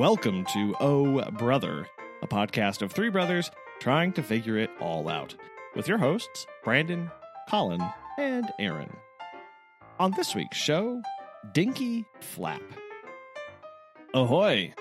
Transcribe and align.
Welcome 0.00 0.46
to 0.54 0.74
Oh 0.80 1.20
Brother, 1.32 1.86
a 2.22 2.26
podcast 2.26 2.80
of 2.80 2.90
three 2.90 3.10
brothers 3.10 3.50
trying 3.80 4.14
to 4.14 4.22
figure 4.22 4.56
it 4.56 4.70
all 4.80 5.10
out, 5.10 5.34
with 5.76 5.86
your 5.88 5.98
hosts, 5.98 6.46
Brandon, 6.64 7.10
Colin, 7.50 7.82
and 8.16 8.50
Aaron. 8.58 8.90
On 9.98 10.10
this 10.12 10.34
week's 10.34 10.56
show, 10.56 11.02
Dinky 11.52 12.06
Flap. 12.22 12.62
Ahoy! 14.14 14.72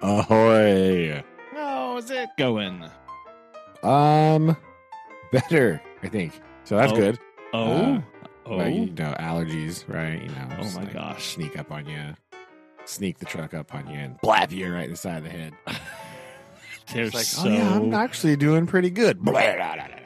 Ahoy. 0.00 1.22
How's 1.52 2.10
it 2.10 2.30
going? 2.38 2.88
Um, 3.82 4.56
better, 5.30 5.82
I 6.02 6.08
think. 6.08 6.40
So 6.64 6.78
that's 6.78 6.90
Oh. 6.94 6.96
good. 6.96 7.18
Oh, 7.52 7.66
Uh, 7.66 8.00
oh, 8.46 8.64
you 8.64 8.86
know, 8.86 9.14
allergies, 9.20 9.84
right? 9.92 10.22
You 10.22 10.28
know, 10.28 10.48
Oh 10.58 10.70
my 10.70 10.84
like, 10.84 10.94
gosh. 10.94 11.34
Sneak 11.34 11.58
up 11.58 11.70
on 11.70 11.84
you, 11.84 12.14
sneak 12.84 13.18
the 13.18 13.26
truck 13.26 13.54
up 13.54 13.74
on 13.74 13.88
you, 13.88 13.96
and 13.98 14.18
blap 14.20 14.50
you 14.52 14.72
right 14.72 14.84
in 14.84 14.90
the 14.90 14.96
side 14.96 15.18
of 15.18 15.24
the 15.24 15.30
head. 15.30 15.54
they're 16.92 17.04
It's 17.04 17.14
like, 17.14 17.24
so 17.24 17.48
oh 17.48 17.52
yeah, 17.52 17.74
I'm 17.76 17.94
actually 17.94 18.36
doing 18.36 18.66
pretty 18.66 18.90
good. 18.90 19.20
Blah, 19.20 19.32
blah, 19.32 19.54
blah, 19.56 19.74
blah, 19.74 19.86
blah. 19.86 19.96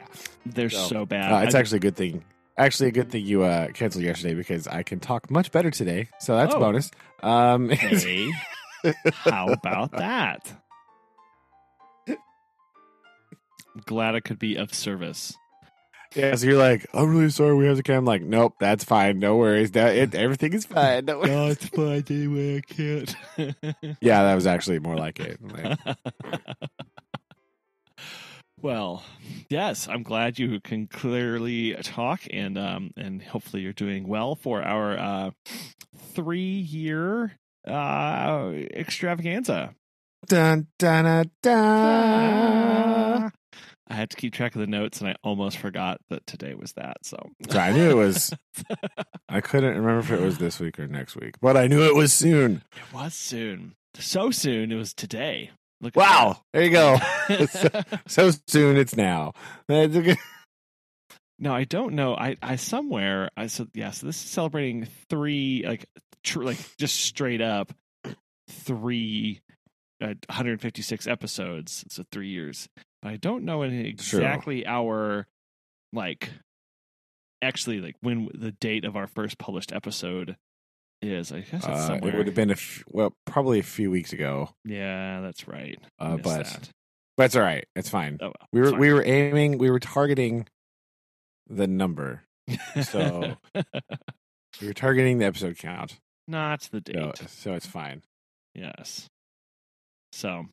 they're 0.45 0.69
So, 0.69 0.87
so 0.87 1.05
bad. 1.05 1.31
Uh, 1.31 1.45
it's 1.45 1.55
I- 1.55 1.59
actually 1.59 1.77
a 1.77 1.81
good 1.81 1.95
thing. 1.95 2.23
Actually, 2.57 2.89
a 2.89 2.91
good 2.91 3.09
thing 3.09 3.25
you 3.25 3.43
uh, 3.43 3.69
canceled 3.69 4.03
yesterday 4.03 4.33
because 4.33 4.67
I 4.67 4.83
can 4.83 4.99
talk 4.99 5.31
much 5.31 5.49
better 5.51 5.71
today. 5.71 6.09
So 6.19 6.35
that's 6.35 6.53
Oh. 6.53 6.57
a 6.57 6.59
bonus. 6.59 6.91
Um, 7.23 7.69
Hey, 7.73 8.29
how 9.13 9.47
about 9.47 9.91
that? 9.93 10.51
I'm 12.07 12.17
glad 13.85 14.15
I 14.15 14.19
could 14.19 14.39
be 14.39 14.57
of 14.57 14.73
service. 14.73 15.33
Yeah, 16.15 16.35
so 16.35 16.45
you're 16.47 16.57
like, 16.57 16.87
I'm 16.93 17.09
really 17.15 17.29
sorry 17.29 17.55
we 17.55 17.65
have 17.67 17.77
to 17.77 17.83
come. 17.83 17.97
I'm 17.97 18.05
like, 18.05 18.23
nope, 18.23 18.55
that's 18.59 18.83
fine. 18.83 19.19
No 19.19 19.37
worries. 19.37 19.71
That 19.71 19.95
it, 19.95 20.15
everything 20.25 20.53
is 20.53 20.65
fine. 20.65 21.05
No 21.05 21.19
worries. 21.19 21.57
it's 21.61 21.69
fine 21.69 22.03
anyway. 22.09 22.57
I 22.57 22.61
can't. 22.61 23.15
Yeah, 24.01 24.23
that 24.23 24.35
was 24.35 24.47
actually 24.47 24.79
more 24.79 24.95
like 24.97 25.19
it. 25.19 25.39
Like, 25.41 25.77
well, 28.61 29.03
yes, 29.49 29.87
I'm 29.87 30.03
glad 30.03 30.37
you 30.39 30.59
can 30.61 30.87
clearly 30.87 31.75
talk, 31.83 32.21
and 32.31 32.57
um, 32.57 32.91
and 32.97 33.21
hopefully 33.21 33.63
you're 33.63 33.73
doing 33.73 34.07
well 34.07 34.35
for 34.35 34.61
our 34.61 34.97
uh, 34.97 35.31
three 36.13 36.39
year 36.39 37.33
uh 37.67 38.51
extravaganza. 38.73 39.75
dun, 40.27 40.67
dun, 40.79 41.05
dun, 41.05 41.31
dun. 41.43 43.31
I 43.89 43.95
had 43.95 44.11
to 44.11 44.17
keep 44.17 44.33
track 44.33 44.55
of 44.55 44.61
the 44.61 44.67
notes, 44.67 45.01
and 45.01 45.09
I 45.09 45.15
almost 45.23 45.57
forgot 45.57 45.99
that 46.09 46.25
today 46.27 46.53
was 46.53 46.73
that. 46.73 46.97
So 47.03 47.17
So 47.49 47.59
I 47.59 47.71
knew 47.71 47.89
it 47.89 47.95
was. 47.95 48.33
I 49.29 49.41
couldn't 49.41 49.75
remember 49.75 49.99
if 49.99 50.11
it 50.11 50.21
was 50.21 50.37
this 50.37 50.59
week 50.59 50.79
or 50.79 50.87
next 50.87 51.15
week, 51.15 51.35
but 51.41 51.57
I 51.57 51.67
knew 51.67 51.83
it 51.83 51.95
was 51.95 52.13
soon. 52.13 52.63
It 52.75 52.93
was 52.93 53.13
soon. 53.15 53.75
So 53.95 54.31
soon. 54.31 54.71
It 54.71 54.75
was 54.75 54.93
today. 54.93 55.51
Look 55.81 55.95
Wow, 55.95 56.41
there 56.53 56.63
you 56.63 56.71
go. 56.71 56.97
that. 57.29 58.01
So 58.07 58.31
soon, 58.47 58.77
it's 58.77 58.95
now. 58.97 59.33
No, 61.41 61.53
I 61.53 61.63
don't 61.63 61.93
know. 61.93 62.15
I, 62.15 62.35
I 62.43 62.57
somewhere 62.57 63.29
I 63.37 63.47
said 63.47 63.69
yeah. 63.73 63.91
So 63.91 64.07
this 64.07 64.17
is 64.17 64.29
celebrating 64.29 64.87
three 65.09 65.63
like 65.65 65.85
tr- 66.21 66.43
like 66.43 66.57
just 66.77 66.97
straight 66.97 67.39
up 67.39 67.71
three 68.49 69.39
uh, 70.01 70.13
156 70.27 71.07
episodes. 71.07 71.85
So 71.89 72.03
three 72.11 72.29
years. 72.29 72.67
But 73.01 73.09
I 73.13 73.15
don't 73.17 73.43
know 73.45 73.61
exactly 73.63 74.65
our 74.65 75.27
like 75.93 76.29
actually 77.41 77.79
like 77.81 77.95
when 78.01 78.29
the 78.33 78.51
date 78.51 78.85
of 78.85 78.95
our 78.95 79.07
first 79.07 79.37
published 79.37 79.71
episode 79.71 80.35
is. 81.01 81.31
I 81.31 81.39
guess 81.41 81.65
it's 81.65 81.65
Uh, 81.65 81.99
it 82.03 82.13
would 82.13 82.25
have 82.27 82.35
been 82.35 82.49
a 82.49 82.53
f- 82.53 82.83
well, 82.89 83.15
probably 83.25 83.59
a 83.59 83.63
few 83.63 83.89
weeks 83.89 84.11
ago, 84.13 84.49
Yeah, 84.65 85.21
that's 85.21 85.47
right. 85.47 85.79
Uh, 85.97 86.17
but 86.17 86.43
that. 86.45 86.69
but 87.17 87.23
it's 87.25 87.35
all 87.37 87.41
right. 87.41 87.65
It's 87.75 87.89
fine. 87.89 88.17
Oh, 88.21 88.25
well, 88.25 88.33
We 88.51 88.59
were 88.61 88.71
fine. 88.71 88.79
we 88.79 88.93
were 88.93 89.03
aiming. 89.05 89.57
We 89.57 89.69
were 89.71 89.79
targeting 89.79 90.47
the 91.47 91.67
number. 91.67 92.23
so- 92.83 93.37
We 94.61 94.67
were 94.67 94.73
targeting 94.73 95.19
the 95.19 95.25
episode 95.25 95.57
count. 95.57 95.99
not 96.27 96.61
the 96.71 96.81
date. 96.81 96.95
So, 97.17 97.25
so 97.27 97.53
it's 97.53 97.67
fine. 97.67 98.01
Yes. 98.53 99.07
So, 100.11 100.45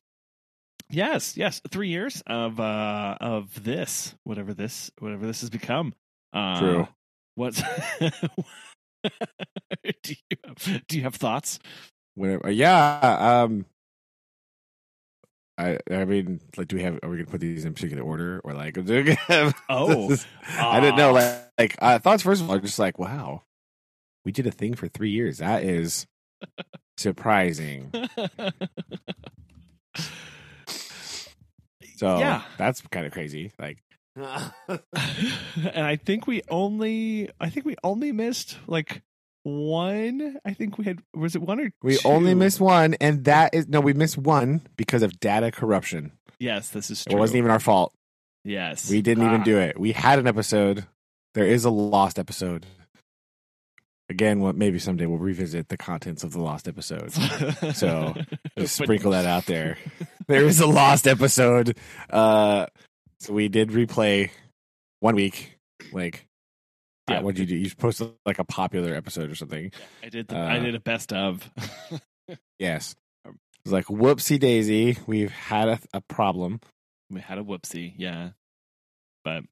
yes, 0.89 1.35
yes, 1.37 1.61
three 1.69 1.89
years 1.89 2.21
of 2.27 2.59
uh 2.59 3.17
of 3.19 3.63
this, 3.63 4.15
whatever 4.23 4.53
this, 4.53 4.91
whatever 4.99 5.25
this 5.25 5.41
has 5.41 5.49
become. 5.49 5.93
Uh, 6.33 6.59
True. 6.59 6.87
What's 7.35 7.61
do 7.99 8.09
you 10.03 10.15
have, 10.45 10.87
do 10.87 10.97
you 10.97 11.03
have 11.03 11.15
thoughts? 11.15 11.59
Whatever. 12.15 12.49
Yeah. 12.51 13.43
Um. 13.43 13.65
I 15.59 15.79
I 15.89 16.05
mean, 16.05 16.39
like, 16.55 16.67
do 16.67 16.75
we 16.75 16.83
have? 16.83 16.99
Are 17.03 17.09
we 17.09 17.17
gonna 17.17 17.29
put 17.29 17.41
these 17.41 17.65
in 17.65 17.73
particular 17.73 18.03
order, 18.03 18.41
or 18.43 18.53
like? 18.53 18.73
do 18.85 19.03
we 19.03 19.13
have- 19.27 19.55
Oh, 19.69 20.15
I 20.59 20.79
didn't 20.79 20.97
know. 20.97 21.09
ah. 21.09 21.13
Like, 21.13 21.41
like 21.57 21.75
uh, 21.79 21.99
thoughts. 21.99 22.21
First 22.23 22.41
of 22.43 22.49
all, 22.49 22.59
just 22.59 22.77
like, 22.79 22.99
wow, 22.99 23.41
we 24.25 24.31
did 24.31 24.45
a 24.47 24.51
thing 24.51 24.75
for 24.75 24.87
three 24.87 25.09
years. 25.11 25.39
That 25.39 25.63
is 25.63 26.05
surprising. 26.97 27.91
So 31.97 32.19
Yeah. 32.19 32.43
that's 32.57 32.81
kind 32.91 33.05
of 33.05 33.11
crazy. 33.11 33.51
Like, 33.59 33.79
and 34.17 34.81
I 35.85 35.95
think 35.95 36.27
we 36.27 36.41
only, 36.49 37.29
I 37.39 37.49
think 37.49 37.65
we 37.65 37.75
only 37.83 38.11
missed 38.11 38.57
like 38.67 39.01
one. 39.43 40.37
I 40.45 40.53
think 40.53 40.77
we 40.77 40.85
had 40.85 41.01
was 41.15 41.35
it 41.35 41.41
one 41.41 41.59
or 41.59 41.71
we 41.83 41.97
two? 41.97 42.07
only 42.09 42.33
missed 42.33 42.59
one, 42.59 42.95
and 42.95 43.23
that 43.25 43.53
is 43.53 43.67
no, 43.67 43.79
we 43.79 43.93
missed 43.93 44.17
one 44.17 44.61
because 44.75 45.03
of 45.03 45.19
data 45.19 45.51
corruption. 45.51 46.11
Yes, 46.39 46.69
this 46.69 46.89
is 46.91 47.05
It 47.07 47.15
wasn't 47.15 47.37
even 47.37 47.51
our 47.51 47.59
fault. 47.59 47.93
Yes, 48.43 48.89
We 48.89 49.01
didn't 49.01 49.25
even 49.25 49.41
Ah. 49.41 49.43
do 49.43 49.57
it. 49.59 49.79
We 49.79 49.91
had 49.91 50.19
an 50.19 50.27
episode. 50.27 50.85
There 51.33 51.45
is 51.45 51.65
a 51.65 51.69
lost 51.69 52.17
episode. 52.17 52.65
Again, 54.09 54.39
what 54.39 54.55
maybe 54.55 54.79
someday 54.79 55.05
we'll 55.05 55.17
revisit 55.17 55.67
the 55.67 55.75
contents 55.77 56.23
of 56.23 56.31
the 56.31 56.41
lost 56.41 56.67
episode. 56.67 57.11
So, 57.75 58.15
Just 58.57 58.75
sprinkle 58.75 59.11
that 59.11 59.25
out 59.25 59.45
there. 59.47 59.77
There 60.27 60.45
is 60.45 60.59
a 60.61 60.67
lost 60.67 61.07
episode. 61.07 61.77
Uh, 62.09 62.67
so 63.19 63.33
we 63.33 63.49
did 63.49 63.69
replay 63.69 64.29
one 65.01 65.15
week. 65.15 65.57
Like, 65.91 66.25
Yeah. 67.09 67.19
uh, 67.19 67.21
what 67.23 67.35
did 67.35 67.49
you 67.49 67.57
do? 67.57 67.61
You 67.69 67.75
posted 67.75 68.13
like 68.25 68.39
a 68.39 68.45
popular 68.45 68.93
episode 68.95 69.29
or 69.29 69.35
something. 69.35 69.71
I 70.03 70.09
did. 70.09 70.29
The, 70.29 70.37
I 70.37 70.57
Uh, 70.57 70.59
did 70.61 70.75
a 70.75 70.79
best 70.79 71.11
of. 71.13 71.49
Yes. 72.59 72.95
It 73.25 73.33
was 73.65 73.71
like 73.73 73.85
whoopsie 73.85 74.39
daisy. 74.39 74.97
We've 75.05 75.31
had 75.31 75.67
a, 75.69 75.79
a 75.93 76.01
problem. 76.01 76.59
we 77.09 77.19
had 77.21 77.37
a 77.37 77.43
whoopsie. 77.43 77.93
Yeah, 77.97 78.29
but 79.23 79.43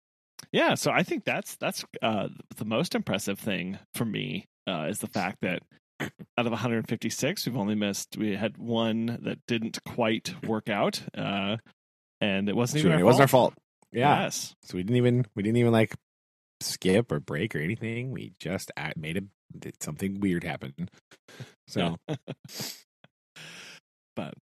yeah. 0.56 0.76
So 0.76 0.90
I 0.92 1.04
think 1.04 1.26
that's 1.26 1.58
that's 1.58 1.84
uh, 2.02 2.30
the 2.56 2.66
most 2.66 2.96
impressive 2.96 3.38
thing 3.38 3.78
for 3.94 4.06
me 4.06 4.46
uh, 4.68 4.88
is 4.90 5.00
the 5.00 5.08
fact 5.08 5.40
that 5.42 5.60
out 6.00 6.46
of 6.46 6.52
156, 6.52 7.46
we've 7.46 7.58
only 7.58 7.76
missed. 7.76 8.16
We 8.18 8.36
had 8.36 8.58
one 8.58 9.20
that 9.24 9.40
didn't 9.48 9.80
quite 9.86 10.34
work 10.46 10.70
out, 10.70 11.02
uh, 11.18 11.58
and 12.22 12.48
it 12.48 12.56
wasn't 12.56 12.82
True, 12.82 12.92
even 12.92 12.94
our 12.94 13.02
it 13.02 13.04
wasn't 13.04 13.22
our 13.24 13.28
fault. 13.28 13.54
fault. 13.54 13.62
Yeah. 13.92 14.24
Yes. 14.24 14.56
So 14.64 14.78
we 14.78 14.84
didn't 14.84 14.98
even 14.98 15.26
we 15.36 15.44
didn't 15.44 15.58
even 15.58 15.74
like 15.74 15.94
skip 16.62 17.12
or 17.12 17.20
break 17.20 17.54
or 17.54 17.60
anything. 17.60 18.12
We 18.12 18.32
just 18.40 18.72
made 18.96 19.18
a 19.18 19.22
did 19.58 19.84
something 19.84 20.22
weird 20.22 20.46
happen. 20.46 20.74
So 21.68 21.98
but 24.16 24.34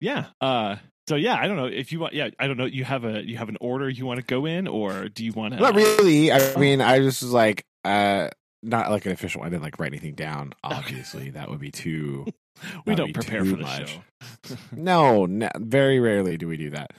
yeah 0.00 0.26
uh 0.40 0.76
so 1.10 1.16
yeah 1.16 1.34
i 1.34 1.48
don't 1.48 1.56
know 1.56 1.66
if 1.66 1.90
you 1.90 1.98
want 1.98 2.14
yeah 2.14 2.28
i 2.38 2.46
don't 2.46 2.56
know 2.56 2.64
you 2.64 2.84
have 2.84 3.04
a 3.04 3.26
you 3.26 3.36
have 3.36 3.48
an 3.48 3.56
order 3.60 3.88
you 3.88 4.06
want 4.06 4.18
to 4.20 4.24
go 4.24 4.46
in 4.46 4.68
or 4.68 5.08
do 5.08 5.24
you 5.24 5.32
want 5.32 5.54
to 5.54 5.60
not 5.60 5.74
really. 5.74 6.32
I 6.32 6.56
mean, 6.56 6.80
I 6.80 6.98
just 6.98 7.22
was 7.22 7.32
like, 7.32 7.64
uh, 7.84 8.28
not 8.62 8.90
like 8.90 9.06
an 9.06 9.12
official. 9.12 9.42
I 9.42 9.48
didn't 9.48 9.62
like 9.62 9.78
write 9.78 9.92
anything 9.92 10.14
down. 10.14 10.52
Obviously, 10.62 11.30
that 11.30 11.50
would 11.50 11.60
be 11.60 11.70
too. 11.70 12.26
we 12.86 12.94
don't 12.94 13.12
prepare 13.14 13.44
for 13.44 13.56
the 13.56 13.62
much. 13.62 14.00
show 14.44 14.56
No, 14.72 15.26
no, 15.26 15.48
very 15.56 16.00
rarely 16.00 16.36
do 16.36 16.48
we 16.48 16.56
do 16.56 16.70
that. 16.70 16.92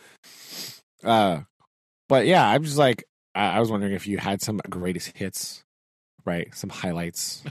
Uh, 1.03 1.41
but 2.09 2.25
yeah, 2.25 2.47
I'm 2.47 2.63
just 2.63 2.77
like, 2.77 3.03
I, 3.36 3.57
I 3.57 3.59
was 3.59 3.71
wondering 3.71 3.94
if 3.94 4.07
you 4.07 4.18
had 4.18 4.41
some 4.41 4.59
greatest 4.69 5.15
hits, 5.15 5.63
right? 6.25 6.53
Some 6.56 6.69
highlights, 6.69 7.44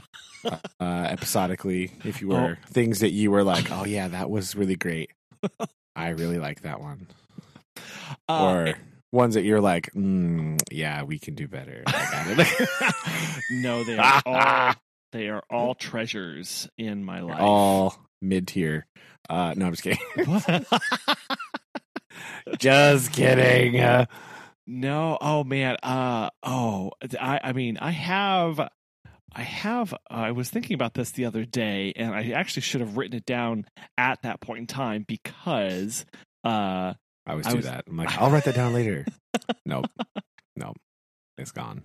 uh, 0.45 0.57
uh, 0.79 1.07
episodically, 1.09 1.91
if 2.03 2.21
you 2.21 2.29
were 2.29 2.57
things 2.67 2.99
that 2.99 3.11
you 3.11 3.31
were 3.31 3.43
like, 3.43 3.71
oh 3.71 3.85
yeah, 3.85 4.07
that 4.09 4.29
was 4.29 4.55
really 4.55 4.75
great. 4.75 5.11
I 5.95 6.09
really 6.09 6.39
like 6.39 6.61
that 6.61 6.81
one, 6.81 7.07
uh, 8.29 8.43
or 8.43 8.73
ones 9.11 9.35
that 9.35 9.43
you're 9.43 9.61
like, 9.61 9.91
mm, 9.93 10.61
yeah, 10.71 11.03
we 11.03 11.19
can 11.19 11.35
do 11.35 11.47
better. 11.47 11.83
Like, 11.91 12.13
I 12.13 12.33
don't 12.33 13.41
no 13.51 13.83
they 13.83 13.97
are 13.97 14.21
all 14.25 14.73
they 15.11 15.29
are 15.29 15.43
all 15.49 15.75
treasures 15.75 16.69
in 16.77 17.03
my 17.03 17.21
life 17.21 17.41
all 17.41 17.95
mid 18.21 18.47
tier. 18.47 18.85
Uh, 19.29 19.53
no, 19.55 19.67
I'm 19.67 19.73
just 19.73 19.83
kidding. 19.83 20.65
Just 22.57 23.13
kidding. 23.13 23.79
Uh, 23.79 24.05
no 24.67 25.17
oh 25.19 25.43
man 25.43 25.75
uh 25.83 26.29
oh 26.43 26.91
i 27.19 27.39
i 27.43 27.51
mean 27.51 27.77
i 27.79 27.91
have 27.91 28.69
I 29.33 29.43
have. 29.43 29.93
I 30.09 30.31
was 30.31 30.49
thinking 30.49 30.73
about 30.75 30.93
this 30.93 31.11
the 31.11 31.25
other 31.25 31.45
day, 31.45 31.93
and 31.95 32.13
I 32.13 32.31
actually 32.31 32.63
should 32.63 32.81
have 32.81 32.97
written 32.97 33.15
it 33.17 33.25
down 33.25 33.65
at 33.97 34.21
that 34.23 34.41
point 34.41 34.59
in 34.59 34.67
time 34.67 35.05
because 35.07 36.05
uh, 36.43 36.93
I 36.93 36.95
always 37.29 37.47
I 37.47 37.51
do 37.51 37.55
was- 37.57 37.65
that. 37.65 37.85
I'm 37.87 37.97
like, 37.97 38.17
I'll 38.21 38.29
write 38.31 38.43
that 38.45 38.55
down 38.55 38.73
later. 38.73 39.05
nope. 39.65 39.85
Nope. 40.57 40.75
It's 41.37 41.51
gone. 41.53 41.81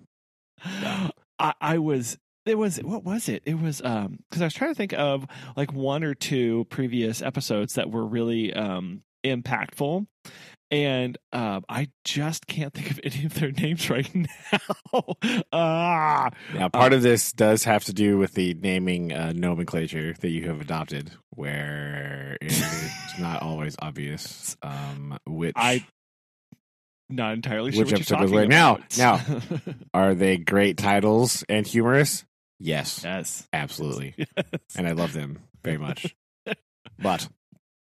Yeah. 0.64 1.08
I, 1.38 1.54
I 1.60 1.78
was. 1.78 2.18
It 2.44 2.58
was 2.58 2.78
what 2.78 3.04
was 3.04 3.28
it? 3.28 3.42
It 3.46 3.60
was 3.60 3.80
um 3.82 4.18
because 4.28 4.42
I 4.42 4.46
was 4.46 4.54
trying 4.54 4.70
to 4.72 4.74
think 4.76 4.92
of 4.92 5.26
like 5.56 5.72
one 5.72 6.02
or 6.04 6.14
two 6.14 6.66
previous 6.68 7.22
episodes 7.22 7.74
that 7.74 7.90
were 7.90 8.04
really 8.04 8.52
um 8.52 9.02
impactful, 9.24 10.06
and 10.70 11.16
um 11.32 11.64
I 11.68 11.88
just 12.04 12.46
can't 12.46 12.72
think 12.74 12.90
of 12.90 13.00
any 13.04 13.24
of 13.24 13.34
their 13.34 13.52
names 13.52 13.88
right 13.90 14.08
now. 14.14 15.02
ah, 15.52 16.30
Now, 16.54 16.68
part 16.68 16.92
of 16.92 17.02
this 17.02 17.32
does 17.32 17.64
have 17.64 17.84
to 17.84 17.92
do 17.94 18.18
with 18.18 18.34
the 18.34 18.54
naming 18.54 19.12
uh, 19.12 19.32
nomenclature 19.34 20.14
that 20.20 20.30
you 20.30 20.46
have 20.48 20.60
adopted, 20.60 21.12
where 21.30 22.36
it's 22.40 23.18
not 23.20 23.42
always 23.42 23.76
obvious 23.80 24.56
um, 24.62 25.18
which 25.26 25.54
I 25.56 25.84
not 27.08 27.34
entirely 27.34 27.70
sure 27.70 27.84
Which 27.84 27.92
what 27.92 28.10
you're 28.10 28.16
episode 28.16 28.16
talking 28.16 28.34
where? 28.34 28.46
Now, 28.48 28.78
about. 28.96 29.42
are 29.94 30.14
they 30.14 30.38
great 30.38 30.76
titles 30.76 31.44
and 31.48 31.64
humorous. 31.66 32.24
Yes, 32.58 33.02
yes. 33.04 33.46
absolutely, 33.52 34.14
Yes. 34.16 34.26
and 34.76 34.88
I 34.88 34.92
love 34.92 35.12
them 35.12 35.38
very 35.62 35.78
much. 35.78 36.16
But 36.98 37.28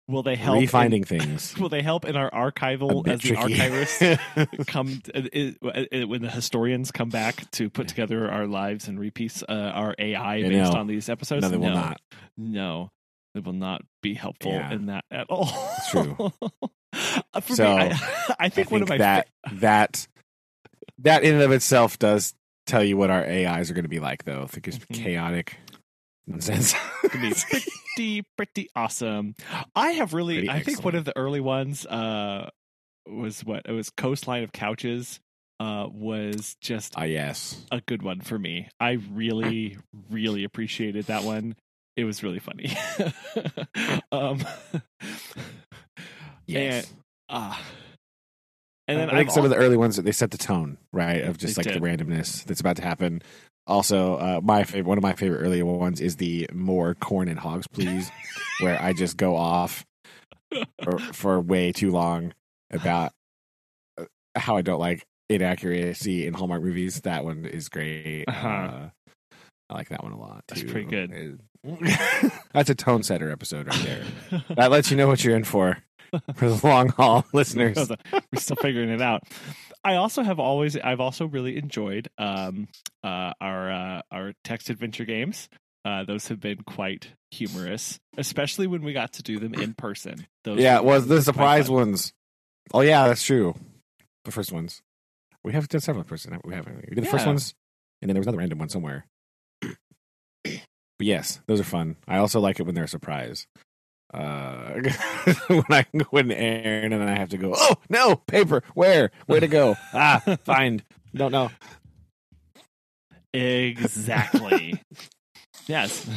Will 0.09 0.23
they 0.23 0.37
help? 0.37 0.57
in- 0.57 0.67
refinding 0.67 1.07
things 1.07 1.55
will 1.61 1.69
they 1.69 1.83
help 1.83 2.05
in 2.07 2.17
our 2.17 2.31
archival 2.31 3.07
as 3.07 3.21
the 3.21 3.35
tricky. 3.37 3.55
archivists 3.57 4.67
come 4.67 5.01
uh, 5.15 5.21
uh, 5.69 6.03
uh, 6.03 6.07
when 6.07 6.23
the 6.23 6.31
historians 6.31 6.91
come 6.91 7.11
back 7.11 7.51
to 7.53 7.69
put 7.69 7.89
together 7.89 8.31
our 8.31 8.47
lives 8.47 8.89
and 8.89 8.99
repiece 8.99 9.43
uh, 9.49 9.53
our 9.53 9.95
AI 9.99 10.43
based 10.43 10.73
know. 10.73 10.79
on 10.81 10.87
these 10.87 11.09
episodes? 11.11 11.43
no, 11.43 11.49
they 11.51 11.57
will 11.59 11.69
no, 11.69 11.75
not. 11.75 12.01
No, 12.39 12.91
it 13.35 13.45
will 13.45 13.53
not 13.53 13.83
be 14.03 14.15
helpful 14.15 14.53
Yeah. 14.53 14.73
in 14.73 14.87
that 14.87 15.05
at 15.11 15.27
all. 15.29 15.51
It's 15.77 15.91
true. 15.91 16.33
Uh, 17.35 17.41
For 17.41 17.55
So, 17.55 17.77
me, 17.77 17.83
I, 17.93 18.35
I 18.41 18.49
think 18.49 18.69
I 18.69 18.71
one 18.71 18.83
of 18.83 18.89
my 18.89 18.97
that 18.97 19.29
that 19.57 20.09
that 21.01 21.23
in 21.23 21.35
and 21.35 21.43
of 21.43 21.53
itself 21.53 21.99
does 21.99 22.35
tell 22.67 22.83
you 22.83 22.97
what 22.97 23.11
our 23.11 23.23
AIs 23.25 23.71
are 23.71 23.75
going 23.75 23.85
to 23.85 23.91
be 23.91 24.01
like, 24.01 24.25
though. 24.25 24.43
I 24.43 24.47
think 24.47 24.69
it's 24.69 24.79
Mhm. 24.79 24.95
chaotic 24.95 25.57
nonsense. 26.27 26.75
Pretty 27.99 28.25
pretty 28.37 28.69
awesome. 28.77 29.35
I 29.75 29.91
have 29.93 30.15
really 30.15 30.35
Pretty 30.37 30.51
I 30.51 30.63
think 30.63 30.85
one 30.85 30.95
of 30.95 31.05
the 31.05 31.17
early 31.17 31.41
ones 31.41 31.85
uh 31.87 32.49
was 33.07 33.45
what 33.45 33.63
it 33.67 33.73
was 33.73 33.91
Coastline 33.91 34.45
of 34.45 34.53
Couches 34.53 35.21
uh 35.61 35.87
was 35.91 36.57
just 36.61 36.95
Ah, 36.97 37.03
yes. 37.05 37.65
a 37.73 37.81
good 37.81 38.03
one 38.03 38.21
for 38.21 38.39
me. 38.39 38.69
I 38.79 38.99
really 39.13 39.77
really 40.11 40.45
appreciated 40.45 41.07
that 41.07 41.25
one. 41.25 41.57
It 41.97 42.05
was 42.05 42.23
really 42.23 42.39
funny. 42.39 42.77
um 44.13 44.41
Yes. 46.47 46.93
uh 47.29 47.57
and 48.87 48.99
then 48.99 49.11
I 49.11 49.17
think 49.17 49.29
I've 49.29 49.35
some 49.35 49.45
of 49.45 49.51
the 49.51 49.57
early 49.57 49.77
ones 49.77 49.97
they 49.97 50.13
set 50.13 50.31
the 50.31 50.39
tone 50.39 50.79
right 50.93 51.23
of 51.23 51.37
just 51.37 51.59
like 51.59 51.67
the 51.67 51.73
randomness 51.81 52.45
that's 52.45 52.61
about 52.61 52.77
to 52.77 52.83
happen. 52.83 53.23
Also, 53.69 54.17
uh, 54.17 54.41
my 54.43 54.65
favorite, 54.65 54.87
one 54.87 54.99
of 54.99 55.03
my 55.03 55.13
favorite 55.13 55.41
earlier 55.41 55.65
ones 55.65 56.01
is 56.01 56.17
the 56.17 56.49
more 56.53 56.95
corn 56.95 57.29
and 57.29 57.39
hogs, 57.39 57.67
please, 57.69 58.11
where 58.61 58.81
I 58.81 58.95
just 58.95 59.17
go 59.17 59.37
off 59.37 59.85
for, 60.83 60.99
for 60.99 61.41
way 61.41 61.73
too 61.73 61.91
long 61.91 62.33
about 62.73 63.13
uh, 63.99 64.07
how 64.35 64.57
I 64.57 64.63
don't 64.63 64.81
like 64.81 65.07
inaccuracy 65.29 66.27
in 66.27 66.33
Hallmark 66.33 66.63
movies. 66.63 67.03
That 67.03 67.25
one 67.25 67.45
is 67.45 67.69
great. 67.69 68.25
Uh-huh. 68.27 68.49
Uh, 68.49 68.89
I 69.71 69.75
like 69.75 69.91
that 69.91 70.03
one 70.03 70.13
a 70.13 70.19
lot. 70.19 70.45
That's 70.49 70.63
pretty 70.63 70.87
good. 70.87 71.39
That's 72.55 72.71
a 72.71 72.75
tone 72.75 73.03
setter 73.03 73.31
episode 73.31 73.67
right 73.67 73.83
there. 73.85 74.43
That 74.57 74.71
lets 74.71 74.91
you 74.91 74.97
know 74.97 75.09
what 75.09 75.23
you're 75.23 75.37
in 75.37 75.45
for 75.45 75.79
for 76.35 76.49
the 76.49 76.67
long 76.67 76.89
haul, 76.89 77.27
listeners. 77.35 77.77
We're 78.33 78.41
still 78.41 78.57
figuring 78.57 78.89
it 78.89 79.03
out. 79.03 79.25
I 79.85 79.97
also 79.97 80.23
have 80.23 80.39
always 80.39 80.77
I've 80.77 81.01
also 81.01 81.27
really 81.27 81.57
enjoyed 81.57 82.09
um 82.19 82.69
uh 83.05 83.33
our 83.41 83.71
uh 83.71 84.03
our 84.11 84.33
text 84.45 84.71
adventure 84.71 85.05
games. 85.05 85.49
Uh 85.85 86.05
those 86.05 86.29
have 86.29 86.41
been 86.41 86.63
quite 86.63 87.09
humorous, 87.31 87.99
especially 88.17 88.67
when 88.67 88.83
we 88.83 88.93
got 88.93 89.15
to 89.15 89.23
do 89.23 89.39
them 89.39 89.55
in 89.55 89.75
person. 89.75 90.27
Those 90.45 90.61
yeah, 90.61 90.81
was 90.81 91.07
the 91.07 91.23
surprise 91.23 91.71
ones. 91.71 92.13
Oh 92.75 92.81
yeah, 92.81 93.07
that's 93.09 93.25
true. 93.25 93.55
The 94.25 94.33
first 94.33 94.53
ones. 94.53 94.83
We 95.45 95.53
have 95.53 95.69
done 95.69 95.81
several 95.81 96.03
in 96.03 96.09
person. 96.09 96.39
We 96.45 96.55
haven't. 96.55 96.77
We 96.89 96.95
did 96.95 97.05
the 97.05 97.09
first 97.09 97.27
ones, 97.27 97.55
and 98.03 98.09
then 98.09 98.15
there 98.15 98.21
was 98.21 98.27
another 98.27 98.39
random 98.39 98.59
one 98.59 98.69
somewhere. 98.69 99.07
But 100.99 101.07
yes, 101.07 101.41
those 101.47 101.61
are 101.61 101.65
fun. 101.65 101.97
I 102.09 102.19
also 102.19 102.41
like 102.41 102.59
it 102.59 102.65
when 102.65 102.75
they're 102.75 102.85
a 102.85 102.89
surprise. 102.89 103.47
Uh, 104.13 104.73
when 105.49 105.65
I 105.71 105.85
when 106.11 106.31
Aaron 106.33 106.93
and 106.93 107.03
I 107.03 107.17
have 107.17 107.29
to 107.31 107.37
go. 107.39 107.53
Oh 107.57 107.77
no, 107.91 108.17
paper. 108.17 108.63
Where? 108.75 109.11
Where 109.27 109.41
to 109.41 109.49
go? 109.49 109.77
Ah, 109.93 110.21
find. 110.45 110.83
Don't 111.15 111.33
know. 111.33 111.51
Exactly. 113.35 114.81
yes. 115.67 116.09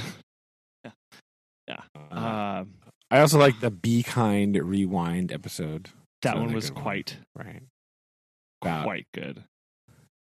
Uh, 1.69 1.75
Um 2.11 2.73
I 3.09 3.19
also 3.19 3.37
like 3.37 3.59
the 3.59 3.71
Be 3.71 4.03
Kind 4.03 4.55
Rewind 4.55 5.31
episode. 5.33 5.89
that 6.21 6.37
one 6.37 6.53
was 6.53 6.69
good 6.69 6.75
one. 6.75 6.83
quite 6.83 7.17
Right. 7.35 7.61
About 8.61 8.83
quite 8.83 9.07
good. 9.13 9.43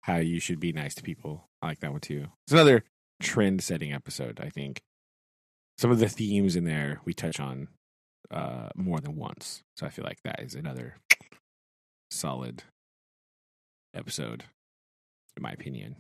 how 0.02 0.16
you 0.16 0.40
should 0.40 0.60
be 0.60 0.72
nice 0.72 0.94
to 0.96 1.02
people. 1.02 1.44
I 1.62 1.68
like 1.68 1.80
that 1.80 1.92
one 1.92 2.00
too. 2.00 2.26
It's 2.46 2.52
another 2.52 2.84
trend 3.22 3.62
setting 3.62 3.92
episode, 3.94 4.40
I 4.40 4.50
think. 4.50 4.82
Some 5.78 5.90
of 5.90 5.98
the 5.98 6.08
themes 6.08 6.56
in 6.56 6.64
there 6.64 7.00
we 7.04 7.12
touch 7.14 7.38
on 7.40 7.68
uh 8.30 8.70
more 8.74 8.98
than 9.00 9.16
once. 9.16 9.62
So 9.76 9.86
I 9.86 9.90
feel 9.90 10.04
like 10.04 10.18
that 10.24 10.40
is 10.40 10.54
another 10.54 10.96
solid 12.10 12.62
episode, 13.94 14.44
in 15.36 15.42
my 15.42 15.52
opinion. 15.52 15.96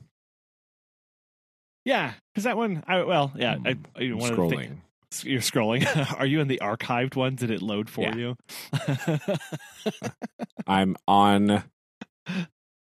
Yeah, 1.84 2.14
because 2.34 2.44
that 2.44 2.56
one, 2.56 2.82
I 2.88 3.02
well, 3.04 3.32
yeah, 3.36 3.56
I, 3.64 3.76
you 4.00 4.10
know, 4.10 4.16
one 4.16 4.30
of 4.32 4.36
the 4.36 4.42
Scrolling. 4.56 4.76
you're 5.22 5.40
scrolling. 5.40 6.14
Are 6.18 6.26
you 6.26 6.40
in 6.40 6.48
the 6.48 6.58
archived 6.62 7.14
ones? 7.14 7.38
Did 7.40 7.50
it 7.52 7.62
load 7.62 7.88
for 7.88 8.00
Yeah. 8.02 8.16
you? 8.16 8.36
I'm 10.66 10.96
on 11.06 11.62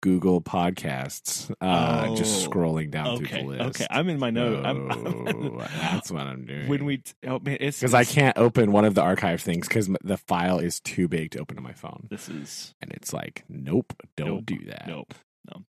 Google 0.01 0.42
Podcasts, 0.42 1.53
uh, 1.62 2.15
just 2.15 2.45
Oh, 2.45 2.50
scrolling 2.50 2.92
down 2.92 3.18
through 3.18 3.27
the 3.27 3.42
list. 3.44 3.81
okay. 3.81 3.88
I'm 3.89 4.09
in 4.09 4.19
my 4.19 4.30
note. 4.31 4.65
I'm, 4.65 4.92
Oh, 4.92 5.65
that's 5.81 6.12
what 6.12 6.21
I'm 6.24 6.45
doing. 6.45 6.68
when 6.68 6.85
we 6.85 7.02
oh 7.28 7.40
man, 7.40 7.57
it's 7.59 7.80
because 7.80 7.94
I 7.94 8.04
can't 8.04 8.37
open 8.37 8.71
one 8.71 8.85
of 8.85 8.95
the 8.95 9.02
archive 9.02 9.42
things 9.42 9.68
because 9.68 9.90
the 10.04 10.18
file 10.18 10.59
is 10.59 10.80
too 10.80 11.07
big 11.07 11.31
to 11.31 11.40
open 11.40 11.57
on 11.57 11.64
my 11.64 11.73
phone, 11.73 12.07
This 12.09 12.30
is 12.30 12.73
and 12.81 12.92
it's 12.92 13.14
like, 13.14 13.44
nope, 13.47 13.94
don't 14.18 14.28
Nope. 14.30 14.45
do 14.45 14.59
that. 14.66 14.85
nope, 14.87 15.14
no. 15.54 15.64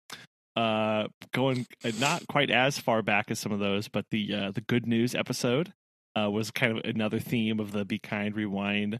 Uh, 0.61 1.07
going 1.33 1.65
uh, 1.85 1.91
not 1.99 2.27
quite 2.27 2.51
as 2.51 2.77
far 2.77 3.01
back 3.01 3.31
as 3.31 3.39
some 3.39 3.51
of 3.51 3.59
those, 3.59 3.87
but 3.87 4.05
the 4.11 4.33
uh, 4.33 4.51
the 4.51 4.61
good 4.61 4.85
news 4.85 5.15
episode 5.15 5.71
uh, 6.19 6.29
was 6.29 6.51
kind 6.51 6.77
of 6.77 6.83
another 6.83 7.19
theme 7.19 7.59
of 7.59 7.71
the 7.71 7.85
Be 7.85 7.99
Kind 7.99 8.35
Rewind 8.35 8.99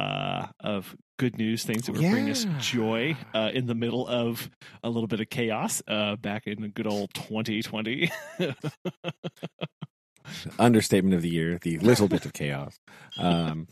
uh, 0.00 0.46
of 0.60 0.96
good 1.18 1.36
news 1.36 1.64
things 1.64 1.84
that 1.84 1.92
were 1.92 1.98
bringing 2.00 2.30
us 2.30 2.46
joy 2.58 3.14
uh, 3.34 3.50
in 3.52 3.66
the 3.66 3.74
middle 3.74 4.08
of 4.08 4.48
a 4.82 4.88
little 4.88 5.06
bit 5.06 5.20
of 5.20 5.28
chaos 5.28 5.82
uh, 5.86 6.16
back 6.16 6.46
in 6.46 6.62
the 6.62 6.68
good 6.68 6.86
old 6.86 7.12
2020. 7.12 8.10
Understatement 10.58 11.14
of 11.14 11.22
the 11.22 11.28
year: 11.28 11.58
the 11.60 11.78
little 11.78 12.08
bit 12.08 12.24
of 12.24 12.32
chaos. 12.32 12.78
Um, 13.18 13.66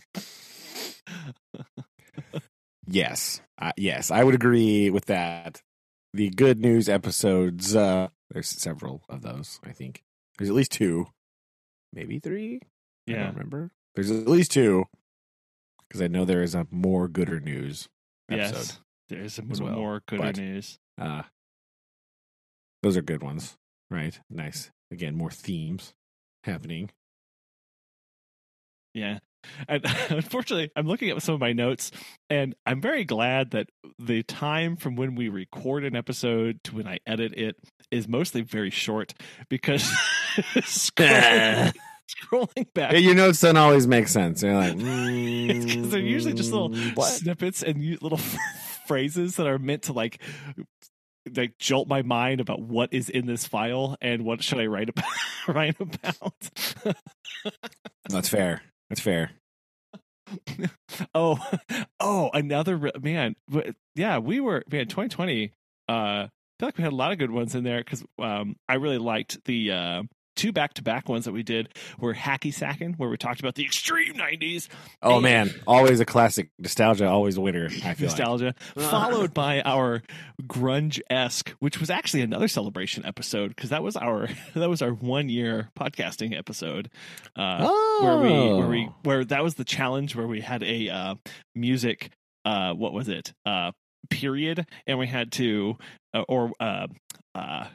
yes, 2.87 3.41
yes, 3.77 4.11
I 4.11 4.25
would 4.25 4.35
agree 4.35 4.91
with 4.91 5.07
that. 5.07 5.63
The 6.13 6.31
good 6.31 6.59
news 6.59 6.89
episodes. 6.89 7.77
Uh, 7.77 8.09
there's 8.31 8.49
several 8.49 9.03
of 9.09 9.23
those. 9.23 9.61
I 9.65 9.73
think 9.73 10.03
there's 10.37 10.51
at 10.51 10.57
least 10.57 10.73
two, 10.73 11.07
maybe 11.93 12.19
three. 12.19 12.61
I 13.09 13.13
yeah, 13.13 13.25
don't 13.25 13.35
remember. 13.35 13.71
There's 13.95 14.11
at 14.11 14.29
least 14.29 14.51
two 14.51 14.87
because 15.89 16.03
I 16.03 16.09
know 16.09 16.25
there 16.25 16.43
is 16.43 16.55
a 16.55 16.67
more 16.71 17.09
gooder 17.09 17.41
news 17.41 17.89
episode. 18.31 18.57
yes, 18.57 18.81
there's 19.09 19.35
some 19.35 19.49
well, 19.49 19.73
more 19.75 20.03
gooder 20.07 20.23
but- 20.23 20.37
news. 20.37 20.79
Uh, 21.01 21.23
those 22.83 22.97
are 22.97 23.03
good 23.03 23.23
ones, 23.23 23.57
right? 23.91 24.19
Nice. 24.31 24.71
Again, 24.91 25.17
more 25.17 25.31
themes 25.31 25.95
happening. 26.45 26.91
Yeah. 28.95 29.19
And 29.69 29.85
unfortunately, 30.11 30.71
I'm 30.77 30.87
looking 30.87 31.11
at 31.11 31.23
some 31.23 31.35
of 31.35 31.41
my 31.41 31.53
notes, 31.53 31.91
and 32.29 32.55
I'm 32.67 32.81
very 32.81 33.05
glad 33.05 33.53
that 33.53 33.69
the 33.99 34.23
time 34.23 34.77
from 34.77 34.97
when 34.97 35.15
we 35.15 35.29
record 35.29 35.85
an 35.85 35.97
episode 35.97 36.63
to 36.65 36.77
when 36.77 36.87
I 36.87 36.99
edit 37.07 37.35
it 37.35 37.57
is 37.91 38.09
mostly 38.09 38.43
very 38.43 38.71
short 38.71 39.15
because 39.49 39.83
scrolling, 40.59 41.75
scrolling 42.09 42.73
back. 42.75 42.93
Your 42.95 43.15
notes 43.15 43.41
don't 43.41 43.57
always 43.57 43.87
make 43.87 44.09
sense. 44.09 44.43
You're 44.43 44.55
like, 44.55 44.75
It's 44.79 45.65
because 45.65 45.91
they're 45.91 46.01
usually 46.01 46.35
just 46.35 46.53
little 46.53 46.71
"Mm, 46.71 46.97
what? 46.97 47.07
snippets 47.07 47.63
and 47.63 47.79
little 48.03 48.19
phrases 48.87 49.37
that 49.37 49.47
are 49.47 49.59
meant 49.59 49.85
to 49.85 49.93
like 49.93 50.21
like 51.37 51.59
jolt 51.59 51.89
my 51.89 52.03
mind 52.03 52.41
about 52.41 52.61
what 52.61 52.93
is 52.93 53.09
in 53.09 53.27
this 53.27 53.47
file 53.47 53.97
and 54.01 54.25
what 54.25 54.43
should 54.43 54.59
I 54.59 54.67
write 54.67 54.89
about. 54.89 55.05
write 55.47 55.77
about. 55.81 56.51
That's 58.09 58.29
fair. 58.29 58.63
That's 58.89 59.01
fair. 59.01 59.31
oh, 61.15 61.39
oh, 62.01 62.31
another 62.35 62.91
man. 63.01 63.37
Yeah, 63.95 64.19
we 64.19 64.41
were 64.41 64.63
man. 64.71 64.87
2020. 64.87 65.53
Uh, 65.89 65.93
I 65.93 66.29
feel 66.59 66.67
like 66.67 66.79
we 66.79 66.85
had 66.85 66.93
a 66.93 66.97
lot 66.97 67.13
of 67.13 67.19
good 67.19 67.31
ones 67.31 67.55
in 67.55 67.65
there 67.65 67.79
because 67.79 68.05
um, 68.19 68.57
I 68.69 68.75
really 68.75 68.99
liked 68.99 69.43
the 69.45 69.71
uh, 69.73 70.03
two 70.39 70.53
back 70.53 70.75
to 70.75 70.83
back 70.83 71.09
ones 71.09 71.27
that 71.27 71.33
we 71.33 71.43
did 71.43 71.69
were 71.99 72.15
Hacky 72.15 72.53
Sackin, 72.53 72.97
where 72.97 73.11
we 73.11 73.17
talked 73.17 73.41
about 73.41 73.57
the 73.57 73.65
extreme 73.65 74.15
90s. 74.15 74.69
Oh, 75.03 75.15
and 75.15 75.23
man. 75.23 75.51
Always 75.67 76.01
a 76.01 76.07
classic. 76.07 76.49
Nostalgia, 76.59 77.09
always 77.09 77.37
a 77.37 77.41
winner. 77.41 77.67
I 77.85 77.95
feel 77.95 78.09
Nostalgia. 78.09 78.55
Like. 78.75 78.91
followed 78.91 79.35
by 79.35 79.61
our 79.63 80.03
grunge 80.45 81.01
esque, 81.11 81.51
which 81.59 81.81
was 81.81 81.91
actually 81.91 82.23
another 82.23 82.49
celebration 82.49 83.05
episode 83.05 83.49
because 83.49 83.71
that 83.71 83.83
was 83.83 83.97
our 83.97 84.29
that 84.55 84.71
was 84.71 84.81
our 84.81 84.93
one 84.93 85.29
year 85.29 85.69
podcasting 85.79 86.37
episode. 86.37 86.89
Uh, 87.37 87.59
oh. 87.61 88.01
Where 88.03 88.19
we 88.19 88.59
where 88.59 88.69
we 88.69 88.91
where 89.03 89.25
that 89.25 89.43
was 89.43 89.57
the 89.57 89.65
challenge 89.65 90.17
where 90.17 90.27
we 90.27 90.41
had 90.41 90.63
a 90.63 90.89
uh, 90.89 91.15
music 91.55 92.11
uh, 92.45 92.73
what 92.73 92.93
was 92.93 93.09
it? 93.09 93.35
Uh, 93.45 93.73
period 94.11 94.67
and 94.87 94.99
we 94.99 95.07
had 95.07 95.33
to 95.33 95.77
uh, 96.15 96.23
or 96.29 96.51
uh 96.61 96.87
uh 97.35 97.67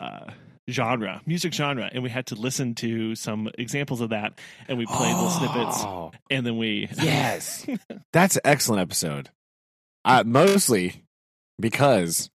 uh 0.00 0.30
genre, 0.70 1.20
music 1.26 1.52
genre, 1.52 1.90
and 1.92 2.02
we 2.02 2.10
had 2.10 2.26
to 2.26 2.34
listen 2.34 2.74
to 2.76 3.14
some 3.14 3.50
examples 3.58 4.00
of 4.00 4.10
that, 4.10 4.38
and 4.68 4.78
we 4.78 4.86
played 4.86 5.14
oh, 5.14 5.24
little 5.24 5.30
snippets, 5.30 5.84
and 6.30 6.46
then 6.46 6.56
we 6.56 6.88
yes, 6.94 7.66
that's 8.12 8.36
an 8.36 8.42
excellent 8.44 8.82
episode. 8.82 9.30
Uh, 10.04 10.22
mostly 10.26 11.04
because 11.58 12.30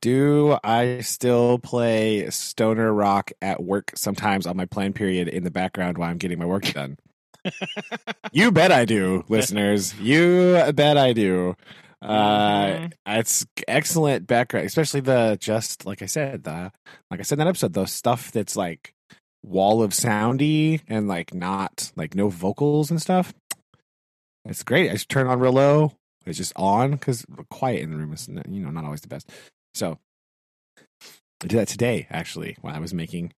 do 0.00 0.58
I 0.62 1.00
still 1.00 1.58
play 1.58 2.28
stoner 2.30 2.92
rock 2.92 3.32
at 3.40 3.62
work 3.62 3.92
sometimes 3.94 4.46
on 4.46 4.56
my 4.56 4.66
plan 4.66 4.92
period 4.92 5.28
in 5.28 5.44
the 5.44 5.50
background 5.50 5.96
while 5.96 6.10
I'm 6.10 6.18
getting 6.18 6.38
my 6.38 6.44
work 6.44 6.64
done? 6.64 6.98
you 8.32 8.52
bet 8.52 8.72
I 8.72 8.84
do, 8.84 9.24
listeners. 9.28 9.98
You 9.98 10.62
bet 10.74 10.98
I 10.98 11.12
do. 11.12 11.56
Uh, 12.04 12.66
mm-hmm. 12.66 12.86
it's 13.06 13.46
excellent 13.66 14.26
background, 14.26 14.66
especially 14.66 15.00
the 15.00 15.38
just 15.40 15.86
like 15.86 16.02
I 16.02 16.06
said, 16.06 16.44
the 16.44 16.70
like 17.10 17.20
I 17.20 17.22
said 17.22 17.38
in 17.38 17.44
that 17.44 17.48
episode, 17.48 17.72
the 17.72 17.86
stuff 17.86 18.30
that's 18.30 18.56
like 18.56 18.92
wall 19.42 19.82
of 19.82 19.92
soundy 19.92 20.80
and 20.86 21.08
like 21.08 21.32
not 21.32 21.92
like 21.96 22.14
no 22.14 22.28
vocals 22.28 22.90
and 22.90 23.00
stuff. 23.00 23.32
It's 24.44 24.62
great. 24.62 24.90
I 24.90 24.94
just 24.94 25.08
turn 25.08 25.26
on 25.26 25.40
real 25.40 25.52
low. 25.52 25.92
It's 26.26 26.36
just 26.36 26.52
on 26.56 26.92
because 26.92 27.24
quiet 27.50 27.80
in 27.80 27.90
the 27.90 27.96
room 27.96 28.12
is 28.12 28.28
you 28.28 28.60
know 28.60 28.70
not 28.70 28.84
always 28.84 29.00
the 29.00 29.08
best. 29.08 29.30
So 29.72 29.98
I 31.42 31.46
did 31.46 31.58
that 31.58 31.68
today 31.68 32.06
actually 32.10 32.58
while 32.60 32.74
I 32.74 32.80
was 32.80 32.92
making 32.92 33.32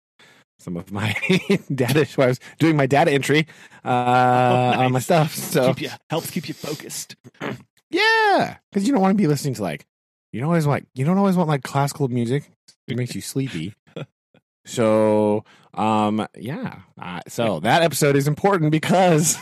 some 0.58 0.76
of 0.76 0.92
my 0.92 1.14
data. 1.74 2.08
While 2.16 2.26
I 2.26 2.30
was 2.30 2.40
doing 2.58 2.78
my 2.78 2.88
data 2.88 3.12
entry 3.12 3.46
uh, 3.84 3.90
oh, 3.90 4.72
nice. 4.72 4.80
on 4.80 4.92
my 4.92 5.00
stuff. 5.00 5.36
So 5.36 5.74
keep 5.76 5.82
you, 5.82 5.90
helps 6.10 6.32
keep 6.32 6.48
you 6.48 6.56
focused. 6.56 7.16
Yeah, 7.96 8.58
because 8.72 8.86
you 8.86 8.94
don't 8.94 9.02
want 9.02 9.14
to 9.14 9.22
be 9.22 9.28
listening 9.28 9.54
to 9.56 9.62
like 9.62 9.86
you 10.34 10.42
don't 10.42 10.50
always 10.50 10.66
like 10.66 10.86
you 10.94 11.06
don't 11.06 11.18
always 11.18 11.38
want 11.38 11.48
like 11.48 11.64
classical 11.64 12.08
music. 12.10 12.52
It 12.88 12.98
makes 12.98 13.16
you 13.16 13.22
sleepy. 13.22 13.74
so, 14.66 15.46
um, 15.74 16.28
yeah. 16.36 16.80
Uh, 17.02 17.22
so 17.28 17.62
that 17.62 17.84
episode 17.84 18.16
is 18.16 18.28
important 18.28 18.72
because 18.72 19.38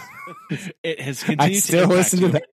it 0.84 1.02
has 1.02 1.24
continued. 1.24 1.56
I 1.56 1.60
still 1.60 1.88
to 1.90 1.96
listen 1.96 2.20
to 2.22 2.28
that. 2.30 2.44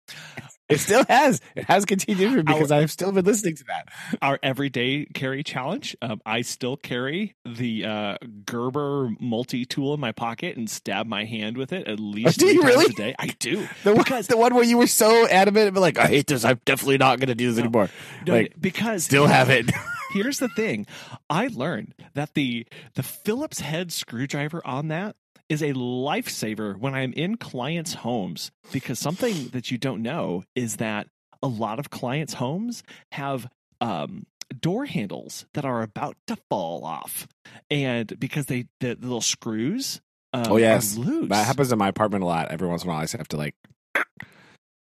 It 0.71 0.79
still 0.79 1.05
has. 1.09 1.41
It 1.55 1.65
has 1.65 1.85
continued 1.85 2.47
because 2.47 2.71
I've 2.71 2.91
still 2.91 3.13
been 3.13 3.25
listening 3.25 3.57
to 3.57 3.65
that. 3.65 3.89
Our 4.23 4.39
everyday 4.43 5.07
carry 5.07 5.43
challenge. 5.43 5.97
Um, 6.01 6.21
I 6.25 6.43
still 6.43 6.77
carry 6.77 7.35
the 7.45 7.85
uh, 7.85 8.17
Gerber 8.47 9.11
multi 9.21 9.65
tool 9.65 9.95
in 9.95 10.01
my 10.01 10.13
pocket 10.13 10.57
and 10.57 10.69
stab 10.71 11.07
my 11.07 11.25
hand 11.25 11.57
with 11.57 11.73
it 11.73 11.87
at 11.87 12.01
least 12.01 12.39
do 12.39 12.47
you 12.47 12.63
really? 12.63 12.87
a 12.87 12.89
day. 12.89 13.15
I 13.19 13.27
do. 13.27 13.67
The 13.83 13.95
one, 13.95 14.05
the 14.29 14.37
one 14.37 14.55
where 14.55 14.65
you 14.65 14.77
were 14.77 14.87
so 14.87 15.27
adamant, 15.27 15.73
but 15.73 15.81
like, 15.81 15.99
I 15.99 16.07
hate 16.07 16.27
this. 16.27 16.45
I'm 16.45 16.61
definitely 16.65 16.99
not 16.99 17.19
going 17.19 17.29
to 17.29 17.35
do 17.35 17.49
this 17.49 17.57
no, 17.57 17.63
anymore. 17.65 17.89
No, 18.27 18.35
like, 18.35 18.55
because 18.61 19.05
still 19.05 19.27
have 19.27 19.49
it. 19.49 19.71
here's 20.13 20.39
the 20.39 20.49
thing. 20.49 20.87
I 21.29 21.49
learned 21.49 21.95
that 22.15 22.35
the 22.35 22.67
the 22.95 23.03
Phillips 23.03 23.61
head 23.61 23.91
screwdriver 23.91 24.61
on 24.67 24.89
that 24.89 25.17
is 25.51 25.63
a 25.63 25.75
lifesaver 25.75 26.77
when 26.79 26.95
I'm 26.95 27.13
in 27.13 27.37
clients' 27.37 27.95
homes 27.95 28.53
because 28.73 28.99
something 28.99 29.49
that 29.49 29.71
you 29.71 29.77
don't 29.77 30.01
know 30.01 30.45
is 30.55 30.77
that 30.77 31.09
a 31.43 31.49
lot 31.49 31.79
of 31.79 31.91
clients' 31.91 32.35
homes 32.35 32.85
have 33.13 33.49
um, 33.81 34.27
door 34.59 34.87
handles 34.87 35.45
that 35.55 35.65
are 35.65 35.83
about 35.83 36.17
to 36.29 36.37
fall 36.49 36.85
off, 36.85 37.27
and 37.69 38.19
because 38.19 38.47
they 38.47 38.67
the, 38.79 38.95
the 38.95 39.07
little 39.07 39.21
screws. 39.21 40.01
Um, 40.33 40.45
oh 40.49 40.57
yes, 40.57 40.97
that 40.97 41.47
happens 41.47 41.73
in 41.73 41.79
my 41.79 41.89
apartment 41.89 42.23
a 42.23 42.27
lot. 42.27 42.53
Every 42.53 42.69
once 42.69 42.85
in 42.85 42.89
a 42.89 42.93
while, 42.93 43.03
I 43.03 43.17
have 43.17 43.29
to 43.29 43.37
like 43.37 43.57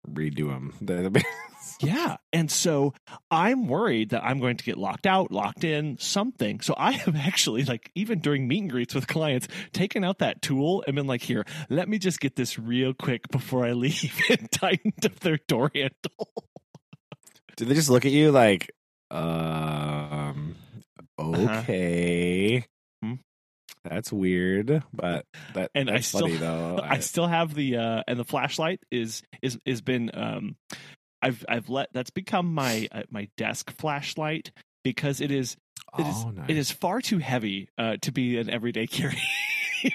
redo 0.07 0.49
them. 0.49 0.73
Yeah. 1.81 2.17
And 2.33 2.49
so 2.49 2.93
I'm 3.29 3.67
worried 3.67 4.09
that 4.09 4.23
I'm 4.23 4.39
going 4.39 4.57
to 4.57 4.63
get 4.63 4.77
locked 4.77 5.05
out, 5.05 5.31
locked 5.31 5.63
in, 5.63 5.97
something. 5.97 6.61
So 6.61 6.73
I 6.77 6.91
have 6.93 7.15
actually, 7.27 7.63
like, 7.63 7.91
even 7.95 8.19
during 8.19 8.47
meet 8.47 8.61
and 8.61 8.69
greets 8.69 8.93
with 8.93 9.07
clients, 9.07 9.47
taken 9.73 10.03
out 10.03 10.19
that 10.19 10.41
tool 10.41 10.83
and 10.85 10.95
been 10.95 11.07
like, 11.07 11.21
here, 11.21 11.45
let 11.69 11.89
me 11.89 11.97
just 11.97 12.19
get 12.19 12.35
this 12.35 12.57
real 12.57 12.93
quick 12.93 13.27
before 13.29 13.65
I 13.65 13.71
leave 13.73 14.19
and 14.29 14.51
tightened 14.51 15.05
up 15.05 15.19
their 15.19 15.39
door 15.47 15.71
handle. 15.73 16.31
Did 17.57 17.67
they 17.67 17.75
just 17.75 17.89
look 17.89 18.05
at 18.05 18.11
you 18.11 18.31
like, 18.31 18.71
um, 19.11 20.55
uh-huh. 21.17 21.59
okay? 21.59 22.57
Uh-huh. 22.57 22.67
That's 23.83 24.11
weird, 24.11 24.83
but 24.93 25.25
that 25.55 25.71
and 25.73 25.89
I 25.89 26.01
still, 26.01 26.21
funny, 26.21 26.37
though. 26.37 26.77
I, 26.77 26.95
I 26.95 26.99
still 26.99 27.25
have 27.25 27.55
the 27.55 27.77
uh 27.77 28.03
and 28.07 28.19
the 28.19 28.23
flashlight 28.23 28.79
is 28.91 29.23
is 29.41 29.57
is 29.65 29.81
been 29.81 30.11
um 30.13 30.55
I've 31.21 31.45
I've 31.47 31.69
let 31.69 31.93
that's 31.93 32.09
become 32.09 32.53
my 32.53 32.87
uh, 32.91 33.03
my 33.09 33.29
desk 33.37 33.71
flashlight 33.71 34.51
because 34.83 35.21
it 35.21 35.31
is 35.31 35.57
it 35.97 36.07
is 36.07 36.15
oh, 36.25 36.31
nice. 36.31 36.45
it 36.49 36.57
is 36.57 36.71
far 36.71 37.01
too 37.01 37.19
heavy 37.19 37.69
uh, 37.77 37.97
to 38.01 38.11
be 38.11 38.37
an 38.37 38.49
everyday 38.49 38.87
carry 38.87 39.21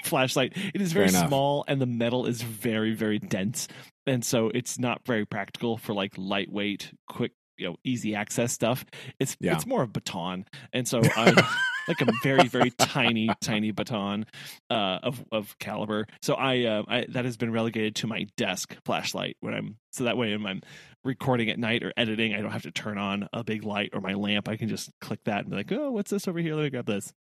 flashlight. 0.03 0.53
It 0.73 0.81
is 0.81 0.93
very 0.93 1.09
small 1.09 1.65
and 1.67 1.81
the 1.81 1.85
metal 1.85 2.25
is 2.25 2.41
very 2.41 2.93
very 2.93 3.19
dense, 3.19 3.67
and 4.05 4.23
so 4.23 4.49
it's 4.53 4.79
not 4.79 5.01
very 5.05 5.25
practical 5.25 5.77
for 5.77 5.93
like 5.93 6.13
lightweight, 6.17 6.91
quick, 7.07 7.33
you 7.57 7.67
know, 7.67 7.75
easy 7.83 8.15
access 8.15 8.53
stuff. 8.53 8.85
It's 9.19 9.35
yeah. 9.39 9.53
it's 9.53 9.65
more 9.65 9.83
of 9.83 9.89
a 9.89 9.91
baton, 9.91 10.45
and 10.73 10.87
so 10.87 11.01
I. 11.15 11.47
like 11.87 12.01
a 12.01 12.11
very 12.21 12.47
very 12.47 12.69
tiny 12.71 13.29
tiny 13.41 13.71
baton 13.71 14.25
uh, 14.69 14.99
of 15.03 15.23
of 15.31 15.57
caliber. 15.59 16.05
So 16.21 16.33
I, 16.33 16.63
uh, 16.65 16.83
I 16.87 17.05
that 17.09 17.25
has 17.25 17.37
been 17.37 17.51
relegated 17.51 17.95
to 17.97 18.07
my 18.07 18.27
desk 18.35 18.75
flashlight 18.83 19.37
when 19.39 19.53
I'm 19.53 19.77
so 19.91 20.03
that 20.03 20.17
way 20.17 20.35
when 20.35 20.45
I'm 20.45 20.61
recording 21.07 21.49
at 21.49 21.57
night 21.57 21.83
or 21.83 21.93
editing, 21.97 22.33
I 22.33 22.41
don't 22.41 22.51
have 22.51 22.63
to 22.63 22.71
turn 22.71 22.97
on 22.97 23.27
a 23.33 23.43
big 23.43 23.63
light 23.63 23.91
or 23.93 24.01
my 24.01 24.13
lamp. 24.13 24.47
I 24.47 24.57
can 24.57 24.69
just 24.69 24.91
click 25.01 25.23
that 25.25 25.39
and 25.39 25.49
be 25.49 25.55
like, 25.55 25.71
oh, 25.71 25.91
what's 25.91 26.11
this 26.11 26.27
over 26.27 26.39
here? 26.39 26.55
Let 26.55 26.63
me 26.63 26.69
grab 26.69 26.85
this. 26.85 27.13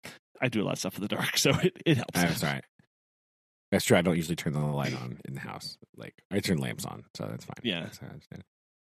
I 0.41 0.49
do 0.49 0.63
a 0.63 0.65
lot 0.65 0.73
of 0.73 0.79
stuff 0.79 0.97
in 0.97 1.03
the 1.03 1.09
dark, 1.09 1.37
so 1.39 1.51
it, 1.51 1.77
it 1.87 1.97
helps. 1.97 2.21
That's 2.21 2.43
right. 2.43 2.65
That's 3.71 3.85
true. 3.85 3.97
I 3.97 4.03
don't 4.03 4.17
usually 4.17 4.37
turn 4.37 4.53
the 4.53 4.61
light 4.61 4.95
on 4.95 5.19
in 5.25 5.35
the 5.35 5.41
house. 5.41 5.79
Like 5.97 6.15
I 6.31 6.41
turn 6.41 6.59
lamps 6.59 6.85
on, 6.85 7.05
so 7.15 7.27
that's 7.27 7.45
fine. 7.45 7.57
Yeah. 7.63 7.81
That's 7.81 7.99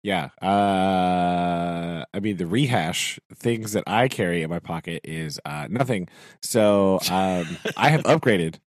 yeah. 0.05 0.29
Uh, 0.39 2.05
I 2.13 2.19
mean, 2.19 2.37
the 2.37 2.45
rehash 2.45 3.19
things 3.33 3.71
that 3.71 3.85
I 3.87 4.07
carry 4.07 4.43
in 4.43 4.51
my 4.51 4.59
pocket 4.59 5.01
is 5.03 5.39
uh, 5.45 5.67
nothing. 5.67 6.09
So 6.43 6.99
um, 7.09 7.57
I 7.75 7.89
have 7.89 8.03
upgraded. 8.03 8.59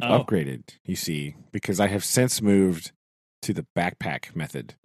I've 0.00 0.10
oh. 0.10 0.24
upgraded, 0.24 0.62
you 0.84 0.94
see, 0.94 1.34
because 1.50 1.80
I 1.80 1.88
have 1.88 2.04
since 2.04 2.40
moved 2.40 2.92
to 3.42 3.52
the 3.52 3.66
backpack 3.76 4.36
method. 4.36 4.76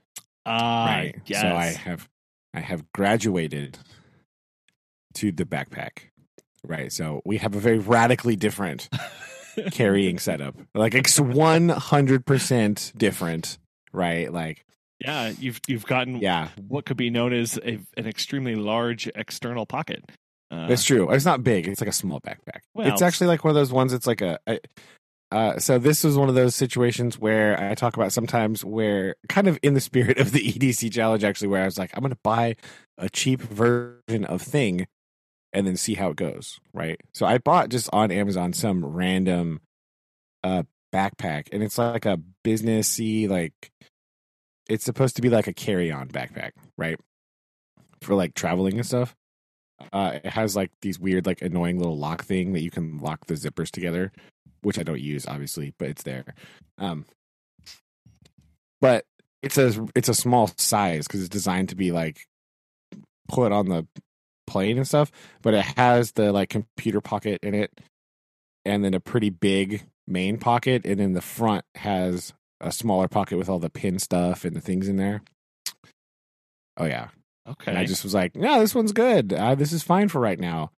Ah, 0.47 0.85
right. 0.85 1.15
Yes. 1.25 1.41
So 1.41 1.47
I 1.47 1.65
have 1.65 2.07
I 2.53 2.59
have 2.61 2.91
graduated 2.91 3.77
to 5.15 5.31
the 5.31 5.45
backpack. 5.45 6.09
Right. 6.63 6.91
So 6.91 7.21
we 7.25 7.37
have 7.37 7.55
a 7.55 7.59
very 7.59 7.79
radically 7.79 8.35
different 8.35 8.89
carrying 9.71 10.19
setup. 10.19 10.55
Like 10.73 10.95
it's 10.95 11.19
one 11.19 11.69
hundred 11.69 12.25
percent 12.25 12.93
different. 12.95 13.57
Right. 13.93 14.31
Like 14.31 14.65
yeah, 14.99 15.33
you've 15.37 15.59
you've 15.67 15.85
gotten 15.85 16.17
yeah 16.17 16.49
what 16.67 16.85
could 16.85 16.97
be 16.97 17.09
known 17.09 17.33
as 17.33 17.57
a, 17.57 17.79
an 17.97 18.07
extremely 18.07 18.55
large 18.55 19.07
external 19.15 19.65
pocket. 19.65 20.03
Uh, 20.49 20.67
it's 20.69 20.83
true. 20.83 21.11
It's 21.11 21.25
not 21.25 21.43
big. 21.43 21.67
It's 21.67 21.81
like 21.81 21.89
a 21.89 21.93
small 21.93 22.21
backpack. 22.21 22.61
Well, 22.73 22.87
it's 22.87 23.01
actually 23.01 23.27
like 23.27 23.43
one 23.43 23.49
of 23.49 23.55
those 23.55 23.71
ones. 23.71 23.91
It's 23.91 24.07
like 24.07 24.21
a, 24.21 24.39
a 24.47 24.59
uh, 25.31 25.60
so 25.60 25.77
this 25.77 26.03
was 26.03 26.17
one 26.17 26.29
of 26.29 26.36
those 26.36 26.55
situations 26.55 27.19
where 27.19 27.60
I 27.62 27.75
talk 27.75 27.98
about 27.98 28.13
sometimes 28.13 28.63
where 28.63 29.15
kind 29.27 29.48
of 29.48 29.60
in 29.62 29.74
the 29.74 29.81
spirit 29.81 30.19
of 30.19 30.31
the 30.31 30.39
EDC 30.51 30.91
challenge, 30.93 31.24
actually, 31.24 31.50
where 31.50 31.62
I 31.62 31.65
was 31.65 31.77
like, 31.77 31.91
I'm 31.93 32.01
going 32.01 32.12
to 32.12 32.19
buy 32.24 32.55
a 32.98 33.10
cheap 33.10 33.41
version 33.41 34.24
of 34.25 34.41
thing 34.41 34.88
and 35.51 35.67
then 35.67 35.75
see 35.75 35.96
how 35.96 36.10
it 36.12 36.15
goes. 36.15 36.60
Right. 36.74 37.00
So 37.13 37.25
I 37.25 37.39
bought 37.39 37.69
just 37.69 37.89
on 37.91 38.12
Amazon 38.12 38.53
some 38.53 38.86
random 38.86 39.62
uh, 40.43 40.63
backpack 40.93 41.48
and 41.51 41.62
it's 41.62 41.77
like 41.77 42.05
a 42.05 42.19
businessy, 42.46 43.27
like 43.27 43.72
it's 44.69 44.86
supposed 44.86 45.15
to 45.17 45.22
be 45.22 45.29
like 45.29 45.48
a 45.48 45.53
carry 45.53 45.91
on 45.91 46.07
backpack. 46.07 46.51
Right. 46.77 47.00
for 48.01 48.15
like 48.15 48.34
traveling 48.34 48.75
and 48.75 48.86
stuff. 48.86 49.15
Uh, 49.93 50.19
it 50.24 50.25
has 50.25 50.55
like 50.55 50.72
these 50.81 51.00
weird, 51.00 51.25
like 51.25 51.41
annoying 51.41 51.77
little 51.77 51.98
lock 51.98 52.24
thing 52.24 52.53
that 52.53 52.62
you 52.62 52.72
can 52.72 53.00
lock 53.00 53.25
the 53.27 53.36
zippers 53.36 53.69
together, 53.69 54.12
which 54.67 54.77
I 54.77 54.83
don't 54.83 55.00
use 55.00 55.25
obviously, 55.25 55.74
but 55.79 55.88
it's 55.88 56.03
there. 56.03 56.25
Um, 56.77 57.05
but 58.81 59.05
it's 59.41 59.57
a 59.57 59.88
it's 59.95 60.09
a 60.09 60.13
small 60.13 60.51
size 60.57 61.07
because 61.07 61.21
it's 61.21 61.29
designed 61.29 61.69
to 61.69 61.75
be 61.75 61.93
like 61.93 62.19
put 63.29 63.53
on 63.53 63.69
the 63.69 63.88
plane 64.45 64.77
and 64.77 64.86
stuff. 64.86 65.09
But 65.41 65.53
it 65.53 65.65
has 65.77 66.12
the 66.12 66.33
like 66.33 66.50
computer 66.50 67.00
pocket 67.00 67.39
in 67.43 67.53
it, 67.55 67.71
and 68.65 68.83
then 68.83 68.93
a 68.93 69.00
pretty 69.00 69.29
big 69.29 69.86
main 70.05 70.38
pocket, 70.38 70.86
and 70.86 71.00
then 71.00 71.13
the 71.13 71.21
front 71.21 71.63
has 71.75 72.33
a 72.59 72.71
smaller 72.71 73.07
pocket 73.07 73.38
with 73.38 73.47
all 73.47 73.59
the 73.59 73.69
pin 73.69 74.00
stuff 74.00 74.43
and 74.43 74.53
the 74.55 74.62
things 74.62 74.89
in 74.89 74.97
there. 74.97 75.21
Oh 76.75 76.86
yeah, 76.86 77.07
Okay. 77.47 77.71
and 77.71 77.77
I 77.79 77.86
just 77.86 78.03
was 78.03 78.13
like, 78.13 78.36
no, 78.36 78.59
this 78.59 78.75
one's 78.75 78.91
good. 78.91 79.31
Uh, 79.31 79.55
this 79.55 79.71
is 79.71 79.81
fine 79.81 80.09
for 80.09 80.19
right 80.19 80.39
now. 80.39 80.71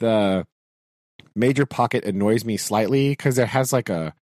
The 0.00 0.46
major 1.34 1.66
pocket 1.66 2.04
annoys 2.04 2.44
me 2.44 2.56
slightly 2.56 3.10
because 3.10 3.38
it 3.38 3.48
has 3.48 3.72
like 3.72 3.88
a, 3.88 4.14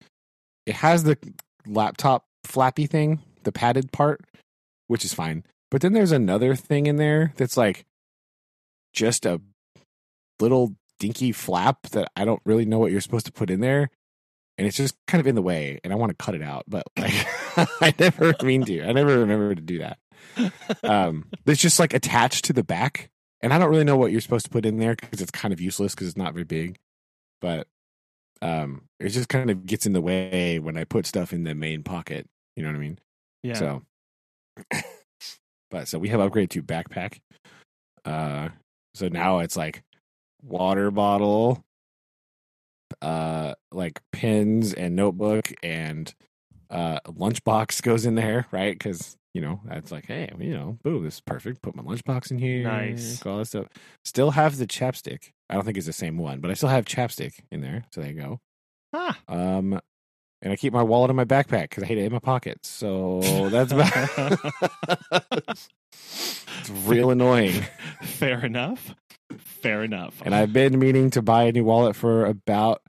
it 0.66 0.76
has 0.76 1.04
the 1.04 1.18
laptop 1.66 2.26
flappy 2.44 2.86
thing, 2.86 3.22
the 3.44 3.52
padded 3.52 3.92
part, 3.92 4.22
which 4.88 5.06
is 5.06 5.14
fine. 5.14 5.44
But 5.70 5.82
then 5.82 5.94
there's 5.94 6.12
another 6.12 6.56
thing 6.56 6.88
in 6.88 6.98
there 6.98 7.34
that's 7.36 7.58
like 7.58 7.86
just 8.94 9.26
a 9.26 9.42
little 10.40 10.76
dinky 11.00 11.32
flap 11.32 11.84
that 11.90 12.10
I 12.16 12.26
don't 12.26 12.42
really 12.46 12.66
know 12.66 12.80
what 12.80 12.92
you're 12.92 13.02
supposed 13.02 13.26
to 13.26 13.32
put 13.32 13.50
in 13.50 13.60
there. 13.60 13.90
And 14.58 14.66
it's 14.66 14.78
just 14.78 14.96
kind 15.06 15.20
of 15.20 15.28
in 15.28 15.36
the 15.36 15.42
way, 15.44 15.80
and 15.84 15.94
I 15.94 15.96
want 15.98 16.10
to 16.10 16.26
cut 16.26 16.34
it 16.34 16.42
out, 16.42 16.64
but 16.68 16.84
like 16.98 17.14
I 17.82 17.94
never 18.00 18.34
mean 18.42 18.66
to. 18.66 18.84
I 18.84 18.92
never 18.92 19.20
remember 19.20 19.54
to 19.54 19.62
do 19.62 19.80
that 19.80 20.00
um, 20.84 21.26
it's 21.46 21.62
just 21.62 21.80
like 21.80 21.94
attached 21.94 22.46
to 22.46 22.54
the 22.54 22.64
back, 22.64 23.10
and 23.42 23.54
I 23.54 23.60
don't 23.60 23.70
really 23.70 23.84
know 23.84 23.98
what 23.98 24.12
you're 24.12 24.22
supposed 24.22 24.46
to 24.46 24.52
put 24.52 24.66
in 24.66 24.78
there 24.78 24.96
because 24.96 25.22
it's 25.22 25.32
kind 25.32 25.54
of 25.54 25.62
useless 25.62 25.94
because 25.94 26.08
it's 26.08 26.18
not 26.18 26.34
very 26.34 26.44
big. 26.44 26.78
But 27.42 27.68
um, 28.42 28.84
it 29.00 29.10
just 29.10 29.30
kind 29.30 29.50
of 29.50 29.66
gets 29.66 29.86
in 29.86 29.94
the 29.94 30.02
way 30.02 30.60
when 30.60 30.78
I 30.78 30.84
put 30.84 31.06
stuff 31.06 31.34
in 31.34 31.44
the 31.44 31.56
main 31.56 31.84
pocket. 31.84 32.28
You 32.56 32.64
know 32.64 32.70
what 32.70 32.76
I 32.76 32.80
mean? 32.80 33.00
yeah. 33.44 33.54
So, 33.54 33.84
but 35.72 35.88
so 35.88 36.00
we 36.00 36.10
have 36.10 36.20
upgraded 36.20 36.50
to 36.52 36.64
backpack. 36.64 37.20
Uh, 38.06 38.50
so 38.96 39.08
now 39.08 39.40
it's 39.40 39.58
like 39.58 39.84
water 40.42 40.92
bottle, 40.92 41.64
uh, 43.02 43.54
like 43.72 44.02
pens 44.12 44.74
and 44.74 44.96
notebook 44.96 45.52
and 45.62 46.14
uh 46.70 47.00
lunchbox 47.08 47.82
goes 47.82 48.06
in 48.06 48.16
there, 48.16 48.46
right? 48.52 48.74
Because 48.74 49.17
you 49.34 49.42
know 49.42 49.62
that's 49.66 49.92
like, 49.92 50.06
hey, 50.06 50.32
you 50.40 50.54
know, 50.54 50.78
boom, 50.84 51.04
this 51.04 51.16
is 51.16 51.22
perfect. 51.22 51.62
Put 51.62 51.76
my 51.76 51.84
lunchbox 51.84 52.32
in 52.32 52.38
here. 52.38 52.64
Nice. 52.64 53.26
All 53.26 53.38
this 53.38 53.50
stuff. 53.50 53.68
Still 54.04 54.32
have 54.32 54.58
the 54.58 54.68
chapstick. 54.68 55.32
I 55.50 55.56
don't 55.56 55.64
think 55.64 55.78
it's 55.78 55.86
the 55.88 55.94
same 55.94 56.18
one, 56.18 56.40
but 56.40 56.52
I 56.52 56.54
still 56.56 56.70
have 56.70 56.86
chapstick 56.86 57.40
in 57.52 57.62
there. 57.62 57.86
So 57.92 58.02
there 58.02 58.12
you 58.12 58.20
go. 58.20 58.40
Ah. 58.94 59.18
Um, 59.28 59.80
and 60.42 60.54
I 60.54 60.56
keep 60.56 60.74
my 60.74 60.84
wallet 60.84 61.10
in 61.10 61.16
my 61.16 61.26
backpack 61.26 61.70
because 61.70 61.84
I 61.84 61.88
hate 61.88 61.98
it 61.98 62.06
in 62.06 62.14
my 62.14 62.20
pockets. 62.20 62.70
So 62.70 63.22
that's 63.50 63.72
about. 63.72 63.92
it's 65.92 66.70
real 66.86 67.12
annoying. 67.12 67.64
Fair 68.02 68.46
enough. 68.46 68.96
Fair 69.38 69.84
enough. 69.84 70.22
And 70.24 70.36
I've 70.36 70.54
been 70.54 70.78
meaning 70.80 71.10
to 71.12 71.22
buy 71.22 71.44
a 71.44 71.52
new 71.52 71.64
wallet 71.64 71.96
for 71.96 72.26
about 72.26 72.82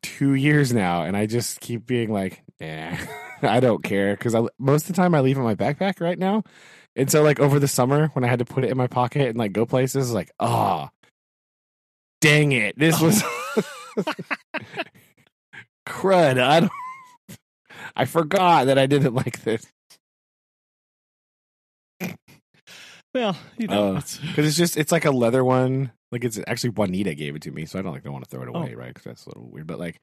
two 0.00 0.34
years 0.34 0.72
now, 0.72 1.02
and 1.02 1.16
I 1.16 1.26
just 1.26 1.60
keep 1.60 1.86
being 1.86 2.10
like, 2.10 2.42
"Yeah, 2.58 2.98
I 3.50 3.60
don't 3.60 3.82
care," 3.82 4.14
because 4.16 4.34
I 4.34 4.42
most 4.58 4.82
of 4.88 4.94
the 4.96 5.02
time 5.02 5.14
I 5.14 5.20
leave 5.20 5.36
it 5.36 5.40
in 5.40 5.44
my 5.44 5.54
backpack 5.54 6.00
right 6.00 6.18
now, 6.18 6.42
and 6.96 7.10
so 7.10 7.22
like 7.22 7.40
over 7.40 7.58
the 7.58 7.68
summer 7.68 8.08
when 8.08 8.24
I 8.24 8.28
had 8.28 8.38
to 8.40 8.44
put 8.44 8.64
it 8.64 8.70
in 8.70 8.76
my 8.76 8.86
pocket 8.86 9.28
and 9.28 9.38
like 9.38 9.52
go 9.52 9.66
places, 9.66 10.12
like, 10.12 10.30
oh, 10.40 10.88
dang 12.20 12.52
it, 12.52 12.78
this 12.78 13.00
was 13.00 13.22
crud. 15.86 16.40
I 16.40 16.60
don't. 16.60 16.72
I 17.96 18.04
forgot 18.06 18.66
that 18.66 18.78
I 18.78 18.86
didn't 18.86 19.14
like 19.14 19.42
this 19.42 19.66
well, 23.14 23.36
you 23.58 23.66
know, 23.66 23.94
Uh, 23.94 23.98
it's, 23.98 24.16
because 24.18 24.46
it's 24.46 24.56
just 24.56 24.76
it's 24.76 24.90
like 24.92 25.04
a 25.04 25.10
leather 25.10 25.44
one. 25.44 25.92
Like 26.10 26.24
it's 26.24 26.38
actually 26.46 26.70
Juanita 26.70 27.14
gave 27.14 27.36
it 27.36 27.42
to 27.42 27.50
me, 27.50 27.66
so 27.66 27.78
I 27.78 27.82
don't 27.82 27.92
like 27.92 28.02
don't 28.04 28.12
want 28.12 28.24
to 28.24 28.30
throw 28.30 28.42
it 28.42 28.48
Oh. 28.52 28.58
away, 28.58 28.74
right? 28.74 28.88
Because 28.88 29.04
that's 29.04 29.26
a 29.26 29.28
little 29.30 29.50
weird. 29.50 29.66
But 29.66 29.78
like, 29.78 30.00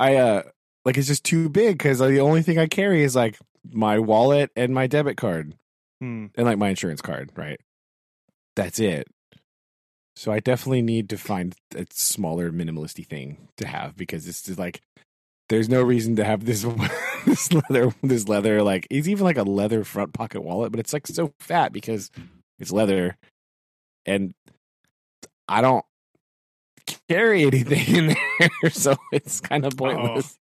I 0.00 0.16
uh 0.16 0.42
like 0.86 0.96
it's 0.96 1.08
just 1.08 1.24
too 1.24 1.48
big 1.48 1.76
because 1.76 1.98
the 1.98 2.20
only 2.20 2.42
thing 2.42 2.58
I 2.58 2.68
carry 2.68 3.02
is 3.02 3.16
like 3.16 3.36
my 3.72 3.98
wallet 3.98 4.52
and 4.54 4.72
my 4.72 4.86
debit 4.86 5.16
card 5.16 5.54
hmm. 6.00 6.26
and 6.36 6.46
like 6.46 6.58
my 6.58 6.68
insurance 6.68 7.02
card, 7.02 7.30
right? 7.34 7.60
That's 8.54 8.78
it. 8.78 9.08
So 10.14 10.30
I 10.30 10.38
definitely 10.38 10.82
need 10.82 11.10
to 11.10 11.18
find 11.18 11.56
a 11.74 11.86
smaller 11.90 12.52
minimalisty 12.52 13.04
thing 13.04 13.48
to 13.56 13.66
have 13.66 13.96
because 13.96 14.28
it's 14.28 14.42
just 14.42 14.60
like 14.60 14.80
there's 15.48 15.68
no 15.68 15.82
reason 15.82 16.14
to 16.16 16.24
have 16.24 16.44
this 16.44 16.64
this 17.26 17.52
leather 17.52 17.92
this 18.02 18.28
leather 18.28 18.62
like 18.62 18.86
it's 18.88 19.08
even 19.08 19.24
like 19.24 19.38
a 19.38 19.42
leather 19.42 19.82
front 19.82 20.12
pocket 20.12 20.42
wallet, 20.42 20.70
but 20.70 20.78
it's 20.78 20.92
like 20.92 21.08
so 21.08 21.32
fat 21.40 21.72
because 21.72 22.12
it's 22.60 22.70
leather 22.70 23.16
and 24.06 24.34
I 25.48 25.62
don't 25.62 25.84
carry 27.08 27.42
anything 27.42 27.96
in 27.96 28.16
there, 28.38 28.70
so 28.70 28.94
it's 29.10 29.40
kind 29.40 29.66
of 29.66 29.76
pointless. 29.76 30.38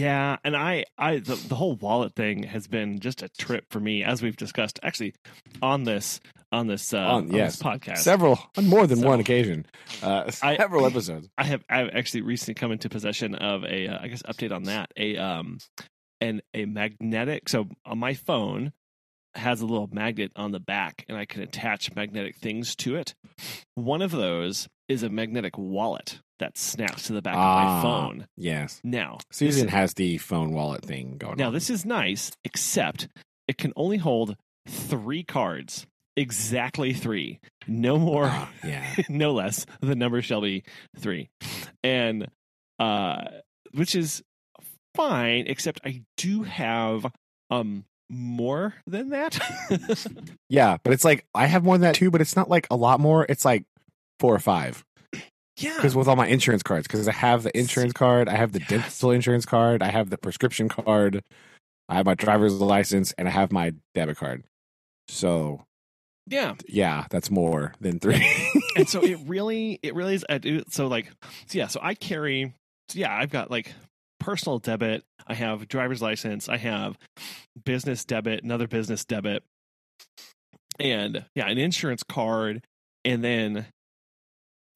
Yeah, 0.00 0.36
and 0.44 0.56
I, 0.56 0.84
I, 0.96 1.18
the, 1.18 1.34
the 1.34 1.54
whole 1.54 1.76
wallet 1.76 2.14
thing 2.14 2.44
has 2.44 2.66
been 2.66 3.00
just 3.00 3.22
a 3.22 3.28
trip 3.38 3.66
for 3.70 3.80
me, 3.80 4.02
as 4.02 4.22
we've 4.22 4.36
discussed 4.36 4.80
actually 4.82 5.14
on 5.60 5.84
this, 5.84 6.20
on 6.50 6.66
this, 6.68 6.94
uh, 6.94 6.98
On- 6.98 7.24
on 7.24 7.32
yes. 7.32 7.56
this 7.56 7.62
podcast. 7.62 7.98
Several 7.98 8.38
on 8.56 8.66
more 8.66 8.86
than 8.86 9.02
one 9.02 9.20
occasion. 9.20 9.66
Uh, 10.02 10.30
I- 10.42 10.56
several 10.56 10.86
episodes. 10.86 11.28
I 11.36 11.44
have, 11.44 11.62
I've 11.68 11.90
actually 11.94 12.22
recently 12.22 12.54
come 12.54 12.72
into 12.72 12.88
possession 12.88 13.34
of 13.34 13.64
a, 13.64 13.88
uh, 13.88 13.98
I 14.00 14.08
guess, 14.08 14.22
update 14.22 14.52
on 14.52 14.64
that. 14.64 14.90
A, 14.96 15.16
um, 15.16 15.58
and 16.20 16.42
a 16.54 16.64
magnetic. 16.66 17.48
So 17.48 17.68
on 17.84 17.98
my 17.98 18.14
phone 18.14 18.72
has 19.34 19.60
a 19.60 19.66
little 19.66 19.88
magnet 19.92 20.32
on 20.34 20.50
the 20.52 20.60
back, 20.60 21.04
and 21.08 21.16
I 21.16 21.24
can 21.24 21.42
attach 21.42 21.94
magnetic 21.94 22.36
things 22.36 22.74
to 22.76 22.96
it. 22.96 23.14
One 23.74 24.02
of 24.02 24.10
those 24.10 24.68
is 24.88 25.02
a 25.02 25.08
magnetic 25.08 25.56
wallet 25.56 26.20
that 26.40 26.58
snaps 26.58 27.04
to 27.04 27.12
the 27.12 27.22
back 27.22 27.34
of 27.34 27.38
my 27.38 27.64
Ah. 27.64 27.82
phone. 27.82 28.26
Yes. 28.36 28.80
Now, 28.84 29.18
Susan 29.30 29.66
this- 29.66 29.72
has 29.74 29.94
the 29.94 30.18
phone 30.18 30.52
wallet 30.52 30.84
thing 30.84 31.16
going 31.16 31.36
Now 31.36 31.46
on. 31.48 31.52
this 31.54 31.70
is 31.70 31.84
nice, 31.86 32.32
except 32.44 33.08
it 33.48 33.56
can 33.56 33.72
only 33.76 33.96
hold 33.98 34.36
three 34.68 35.22
cards. 35.22 35.86
Exactly 36.16 36.92
three. 36.92 37.38
No 37.68 37.96
more, 37.98 38.26
Ah, 38.26 38.50
yeah. 38.64 38.84
no 39.08 39.32
less. 39.32 39.64
The 39.80 39.94
number 39.94 40.20
shall 40.22 40.40
be 40.40 40.64
three. 40.98 41.28
And 41.84 42.26
uh 42.78 43.22
which 43.72 43.94
is 43.94 44.22
fine, 44.96 45.44
except 45.46 45.80
I 45.84 46.02
do 46.16 46.42
have 46.42 47.06
um 47.50 47.84
more 48.10 48.74
than 48.86 49.10
that. 49.10 49.38
Yeah, 50.48 50.78
but 50.82 50.92
it's 50.92 51.04
like 51.04 51.24
I 51.34 51.46
have 51.46 51.62
more 51.62 51.76
than 51.78 51.82
that 51.82 51.94
too, 51.94 52.10
but 52.10 52.20
it's 52.20 52.34
not 52.36 52.50
like 52.50 52.66
a 52.70 52.76
lot 52.76 52.98
more. 53.00 53.24
It's 53.28 53.44
like 53.44 53.64
four 54.18 54.34
or 54.34 54.38
five 54.40 54.84
yeah. 55.60 55.74
because 55.76 55.94
with 55.96 56.08
all 56.08 56.16
my 56.16 56.26
insurance 56.26 56.62
cards, 56.62 56.86
because 56.86 57.06
I 57.08 57.12
have 57.12 57.42
the 57.42 57.56
insurance 57.56 57.92
card, 57.92 58.28
I 58.28 58.36
have 58.36 58.52
the 58.52 58.60
Yes. 58.60 58.68
dental 58.68 59.10
insurance 59.12 59.46
card, 59.46 59.82
I 59.82 59.90
have 59.90 60.10
the 60.10 60.18
prescription 60.18 60.68
card, 60.68 61.22
I 61.88 61.94
have 61.94 62.06
my 62.06 62.14
driver's 62.14 62.54
license, 62.60 63.12
and 63.18 63.26
I 63.28 63.30
have 63.30 63.52
my 63.52 63.74
debit 63.94 64.16
card. 64.16 64.44
So 65.08 65.62
Yeah. 66.26 66.54
yeah, 66.68 67.06
that's 67.10 67.30
more 67.30 67.74
than 67.80 67.98
three. 67.98 68.24
and 68.76 68.88
so 68.88 69.02
it 69.02 69.18
really 69.26 69.78
it 69.82 69.94
really 69.94 70.14
is 70.14 70.24
uh, 70.28 70.38
do- 70.38 70.62
so 70.68 70.86
like 70.86 71.10
so 71.46 71.58
yeah 71.58 71.66
so 71.66 71.80
i 71.82 71.94
carry 71.94 72.54
so 72.88 72.98
yeah 72.98 73.12
i've 73.16 73.30
got 73.30 73.50
like 73.50 73.72
personal 74.20 74.58
debit 74.58 75.02
i 75.26 75.34
have 75.34 75.66
driver's 75.66 76.00
license 76.02 76.48
i 76.48 76.56
have 76.58 76.96
business 77.64 78.04
debit 78.04 78.44
another 78.44 78.68
business 78.68 79.04
debit 79.04 79.42
and 80.78 81.24
yeah 81.34 81.46
an 81.48 81.58
insurance 81.58 82.02
card 82.02 82.62
and 83.04 83.24
then 83.24 83.66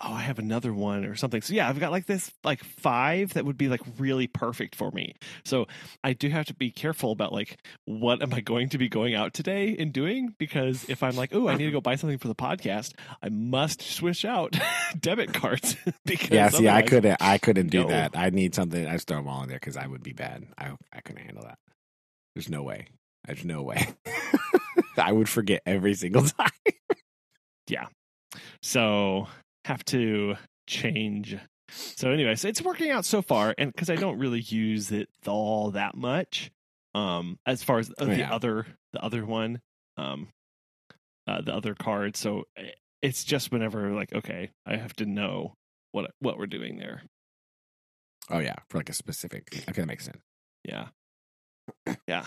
oh 0.05 0.13
i 0.13 0.21
have 0.21 0.39
another 0.39 0.73
one 0.73 1.05
or 1.05 1.15
something 1.15 1.41
so 1.43 1.55
yeah 1.55 1.69
i've 1.69 1.81
got 1.81 1.91
like 1.91 2.07
this 2.07 2.31
like 2.45 2.63
five 2.63 3.33
that 3.35 3.45
would 3.45 3.57
be 3.59 3.69
like 3.69 3.81
really 3.99 4.27
perfect 4.27 4.75
for 4.77 4.91
me 4.91 5.15
so 5.45 5.67
i 6.03 6.13
do 6.13 6.29
have 6.29 6.47
to 6.47 6.55
be 6.55 6.71
careful 6.71 7.11
about 7.13 7.33
like 7.33 7.59
what 7.87 8.23
am 8.23 8.33
i 8.35 8.41
going 8.41 8.69
to 8.69 8.79
be 8.79 8.89
going 8.89 9.15
out 9.15 9.33
today 9.35 9.75
and 9.79 9.93
doing 9.93 10.35
because 10.39 10.85
if 10.89 11.03
i'm 11.03 11.17
like 11.17 11.35
oh 11.35 11.49
i 11.49 11.55
need 11.57 11.67
to 11.67 11.71
go 11.73 11.81
buy 11.81 11.95
something 11.97 12.19
for 12.19 12.29
the 12.29 12.35
podcast 12.35 12.93
i 13.23 13.29
must 13.29 13.83
switch 13.83 14.25
out 14.25 14.55
debit 15.01 15.33
cards 15.33 15.77
because 16.05 16.31
yeah, 16.31 16.49
see, 16.49 16.69
I 16.69 16.83
couldn't, 16.83 17.17
I 17.21 17.39
couldn't 17.39 17.69
do 17.69 17.83
No. 17.83 17.89
that. 17.89 18.13
I 18.17 18.31
need 18.31 18.55
something. 18.55 18.87
I 18.87 18.93
just 18.93 19.09
throw 19.09 19.17
them 19.19 19.29
all 19.29 19.43
in 19.43 19.49
there 19.49 19.59
because 19.59 19.77
I 19.77 19.87
would 19.87 20.03
be 20.03 20.13
bad. 20.13 20.45
I, 20.59 20.73
I 20.93 21.01
couldn't 21.01 21.23
handle 21.25 21.45
that. 21.45 21.59
There's 22.35 22.49
no 22.49 22.63
way. 22.63 22.89
There's 23.27 23.45
no 23.45 23.63
way. 23.63 23.87
I 24.99 25.13
would 25.13 25.29
forget 25.29 25.63
every 25.67 25.95
single 25.95 26.23
time. 26.23 26.51
Yeah. 27.69 27.87
So 28.63 29.27
have 29.65 29.85
to 29.85 30.35
change 30.67 31.37
so 31.71 32.11
anyways 32.11 32.45
it's 32.45 32.63
working 32.63 32.91
out 32.91 33.05
so 33.05 33.23
far 33.23 33.55
and 33.59 33.73
because 33.73 33.91
i 33.91 33.97
don't 33.97 34.19
really 34.19 34.41
use 34.41 34.91
it 34.93 35.09
all 35.27 35.71
that 35.73 35.95
much 35.97 36.51
um 36.95 37.39
as 37.47 37.63
far 37.63 37.79
as 37.79 37.89
the 37.99 38.17
Yeah. 38.19 38.33
other 38.35 38.67
the 38.93 39.03
other 39.03 39.25
one 39.25 39.61
um 39.97 40.29
uh, 41.27 41.41
the 41.41 41.55
other 41.55 41.75
card. 41.75 42.17
So 42.17 42.45
eh, 42.59 42.69
it's 43.01 43.25
just 43.25 43.51
whenever 43.51 43.93
like, 43.95 44.13
okay, 44.13 44.51
I 44.67 44.77
have 44.77 44.93
to 44.97 45.07
know 45.07 45.55
what 45.93 46.11
what 46.19 46.37
we're 46.39 46.45
doing 46.47 46.77
there. 46.77 47.03
Oh 48.29 48.41
yeah, 48.41 48.57
for 48.69 48.77
like 48.77 48.91
a 48.91 48.93
specific. 48.93 49.49
Okay, 49.71 49.81
that 49.81 49.87
makes 49.87 50.05
sense. 50.05 50.21
Yeah, 50.65 50.89
yeah. 52.07 52.27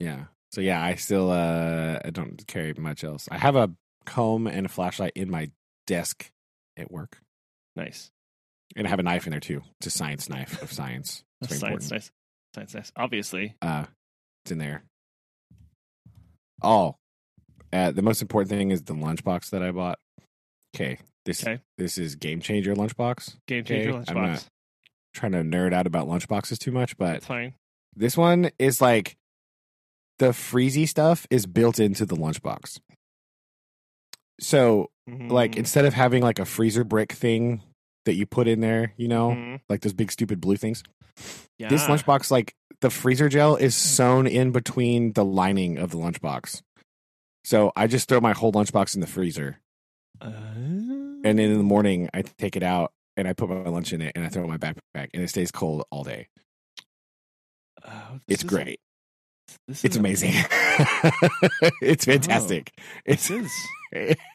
Yeah. 0.00 0.24
So 0.50 0.60
yeah, 0.60 0.82
I 0.82 0.96
still 0.96 1.30
uh 1.30 2.00
I 2.04 2.10
don't 2.10 2.44
carry 2.48 2.74
much 2.74 3.04
else. 3.04 3.28
I 3.30 3.38
have 3.38 3.54
a 3.54 3.70
comb 4.04 4.48
and 4.48 4.66
a 4.66 4.68
flashlight 4.68 5.12
in 5.14 5.30
my 5.30 5.50
desk 5.86 6.30
at 6.76 6.90
work, 6.90 7.18
Nice. 7.76 8.10
and 8.76 8.86
I 8.86 8.90
have 8.90 8.98
a 8.98 9.02
knife 9.02 9.26
in 9.26 9.30
there 9.32 9.40
too. 9.40 9.62
It's 9.80 9.86
a 9.88 9.90
science 9.90 10.28
knife 10.28 10.62
of 10.62 10.72
science. 10.72 11.22
It's 11.42 11.48
very 11.48 11.58
Science, 11.60 11.62
important. 11.84 11.90
nice. 11.92 12.10
Science, 12.54 12.74
nice. 12.74 12.92
Obviously. 12.96 13.54
Uh, 13.62 13.86
it's 14.44 14.52
in 14.52 14.58
there. 14.58 14.82
Oh, 16.62 16.96
uh, 17.72 17.90
the 17.92 18.02
most 18.02 18.20
important 18.20 18.50
thing 18.50 18.70
is 18.70 18.82
the 18.82 18.92
lunchbox 18.94 19.48
that 19.50 19.62
I 19.62 19.70
bought. 19.70 19.98
Okay, 20.76 20.98
this 21.24 21.42
Okay. 21.42 21.60
this 21.78 21.96
is 21.98 22.16
game 22.16 22.40
changer 22.40 22.74
lunchbox. 22.74 23.36
Game 23.46 23.64
changer 23.64 23.90
Okay, 23.90 23.98
I'm 24.08 24.16
lunchbox. 24.16 24.26
not- 24.32 24.46
Trying 25.14 25.32
to 25.32 25.38
nerd 25.38 25.72
out 25.72 25.86
about 25.88 26.06
lunchboxes 26.06 26.58
too 26.58 26.70
much, 26.72 26.96
but 26.96 27.14
That's 27.14 27.26
fine. 27.26 27.54
This 27.96 28.16
one 28.16 28.50
is 28.58 28.80
like 28.80 29.16
the 30.18 30.26
freezy 30.28 30.86
stuff 30.86 31.26
is 31.30 31.46
built 31.46 31.80
into 31.80 32.04
the 32.06 32.14
lunchbox. 32.16 32.78
So, 34.40 34.90
like, 35.28 35.52
Mhm. 35.52 35.58
instead 35.58 35.84
of 35.84 35.94
having 35.94 36.22
like 36.22 36.38
a 36.38 36.44
freezer 36.44 36.84
brick 36.84 37.12
thing 37.12 37.62
that 38.06 38.14
you 38.14 38.26
put 38.26 38.48
in 38.48 38.60
there, 38.60 38.92
you 38.96 39.08
know, 39.08 39.30
Mhm. 39.30 39.60
like 39.68 39.80
those 39.82 39.92
big 39.92 40.10
stupid 40.10 40.40
blue 40.40 40.56
things, 40.56 40.82
yeah. 41.58 41.68
this 41.68 41.84
lunchbox, 41.84 42.30
like 42.30 42.54
the 42.80 42.90
freezer 42.90 43.28
gel 43.28 43.56
is 43.56 43.74
sewn 43.76 44.26
in 44.26 44.52
between 44.52 45.12
the 45.12 45.24
lining 45.24 45.76
of 45.78 45.90
the 45.90 45.98
lunchbox. 45.98 46.62
So 47.44 47.72
I 47.76 47.86
just 47.86 48.08
throw 48.08 48.20
my 48.20 48.32
whole 48.32 48.52
lunchbox 48.52 48.94
in 48.94 49.00
the 49.00 49.06
freezer, 49.06 49.58
Uh, 50.20 50.26
and 50.28 51.24
then 51.24 51.38
in 51.38 51.56
the 51.58 51.62
morning 51.64 52.08
I 52.14 52.22
take 52.22 52.56
it 52.56 52.62
out 52.62 52.92
and 53.16 53.26
I 53.28 53.32
put 53.32 53.48
my 53.50 53.68
lunch 53.68 53.92
in 53.92 54.00
it 54.02 54.12
and 54.14 54.24
I 54.24 54.28
throw 54.28 54.42
it 54.42 54.44
in 54.46 54.50
my 54.50 54.58
backpack, 54.58 55.08
and 55.14 55.22
it 55.22 55.28
stays 55.28 55.50
cold 55.50 55.84
all 55.90 56.04
day. 56.04 56.28
oh, 57.86 58.20
It's 58.28 58.42
great. 58.42 58.80
It's 59.68 59.96
amazing. 59.96 60.32
it's 61.82 62.04
fantastic. 62.04 62.72
It's 63.04 63.28
This 63.28 63.40
is 63.92 64.16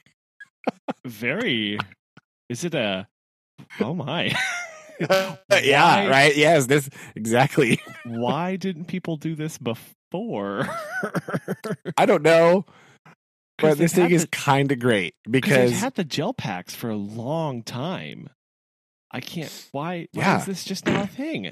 very. 1.05 1.77
Is 2.49 2.63
it 2.63 2.73
a? 2.75 3.07
Oh 3.79 3.93
my! 3.93 4.35
yeah, 4.99 5.35
Why- 5.49 6.07
right. 6.09 6.35
Yes, 6.35 6.67
this 6.67 6.89
exactly. 7.15 7.81
Why 8.05 8.55
didn't 8.55 8.85
people 8.85 9.17
do 9.17 9.35
this 9.35 9.57
before? 9.57 10.67
I 11.97 12.05
don't 12.05 12.23
know. 12.23 12.65
but 13.57 13.77
this 13.77 13.93
thing 13.93 14.03
had 14.03 14.11
is 14.11 14.27
kind 14.31 14.71
of 14.71 14.79
great 14.79 15.15
Because 15.29 15.71
they've 15.71 15.79
had 15.79 15.95
the 15.95 16.03
gel 16.03 16.33
packs 16.33 16.75
for 16.75 16.89
a 16.89 16.95
long 16.95 17.63
time. 17.63 18.29
I 19.11 19.21
can't. 19.21 19.51
Why? 19.71 20.07
Why 20.13 20.21
Yeah. 20.21 20.39
is 20.39 20.45
this 20.45 20.63
just 20.65 20.85
now 20.85 21.03
a 21.03 21.07
thing? 21.07 21.51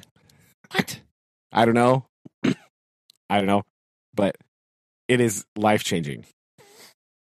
What? 0.72 1.00
I 1.52 1.66
don't 1.66 1.76
know. 1.76 2.06
I 3.30 3.38
don't 3.38 3.46
know, 3.48 3.64
but 4.14 4.36
it 5.08 5.20
is 5.22 5.46
life 5.56 5.84
changing. 5.84 6.26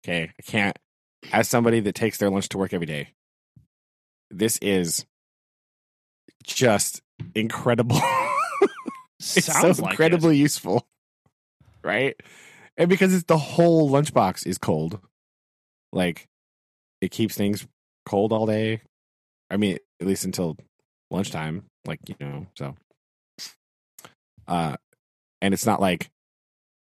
Okay, 0.04 0.30
I 0.38 0.42
can't. 0.42 0.78
As 1.32 1.48
somebody 1.48 1.80
that 1.80 1.94
takes 1.94 2.18
their 2.18 2.30
lunch 2.30 2.48
to 2.50 2.58
work 2.58 2.72
every 2.72 2.86
day, 2.86 3.10
this 4.30 4.58
is 4.58 5.06
just 6.44 7.02
incredible. 7.34 8.00
it's 9.18 9.44
Sounds 9.44 9.78
so 9.78 9.82
like 9.82 9.92
incredibly 9.92 10.36
useful, 10.36 10.86
right? 11.82 12.16
And 12.76 12.88
because 12.88 13.14
it's 13.14 13.24
the 13.24 13.38
whole 13.38 13.90
lunchbox 13.90 14.46
is 14.46 14.58
cold, 14.58 15.00
like 15.92 16.28
it 17.00 17.10
keeps 17.10 17.36
things 17.36 17.66
cold 18.04 18.32
all 18.32 18.46
day. 18.46 18.82
I 19.50 19.56
mean, 19.56 19.78
at 20.00 20.06
least 20.06 20.24
until 20.24 20.56
lunchtime, 21.10 21.64
like 21.86 22.00
you 22.06 22.16
know. 22.20 22.46
So, 22.56 22.76
uh, 24.46 24.76
and 25.40 25.54
it's 25.54 25.66
not 25.66 25.80
like 25.80 26.10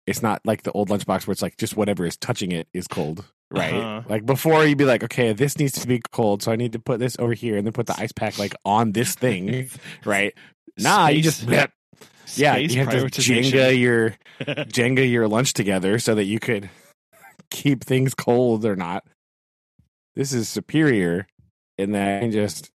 it's 0.06 0.22
not 0.22 0.40
like 0.44 0.62
the 0.62 0.72
old 0.72 0.88
lunchbox 0.88 1.26
where 1.26 1.32
it's 1.32 1.42
like 1.42 1.56
just 1.56 1.76
whatever 1.76 2.06
is 2.06 2.16
touching 2.16 2.52
it 2.52 2.68
is 2.72 2.86
cold, 2.86 3.24
right? 3.50 3.74
Uh-huh. 3.74 4.02
Like 4.08 4.26
before, 4.26 4.64
you'd 4.64 4.78
be 4.78 4.84
like, 4.84 5.04
okay, 5.04 5.32
this 5.32 5.58
needs 5.58 5.80
to 5.80 5.86
be 5.86 6.00
cold, 6.12 6.42
so 6.42 6.52
I 6.52 6.56
need 6.56 6.72
to 6.72 6.78
put 6.78 6.98
this 7.00 7.16
over 7.18 7.32
here 7.34 7.56
and 7.56 7.66
then 7.66 7.72
put 7.72 7.86
the 7.86 7.98
ice 7.98 8.12
pack 8.12 8.38
like 8.38 8.54
on 8.64 8.92
this 8.92 9.14
thing, 9.14 9.68
right? 10.04 10.34
Nah, 10.78 11.08
you 11.08 11.22
just 11.22 11.40
Space- 11.42 11.68
yeah, 12.36 12.56
you 12.56 12.80
have 12.80 12.90
to. 12.90 12.96
Jenga 13.20 13.78
your 13.78 14.16
Jenga 14.40 15.08
your 15.10 15.28
lunch 15.28 15.52
together 15.52 15.98
so 16.00 16.14
that 16.16 16.24
you 16.24 16.40
could 16.40 16.68
keep 17.50 17.84
things 17.84 18.14
cold 18.14 18.64
or 18.64 18.74
not. 18.76 19.04
This 20.16 20.32
is 20.32 20.48
superior 20.48 21.28
in 21.78 21.92
that 21.92 22.24
you 22.24 22.32
just 22.32 22.70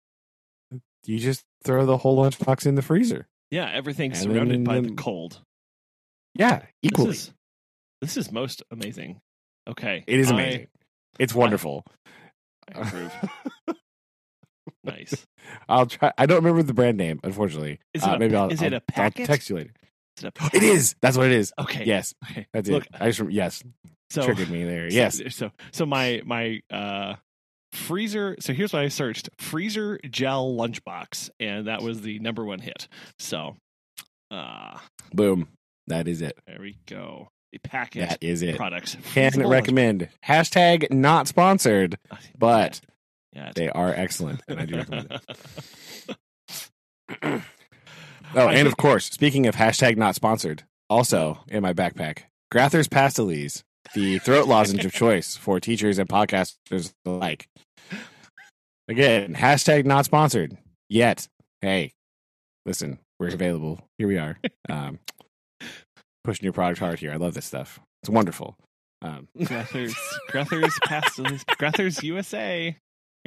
you 1.05 1.19
just 1.19 1.43
throw 1.65 1.85
the 1.85 1.97
whole 1.97 2.17
lunchbox 2.23 2.65
in 2.65 2.75
the 2.75 2.81
freezer. 2.81 3.27
yeah, 3.49 3.69
everything's 3.71 4.21
And 4.23 4.31
surrounded 4.31 4.59
then- 4.59 4.63
by 4.63 4.79
the 4.79 4.93
cold. 4.95 5.41
Yeah, 6.33 6.61
equally. 6.81 7.09
This 7.11 7.17
is, 7.27 7.33
this 8.01 8.17
is 8.17 8.31
most 8.31 8.63
amazing. 8.71 9.19
Okay, 9.69 10.03
it 10.07 10.19
is 10.19 10.31
I- 10.31 10.33
amazing. 10.35 10.67
it's 11.19 11.33
wonderful. 11.35 11.85
I 12.73 12.79
approve. 12.81 13.13
nice. 14.83 15.25
I'll 15.67 15.85
try. 15.85 16.11
I 16.17 16.25
don't 16.25 16.37
remember 16.37 16.63
the 16.63 16.73
brand 16.73 16.97
name, 16.97 17.19
unfortunately. 17.23 17.79
Is 17.93 18.03
it 18.03 18.07
Uh, 18.09 18.15
a- 18.15 18.19
maybe 18.19 18.35
I'll, 18.35 18.49
is 18.51 18.61
I'll- 18.61 18.73
a 18.73 18.81
PackIt? 18.81 19.19
I'll 19.21 19.25
text 19.27 19.49
you 19.49 19.57
later. 19.57 19.73
Is 20.17 20.23
it, 20.25 20.33
a 20.39 20.49
It 20.55 20.63
is. 20.63 20.95
That's 21.01 21.17
what 21.17 21.27
it 21.27 21.33
is. 21.33 21.53
Okay. 21.59 21.83
Yes, 21.85 22.13
Okay. 22.29 22.47
that's 22.53 22.69
Look, 22.69 22.85
it. 22.85 22.91
I 22.99 23.11
just 23.11 23.29
yes 23.31 23.63
so 24.09 24.23
triggered 24.23 24.49
me 24.49 24.63
there. 24.63 24.89
so- 24.89 24.95
Yes. 24.95 25.21
So 25.35 25.51
so 25.71 25.85
my 25.85 26.21
my 26.25 26.61
uh 26.71 27.15
freezer. 27.73 28.35
So 28.39 28.53
here's 28.53 28.73
what 28.73 28.81
I 28.83 28.87
searched: 28.89 29.29
freezer 29.39 29.99
gel 30.09 30.55
lunchbox, 30.55 31.29
and 31.39 31.67
that 31.67 31.81
was 31.81 32.01
the 32.01 32.19
number 32.19 32.43
one 32.45 32.59
hit. 32.59 32.87
So, 33.19 33.57
uh 34.29 34.77
Boom. 35.13 35.47
That 35.87 36.07
is 36.07 36.21
it. 36.21 36.37
there 36.47 36.59
we 36.61 36.77
go. 36.87 37.29
The 37.51 37.59
PackIt 37.59 38.07
That 38.07 38.17
is 38.23 38.41
it. 38.41 38.55
products. 38.55 38.95
Can 39.13 39.45
recommend. 39.47 40.07
Hashtag 40.25 40.91
not 40.91 41.27
sponsored, 41.27 41.97
but 42.37 42.79
yeah, 43.33 43.49
it's- 43.49 43.53
they 43.55 43.69
are 43.69 43.89
excellent, 43.93 44.41
and 44.47 44.59
I 44.59 44.65
do 44.65 44.77
recommend 44.77 45.19
it. 46.09 46.17
Oh, 48.33 48.47
and 48.47 48.65
of 48.65 48.77
course, 48.77 49.07
speaking 49.07 49.45
of 49.47 49.55
hashtag 49.57 49.97
not 49.97 50.15
sponsored, 50.15 50.63
also 50.89 51.39
in 51.49 51.61
my 51.61 51.73
backpack, 51.73 52.19
Grether's 52.49 52.87
Pastilles, 52.87 53.63
the 53.93 54.19
throat 54.19 54.47
lozenge 54.47 54.85
of 54.85 54.93
choice 54.93 55.35
for 55.35 55.59
teachers 55.59 55.99
and 55.99 56.07
podcasters 56.07 56.93
alike. 57.05 57.49
Again, 58.87 59.33
hashtag 59.35 59.83
not 59.85 60.05
sponsored 60.05 60.57
yet. 60.87 61.27
Hey, 61.59 61.91
listen, 62.65 62.99
we're 63.19 63.33
available. 63.33 63.81
Here 63.97 64.07
we 64.07 64.17
are. 64.17 64.37
Um, 64.69 64.99
pushing 66.23 66.43
your 66.45 66.53
product 66.53 66.79
hard 66.79 66.99
here. 66.99 67.11
I 67.11 67.15
love 67.17 67.33
this 67.33 67.45
stuff. 67.45 67.79
It's 68.03 68.09
wonderful. 68.09 68.55
Um, 69.01 69.27
Grethers, 69.43 69.95
Grethers 70.29 70.73
Pastilles, 70.85 71.43
Grethers 71.57 72.03
USA. 72.03 72.75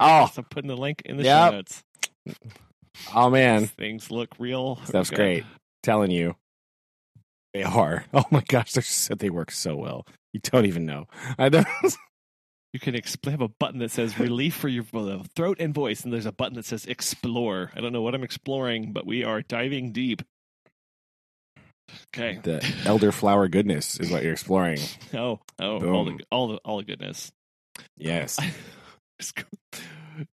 Oh. 0.01 0.27
so 0.33 0.41
I'm 0.41 0.45
putting 0.51 0.69
the 0.69 0.77
link 0.77 1.03
in 1.05 1.17
the 1.17 1.25
Yep. 1.25 1.51
show 1.51 1.57
notes. 1.57 1.83
oh 3.15 3.31
man, 3.31 3.67
Things 3.67 4.11
look 4.11 4.31
real. 4.39 4.81
Stuff's 4.85 5.11
good. 5.11 5.17
great. 5.17 5.45
telling 5.83 6.11
you, 6.11 6.37
they 7.53 7.63
are. 7.63 8.05
Oh 8.15 8.25
my 8.31 8.43
gosh, 8.49 8.73
they're 8.73 8.83
so, 8.83 9.15
they 9.15 9.31
work 9.31 9.51
so 9.51 9.77
well. 9.77 10.07
You 10.33 10.41
don't 10.43 10.67
even 10.67 10.87
know. 10.87 11.07
I 11.39 11.49
don't. 11.49 11.67
You 12.73 12.81
can 12.81 12.95
expl- 12.95 13.31
have 13.31 13.41
a 13.41 13.47
button 13.47 13.79
that 13.79 13.93
says 13.93 14.19
relief 14.19 14.57
for 14.57 14.67
your 14.67 14.83
throat 15.37 15.59
and 15.61 15.73
voice, 15.73 16.03
and 16.03 16.13
there's 16.13 16.27
a 16.27 16.33
button 16.33 16.55
that 16.57 16.65
says 16.65 16.87
explore. 16.87 17.71
I 17.77 17.81
don't 17.81 17.93
know 17.93 18.03
what 18.03 18.17
I'm 18.17 18.25
exploring, 18.25 18.93
but 18.93 19.07
we 19.07 19.23
are 19.23 19.43
diving 19.43 19.93
deep. 19.93 20.23
Okay. 22.17 22.39
the 22.43 22.61
elderflower 22.85 23.51
goodness 23.51 23.99
is 24.01 24.11
what 24.11 24.23
you're 24.23 24.33
exploring. 24.33 24.79
Oh, 25.15 25.41
oh, 25.61 25.93
all 25.93 26.05
the 26.05 26.19
all 26.31 26.49
the 26.49 26.57
all 26.65 26.79
the 26.79 26.85
goodness. 26.85 27.31
Yes. 27.97 28.39
Sc- 29.21 29.45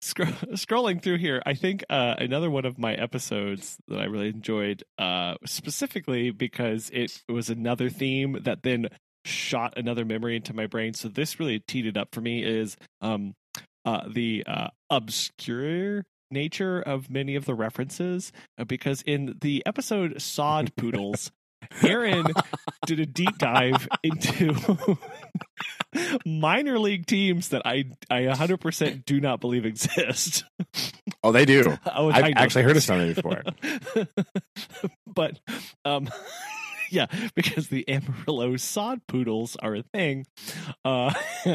scro- 0.02 0.26
scrolling 0.54 1.02
through 1.02 1.18
here, 1.18 1.42
I 1.46 1.54
think 1.54 1.84
uh, 1.90 2.16
another 2.18 2.50
one 2.50 2.66
of 2.66 2.80
my 2.80 2.94
episodes 2.96 3.78
that 3.88 4.00
I 4.00 4.06
really 4.06 4.30
enjoyed, 4.30 4.84
uh, 4.98 5.36
specifically 5.46 6.32
because 6.32 6.90
it 6.92 7.22
was 7.30 7.50
another 7.50 7.90
theme 7.90 8.40
that 8.42 8.64
then 8.64 8.88
shot 9.24 9.78
another 9.78 10.04
memory 10.04 10.36
into 10.36 10.54
my 10.54 10.66
brain. 10.66 10.96
So 10.96 11.10
this 11.10 11.40
really 11.40 11.60
teed 11.60 11.86
it 11.86 11.96
up 11.98 12.10
for 12.12 12.22
me. 12.22 12.44
Is 12.44 12.76
um, 13.02 13.34
uh, 13.86 14.02
the 14.08 14.44
uh, 14.48 14.68
obscure 14.90 16.06
nature 16.32 16.82
of 16.82 17.10
many 17.10 17.36
of 17.36 17.46
the 17.46 17.54
references 17.54 18.32
uh, 18.58 18.64
because 18.64 19.02
in 19.04 19.38
the 19.42 19.62
episode 19.66 20.22
Sod 20.22 20.76
Poodles, 20.76 21.32
Aaron 21.84 22.26
did 22.86 23.00
a 23.00 23.06
deep 23.06 23.38
dive 23.38 23.88
into 24.04 24.98
minor 26.26 26.80
league 26.80 27.06
teams 27.06 27.50
that 27.50 27.62
I 27.66 27.86
I 28.10 28.22
100% 28.22 29.06
do 29.06 29.20
not 29.20 29.42
believe 29.42 29.66
exist. 29.66 30.44
Oh, 31.24 31.32
they 31.32 31.46
do. 31.46 31.78
Oh, 31.94 32.10
I've 32.10 32.24
I 32.24 32.34
actually 32.36 32.64
heard 32.64 32.78
of 32.78 32.84
some 32.84 33.00
of 33.00 33.08
these 33.08 33.16
before. 33.16 33.44
but 35.08 35.40
um 35.84 36.10
yeah, 36.96 37.08
because 37.36 37.70
the 37.70 37.88
Amarillo 37.88 38.58
sod 38.58 39.06
poodles 39.08 39.56
are 39.62 39.76
a 39.76 39.84
thing. 39.84 40.26
Uh, 40.84 41.14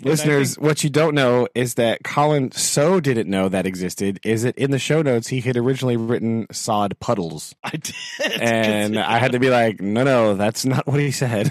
Listeners, 0.00 0.54
think- 0.54 0.66
what 0.66 0.84
you 0.84 0.90
don't 0.90 1.14
know 1.14 1.48
is 1.54 1.74
that 1.74 2.04
Colin 2.04 2.52
so 2.52 3.00
didn't 3.00 3.28
know 3.28 3.48
that 3.48 3.66
existed 3.66 4.20
is 4.24 4.42
that 4.42 4.56
in 4.56 4.70
the 4.70 4.78
show 4.78 5.02
notes 5.02 5.28
he 5.28 5.40
had 5.40 5.56
originally 5.56 5.96
written 5.96 6.46
sod 6.52 6.98
puddles. 7.00 7.54
I 7.64 7.70
did, 7.70 8.40
And 8.40 8.98
I 8.98 9.18
had 9.18 9.32
to 9.32 9.38
be 9.38 9.50
like, 9.50 9.80
no, 9.80 10.04
no, 10.04 10.34
that's 10.34 10.64
not 10.64 10.86
what 10.86 11.00
he 11.00 11.10
said. 11.10 11.50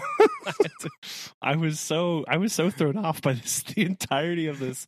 I 1.42 1.56
was 1.56 1.80
so 1.80 2.24
I 2.28 2.38
was 2.38 2.54
so 2.54 2.70
thrown 2.70 2.98
off 2.98 3.22
by 3.22 3.34
this 3.34 3.64
the 3.64 3.84
entirety 3.84 4.48
of 4.48 4.60
this. 4.60 4.88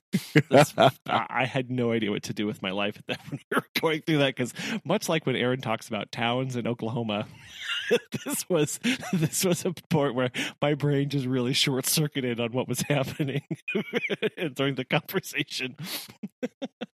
this 0.49 0.73
I, 0.77 0.91
I 1.07 1.45
had 1.45 1.71
no 1.71 1.91
idea 1.91 2.11
what 2.11 2.23
to 2.23 2.33
do 2.33 2.45
with 2.45 2.61
my 2.61 2.71
life 2.71 2.97
at 2.97 3.07
that 3.07 3.19
when 3.29 3.39
we 3.39 3.55
were 3.55 3.65
going 3.79 4.01
through 4.01 4.19
that 4.19 4.35
because 4.35 4.53
much 4.83 5.09
like 5.09 5.25
when 5.25 5.35
Aaron 5.35 5.61
talks 5.61 5.87
about 5.87 6.11
towns 6.11 6.55
in 6.55 6.67
Oklahoma, 6.67 7.27
this 8.25 8.47
was 8.49 8.79
this 9.13 9.43
was 9.43 9.65
a 9.65 9.73
point 9.89 10.15
where 10.15 10.31
my 10.61 10.73
brain 10.73 11.09
just 11.09 11.25
really 11.25 11.53
short 11.53 11.85
circuited 11.85 12.39
on 12.39 12.51
what 12.51 12.67
was 12.67 12.81
happening 12.81 13.41
during 14.55 14.75
the 14.75 14.85
conversation. 14.85 15.75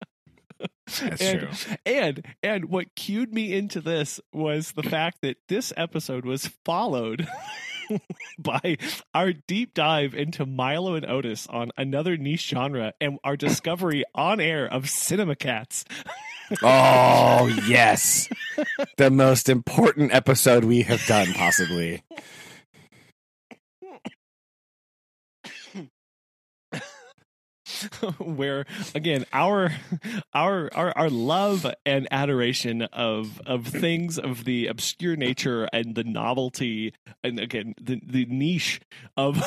That's 1.00 1.22
and, 1.22 1.40
true. 1.40 1.76
And 1.86 2.26
and 2.42 2.64
what 2.66 2.94
cued 2.94 3.32
me 3.32 3.52
into 3.52 3.80
this 3.80 4.20
was 4.32 4.72
the 4.72 4.82
fact 4.82 5.18
that 5.22 5.36
this 5.48 5.72
episode 5.76 6.24
was 6.24 6.48
followed 6.64 7.26
by 8.38 8.76
our 9.14 9.32
deep 9.32 9.74
dive 9.74 10.14
into 10.14 10.46
Milo 10.46 10.94
and 10.94 11.06
Otis 11.06 11.46
on 11.48 11.70
another 11.76 12.16
niche 12.16 12.48
genre 12.48 12.92
and 13.00 13.18
our 13.24 13.36
discovery 13.36 14.04
on 14.14 14.40
air 14.40 14.66
of 14.66 14.88
Cinema 14.88 15.36
Cats. 15.36 15.84
Oh, 16.62 17.50
yes. 17.66 18.28
the 18.96 19.10
most 19.10 19.48
important 19.48 20.12
episode 20.12 20.64
we 20.64 20.82
have 20.82 21.04
done, 21.06 21.32
possibly. 21.32 22.02
where 28.18 28.64
again 28.94 29.24
our 29.32 29.72
our 30.32 30.70
our 30.74 30.96
our 30.96 31.10
love 31.10 31.66
and 31.84 32.06
adoration 32.10 32.82
of 32.82 33.40
of 33.46 33.66
things 33.66 34.18
of 34.18 34.44
the 34.44 34.66
obscure 34.66 35.16
nature 35.16 35.68
and 35.72 35.94
the 35.94 36.04
novelty 36.04 36.92
and 37.22 37.38
again 37.40 37.74
the 37.80 38.00
the 38.04 38.24
niche 38.26 38.80
of 39.16 39.42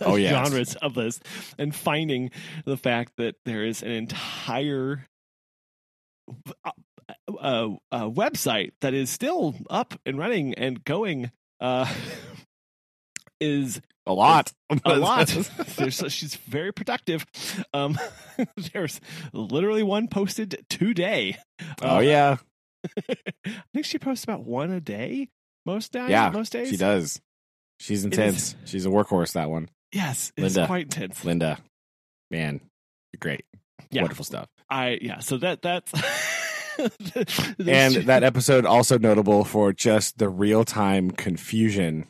Oh, 0.00 0.16
yes. 0.16 0.30
genres 0.32 0.74
of 0.76 0.94
this 0.94 1.20
and 1.58 1.74
finding 1.74 2.30
the 2.64 2.76
fact 2.76 3.12
that 3.16 3.36
there 3.44 3.64
is 3.64 3.82
an 3.82 3.90
entire 3.92 5.06
uh, 6.64 6.70
uh, 7.38 7.68
uh, 7.92 8.08
website 8.08 8.72
that 8.80 8.94
is 8.94 9.10
still 9.10 9.54
up 9.70 9.94
and 10.06 10.18
running 10.18 10.54
and 10.54 10.84
going 10.84 11.30
uh 11.60 11.86
is 13.44 13.80
A 14.06 14.12
lot. 14.12 14.52
a 14.84 14.96
lot. 14.98 15.28
She's 16.08 16.36
very 16.46 16.72
productive. 16.72 17.26
Um, 17.72 17.98
there's 18.72 19.00
literally 19.32 19.82
one 19.82 20.08
posted 20.08 20.64
today. 20.68 21.36
Oh, 21.82 21.96
Uh, 21.96 22.00
yeah. 22.00 22.36
I 23.08 23.62
think 23.72 23.86
she 23.86 23.98
posts 23.98 24.24
about 24.24 24.44
one 24.44 24.70
a 24.70 24.80
day 24.80 25.28
most 25.64 25.92
days. 25.92 26.10
Yeah, 26.10 26.30
most 26.30 26.52
days. 26.52 26.68
She 26.68 26.76
does. 26.76 27.20
She's 27.80 28.04
intense. 28.04 28.54
She's 28.66 28.84
a 28.86 28.90
workhorse, 28.90 29.32
that 29.32 29.48
one. 29.50 29.68
Yes, 29.92 30.32
it's 30.36 30.56
Linda. 30.56 30.66
quite 30.66 30.84
intense. 30.84 31.24
Linda. 31.24 31.58
Man, 32.30 32.60
great. 33.20 33.44
Yeah. 33.90 34.02
Wonderful 34.02 34.24
stuff. 34.24 34.48
I 34.68 34.98
yeah. 35.00 35.20
So 35.20 35.36
that 35.38 35.62
that's. 35.62 35.92
And 36.76 37.94
that 38.06 38.22
episode 38.24 38.66
also 38.66 38.98
notable 38.98 39.44
for 39.44 39.72
just 39.72 40.18
the 40.18 40.28
real 40.28 40.64
time 40.64 41.10
confusion 41.10 42.06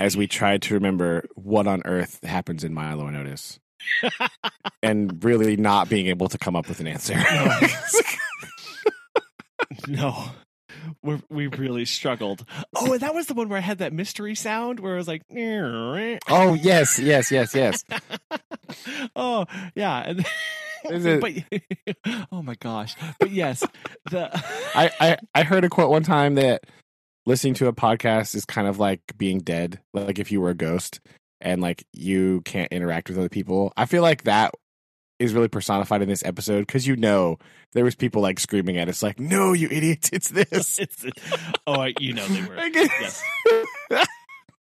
as 0.00 0.16
we 0.16 0.26
tried 0.26 0.62
to 0.62 0.74
remember 0.74 1.24
what 1.36 1.66
on 1.66 1.82
earth 1.84 2.24
happens 2.24 2.64
in 2.64 2.74
Milo 2.74 3.06
and 3.06 3.16
Otis. 3.16 3.60
and 4.82 5.22
really 5.24 5.56
not 5.56 5.88
being 5.88 6.06
able 6.08 6.28
to 6.28 6.38
come 6.38 6.56
up 6.56 6.68
with 6.68 6.80
an 6.80 6.86
answer. 6.86 7.14
no. 9.86 10.30
We're, 11.02 11.20
we 11.28 11.46
really 11.46 11.84
struggled. 11.84 12.44
Oh, 12.74 12.92
and 12.92 13.02
that 13.02 13.14
was 13.14 13.26
the 13.26 13.34
one 13.34 13.48
where 13.50 13.58
I 13.58 13.62
had 13.62 13.78
that 13.78 13.92
mystery 13.92 14.34
sound 14.34 14.80
where 14.80 14.94
I 14.94 14.96
was 14.96 15.08
like, 15.08 15.22
oh, 16.28 16.54
yes, 16.54 16.98
yes, 16.98 17.30
yes, 17.30 17.54
yes. 17.54 17.84
oh 19.16 19.44
yeah 19.74 20.04
and 20.06 20.24
Is 20.90 21.04
it- 21.04 21.20
but 21.20 21.32
oh 22.32 22.42
my 22.42 22.54
gosh 22.54 22.94
but 23.18 23.30
yes 23.32 23.64
the 24.10 24.30
I, 24.74 24.90
I, 25.00 25.16
I 25.34 25.42
heard 25.42 25.64
a 25.64 25.68
quote 25.68 25.90
one 25.90 26.04
time 26.04 26.36
that 26.36 26.62
listening 27.30 27.54
to 27.54 27.68
a 27.68 27.72
podcast 27.72 28.34
is 28.34 28.44
kind 28.44 28.66
of 28.66 28.80
like 28.80 29.00
being 29.16 29.38
dead. 29.38 29.80
Like 29.94 30.18
if 30.18 30.32
you 30.32 30.40
were 30.40 30.50
a 30.50 30.54
ghost 30.54 31.00
and 31.40 31.62
like 31.62 31.86
you 31.92 32.42
can't 32.42 32.70
interact 32.72 33.08
with 33.08 33.18
other 33.18 33.28
people. 33.28 33.72
I 33.76 33.86
feel 33.86 34.02
like 34.02 34.24
that 34.24 34.52
is 35.20 35.32
really 35.32 35.48
personified 35.48 36.02
in 36.02 36.08
this 36.08 36.24
episode 36.24 36.60
because 36.60 36.86
you 36.86 36.96
know 36.96 37.38
there 37.72 37.84
was 37.84 37.94
people 37.94 38.20
like 38.20 38.40
screaming 38.40 38.78
at 38.78 38.88
us 38.88 39.02
like, 39.02 39.20
"No, 39.20 39.52
you 39.52 39.68
idiots! 39.70 40.10
It's 40.12 40.30
this." 40.30 40.78
it's 40.80 41.06
oh 41.66 41.80
I, 41.80 41.94
you 42.00 42.14
know 42.14 42.26
they 42.26 42.42
were 42.42 42.56
yes 42.74 43.22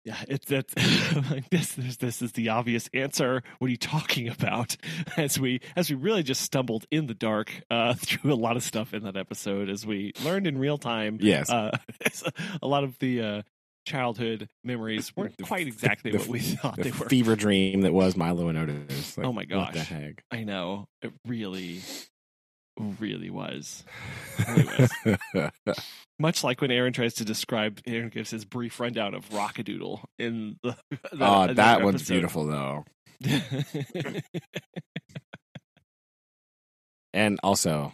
yeah 0.06 0.18
it's 0.28 0.46
that's 0.48 0.74
like 1.32 1.50
this 1.50 1.74
this 1.76 1.98
this 1.98 2.22
is 2.22 2.32
the 2.34 2.50
obvious 2.50 2.90
answer 2.94 3.44
what 3.60 3.68
are 3.68 3.72
you 3.72 3.78
talking 3.78 4.28
about 4.28 4.76
as 5.18 5.40
we 5.40 5.60
as 5.76 5.90
we 5.90 5.96
really 5.96 6.24
just 6.24 6.42
stumbled 6.42 6.86
in 6.92 7.08
the 7.08 7.14
dark 7.14 7.52
uh 7.70 7.94
through 7.98 8.34
a 8.34 8.36
lot 8.36 8.56
of 8.58 8.64
stuff 8.64 8.94
in 8.94 9.04
that 9.04 9.16
episode 9.16 9.70
as 9.70 9.86
we 9.86 10.12
learned 10.24 10.48
in 10.48 10.58
real 10.58 10.78
time 10.78 11.18
yes, 11.22 11.50
uh 11.50 11.78
a 12.62 12.68
lot 12.68 12.84
of 12.84 12.98
the 13.00 13.22
uh 13.22 13.42
childhood 13.86 14.48
memories 14.64 15.12
weren't 15.16 15.36
quite 15.42 15.66
exactly 15.68 16.12
the- 16.12 16.20
what 16.20 16.28
we 16.28 16.40
thought 16.40 16.76
the 16.78 16.84
they 16.84 16.92
were 16.92 17.10
fever 17.10 17.36
dream 17.36 17.82
that 17.82 17.94
was 17.94 18.16
Milo 18.16 18.48
and 18.48 18.58
Otis. 18.58 19.18
Like, 19.18 19.26
Oh 19.26 19.34
my 19.34 19.42
What 19.50 19.74
the 19.74 19.80
gosh. 19.80 19.88
heck? 19.88 20.24
I 20.30 20.44
know 20.44 20.86
it 21.02 21.12
really, 21.26 21.82
really 22.78 23.30
was. 23.30 23.84
Anyways. 24.48 24.92
Much 26.20 26.44
like 26.44 26.62
when 26.62 26.72
Aaron 26.72 26.94
tries 26.94 27.16
to 27.16 27.26
describe, 27.26 27.80
Aaron 27.88 28.10
gives 28.10 28.30
his 28.30 28.46
brief 28.46 28.80
rundown 28.80 29.14
of 29.14 29.32
Rock-a-Doodle 29.34 30.02
in 30.20 30.58
the. 30.64 30.78
oh, 31.20 31.44
in 31.44 31.56
that 31.56 31.82
one's 31.82 32.08
beautiful 32.08 32.46
though. 32.46 32.86
And 37.14 37.40
also, 37.44 37.94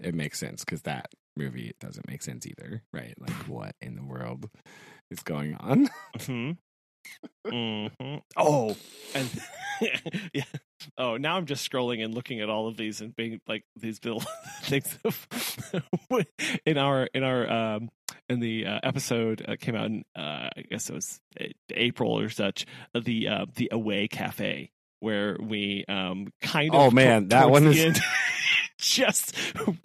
it 0.00 0.14
makes 0.14 0.38
sense 0.38 0.64
because 0.64 0.82
that 0.82 1.06
movie 1.36 1.72
doesn't 1.80 2.08
make 2.08 2.22
sense 2.22 2.46
either, 2.46 2.82
right? 2.92 3.14
Like, 3.18 3.32
what 3.48 3.74
in 3.80 3.96
the 3.96 4.04
world 4.04 4.48
is 5.10 5.20
going 5.20 5.56
on? 5.56 5.88
hmm 6.20 6.52
hmm 7.48 7.86
Oh, 8.36 8.76
and 9.14 9.28
yeah. 10.34 10.44
Oh, 10.98 11.16
now 11.16 11.36
I'm 11.36 11.46
just 11.46 11.70
scrolling 11.70 12.04
and 12.04 12.14
looking 12.14 12.40
at 12.40 12.48
all 12.50 12.68
of 12.68 12.76
these 12.76 13.00
and 13.00 13.14
being 13.14 13.40
like 13.48 13.64
these 13.76 13.98
little 14.04 14.22
things 14.62 14.98
of 15.04 15.26
in 16.66 16.78
our 16.78 17.08
in 17.14 17.22
our 17.22 17.50
um 17.50 17.88
in 18.28 18.40
the 18.40 18.66
uh, 18.66 18.80
episode 18.82 19.44
uh, 19.48 19.56
came 19.60 19.76
out 19.76 19.86
in 19.86 20.04
uh, 20.16 20.48
I 20.56 20.62
guess 20.70 20.88
it 20.90 20.94
was 20.94 21.20
uh, 21.40 21.44
April 21.72 22.18
or 22.18 22.28
such 22.28 22.66
uh, 22.94 23.00
the 23.04 23.28
uh, 23.28 23.46
the 23.54 23.68
away 23.72 24.08
cafe 24.08 24.70
where 25.00 25.36
we 25.40 25.84
um 25.88 26.28
kind 26.40 26.74
of 26.74 26.80
Oh, 26.80 26.90
man, 26.90 27.28
that 27.28 27.50
one 27.50 27.66
is- 27.66 27.78
end 27.78 28.00
just 28.78 29.34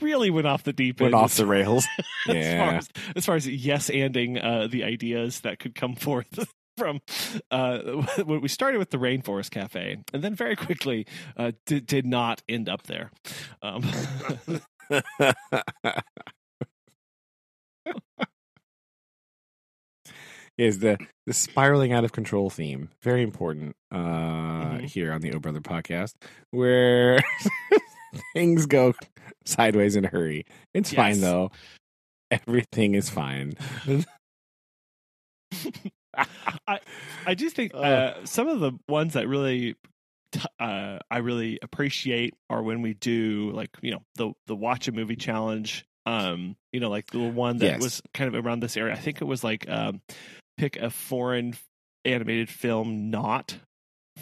really 0.02 0.30
went 0.30 0.46
off 0.48 0.64
the 0.64 0.74
deep 0.74 1.00
Went 1.00 1.14
end 1.14 1.24
off 1.24 1.36
the 1.36 1.46
rails. 1.46 1.86
as 1.98 2.06
far 2.26 2.36
Yeah. 2.36 2.78
as, 2.78 2.90
as 3.16 3.26
far 3.26 3.36
as 3.36 3.48
yes 3.48 3.90
anding 3.90 4.44
uh, 4.44 4.68
the 4.68 4.84
ideas 4.84 5.42
that 5.42 5.60
could 5.60 5.76
come 5.76 5.96
forth 5.96 6.46
from 6.82 7.00
uh, 7.52 7.80
we 8.26 8.48
started 8.48 8.78
with 8.80 8.90
the 8.90 8.98
rainforest 8.98 9.52
cafe 9.52 9.98
and 10.14 10.24
then 10.24 10.34
very 10.36 10.56
quickly 10.56 11.06
uh, 11.38 11.52
did, 11.68 11.86
did 11.86 12.06
not 12.06 12.42
end 12.50 12.68
up 12.70 12.84
there 12.84 13.12
um, 13.62 13.84
is 20.58 20.80
the 20.80 20.98
the 21.26 21.34
spiraling 21.34 21.94
out 21.94 22.04
of 22.04 22.12
control 22.12 22.50
theme 22.50 22.90
very 23.02 23.24
important 23.24 23.76
uh 23.92 23.98
Mhm. 24.78 24.82
here 24.86 25.12
on 25.12 25.22
the 25.22 25.34
O 25.34 25.40
Brother 25.40 25.62
podcast 25.62 26.14
where 26.52 27.24
things 28.34 28.66
go 28.66 28.94
sideways 29.46 29.96
in 29.96 30.06
a 30.06 30.08
hurry. 30.10 30.46
It's 30.74 30.94
fine 30.94 31.22
though. 31.22 31.52
Everything 32.30 32.96
is 32.96 33.10
fine. 33.10 33.54
I 36.68 36.80
I 37.26 37.34
do 37.34 37.50
think 37.50 37.74
uh, 37.76 38.26
some 38.26 38.48
of 38.48 38.60
the 38.60 38.74
ones 38.88 39.14
that 39.14 39.28
really 39.28 39.76
t- 40.32 40.42
uh, 40.60 41.00
I 41.10 41.18
really 41.20 41.60
appreciate 41.62 42.34
are 42.50 42.62
when 42.64 42.82
we 42.82 42.94
do 42.94 43.52
like 43.54 43.70
you 43.82 43.92
know 43.92 44.02
the 44.16 44.34
the 44.48 44.56
watch 44.56 44.88
a 44.88 44.92
movie 44.92 45.16
challenge. 45.16 45.86
Um, 46.06 46.56
you 46.74 46.80
know, 46.80 46.90
like 46.90 47.08
the 47.12 47.20
one 47.20 47.58
that 47.58 47.66
Yes. 47.66 47.82
was 47.82 48.02
kind 48.14 48.34
of 48.34 48.46
around 48.46 48.62
this 48.62 48.76
area. 48.76 48.94
I 48.94 48.98
think 48.98 49.22
it 49.22 49.26
was 49.26 49.44
like 49.44 49.70
um, 49.70 50.02
pick 50.58 50.76
a 50.78 50.90
foreign 50.90 51.54
animated 52.06 52.50
film 52.50 53.12
not 53.12 53.58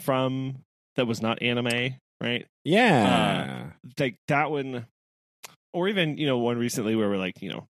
from 0.02 0.58
that 0.96 1.06
was 1.06 1.22
not 1.22 1.40
anime, 1.42 1.96
right? 2.20 2.46
Yeah. 2.64 3.70
like 3.98 4.16
that 4.28 4.50
one 4.50 4.86
or 5.72 5.88
even 5.88 6.18
you 6.18 6.26
know 6.26 6.36
one 6.38 6.58
recently 6.58 6.94
where 6.96 7.08
we're 7.08 7.16
like 7.16 7.40
you 7.40 7.48
know 7.48 7.64
pick 7.64 7.64
pick 7.64 7.66
a 7.66 7.69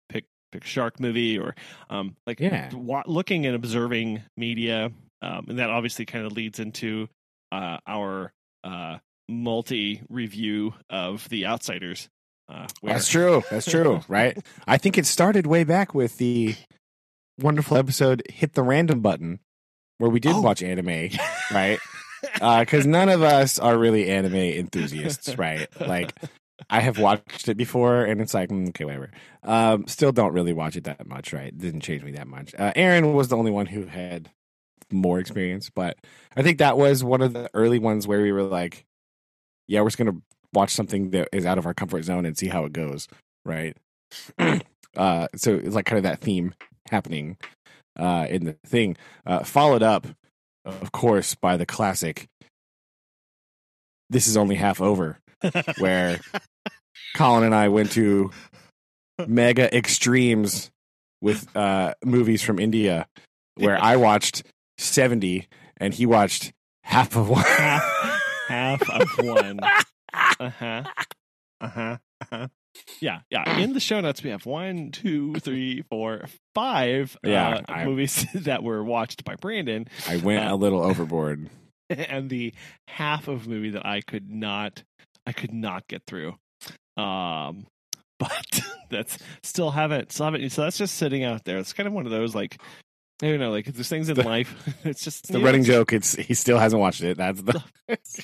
shark 0.64 1.00
movie 1.00 1.38
or 1.40 1.56
um, 1.90 2.16
like 2.28 2.40
Yeah. 2.40 2.74
wa- 2.74 3.04
looking 3.06 3.46
and 3.46 3.56
observing 3.56 4.22
media, 4.38 4.92
um, 5.22 5.46
and 5.50 5.60
that 5.60 5.70
obviously 5.70 6.06
kind 6.06 6.26
of 6.26 6.34
leads 6.34 6.60
into 6.60 7.08
uh, 7.52 7.78
our 7.88 8.32
uh, 8.64 8.98
multi 9.30 10.02
review 10.10 10.74
of 10.90 11.28
The 11.30 11.46
Outsiders. 11.46 12.10
Uh, 12.50 12.68
where, 12.82 12.94
That's 12.94 13.08
true. 13.08 13.44
That's 13.50 13.70
true. 13.70 14.02
right. 14.10 14.38
I 14.68 14.78
think 14.78 14.98
it 14.98 15.06
started 15.06 15.48
way 15.48 15.64
back 15.64 15.94
with 15.96 16.18
the 16.18 16.56
wonderful 17.40 17.78
episode 17.78 18.24
"Hit 18.30 18.54
the 18.54 18.64
Random 18.64 19.00
Button," 19.02 19.40
where 20.00 20.10
we 20.10 20.20
did 20.20 20.34
Oh. 20.34 20.42
watch 20.42 20.62
anime, 20.62 21.10
right? 21.52 21.80
Because 22.34 22.86
none 22.86 23.10
of 23.10 23.24
us 23.24 23.58
are 23.58 23.78
really 23.78 24.10
anime 24.10 24.36
enthusiasts, 24.36 25.38
right? 25.38 25.68
Like, 25.80 26.14
I 26.70 26.82
have 26.82 27.00
watched 27.00 27.50
it 27.50 27.58
before, 27.58 28.04
and 28.04 28.22
it's 28.22 28.34
like, 28.34 28.50
mm, 28.50 28.70
okay, 28.70 28.86
whatever. 28.86 29.12
Um, 29.44 29.88
still 29.88 30.12
don't 30.12 30.34
really 30.34 30.54
watch 30.54 30.76
it 30.76 30.84
that 30.86 31.08
much, 31.08 31.34
right? 31.34 31.56
Didn't 31.58 31.82
change 31.82 32.04
me 32.04 32.12
that 32.14 32.28
much. 32.28 32.54
Uh, 32.58 32.72
Aaron 32.76 33.14
was 33.14 33.30
the 33.30 33.38
only 33.38 33.52
one 33.52 33.66
who 33.66 33.86
had 33.86 34.30
more 34.92 35.20
experience, 35.20 35.70
but 35.74 35.98
I 36.36 36.44
think 36.44 36.60
that 36.60 36.78
was 36.78 37.04
one 37.04 37.22
of 37.22 37.34
the 37.34 37.50
early 37.54 37.80
ones 37.80 38.08
where 38.08 38.22
we 38.22 38.32
were 38.32 38.44
like, 38.44 38.86
yeah, 39.68 39.82
we're 39.82 39.88
just 39.88 39.98
gonna 39.98 40.18
watch 40.54 40.72
something 40.72 41.12
that 41.12 41.30
is 41.32 41.46
out 41.46 41.58
of 41.58 41.66
our 41.66 41.74
comfort 41.74 42.04
zone 42.04 42.26
and 42.26 42.38
see 42.38 42.48
how 42.48 42.66
it 42.66 42.74
goes, 42.74 43.08
right? 43.46 43.76
uh, 44.98 45.28
so 45.36 45.56
it's 45.56 45.76
like 45.76 45.86
kind 45.86 45.98
of 45.98 46.04
that 46.04 46.20
theme 46.20 46.54
happening 46.90 47.38
uh, 47.98 48.28
in 48.30 48.46
the 48.46 48.54
thing, 48.66 48.98
uh, 49.26 49.44
followed 49.44 49.84
up, 49.84 50.08
of 50.66 50.92
course, 50.92 51.36
by 51.36 51.58
the 51.58 51.66
classic. 51.66 52.28
This 54.10 54.28
is 54.28 54.36
only 54.36 54.56
half 54.56 54.82
over, 54.82 55.20
where 55.78 56.20
Collin 57.14 57.44
and 57.44 57.56
I 57.56 57.68
went 57.70 57.92
to 57.94 58.32
mega 59.28 59.74
extremes 59.76 60.72
with 61.22 61.54
uh, 61.56 61.94
movies 62.04 62.42
from 62.42 62.60
India, 62.60 63.08
where 63.56 63.78
I 63.82 63.96
watched 63.98 64.44
seventy 64.78 65.48
and 65.78 65.94
he 65.94 66.06
watched 66.06 66.52
half 66.84 67.16
of 67.16 67.30
one. 67.30 67.44
half, 67.44 68.22
half 68.48 68.90
of 68.90 69.08
one. 69.26 69.60
Uh 70.14 70.50
huh. 70.50 70.84
Uh 71.62 71.68
huh. 71.68 71.98
Uh-huh. 72.22 72.48
Yeah, 73.00 73.20
yeah. 73.30 73.60
In 73.60 73.72
the 73.74 73.80
show 73.80 74.02
notes, 74.02 74.22
we 74.24 74.30
have 74.32 74.46
one, 74.46 74.92
two, 74.92 75.36
three, 75.36 75.84
four, 75.90 76.26
five 76.54 77.16
Yeah, 77.24 77.50
uh, 77.50 77.62
I- 77.72 77.86
movies 77.86 78.26
that 78.34 78.62
were 78.62 78.84
watched 78.84 79.24
by 79.24 79.36
Brandon, 79.36 79.88
I 80.10 80.18
went 80.18 80.46
Uh, 80.50 80.54
a 80.54 80.58
little 80.58 80.84
overboard. 80.84 81.50
and 81.90 82.30
the 82.30 82.54
half 82.90 83.28
of 83.30 83.48
movie 83.48 83.70
that 83.72 83.86
I 83.86 84.02
could 84.02 84.30
not, 84.30 84.84
I 85.26 85.32
could 85.32 85.54
not 85.54 85.88
get 85.88 86.02
through. 86.06 86.36
Um, 86.98 87.66
but 88.20 88.62
that's 88.90 89.18
still 89.44 89.72
haven't, 89.72 90.12
still 90.12 90.26
haven't. 90.26 90.50
So 90.52 90.64
that's 90.64 90.78
just 90.78 90.96
sitting 90.96 91.24
out 91.24 91.44
there. 91.46 91.58
It's 91.58 91.74
kind 91.74 91.88
of 91.88 91.94
one 91.94 92.06
of 92.06 92.12
those 92.12 92.36
like, 92.36 92.62
I 93.24 93.28
don't 93.30 93.40
know, 93.40 93.52
like 93.52 93.66
there's 93.66 93.88
things 93.90 94.10
in 94.10 94.16
The- 94.16 94.24
life. 94.24 94.54
It's 94.84 95.04
just 95.04 95.28
The 95.28 95.40
know, 95.40 95.46
running 95.46 95.62
it's 95.62 95.68
joke. 95.68 95.94
It's 95.94 96.16
he 96.16 96.34
still 96.34 96.58
hasn't 96.58 96.80
watched 96.80 97.02
it. 97.04 97.18
That's 97.18 97.42
the 97.42 97.64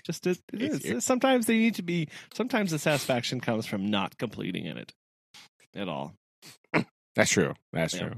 just 0.03 0.25
it, 0.27 0.39
it 0.53 0.85
is. 0.85 1.05
Sometimes 1.05 1.45
they 1.45 1.57
need 1.57 1.75
to 1.75 1.83
be. 1.83 2.07
Sometimes 2.33 2.71
the 2.71 2.79
satisfaction 2.79 3.39
comes 3.39 3.65
from 3.65 3.89
not 3.91 4.17
completing 4.17 4.65
in 4.65 4.77
it 4.77 4.93
at 5.75 5.87
all. 5.87 6.13
That's 7.15 7.29
true. 7.31 7.53
That's 7.73 7.93
Yeah. 7.93 8.07
true. 8.09 8.17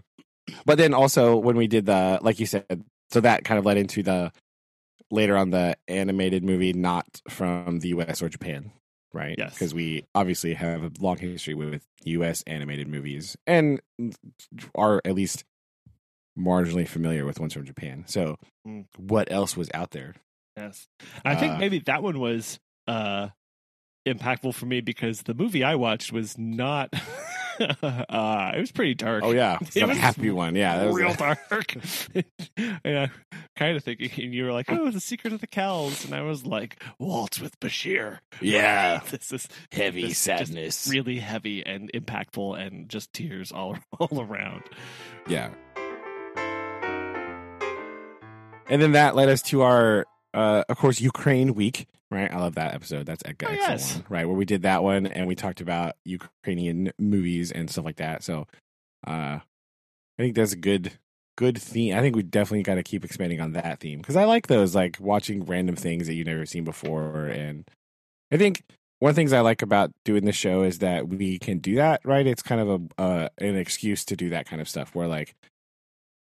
But 0.65 0.77
then 0.77 0.93
also 0.93 1.35
when 1.37 1.55
we 1.57 1.67
did 1.67 1.85
the 1.85 2.19
like 2.21 2.39
you 2.39 2.45
said, 2.45 2.65
so 3.11 3.21
that 3.21 3.43
kind 3.43 3.59
of 3.59 3.65
led 3.65 3.77
into 3.77 4.01
the 4.01 4.31
later 5.11 5.35
on 5.37 5.49
the 5.49 5.75
animated 5.87 6.43
movie 6.43 6.71
not 6.73 7.05
from 7.29 7.79
the 7.79 7.89
US 7.89 8.21
or 8.21 8.29
Japan, 8.29 8.71
right? 9.13 9.35
Yes. 9.37 9.53
Because 9.53 9.73
we 9.73 10.05
obviously 10.15 10.53
have 10.53 10.83
a 10.83 10.91
long 10.99 11.17
history 11.17 11.53
with 11.53 11.83
US 12.05 12.43
animated 12.47 12.87
movies 12.87 13.35
and 13.47 13.81
are 14.75 15.01
at 15.05 15.15
least 15.15 15.43
marginally 16.37 16.87
familiar 16.87 17.25
with 17.25 17.39
ones 17.39 17.53
from 17.53 17.65
Japan. 17.65 18.03
So 18.07 18.37
Mm. 18.67 18.85
what 18.97 19.31
else 19.31 19.55
was 19.57 19.69
out 19.73 19.91
there? 19.91 20.15
Yes, 20.57 20.87
I 21.25 21.35
think 21.35 21.53
Uh, 21.53 21.57
maybe 21.57 21.79
that 21.79 22.03
one 22.03 22.19
was 22.19 22.59
uh 22.87 23.29
impactful 24.07 24.53
for 24.55 24.65
me 24.65 24.81
because 24.81 25.23
the 25.23 25.33
movie 25.33 25.63
I 25.63 25.75
watched 25.75 26.11
was 26.11 26.37
not. 26.37 26.93
uh 27.59 28.51
It 28.55 28.59
was 28.59 28.71
pretty 28.71 28.93
dark. 28.95 29.23
Oh 29.23 29.31
yeah, 29.31 29.57
It 29.61 29.71
the 29.71 29.85
was 29.85 29.97
happy 29.97 30.31
one. 30.31 30.55
Yeah, 30.55 30.77
that 30.79 30.87
was 30.87 30.95
real 30.95 31.11
a- 31.11 31.15
dark. 31.17 31.75
and 32.57 32.97
I 32.99 33.11
kind 33.55 33.75
of 33.77 33.83
thinking, 33.83 34.09
and 34.23 34.33
you 34.33 34.45
were 34.45 34.51
like, 34.53 34.67
"Oh, 34.69 34.89
the 34.91 34.99
secret 34.99 35.33
of 35.33 35.41
the 35.41 35.47
Kells," 35.47 36.05
and 36.05 36.13
I 36.13 36.21
was 36.21 36.45
like, 36.45 36.81
"Waltz 36.99 37.39
with 37.39 37.59
Bashir." 37.59 38.19
yeah, 38.41 39.01
this 39.11 39.31
is 39.33 39.47
heavy 39.71 40.07
This 40.07 40.17
sadness. 40.17 40.87
really 40.89 41.17
heavy 41.19 41.65
and 41.65 41.91
impactful, 41.93 42.59
and 42.59 42.87
just 42.89 43.11
tears 43.13 43.51
all 43.51 43.77
all 43.99 44.21
around. 44.21 44.63
Yeah. 45.27 45.49
And 48.71 48.81
then 48.81 48.91
that 48.91 49.15
led 49.15 49.29
us 49.29 49.41
to 49.43 49.63
our, 49.63 50.05
uh, 50.33 50.63
of 50.69 50.77
course, 50.77 51.01
Ukraine 51.01 51.55
week, 51.55 51.87
right? 52.11 52.31
I 52.31 52.37
love 52.37 52.55
that 52.55 52.73
episode. 52.73 53.05
That's 53.05 53.23
an 53.23 53.31
excellent 53.31 53.59
yes. 53.59 53.95
one, 53.95 54.05
right? 54.09 54.25
Where 54.25 54.37
we 54.37 54.45
did 54.45 54.63
that 54.63 54.83
one 54.83 55.05
and 55.07 55.27
we 55.27 55.35
talked 55.35 55.61
about 55.61 55.93
Ukrainian 56.05 56.91
movies 56.99 57.51
and 57.51 57.69
stuff 57.69 57.85
like 57.85 57.97
that. 57.97 58.23
So, 58.23 58.47
uh, 59.05 59.39
I 59.41 60.21
think 60.21 60.35
that's 60.35 60.53
a 60.53 60.57
good, 60.57 60.93
good 61.37 61.57
theme. 61.57 61.95
I 61.95 62.01
think 62.01 62.15
we 62.15 62.23
definitely 62.23 62.63
got 62.63 62.75
to 62.75 62.83
keep 62.83 63.05
expanding 63.05 63.39
on 63.39 63.53
that 63.53 63.79
theme 63.79 63.99
because 63.99 64.15
I 64.15 64.25
like 64.25 64.47
those, 64.47 64.75
like 64.75 64.97
watching 64.99 65.45
random 65.45 65.75
things 65.75 66.07
that 66.07 66.15
you've 66.15 66.27
never 66.27 66.45
seen 66.45 66.63
before. 66.63 67.27
And 67.27 67.65
I 68.31 68.37
think 68.37 68.63
one 68.99 69.11
of 69.11 69.15
the 69.15 69.19
things 69.19 69.33
I 69.33 69.39
like 69.39 69.61
about 69.61 69.91
doing 70.03 70.25
the 70.25 70.33
show 70.33 70.63
is 70.63 70.79
that 70.79 71.07
we 71.07 71.39
can 71.39 71.59
do 71.59 71.75
that, 71.75 72.01
right? 72.03 72.27
It's 72.27 72.43
kind 72.43 72.61
of 72.61 72.69
a 72.69 73.01
uh, 73.01 73.29
an 73.37 73.55
excuse 73.55 74.03
to 74.05 74.15
do 74.15 74.29
that 74.31 74.45
kind 74.45 74.61
of 74.61 74.67
stuff 74.67 74.93
where 74.93 75.07
like 75.07 75.35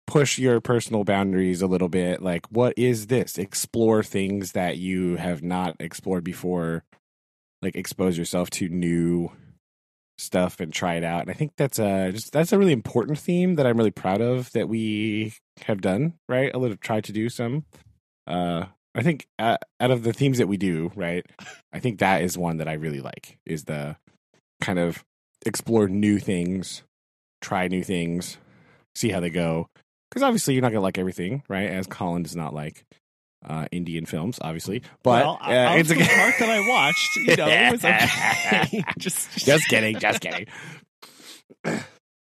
push 0.08 0.38
your 0.38 0.62
personal 0.62 1.04
boundaries 1.04 1.62
a 1.62 1.68
little 1.68 1.90
bit. 1.90 2.22
Like, 2.22 2.46
what 2.52 2.74
is 2.78 3.08
this? 3.08 3.38
Explore 3.38 4.04
things 4.04 4.52
that 4.54 4.78
you 4.78 5.16
have 5.16 5.42
not 5.42 5.76
explored 5.80 6.24
before. 6.24 6.84
Like, 7.62 7.76
expose 7.76 8.18
yourself 8.18 8.50
to 8.52 8.70
new 8.70 9.32
stuff 10.18 10.60
and 10.60 10.72
try 10.72 10.96
it 10.96 11.04
out. 11.04 11.22
And 11.22 11.30
I 11.30 11.34
think 11.34 11.54
that's 11.58 11.80
a 11.80 12.12
just 12.12 12.32
that's 12.32 12.54
a 12.54 12.58
really 12.60 12.72
important 12.72 13.20
theme 13.20 13.56
that 13.56 13.66
I'm 13.66 13.78
really 13.78 13.92
proud 13.92 14.22
of 14.22 14.52
that 14.52 14.70
we 14.70 15.34
have 15.64 15.82
done. 15.82 16.14
Right, 16.30 16.54
a 16.54 16.58
little 16.58 16.78
try 16.78 17.02
to 17.02 17.12
do 17.12 17.30
some. 17.30 17.66
Uh, 18.28 18.66
I 18.94 19.04
think 19.04 19.28
uh, 19.40 19.58
out 19.80 19.92
of 19.92 20.04
the 20.04 20.14
themes 20.14 20.38
that 20.38 20.48
we 20.48 20.58
do, 20.58 20.92
right, 20.96 21.26
I 21.74 21.80
think 21.80 22.00
that 22.00 22.22
is 22.22 22.38
one 22.38 22.58
that 22.58 22.68
I 22.68 22.74
really 22.74 23.02
like. 23.02 23.38
Is 23.46 23.66
the 23.66 23.98
kind 24.62 24.80
of 24.80 25.04
explore 25.46 25.88
new 25.88 26.20
things, 26.20 26.84
try 27.42 27.68
new 27.68 27.84
things, 27.84 28.38
see 28.96 29.10
how 29.10 29.20
they 29.20 29.30
go. 29.30 29.70
Because 30.16 30.24
obviously 30.24 30.54
you're 30.54 30.62
not 30.62 30.72
gonna 30.72 30.80
like 30.80 30.98
everything, 30.98 31.44
right? 31.50 31.70
As 31.70 31.88
Collin 31.88 32.24
does 32.24 32.38
not 32.38 32.54
like 32.54 32.86
uh, 33.46 33.68
Indian 33.74 34.06
films, 34.06 34.40
obviously. 34.42 34.82
But 35.04 35.26
well, 35.26 35.40
uh, 35.42 35.52
out 35.52 35.80
it's 35.80 35.92
a 35.92 35.96
okay. 35.96 36.06
part 36.06 36.36
that 36.40 36.50
I 36.50 36.70
watched, 36.70 37.16
you 37.18 37.36
know, 37.36 37.48
it 37.50 37.72
was 37.74 37.84
okay. 37.84 38.84
just, 38.98 39.46
just 39.46 39.68
kidding, 39.68 40.00
just 40.00 40.22
kidding. 40.22 40.48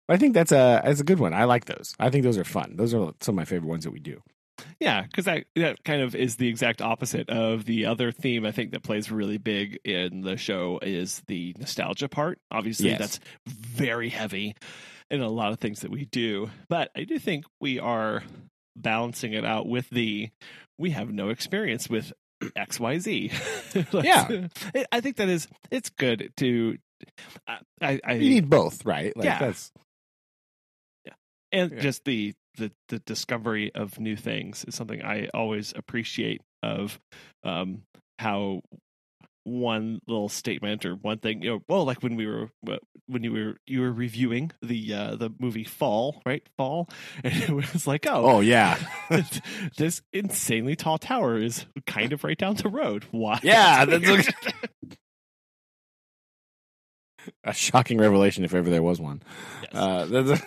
I 0.08 0.16
think 0.16 0.34
that's 0.34 0.50
a 0.50 0.82
that's 0.84 0.98
a 0.98 1.04
good 1.04 1.20
one. 1.20 1.32
I 1.32 1.44
like 1.44 1.66
those. 1.66 1.94
I 2.00 2.10
think 2.10 2.24
those 2.24 2.36
are 2.36 2.42
fun. 2.42 2.74
Those 2.74 2.94
are 2.94 3.12
some 3.20 3.34
of 3.34 3.36
my 3.36 3.44
favorite 3.44 3.68
ones 3.68 3.84
that 3.84 3.92
we 3.92 4.00
do. 4.00 4.20
Yeah, 4.80 5.02
because 5.02 5.26
that 5.26 5.44
that 5.54 5.84
kind 5.84 6.02
of 6.02 6.16
is 6.16 6.34
the 6.34 6.48
exact 6.48 6.82
opposite 6.82 7.30
of 7.30 7.64
the 7.64 7.86
other 7.86 8.10
theme. 8.10 8.44
I 8.44 8.50
think 8.50 8.72
that 8.72 8.82
plays 8.82 9.08
really 9.08 9.38
big 9.38 9.78
in 9.84 10.22
the 10.22 10.36
show 10.36 10.80
is 10.82 11.22
the 11.28 11.54
nostalgia 11.60 12.08
part. 12.08 12.40
Obviously, 12.50 12.88
Yes. 12.88 12.98
that's 12.98 13.20
very 13.46 14.08
heavy 14.08 14.56
in 15.14 15.22
a 15.22 15.28
lot 15.30 15.52
of 15.52 15.58
things 15.60 15.80
that 15.80 15.90
we 15.90 16.04
do. 16.06 16.50
But 16.68 16.90
I 16.96 17.04
do 17.04 17.18
think 17.18 17.44
we 17.60 17.78
are 17.78 18.22
balancing 18.76 19.32
it 19.32 19.44
out 19.44 19.66
with 19.66 19.88
the 19.90 20.30
we 20.78 20.90
have 20.90 21.08
no 21.10 21.28
experience 21.28 21.88
with 21.88 22.12
X 22.56 22.78
Y 22.80 22.98
Z. 22.98 23.30
Yeah. 23.92 24.48
I 24.92 25.00
think 25.00 25.16
that 25.16 25.28
is 25.28 25.48
it's 25.70 25.90
good 25.90 26.32
to. 26.38 26.76
I, 27.46 27.58
I, 27.80 28.00
I 28.04 28.12
You 28.14 28.30
need 28.30 28.50
both, 28.50 28.84
right? 28.84 29.16
Like 29.16 29.26
Yeah. 29.26 29.38
that's 29.38 29.72
and 31.52 31.70
Yeah. 31.72 31.80
just 31.80 32.04
the, 32.04 32.34
the 32.58 32.72
the 32.88 32.98
discovery 33.00 33.72
of 33.74 33.98
new 34.00 34.16
things 34.16 34.64
is 34.66 34.74
something 34.74 35.02
I 35.02 35.28
always 35.32 35.72
appreciate 35.76 36.40
of 36.62 36.98
um 37.44 37.82
how 38.18 38.62
one 39.44 40.00
little 40.08 40.28
statement 40.28 40.84
or 40.86 40.94
one 40.94 41.18
thing 41.18 41.42
you 41.42 41.50
know 41.50 41.60
well 41.68 41.84
like 41.84 42.02
when 42.02 42.16
we 42.16 42.26
were 42.26 42.48
when 43.06 43.22
you 43.22 43.32
were 43.32 43.56
you 43.66 43.80
were 43.82 43.92
reviewing 43.92 44.50
the 44.62 44.92
uh 44.94 45.16
the 45.16 45.30
movie 45.38 45.64
fall 45.64 46.20
right 46.26 46.48
fall 46.56 46.88
and 47.24 47.34
it 47.42 47.50
was 47.50 47.86
like 47.86 48.06
oh 48.06 48.24
Oh 48.24 48.40
yeah. 48.40 48.78
this 49.76 50.02
insanely 50.12 50.76
tall 50.76 50.98
tower 50.98 51.38
is 51.38 51.66
kind 51.86 52.12
of 52.12 52.24
right 52.24 52.38
down 52.38 52.56
the 52.56 52.68
road 52.68 53.04
why 53.10 53.38
Yeah, 53.42 53.84
that's 53.86 54.28
a 57.44 57.52
shocking 57.52 57.98
revelation 57.98 58.44
if 58.44 58.54
ever 58.54 58.68
there 58.70 58.82
was 58.82 59.00
one. 59.00 59.22
Yes. 59.62 59.70
Uh, 59.74 60.04
that's 60.06 60.42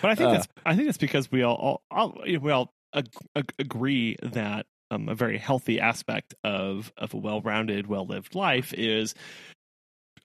But 0.00 0.10
I 0.10 0.14
think 0.14 0.28
Uh. 0.30 0.32
that's 0.34 0.48
I 0.64 0.76
think 0.76 0.88
it's 0.88 0.98
because 0.98 1.30
we 1.32 1.42
all, 1.42 1.56
all, 1.56 1.82
all 1.90 2.22
we 2.40 2.50
all 2.50 2.72
ag- 2.94 3.08
ag- 3.36 3.54
agree 3.58 4.16
that 4.22 4.66
um, 4.90 5.08
a 5.08 5.14
very 5.14 5.38
healthy 5.38 5.80
aspect 5.80 6.34
of 6.44 6.92
of 6.96 7.14
a 7.14 7.16
well-rounded, 7.16 7.86
well-lived 7.86 8.34
life 8.34 8.72
is 8.74 9.14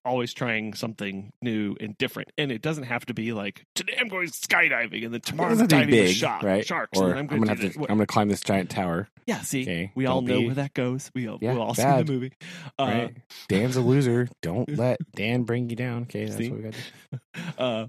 always 0.06 0.34
trying 0.34 0.74
something 0.74 1.34
new 1.42 1.76
and 1.82 1.98
different. 1.98 2.32
And 2.38 2.50
it 2.50 2.62
doesn't 2.62 2.86
have 2.86 3.06
to 3.08 3.14
be 3.14 3.34
like 3.34 3.66
today 3.76 3.98
I'm 4.00 4.08
going 4.08 4.28
skydiving 4.28 5.04
and 5.04 5.14
then 5.14 5.20
tomorrow 5.22 5.52
I'm 5.52 5.58
to 5.58 5.68
diving 5.68 5.90
big, 5.90 6.16
shark, 6.16 6.44
right? 6.44 6.66
sharks. 6.66 6.98
Or 6.98 7.14
I'm 7.14 7.28
going 7.28 7.46
have 7.48 7.60
to 7.60 7.70
to. 7.72 7.80
I'm 7.82 7.86
gonna 7.98 8.06
climb 8.06 8.30
this 8.30 8.40
giant 8.42 8.70
tower. 8.70 9.08
yeah. 9.26 9.42
See, 9.42 9.64
Okay, 9.64 9.92
we 9.96 10.06
all 10.06 10.22
don't 10.22 10.30
know 10.30 10.40
be- 10.40 10.46
where 10.48 10.56
that 10.56 10.74
goes. 10.74 11.12
We 11.14 11.28
all 11.28 11.40
Yeah, 11.42 11.54
we 11.56 11.60
all 11.60 11.74
seen 11.74 12.06
the 12.06 12.12
movie. 12.12 12.32
Uh, 12.80 12.84
right? 12.86 13.18
Dan's 13.50 13.76
a 13.76 13.82
loser. 13.82 14.30
Don't 14.42 14.70
let 14.78 14.98
Dan 15.14 15.44
bring 15.44 15.70
you 15.70 15.76
down. 15.76 16.04
Okay, 16.04 16.26
that's 16.26 16.38
See? 16.38 16.50
what 16.52 16.58
we 16.58 16.64
got. 16.64 16.74
to 16.74 17.20
do. 17.34 17.42
uh, 17.58 17.88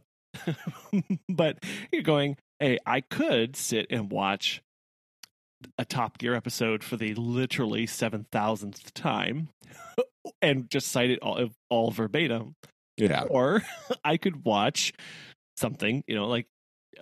but 1.29 1.59
you're 1.93 2.03
going, 2.03 2.37
hey, 2.59 2.79
I 2.85 3.01
could 3.01 3.55
sit 3.57 3.87
and 3.91 4.11
watch 4.11 4.61
a 5.77 5.85
Top 5.85 6.19
Gear 6.19 6.35
episode 6.35 6.85
for 6.85 6.97
the 6.97 7.15
literally 7.15 7.87
seven 7.87 8.27
thousandth 8.31 8.93
time, 8.95 9.49
and 10.43 10.71
just 10.71 10.89
cite 10.89 11.11
it 11.11 11.19
all, 11.21 11.49
all 11.71 11.91
verbatim, 11.91 12.55
Yeah, 12.97 13.23
or 13.23 13.63
I 14.05 14.17
could 14.17 14.45
watch 14.45 14.93
something, 15.57 16.05
you 16.07 16.15
know, 16.15 16.27
like 16.29 16.47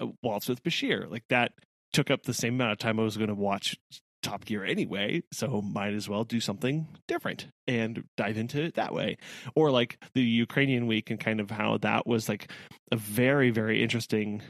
uh, 0.00 0.06
Waltz 0.22 0.48
with 0.48 0.62
Bashir, 0.62 1.10
like 1.10 1.24
that 1.28 1.52
took 1.92 2.10
up 2.10 2.24
the 2.24 2.34
same 2.34 2.54
amount 2.54 2.72
of 2.72 2.78
time 2.78 3.00
I 3.00 3.04
was 3.04 3.16
going 3.16 3.28
to 3.28 3.34
watch 3.34 3.76
Top 4.22 4.44
Gear 4.44 4.64
anyway, 4.64 5.22
so 5.32 5.62
might 5.62 5.94
as 5.94 6.08
well 6.08 6.24
do 6.24 6.40
something 6.40 6.88
different 7.06 7.46
and 7.68 8.04
dive 8.16 8.36
into 8.36 8.60
it 8.62 8.74
that 8.74 8.92
way. 8.92 9.18
Or 9.54 9.70
like 9.70 9.98
the 10.14 10.22
Ukrainian 10.22 10.86
week 10.86 11.10
and 11.10 11.20
kind 11.20 11.40
of 11.40 11.50
how 11.50 11.78
that 11.78 12.06
was 12.06 12.28
like 12.28 12.50
a 12.90 12.96
very, 12.96 13.50
very 13.50 13.82
interesting 13.82 14.42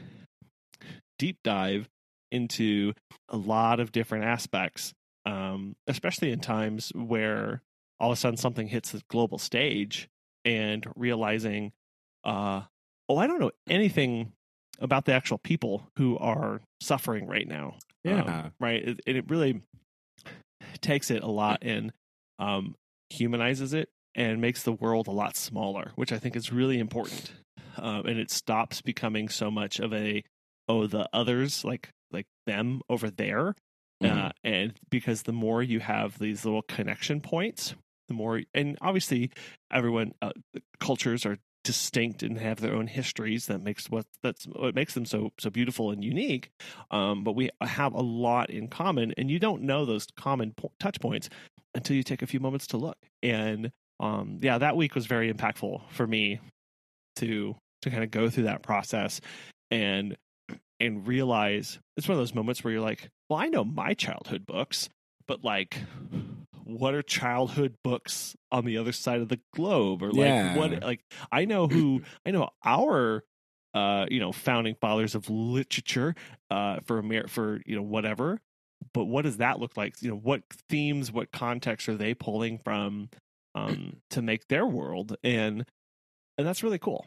deep 1.19 1.37
dive 1.43 1.87
into 2.31 2.93
a 3.29 3.37
lot 3.37 3.79
of 3.79 3.91
different 3.91 4.25
aspects, 4.25 4.93
um, 5.25 5.75
especially 5.87 6.31
in 6.31 6.39
times 6.39 6.91
where 6.95 7.61
all 7.99 8.11
of 8.11 8.17
a 8.17 8.19
sudden 8.19 8.37
something 8.37 8.67
hits 8.67 8.91
the 8.91 9.01
global 9.09 9.37
stage 9.37 10.07
and 10.45 10.85
realizing, 10.95 11.71
uh, 12.23 12.61
oh, 13.09 13.17
I 13.17 13.27
don't 13.27 13.39
know 13.39 13.51
anything 13.69 14.33
about 14.79 15.05
the 15.05 15.13
actual 15.13 15.37
people 15.39 15.87
who 15.97 16.17
are 16.17 16.61
suffering 16.81 17.27
right 17.27 17.47
now. 17.47 17.75
Um, 18.05 18.13
Yeah. 18.13 18.49
right. 18.59 18.87
It, 18.87 18.99
and 19.07 19.17
it 19.17 19.29
really 19.29 19.61
takes 20.81 21.09
it 21.11 21.23
a 21.23 21.27
lot 21.27 21.59
and 21.61 21.91
um, 22.39 22.75
humanizes 23.09 23.73
it 23.73 23.89
and 24.15 24.41
makes 24.41 24.63
the 24.63 24.71
world 24.71 25.07
a 25.07 25.11
lot 25.11 25.35
smaller, 25.35 25.91
which 25.95 26.11
I 26.11 26.19
think 26.19 26.35
is 26.35 26.51
really 26.51 26.79
important. 26.79 27.31
Um, 27.77 28.05
and 28.05 28.19
it 28.19 28.31
stops 28.31 28.81
becoming 28.81 29.29
so 29.29 29.51
much 29.51 29.79
of 29.79 29.93
a 29.93 30.23
oh 30.67 30.87
the 30.87 31.07
others 31.13 31.63
like 31.63 31.89
like 32.11 32.27
them 32.45 32.81
over 32.89 33.09
there, 33.09 33.55
Mm-hmm. 34.03 34.25
uh, 34.27 34.29
and 34.43 34.73
because 34.91 35.23
the 35.23 35.31
more 35.33 35.63
you 35.63 35.79
have 35.79 36.19
these 36.19 36.45
little 36.45 36.61
connection 36.61 37.19
points, 37.19 37.73
the 38.09 38.13
more 38.13 38.41
and 38.53 38.77
obviously 38.79 39.31
everyone 39.73 40.13
uh, 40.21 40.33
cultures 40.79 41.25
are 41.25 41.37
distinct 41.63 42.21
and 42.21 42.37
have 42.37 42.61
their 42.61 42.75
own 42.75 42.85
histories 42.85 43.47
that 43.47 43.63
makes 43.63 43.89
what 43.89 44.05
that's 44.21 44.45
what 44.45 44.75
makes 44.75 44.93
them 44.93 45.03
so 45.03 45.31
so 45.39 45.49
beautiful 45.49 45.89
and 45.89 46.03
unique 46.03 46.51
um, 46.91 47.23
but 47.23 47.33
we 47.33 47.49
have 47.59 47.93
a 47.93 48.01
lot 48.01 48.49
in 48.51 48.67
common 48.67 49.13
and 49.17 49.29
you 49.31 49.39
don't 49.39 49.63
know 49.63 49.83
those 49.83 50.05
common 50.15 50.53
po- 50.55 50.71
touch 50.79 51.01
points 51.01 51.27
until 51.73 51.95
you 51.95 52.03
take 52.03 52.21
a 52.21 52.27
few 52.27 52.39
moments 52.39 52.67
to 52.67 52.77
look 52.77 52.97
and 53.23 53.71
um, 53.99 54.39
yeah 54.41 54.59
that 54.59 54.77
week 54.77 54.95
was 54.95 55.07
very 55.07 55.33
impactful 55.33 55.81
for 55.89 56.05
me 56.07 56.39
to 57.17 57.55
to 57.81 57.89
kind 57.89 58.03
of 58.03 58.11
go 58.11 58.29
through 58.29 58.43
that 58.45 58.61
process 58.61 59.19
and 59.71 60.15
and 60.79 61.07
realize 61.07 61.79
it's 61.95 62.07
one 62.07 62.13
of 62.17 62.21
those 62.21 62.35
moments 62.35 62.63
where 62.63 62.71
you're 62.73 62.81
like 62.81 63.09
well 63.29 63.39
i 63.39 63.47
know 63.47 63.63
my 63.63 63.93
childhood 63.93 64.45
books 64.45 64.89
but 65.27 65.43
like 65.43 65.77
what 66.63 66.93
are 66.93 67.01
childhood 67.01 67.75
books 67.83 68.35
on 68.51 68.65
the 68.65 68.77
other 68.77 68.91
side 68.91 69.21
of 69.21 69.29
the 69.29 69.39
globe? 69.53 70.03
Or 70.03 70.11
like 70.11 70.17
Yeah. 70.17 70.55
what 70.55 70.83
like 70.83 71.01
i 71.31 71.45
know 71.45 71.67
who 71.67 72.01
i 72.25 72.31
know 72.31 72.49
our 72.63 73.23
uh 73.73 74.05
you 74.09 74.19
know 74.19 74.31
founding 74.33 74.75
fathers 74.75 75.15
of 75.15 75.29
literature 75.29 76.13
uh 76.51 76.79
for 76.85 76.99
Amer- 76.99 77.27
for 77.27 77.61
you 77.65 77.75
know 77.75 77.81
whatever 77.83 78.41
but 78.93 79.05
what 79.05 79.23
does 79.23 79.37
that 79.37 79.59
look 79.59 79.75
like? 79.75 80.01
You 80.01 80.11
know 80.11 80.17
what 80.17 80.43
themes 80.69 81.11
what 81.11 81.31
context 81.31 81.89
are 81.89 81.95
they 81.95 82.13
pulling 82.13 82.59
from 82.59 83.09
um 83.55 83.97
to 84.11 84.21
make 84.21 84.47
their 84.47 84.65
world? 84.65 85.15
And 85.23 85.65
and 86.37 86.47
that's 86.47 86.63
really 86.63 86.79
cool 86.79 87.05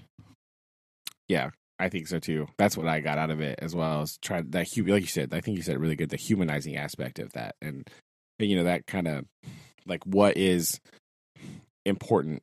I 1.80 1.88
think 1.88 2.08
so 2.08 2.18
too. 2.18 2.46
That's 2.58 2.76
what 2.76 2.86
I 2.86 3.00
got 3.00 3.16
out 3.16 3.30
of 3.30 3.40
it 3.40 3.58
as 3.62 3.74
well 3.74 4.02
as 4.02 4.18
try 4.18 4.42
that 4.42 4.76
like 4.76 4.76
you 4.76 5.06
said. 5.06 5.32
I 5.32 5.40
think 5.40 5.56
you 5.56 5.62
said 5.62 5.80
really 5.80 5.96
good. 5.96 6.10
The 6.10 6.16
humanizing 6.16 6.76
aspect 6.76 7.18
of 7.18 7.32
that, 7.32 7.56
and 7.62 7.88
you 8.38 8.54
know 8.56 8.64
that 8.64 8.86
kind 8.86 9.08
of 9.08 9.24
like 9.86 10.04
what 10.04 10.36
is 10.36 10.78
important 11.86 12.42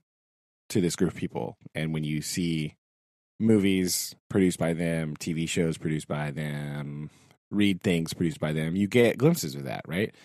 to 0.70 0.82
this 0.82 0.96
group 0.96 1.12
of 1.12 1.18
people, 1.18 1.56
and 1.76 1.94
when 1.94 2.04
you 2.04 2.24
see 2.24 2.74
movies 3.40 4.16
produced 4.28 4.58
by 4.58 4.74
them, 4.74 5.16
TV 5.16 5.48
shows 5.48 5.78
produced 5.78 6.08
by 6.08 6.32
them, 6.32 7.12
read 7.52 7.82
things 7.82 8.14
produced 8.14 8.40
by 8.40 8.52
them, 8.52 8.76
you 8.76 8.88
get 8.88 9.20
glimpses 9.20 9.54
of 9.54 9.66
that, 9.66 9.82
right? 9.88 10.16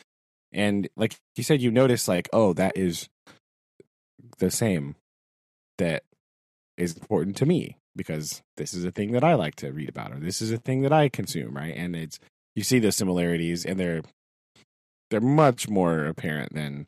And 0.53 0.89
like 0.97 1.15
you 1.37 1.45
said, 1.45 1.61
you 1.61 1.71
notice 1.71 2.09
like, 2.09 2.31
oh, 2.33 2.55
that 2.55 2.77
is 2.77 3.09
the 4.39 4.51
same 4.51 4.97
that 5.77 6.05
is 6.79 6.97
important 6.97 7.37
to 7.37 7.47
me 7.47 7.77
because 7.97 8.43
this 8.57 8.75
is 8.75 8.85
a 8.85 8.91
thing 8.91 9.13
that 9.13 9.25
I 9.25 9.35
like 9.35 9.55
to 9.57 9.73
read 9.73 9.89
about 9.89 10.13
or 10.13 10.19
this 10.19 10.41
is 10.43 10.51
a 10.53 10.59
thing 10.59 10.83
that 10.83 10.93
I 10.93 11.09
consume, 11.09 11.55
right? 11.57 11.75
And 11.77 11.95
it's 11.97 12.19
you 12.55 12.63
see 12.63 12.79
the 12.79 12.93
similarities 12.93 13.65
and 13.65 13.79
they're 13.79 14.03
they're 15.11 15.21
much 15.21 15.69
more 15.69 16.07
apparent 16.07 16.55
than 16.55 16.87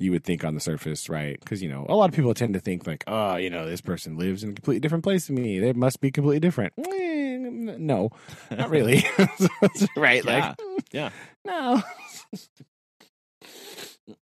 you 0.00 0.12
would 0.12 0.22
think 0.22 0.44
on 0.44 0.54
the 0.54 0.60
surface, 0.60 1.08
right? 1.08 1.38
Because 1.40 1.62
you 1.62 1.68
know, 1.68 1.84
a 1.88 1.94
lot 1.96 2.08
of 2.08 2.14
people 2.14 2.32
tend 2.34 2.54
to 2.54 2.60
think 2.60 2.86
like, 2.86 3.02
oh, 3.06 3.36
you 3.36 3.50
know, 3.50 3.66
this 3.66 3.80
person 3.80 4.16
lives 4.16 4.44
in 4.44 4.50
a 4.50 4.54
completely 4.54 4.80
different 4.80 5.02
place 5.04 5.26
than 5.26 5.36
me. 5.36 5.58
They 5.58 5.72
must 5.72 6.00
be 6.00 6.10
completely 6.10 6.40
different. 6.40 6.72
Eh, 6.78 7.38
No, 7.40 8.10
not 8.50 8.70
really. 8.70 9.04
right? 9.96 10.24
Yeah. 10.24 10.54
Like, 10.58 10.60
Yeah. 10.92 11.10
no. 11.44 11.82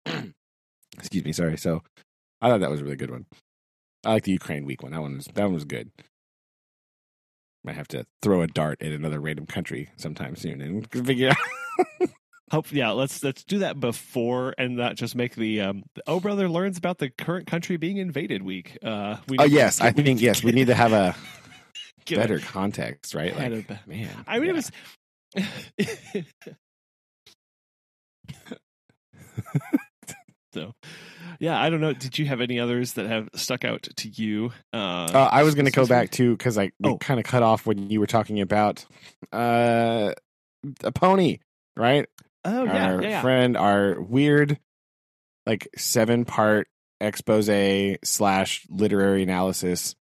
Excuse 0.97 1.23
me. 1.23 1.31
Sorry. 1.31 1.57
So, 1.57 1.83
I 2.41 2.49
thought 2.49 2.59
that 2.59 2.69
was 2.71 2.81
a 2.81 2.83
really 2.83 2.95
good 2.97 3.11
one. 3.11 3.25
I 4.03 4.13
like 4.13 4.23
the 4.23 4.31
Ukraine 4.31 4.65
week 4.65 4.81
one. 4.83 4.91
That 4.93 5.01
one 5.01 5.15
was 5.17 5.25
that 5.25 5.43
one 5.43 5.53
was 5.53 5.65
good. 5.65 5.91
Might 7.63 7.75
have 7.75 7.87
to 7.89 8.05
throw 8.23 8.41
a 8.41 8.47
dart 8.47 8.81
at 8.81 8.91
another 8.91 9.19
random 9.19 9.45
country 9.45 9.89
sometime 9.95 10.35
soon 10.35 10.61
and 10.61 10.91
figure 11.05 11.29
out. 11.29 11.37
Hope 12.51 12.71
yeah, 12.71 12.89
let's 12.91 13.23
let's 13.23 13.43
do 13.43 13.59
that 13.59 13.79
before 13.79 14.53
and 14.57 14.75
not 14.75 14.95
just 14.95 15.15
make 15.15 15.35
the 15.35 15.61
um 15.61 15.83
oh 16.07 16.19
brother 16.19 16.49
learns 16.49 16.77
about 16.77 16.97
the 16.97 17.09
current 17.09 17.47
country 17.47 17.77
being 17.77 17.97
invaded 17.97 18.41
week. 18.43 18.77
Uh 18.83 19.17
we 19.27 19.37
oh 19.37 19.45
to 19.45 19.49
yes, 19.49 19.79
get- 19.79 19.85
I 19.87 19.91
think 20.03 20.19
yes, 20.21 20.43
we 20.43 20.51
need 20.51 20.67
to 20.67 20.75
have 20.75 20.91
a 20.91 21.15
get 22.05 22.17
better 22.17 22.39
context, 22.39 23.13
right? 23.13 23.35
Like, 23.37 23.87
man, 23.87 24.09
I 24.27 24.39
mean 24.39 24.49
yeah. 24.49 24.51
it 24.51 24.55
was 24.55 24.71
So 30.53 30.73
yeah, 31.41 31.59
I 31.59 31.69
don't 31.69 31.81
know. 31.81 31.91
Did 31.91 32.17
you 32.19 32.25
have 32.27 32.39
any 32.39 32.59
others 32.59 32.93
that 32.93 33.07
have 33.07 33.27
stuck 33.35 33.65
out 33.65 33.87
to 33.97 34.07
you? 34.07 34.51
Uh, 34.71 35.09
Uh, 35.13 35.29
I 35.31 35.43
was 35.43 35.55
going 35.55 35.65
to 35.65 35.71
go 35.71 35.85
back 35.87 36.11
to 36.11 36.31
because 36.37 36.57
I 36.57 36.71
Oh. 36.83 36.97
kind 36.97 37.19
of 37.19 37.25
cut 37.25 37.41
off 37.43 37.65
when 37.65 37.89
you 37.89 37.99
were 37.99 38.07
talking 38.07 38.39
about 38.39 38.85
uh 39.33 40.13
a 40.83 40.91
pony, 40.91 41.39
right? 41.75 42.07
Oh 42.45 42.63
yeah, 42.65 42.93
our 42.93 43.01
yeah, 43.03 43.21
friend, 43.21 43.57
our 43.57 43.99
weird, 43.99 44.59
like 45.45 45.67
seven 45.75 46.23
part 46.25 46.67
expose 46.99 47.49
slash 48.03 48.65
literary 48.69 49.23
analysis 49.23 49.95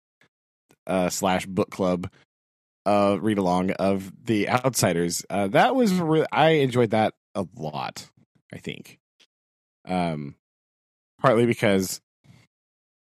uh, 0.86 1.09
slash 1.09 1.47
book 1.47 1.70
club 1.70 2.11
uh, 2.84 3.16
read 3.20 3.38
along 3.38 3.70
of 3.72 4.12
the 4.24 4.49
Outsiders. 4.51 5.24
Uh, 5.30 5.49
that 5.49 5.74
was 5.74 5.95
re- 5.95 6.26
I 6.32 6.51
enjoyed 6.61 6.91
that 6.91 7.14
a 7.34 7.47
lot. 7.57 8.11
I 8.53 8.59
think, 8.59 8.99
um, 9.86 10.34
partly 11.21 11.47
because 11.47 12.01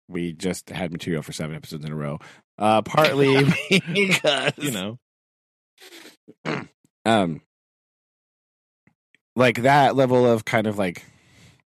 we 0.08 0.32
just 0.32 0.70
had 0.70 0.92
material 0.92 1.22
for 1.22 1.32
seven 1.32 1.54
episodes 1.56 1.84
in 1.84 1.92
a 1.92 1.96
row. 1.96 2.18
Uh, 2.58 2.82
partly 2.82 3.44
because 3.92 4.52
you 4.58 4.70
know. 4.70 4.98
um 7.06 7.40
like 9.36 9.62
that 9.62 9.96
level 9.96 10.26
of 10.30 10.44
kind 10.44 10.66
of 10.66 10.76
like 10.78 11.04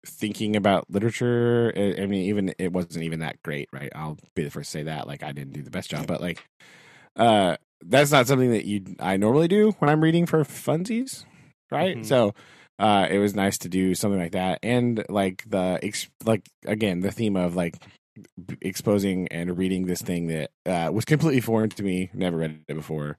thinking 0.06 0.56
about 0.56 0.90
literature 0.90 1.72
I, 1.76 2.06
mean 2.06 2.24
even 2.28 2.54
it 2.58 2.72
wasn't 2.72 3.04
even 3.04 3.20
that 3.20 3.42
great 3.42 3.68
right 3.72 3.90
i'll 3.94 4.16
be 4.34 4.42
the 4.44 4.50
first 4.50 4.72
to 4.72 4.78
say 4.78 4.82
that 4.84 5.06
like 5.06 5.22
i 5.22 5.32
didn't 5.32 5.52
do 5.52 5.62
the 5.62 5.70
best 5.70 5.90
job 5.90 6.06
but 6.06 6.20
like 6.20 6.42
uh 7.16 7.56
that's 7.84 8.10
not 8.10 8.26
something 8.26 8.50
that 8.52 8.64
you 8.64 8.96
i 9.00 9.16
normally 9.16 9.48
do 9.48 9.72
when 9.80 9.90
i'm 9.90 10.02
reading 10.02 10.24
for 10.24 10.44
funsies 10.44 11.24
right 11.70 11.98
Mhm. 11.98 12.06
so 12.06 12.34
uh 12.78 13.06
it 13.10 13.18
was 13.18 13.34
nice 13.34 13.58
to 13.58 13.68
do 13.68 13.94
something 13.94 14.20
like 14.20 14.32
that 14.32 14.58
and 14.62 15.04
like 15.08 15.44
the 15.48 15.78
ex- 15.82 16.08
like 16.24 16.42
again 16.66 17.00
the 17.00 17.10
theme 17.10 17.36
of 17.36 17.56
like 17.56 17.76
b- 18.46 18.56
exposing 18.60 19.28
and 19.28 19.56
reading 19.58 19.86
this 19.86 20.02
thing 20.02 20.26
that 20.28 20.50
uh 20.66 20.90
was 20.92 21.04
completely 21.04 21.40
foreign 21.40 21.70
to 21.70 21.82
me 21.82 22.10
never 22.14 22.36
read 22.36 22.60
it 22.68 22.74
before 22.74 23.18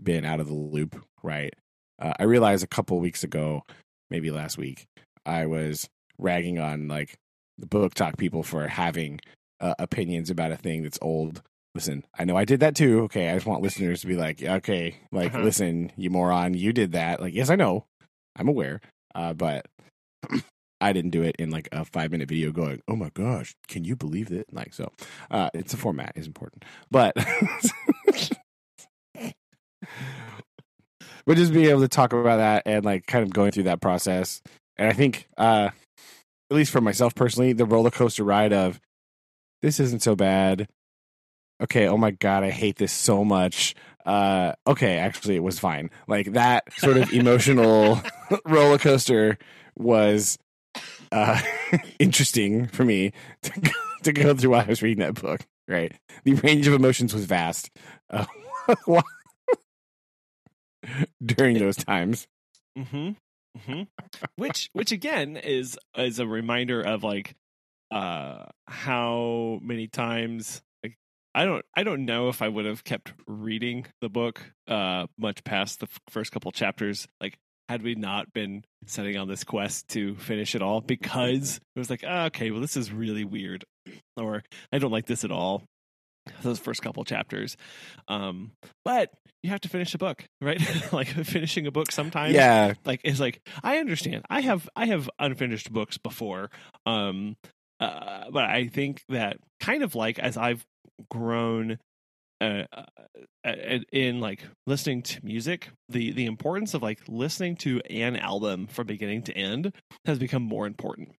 been 0.00 0.24
out 0.24 0.40
of 0.40 0.48
the 0.48 0.54
loop, 0.54 1.04
right? 1.22 1.52
Uh, 2.00 2.14
I 2.18 2.24
realized 2.24 2.64
a 2.64 2.68
couple 2.68 2.98
weeks 2.98 3.22
ago, 3.24 3.62
maybe 4.10 4.30
last 4.30 4.56
week, 4.56 4.86
I 5.26 5.46
was 5.46 5.88
ragging 6.18 6.58
on 6.58 6.88
like 6.88 7.14
the 7.58 7.66
BookTok 7.66 8.16
people 8.16 8.42
for 8.42 8.66
having 8.68 9.20
uh, 9.60 9.74
opinions 9.78 10.30
about 10.30 10.50
a 10.50 10.56
thing 10.56 10.82
that's 10.82 10.98
old. 11.02 11.42
Listen, 11.74 12.04
I 12.18 12.24
know 12.24 12.36
I 12.36 12.44
did 12.46 12.60
that 12.60 12.74
too. 12.74 13.02
Okay, 13.02 13.28
I 13.30 13.34
just 13.34 13.46
want 13.46 13.62
listeners 13.62 14.00
to 14.00 14.06
be 14.06 14.16
like, 14.16 14.42
okay, 14.42 14.96
like, 15.12 15.34
Uh-huh. 15.34 15.44
listen, 15.44 15.92
you 15.96 16.10
moron, 16.10 16.54
you 16.54 16.72
did 16.72 16.92
that. 16.92 17.20
Like, 17.20 17.34
yes, 17.34 17.50
I 17.50 17.56
know, 17.56 17.84
I'm 18.36 18.48
aware, 18.48 18.80
uh, 19.14 19.34
but 19.34 19.66
I 20.80 20.92
didn't 20.92 21.10
do 21.10 21.22
it 21.22 21.36
in 21.38 21.50
like 21.50 21.68
a 21.72 21.84
five 21.84 22.10
minute 22.10 22.28
video 22.28 22.50
going, 22.50 22.82
oh 22.88 22.96
my 22.96 23.10
gosh, 23.14 23.54
can 23.68 23.84
you 23.84 23.94
believe 23.96 24.28
that? 24.30 24.52
Like, 24.52 24.74
so 24.74 24.90
uh, 25.30 25.50
it's 25.54 25.74
a 25.74 25.76
format 25.76 26.12
is 26.16 26.26
important, 26.26 26.64
but 26.90 27.14
but 31.24 31.36
just 31.36 31.52
being 31.52 31.66
able 31.66 31.82
to 31.82 31.88
talk 31.88 32.12
about 32.12 32.38
that 32.38 32.64
and 32.66 32.84
like 32.84 33.06
kind 33.06 33.22
of 33.22 33.32
going 33.32 33.52
through 33.52 33.62
that 33.64 33.80
process, 33.80 34.42
and 34.76 34.88
I 34.88 34.92
think, 34.92 35.28
uh, 35.36 35.70
at 36.50 36.56
least 36.56 36.72
for 36.72 36.80
myself 36.80 37.14
personally, 37.14 37.52
the 37.52 37.64
roller 37.64 37.90
coaster 37.90 38.24
ride 38.24 38.52
of 38.52 38.80
this 39.62 39.78
isn't 39.78 40.02
so 40.02 40.16
bad. 40.16 40.68
Okay, 41.62 41.86
oh 41.86 41.96
my 41.96 42.10
god, 42.10 42.42
I 42.42 42.50
hate 42.50 42.76
this 42.76 42.92
so 42.92 43.24
much. 43.24 43.76
Uh, 44.04 44.52
okay, 44.66 44.98
actually, 44.98 45.36
it 45.36 45.42
was 45.42 45.58
fine. 45.58 45.90
Like 46.08 46.32
that 46.32 46.64
sort 46.78 46.96
of 46.96 47.12
emotional 47.12 48.00
roller 48.44 48.78
coaster 48.78 49.38
was 49.76 50.38
uh, 51.12 51.40
interesting 51.98 52.66
for 52.66 52.84
me 52.84 53.12
to, 53.42 53.60
go- 53.60 53.70
to 54.04 54.12
go 54.12 54.34
through 54.34 54.50
while 54.50 54.62
I 54.62 54.68
was 54.68 54.82
reading 54.82 55.02
that 55.04 55.20
book. 55.20 55.40
Right, 55.68 55.92
the 56.24 56.34
range 56.34 56.66
of 56.66 56.74
emotions 56.74 57.14
was 57.14 57.24
vast 57.24 57.70
uh, 58.10 58.26
during 61.24 61.58
those 61.58 61.76
times. 61.76 62.26
hmm 62.76 63.10
hmm 63.66 63.82
which 64.36 64.70
which 64.72 64.90
again 64.92 65.36
is 65.36 65.78
is 65.96 66.18
a 66.18 66.26
reminder 66.26 66.80
of 66.80 67.04
like 67.04 67.34
uh 67.90 68.46
how 68.66 69.60
many 69.62 69.86
times 69.86 70.62
I 71.34 71.44
don't 71.44 71.64
I 71.76 71.82
don't 71.82 72.04
know 72.04 72.28
if 72.28 72.42
I 72.42 72.48
would 72.48 72.64
have 72.66 72.84
kept 72.84 73.12
reading 73.26 73.86
the 74.00 74.08
book 74.08 74.40
uh 74.68 75.06
much 75.18 75.44
past 75.44 75.80
the 75.80 75.86
f- 75.86 76.00
first 76.10 76.32
couple 76.32 76.52
chapters. 76.52 77.08
Like 77.20 77.38
had 77.68 77.82
we 77.82 77.94
not 77.94 78.32
been 78.32 78.64
setting 78.86 79.16
on 79.16 79.28
this 79.28 79.44
quest 79.44 79.88
to 79.88 80.14
finish 80.16 80.54
it 80.54 80.60
all 80.62 80.80
because 80.80 81.58
it 81.74 81.78
was 81.78 81.88
like 81.90 82.04
ah, 82.06 82.26
okay 82.26 82.50
well 82.50 82.60
this 82.60 82.76
is 82.76 82.92
really 82.92 83.24
weird 83.24 83.64
or 84.16 84.42
I 84.72 84.78
don't 84.78 84.90
like 84.90 85.06
this 85.06 85.24
at 85.24 85.30
all 85.30 85.62
those 86.42 86.58
first 86.58 86.82
couple 86.82 87.04
chapters. 87.04 87.56
Um 88.08 88.52
but 88.84 89.10
you 89.42 89.50
have 89.50 89.60
to 89.62 89.68
finish 89.68 89.94
a 89.94 89.98
book 89.98 90.24
right? 90.40 90.60
Like 90.92 91.08
finishing 91.08 91.66
a 91.66 91.70
book 91.72 91.90
sometimes 91.90 92.34
Yeah, 92.34 92.74
like 92.84 93.00
it's 93.04 93.20
like 93.20 93.40
i 93.62 93.78
understand. 93.78 94.24
I 94.28 94.40
have 94.42 94.68
i 94.76 94.86
have 94.86 95.08
unfinished 95.18 95.72
books 95.72 95.96
before 95.98 96.50
um 96.84 97.36
uh, 97.80 98.30
but 98.30 98.44
i 98.44 98.68
think 98.68 99.02
that 99.08 99.38
kind 99.58 99.82
of 99.82 99.94
like 99.96 100.18
as 100.20 100.36
i've 100.36 100.64
grown 101.10 101.78
uh, 102.40 102.64
uh, 102.72 102.84
uh, 103.44 103.78
in 103.92 104.20
like 104.20 104.42
listening 104.66 105.00
to 105.02 105.24
music 105.24 105.68
the 105.88 106.10
the 106.12 106.26
importance 106.26 106.74
of 106.74 106.82
like 106.82 106.98
listening 107.08 107.54
to 107.54 107.80
an 107.88 108.16
album 108.16 108.66
from 108.66 108.86
beginning 108.86 109.22
to 109.22 109.32
end 109.36 109.72
has 110.04 110.18
become 110.18 110.42
more 110.42 110.66
important 110.66 111.12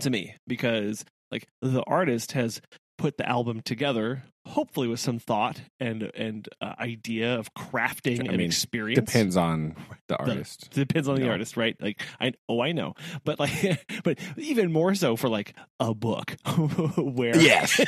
to 0.00 0.10
me 0.10 0.34
because 0.46 1.04
like 1.32 1.48
the 1.60 1.82
artist 1.88 2.32
has 2.32 2.60
put 2.96 3.16
the 3.18 3.28
album 3.28 3.60
together 3.60 4.22
hopefully 4.46 4.86
with 4.86 5.00
some 5.00 5.18
thought 5.18 5.60
and 5.80 6.02
and 6.14 6.48
uh, 6.60 6.74
idea 6.78 7.38
of 7.38 7.52
crafting 7.54 8.20
I 8.20 8.28
and 8.28 8.36
mean, 8.36 8.40
experience 8.46 8.96
depends 9.10 9.36
on 9.38 9.74
the 10.08 10.16
artist. 10.16 10.70
depends 10.70 11.08
on 11.08 11.16
the 11.16 11.28
artist 11.28 11.56
right 11.56 11.76
like 11.80 12.02
i 12.20 12.32
oh 12.48 12.60
i 12.60 12.72
know 12.72 12.92
but 13.24 13.40
like 13.40 13.84
but 14.04 14.18
even 14.36 14.70
more 14.70 14.94
so 14.94 15.16
for 15.16 15.28
like 15.28 15.56
a 15.80 15.94
book 15.94 16.36
where 16.98 17.36
Yes. 17.36 17.80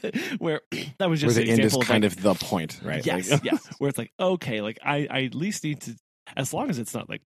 where 0.38 0.60
that 0.98 1.08
was 1.08 1.22
Where 1.22 1.28
just 1.30 1.36
the 1.36 1.42
an 1.44 1.48
end 1.50 1.60
is 1.60 1.72
kind 1.76 2.02
like, 2.04 2.12
of 2.12 2.20
the 2.22 2.34
point, 2.34 2.80
right? 2.84 3.04
yes 3.06 3.30
Like- 3.30 3.44
yeah 3.44 3.58
where 3.78 3.88
it's 3.88 3.98
like 3.98 4.10
okay 4.18 4.60
like 4.60 4.78
i 4.84 5.06
i 5.10 5.22
at 5.24 5.34
least 5.34 5.64
need 5.64 5.80
to 5.82 5.94
as 6.36 6.52
long 6.52 6.70
as 6.70 6.78
it's 6.78 6.92
not 6.94 7.08
like 7.08 7.22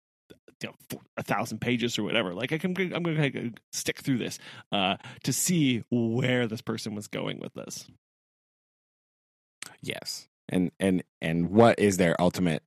you 0.62 0.70
know, 0.70 1.00
a 1.18 1.24
thousand 1.24 1.60
pages 1.60 1.98
or 1.98 2.04
whatever 2.04 2.34
like 2.34 2.52
i 2.52 2.58
can 2.58 2.76
i'm 2.94 3.04
gonna 3.04 3.52
stick 3.72 4.00
through 4.00 4.18
this 4.18 4.40
uh 4.72 4.98
to 5.24 5.32
see 5.32 5.84
where 5.90 6.48
this 6.48 6.62
person 6.62 6.96
was 6.96 7.08
going 7.08 7.40
with 7.40 7.54
this 7.54 7.88
Yes. 9.82 10.28
And 10.48 10.72
and 10.80 11.04
and 11.22 11.50
what 11.50 11.80
is 11.80 11.98
their 11.98 12.20
ultimate 12.20 12.64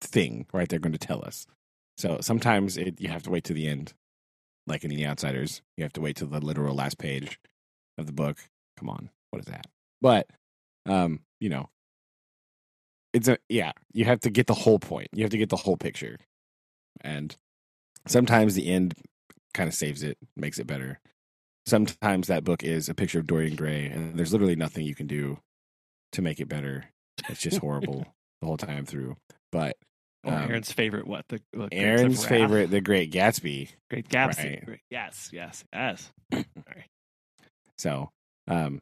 thing, 0.00 0.46
right? 0.52 0.68
They're 0.68 0.78
going 0.78 0.92
to 0.92 0.98
tell 0.98 1.24
us. 1.24 1.46
So 1.96 2.18
sometimes 2.20 2.76
it, 2.76 3.00
you 3.00 3.08
have 3.08 3.22
to 3.24 3.30
wait 3.30 3.44
to 3.44 3.54
the 3.54 3.66
end, 3.66 3.94
like 4.66 4.84
in 4.84 4.90
The 4.90 5.06
Outsiders. 5.06 5.62
You 5.76 5.84
have 5.84 5.92
to 5.94 6.00
wait 6.00 6.16
to 6.16 6.26
the 6.26 6.40
literal 6.40 6.74
last 6.74 6.98
page 6.98 7.40
of 7.96 8.06
the 8.06 8.12
book. 8.12 8.38
Come 8.76 8.88
on, 8.88 9.10
what 9.30 9.40
is 9.40 9.46
that? 9.46 9.66
But, 10.00 10.28
um, 10.86 11.20
you 11.40 11.48
know, 11.48 11.70
it's 13.12 13.26
a 13.26 13.38
yeah. 13.48 13.72
You 13.92 14.04
have 14.04 14.20
to 14.20 14.30
get 14.30 14.46
the 14.46 14.54
whole 14.54 14.78
point. 14.78 15.08
You 15.12 15.24
have 15.24 15.30
to 15.30 15.38
get 15.38 15.48
the 15.48 15.56
whole 15.56 15.76
picture, 15.76 16.18
and 17.00 17.36
sometimes 18.06 18.54
the 18.54 18.68
end 18.68 18.94
kind 19.54 19.68
of 19.68 19.74
saves 19.74 20.02
it, 20.02 20.18
makes 20.36 20.58
it 20.58 20.66
better. 20.66 21.00
Sometimes 21.66 22.28
that 22.28 22.44
book 22.44 22.62
is 22.64 22.88
a 22.88 22.94
picture 22.94 23.18
of 23.18 23.26
Dorian 23.26 23.56
Gray, 23.56 23.86
and 23.86 24.18
there's 24.18 24.32
literally 24.32 24.56
nothing 24.56 24.84
you 24.86 24.94
can 24.94 25.06
do 25.06 25.38
to 26.12 26.22
make 26.22 26.40
it 26.40 26.48
better. 26.48 26.84
It's 27.28 27.40
just 27.40 27.58
horrible 27.58 28.06
the 28.40 28.46
whole 28.46 28.56
time 28.56 28.86
through. 28.86 29.16
But 29.52 29.76
or 30.24 30.32
Um, 30.32 30.50
aaron's 30.50 30.72
favorite 30.72 31.06
what 31.06 31.24
the, 31.28 31.40
the 31.52 31.68
Aaron's 31.72 32.24
favorite, 32.26 32.70
The 32.70 32.80
Great 32.80 33.12
Gatsby. 33.12 33.70
great 33.90 34.08
Gatsby. 34.08 34.66
Right. 34.66 34.80
Yes 34.90 35.30
yes 35.32 35.64
yes 35.72 36.12
So, 37.78 38.10
um, 38.48 38.80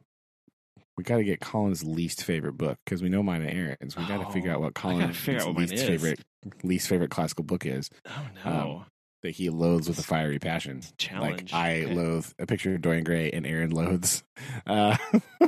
we 0.97 1.03
got 1.03 1.17
to 1.17 1.23
get 1.23 1.39
Collin's 1.39 1.83
least 1.83 2.23
favorite 2.23 2.53
book 2.57 2.77
because 2.85 3.01
we 3.03 3.09
know 3.09 3.21
mine 3.23 3.41
and 3.43 3.51
Aaron's. 3.51 3.95
We 3.95 4.05
got 4.05 4.17
to 4.17 4.25
figure 4.25 4.51
Oh, 4.51 4.55
out 4.55 4.61
what 4.61 4.69
I 4.69 4.79
Collin's 4.81 5.29
out 5.29 5.47
what 5.53 5.57
least 5.69 5.85
favorite 5.85 6.19
least 6.63 6.87
favorite 6.87 7.11
classical 7.11 7.43
book 7.43 7.65
is 7.65 7.89
oh 8.07 8.27
Um, 8.43 8.53
no 8.53 8.85
that 9.23 9.31
he 9.31 9.49
loathes 9.49 9.87
with 9.87 9.99
a 9.99 10.03
fiery 10.03 10.39
passion. 10.39 10.81
challenge 10.97 11.51
Like 11.53 11.61
I 11.61 11.83
Okay. 11.85 11.95
loathe 11.95 12.27
a 12.39 12.45
picture 12.45 12.73
of 12.75 12.81
Dorian 12.81 13.03
Gray 13.03 13.29
and 13.31 13.45
Aaron 13.47 13.71
loathes 13.71 14.23
uh, 14.65 14.97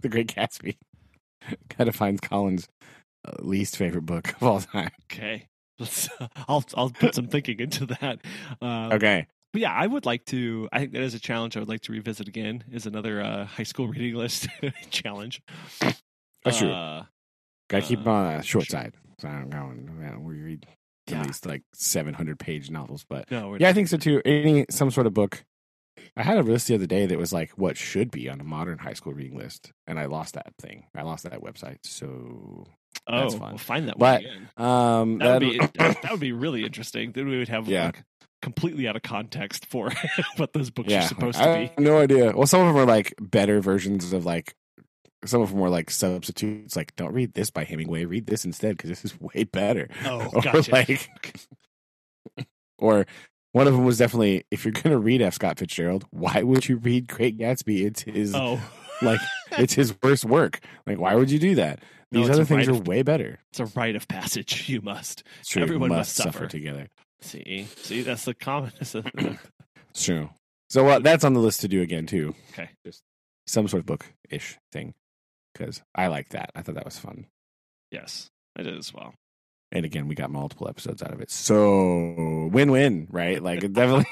The 0.00 0.08
Great 0.08 0.34
Gatsby. 0.34 0.76
got 1.78 1.84
to 1.84 1.92
find 1.92 2.20
Collin's 2.20 2.68
uh, 3.26 3.32
least 3.40 3.76
favorite 3.76 4.06
book 4.06 4.34
of 4.40 4.42
all 4.42 4.60
time. 4.60 4.90
Okay. 5.10 5.46
Let's, 5.78 6.08
I'll 6.48 6.64
I'll 6.76 6.90
put 6.90 7.14
some 7.14 7.28
thinking 7.28 7.60
into 7.60 7.86
that. 7.86 8.20
Uh, 8.60 8.90
Okay. 8.92 9.26
But 9.52 9.62
yeah, 9.62 9.72
I 9.72 9.86
would 9.86 10.04
like 10.06 10.24
to. 10.26 10.68
I 10.72 10.80
think 10.80 10.92
that 10.92 11.02
is 11.02 11.14
a 11.14 11.20
challenge 11.20 11.56
I 11.56 11.60
would 11.60 11.68
like 11.68 11.80
to 11.82 11.92
revisit 11.92 12.28
again. 12.28 12.64
Is 12.70 12.86
another 12.86 13.22
uh, 13.22 13.44
high 13.46 13.62
school 13.62 13.88
reading 13.88 14.14
list 14.14 14.46
challenge. 14.90 15.40
That's 16.44 16.58
true. 16.58 16.70
Uh, 16.70 17.04
Got 17.68 17.82
to 17.82 17.86
keep 17.88 18.06
uh, 18.06 18.10
on 18.10 18.36
the 18.38 18.42
short 18.42 18.66
sure. 18.66 18.78
side. 18.80 18.94
So 19.20 19.28
I 19.28 19.32
don't 19.32 19.50
go 19.50 19.58
and 19.58 20.24
we 20.24 20.36
read 20.40 20.66
Yeah. 21.08 21.20
at 21.20 21.26
least 21.26 21.44
like 21.46 21.62
700 21.74 22.38
page 22.38 22.70
novels. 22.70 23.04
But 23.08 23.30
no, 23.30 23.56
yeah, 23.58 23.68
I 23.68 23.72
think 23.72 23.88
so 23.88 23.96
too. 23.96 24.22
Any, 24.24 24.64
some 24.70 24.90
sort 24.90 25.06
of 25.06 25.14
book. 25.14 25.44
I 26.16 26.22
had 26.22 26.38
a 26.38 26.42
list 26.42 26.68
the 26.68 26.74
other 26.74 26.86
day 26.86 27.06
that 27.06 27.18
was 27.18 27.32
like 27.32 27.50
what 27.52 27.76
should 27.76 28.10
be 28.10 28.28
on 28.28 28.40
a 28.40 28.44
modern 28.44 28.78
high 28.78 28.92
school 28.92 29.12
reading 29.12 29.36
list. 29.36 29.72
And 29.86 29.98
I 29.98 30.06
lost 30.06 30.34
that 30.34 30.52
thing. 30.60 30.86
I 30.94 31.02
lost 31.02 31.24
that 31.24 31.40
website. 31.40 31.78
So, 31.84 32.66
Oh, 33.06 33.20
that's 33.20 33.34
fun. 33.34 33.50
we'll 33.50 33.58
find 33.58 33.88
that 33.88 33.98
But, 33.98 34.22
one 34.22 34.30
again. 34.32 34.48
um, 34.56 35.18
That 35.18 35.40
would 35.40 35.50
be 35.50 35.58
that 35.78 36.08
would 36.10 36.20
be 36.20 36.32
really 36.32 36.64
interesting. 36.64 37.12
Then 37.12 37.28
we 37.28 37.38
would 37.38 37.48
have 37.48 37.66
Yeah. 37.68 37.86
like 37.86 38.02
completely 38.42 38.88
out 38.88 38.96
of 38.96 39.02
context 39.02 39.66
for 39.66 39.90
what 40.36 40.52
those 40.52 40.70
books 40.70 40.90
yeah, 40.90 41.04
are 41.04 41.08
supposed 41.08 41.38
I 41.38 41.44
to 41.44 41.66
have 41.66 41.78
no 41.78 41.98
idea. 41.98 42.32
Well, 42.36 42.46
some 42.46 42.60
of 42.60 42.68
them 42.68 42.76
are 42.76 42.86
like 42.86 43.14
better 43.20 43.60
versions 43.60 44.12
of 44.12 44.24
like, 44.24 44.54
some 45.24 45.40
of 45.40 45.50
them 45.50 45.58
were 45.58 45.70
like 45.70 45.90
substitutes. 45.90 46.76
Like, 46.76 46.94
don't 46.96 47.12
read 47.12 47.34
this 47.34 47.50
by 47.50 47.64
Hemingway. 47.64 48.04
Read 48.04 48.26
this 48.26 48.44
instead 48.44 48.76
because 48.76 48.90
this 48.90 49.04
is 49.04 49.20
way 49.20 49.44
better. 49.44 49.86
be. 49.88 49.94
Oh, 50.06 50.30
or 50.32 50.42
gotcha. 50.42 50.70
like 50.70 51.10
or 52.78 53.06
one 53.52 53.66
of 53.66 53.74
them 53.74 53.84
was 53.84 53.98
definitely 53.98 54.44
if 54.50 54.64
you're 54.64 54.72
gonna 54.72 54.98
read 54.98 55.22
F. 55.22 55.34
Scott 55.34 55.58
Fitzgerald, 55.58 56.04
why 56.10 56.42
would 56.42 56.68
you 56.68 56.76
read 56.76 57.08
Great 57.08 57.38
Gatsby? 57.38 57.84
It's 57.84 58.02
his 58.02 58.34
oh, 58.34 58.60
like 59.02 59.20
it's 59.52 59.74
his 59.74 59.94
worst 60.02 60.24
work. 60.24 60.60
Like 60.86 60.98
why 60.98 61.14
would 61.14 61.30
you 61.30 61.38
do 61.38 61.56
that? 61.56 61.80
These 62.10 62.28
it's 62.28 62.36
other 62.36 62.44
things 62.44 62.68
are 62.68 62.72
of- 62.72 62.86
way 62.86 63.02
better. 63.02 63.38
it's 63.50 63.60
a 63.60 63.66
rite 63.66 63.96
of 63.96 64.08
passage. 64.08 64.68
You 64.68 64.80
must. 64.80 65.24
Everyone 65.56 65.88
must 65.90 65.98
must 65.98 66.16
suffer. 66.16 66.46
together. 66.46 66.88
See. 67.20 67.66
See, 67.76 68.02
that's 68.02 68.24
the 68.24 68.34
common. 68.34 68.72
that's 68.78 68.92
the- 68.92 69.38
It's 69.90 70.04
true. 70.04 70.30
So 70.70 70.86
uh, 70.86 70.98
that's 70.98 71.24
on 71.24 71.32
the 71.32 71.40
list 71.40 71.62
to 71.62 71.68
do 71.68 71.80
again 71.82 72.06
too. 72.06 72.34
okay. 72.52 72.70
Just 72.84 73.02
some 73.46 73.66
sort 73.68 73.80
of 73.80 73.86
book 73.86 74.04
ish 74.28 74.58
thing 74.72 74.94
because 75.54 75.82
I 75.94 76.08
like 76.08 76.28
that. 76.30 76.50
I 76.54 76.62
thought 76.62 76.74
that 76.74 76.84
was 76.84 76.98
fun. 76.98 77.26
Yes, 77.90 78.28
I 78.56 78.62
did 78.62 78.76
as 78.76 78.92
well. 78.92 79.14
And 79.72 79.84
again, 79.86 80.08
we 80.08 80.14
got 80.14 80.30
multiple 80.30 80.68
episodes 80.68 81.02
out 81.02 81.12
of 81.12 81.20
it. 81.20 81.30
So 81.30 82.48
win 82.52 82.70
win, 82.70 83.06
right? 83.10 83.42
Like 83.42 83.64
it 83.64 83.72
definitely. 83.72 84.06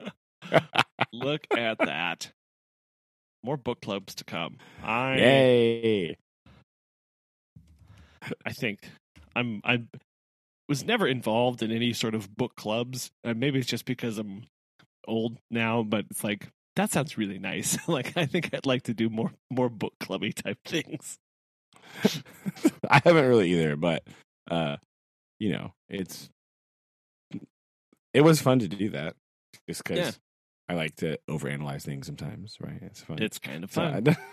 Look 1.12 1.46
at 1.56 1.78
that. 1.78 2.32
More 3.44 3.56
book 3.56 3.80
clubs 3.80 4.14
to 4.16 4.24
come. 4.24 4.58
I 4.82 5.16
Yay! 5.16 6.16
I 8.44 8.52
think 8.52 8.80
I'm 9.36 9.60
I 9.64 9.82
was 10.68 10.84
never 10.84 11.06
involved 11.06 11.62
in 11.62 11.72
any 11.72 11.92
sort 11.92 12.14
of 12.14 12.36
book 12.36 12.54
clubs. 12.56 13.10
Uh, 13.24 13.34
maybe 13.34 13.58
it's 13.58 13.68
just 13.68 13.84
because 13.86 14.18
I'm 14.18 14.44
old 15.06 15.38
now, 15.50 15.82
but 15.82 16.04
it's 16.10 16.22
like 16.22 16.48
that 16.76 16.90
sounds 16.92 17.18
really 17.18 17.38
nice. 17.38 17.76
like 17.88 18.16
I 18.16 18.26
think 18.26 18.50
I'd 18.54 18.66
like 18.66 18.82
to 18.84 18.94
do 18.94 19.08
more 19.08 19.32
more 19.50 19.68
book 19.68 19.94
clubby 20.00 20.32
type 20.32 20.58
things. 20.64 21.18
I 22.90 23.00
haven't 23.04 23.26
really 23.26 23.50
either, 23.52 23.76
but 23.76 24.02
uh, 24.50 24.76
you 25.38 25.52
know, 25.52 25.72
it's 25.88 26.28
it 28.14 28.22
was 28.22 28.40
fun 28.40 28.58
to 28.60 28.68
do 28.68 28.90
that 28.90 29.14
just 29.68 29.84
because 29.84 29.98
Yeah. 29.98 30.10
I 30.70 30.74
like 30.74 30.96
to 30.96 31.18
overanalyze 31.30 31.82
things 31.82 32.06
sometimes. 32.06 32.56
Right? 32.60 32.78
It's 32.82 33.00
fun. 33.00 33.22
It's 33.22 33.38
kind 33.38 33.64
of 33.64 33.70
fun. 33.70 34.04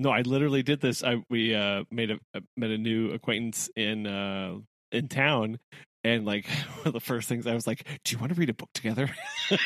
No, 0.00 0.10
I 0.10 0.20
literally 0.20 0.62
did 0.62 0.80
this. 0.80 1.02
I 1.02 1.24
we 1.28 1.56
uh 1.56 1.82
made 1.90 2.12
a 2.12 2.20
uh, 2.32 2.38
met 2.56 2.70
a 2.70 2.78
new 2.78 3.10
acquaintance 3.10 3.68
in 3.74 4.06
uh 4.06 4.58
in 4.92 5.08
town 5.08 5.58
and 6.04 6.24
like 6.24 6.46
one 6.78 6.86
of 6.86 6.92
the 6.92 7.00
first 7.00 7.28
things 7.28 7.46
I 7.46 7.54
was 7.54 7.66
like, 7.66 7.86
"Do 8.04 8.12
you 8.12 8.18
want 8.18 8.32
to 8.32 8.38
read 8.38 8.50
a 8.50 8.54
book 8.54 8.70
together?" 8.74 9.08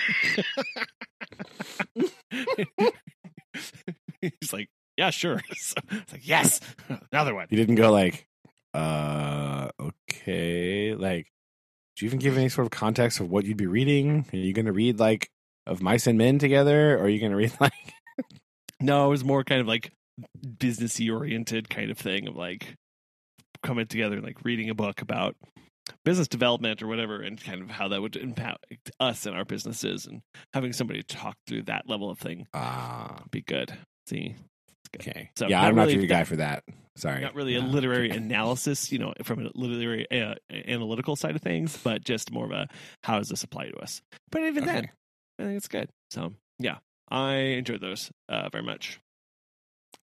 He's 4.20 4.52
like, 4.52 4.68
"Yeah, 4.96 5.10
sure." 5.10 5.40
So 5.54 5.76
it's 5.90 6.12
like, 6.12 6.26
"Yes, 6.26 6.60
another 7.12 7.34
one." 7.34 7.46
you 7.50 7.56
didn't 7.56 7.76
go 7.76 7.90
like, 7.90 8.26
uh, 8.74 9.68
okay, 9.80 10.94
like. 10.94 11.26
Do 11.94 12.06
you 12.06 12.08
even 12.08 12.20
give 12.20 12.38
any 12.38 12.48
sort 12.48 12.66
of 12.66 12.70
context 12.70 13.20
of 13.20 13.28
what 13.28 13.44
you'd 13.44 13.58
be 13.58 13.66
reading? 13.66 14.24
Are 14.32 14.36
you 14.36 14.54
going 14.54 14.64
to 14.64 14.72
read 14.72 14.98
like 14.98 15.28
of 15.66 15.82
Mice 15.82 16.06
and 16.06 16.16
Men 16.16 16.38
together, 16.38 16.96
or 16.96 17.02
are 17.02 17.08
you 17.08 17.20
going 17.20 17.32
to 17.32 17.36
read 17.36 17.52
like 17.60 17.72
No, 18.80 19.04
it 19.06 19.10
was 19.10 19.24
more 19.24 19.44
kind 19.44 19.60
of 19.60 19.66
like 19.66 19.92
businessy 20.56 21.12
oriented 21.12 21.68
kind 21.68 21.90
of 21.90 21.98
thing 21.98 22.28
of 22.28 22.34
like 22.34 22.74
coming 23.62 23.86
together 23.86 24.16
and 24.16 24.24
like 24.24 24.38
reading 24.44 24.70
a 24.70 24.74
book 24.74 25.00
about 25.02 25.34
business 26.04 26.28
development 26.28 26.82
or 26.82 26.86
whatever 26.86 27.20
and 27.22 27.42
kind 27.42 27.62
of 27.62 27.70
how 27.70 27.88
that 27.88 28.00
would 28.00 28.16
impact 28.16 28.58
us 29.00 29.26
and 29.26 29.36
our 29.36 29.44
businesses 29.44 30.06
and 30.06 30.20
having 30.54 30.72
somebody 30.72 31.02
talk 31.02 31.34
through 31.46 31.62
that 31.62 31.88
level 31.88 32.10
of 32.10 32.18
thing 32.18 32.46
ah? 32.54 33.16
would 33.20 33.30
be 33.30 33.42
good. 33.42 33.72
See, 34.06 34.34
Okay, 34.94 35.30
So, 35.38 35.48
yeah, 35.48 35.62
not 35.62 35.68
I'm 35.68 35.74
not 35.76 35.86
really- 35.86 36.00
your 36.00 36.06
guy 36.06 36.24
for 36.24 36.36
that. 36.36 36.64
Sorry, 36.96 37.22
not 37.22 37.34
really 37.34 37.56
a 37.56 37.62
No. 37.62 37.68
literary 37.68 38.10
analysis, 38.10 38.92
you 38.92 38.98
know, 38.98 39.14
from 39.22 39.46
a 39.46 39.50
literary 39.54 40.06
uh, 40.10 40.34
analytical 40.50 41.16
side 41.16 41.34
of 41.34 41.40
things, 41.40 41.78
but 41.78 42.04
just 42.04 42.30
more 42.30 42.44
of 42.44 42.50
a 42.50 42.68
how 43.02 43.18
does 43.18 43.28
this 43.30 43.42
apply 43.42 43.70
to 43.70 43.76
us? 43.78 44.02
But 44.30 44.42
even 44.42 44.66
then, 44.66 44.90
I 45.38 45.42
think 45.44 45.56
it's 45.56 45.68
good. 45.68 45.88
So 46.10 46.34
yeah, 46.58 46.78
I 47.10 47.34
enjoyed 47.36 47.80
those 47.80 48.10
uh, 48.28 48.50
very 48.52 48.64
much. 48.64 49.00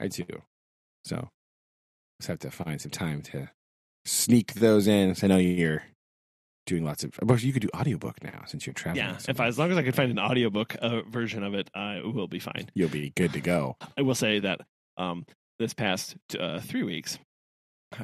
I 0.00 0.08
do. 0.08 0.24
So 1.04 1.28
just 2.20 2.28
have 2.28 2.38
to 2.40 2.50
find 2.50 2.80
some 2.80 2.90
time 2.90 3.22
to 3.22 3.50
sneak 4.04 4.54
those 4.54 4.86
in. 4.86 5.14
So 5.14 5.26
I 5.26 5.28
know 5.28 5.36
you're 5.36 5.82
doing 6.66 6.84
lots 6.84 7.04
of. 7.04 7.12
But 7.22 7.42
you 7.42 7.52
could 7.52 7.62
do 7.62 7.70
audiobook 7.74 8.22
now 8.22 8.44
since 8.46 8.66
you're 8.66 8.74
traveling. 8.74 9.04
Yeah, 9.04 9.16
so 9.16 9.30
if 9.30 9.40
I, 9.40 9.46
as 9.46 9.58
long 9.58 9.70
as 9.70 9.76
I 9.76 9.82
can 9.82 9.92
find 9.92 10.10
an 10.10 10.18
audiobook 10.18 10.76
uh, 10.80 11.02
version 11.02 11.42
of 11.42 11.54
it, 11.54 11.70
I 11.74 12.00
will 12.02 12.28
be 12.28 12.38
fine. 12.38 12.70
you'll 12.74 12.88
be 12.88 13.10
good 13.16 13.32
to 13.32 13.40
go. 13.40 13.76
I 13.96 14.02
will 14.02 14.14
say 14.14 14.38
that 14.40 14.60
um, 14.96 15.24
this 15.58 15.74
past 15.74 16.16
uh, 16.38 16.60
three 16.60 16.82
weeks, 16.82 17.18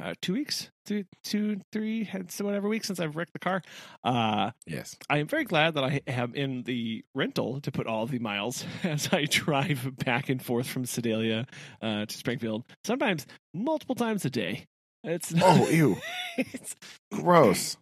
uh, 0.01 0.13
two 0.21 0.33
weeks, 0.33 0.69
two, 0.85 1.05
two, 1.23 1.61
three, 1.71 2.09
whatever 2.39 2.67
weeks 2.67 2.87
since 2.87 2.99
I've 2.99 3.15
wrecked 3.15 3.33
the 3.33 3.39
car, 3.39 3.61
uh, 4.03 4.51
Yes. 4.65 4.95
I 5.09 5.19
am 5.19 5.27
very 5.27 5.43
glad 5.43 5.75
that 5.75 5.83
I 5.83 6.01
am 6.07 6.33
in 6.35 6.63
the 6.63 7.03
rental 7.13 7.61
to 7.61 7.71
put 7.71 7.87
all 7.87 8.05
the 8.07 8.19
miles 8.19 8.65
as 8.83 9.09
I 9.11 9.25
drive 9.25 9.89
back 10.03 10.29
and 10.29 10.41
forth 10.41 10.67
from 10.67 10.85
Sedalia 10.85 11.45
uh, 11.81 12.05
to 12.05 12.17
Springfield. 12.17 12.63
Sometimes 12.83 13.25
multiple 13.53 13.95
times 13.95 14.25
a 14.25 14.29
day. 14.29 14.65
It's 15.03 15.33
Oh, 15.39 15.69
ew. 15.69 15.97
it's, 16.37 16.75
Gross. 17.11 17.77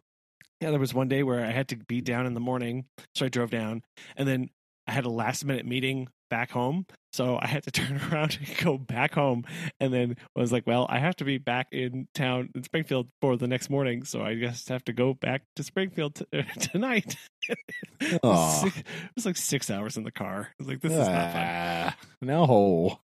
yeah, 0.59 0.71
there 0.71 0.79
was 0.79 0.93
one 0.93 1.07
day 1.07 1.23
where 1.23 1.43
I 1.45 1.51
had 1.51 1.69
to 1.69 1.77
be 1.77 2.01
down 2.01 2.25
in 2.25 2.33
the 2.33 2.39
morning, 2.41 2.85
so 3.15 3.25
I 3.25 3.29
drove 3.29 3.49
down, 3.49 3.81
and 4.17 4.27
then 4.27 4.49
I 4.87 4.91
had 4.91 5.05
a 5.05 5.09
last 5.09 5.45
minute 5.45 5.65
meeting 5.65 6.07
back 6.29 6.51
home, 6.51 6.85
so 7.13 7.37
I 7.41 7.47
had 7.47 7.63
to 7.63 7.71
turn 7.71 8.01
around 8.11 8.37
and 8.39 8.57
go 8.57 8.77
back 8.77 9.13
home, 9.13 9.45
and 9.79 9.93
then 9.93 10.15
I 10.35 10.39
was 10.39 10.51
like, 10.51 10.65
well, 10.67 10.85
I 10.89 10.99
have 10.99 11.15
to 11.17 11.25
be 11.25 11.37
back 11.37 11.67
in 11.71 12.07
town 12.15 12.49
in 12.55 12.63
Springfield 12.63 13.07
for 13.21 13.37
the 13.37 13.47
next 13.47 13.69
morning, 13.69 14.03
so 14.03 14.21
I 14.21 14.35
just 14.35 14.69
have 14.69 14.83
to 14.85 14.93
go 14.93 15.13
back 15.13 15.43
to 15.55 15.63
Springfield 15.63 16.15
t- 16.15 16.25
tonight. 16.59 17.15
it, 18.01 18.19
was 18.23 18.61
six- 18.61 18.77
it 18.77 18.85
was 19.15 19.25
like 19.25 19.37
six 19.37 19.69
hours 19.69 19.95
in 19.97 20.03
the 20.03 20.11
car. 20.11 20.49
I 20.51 20.53
was 20.59 20.67
like, 20.67 20.81
this 20.81 20.91
is 20.91 20.97
not 20.97 21.07
fun. 21.07 21.43
Ah, 21.45 21.97
no. 22.21 22.99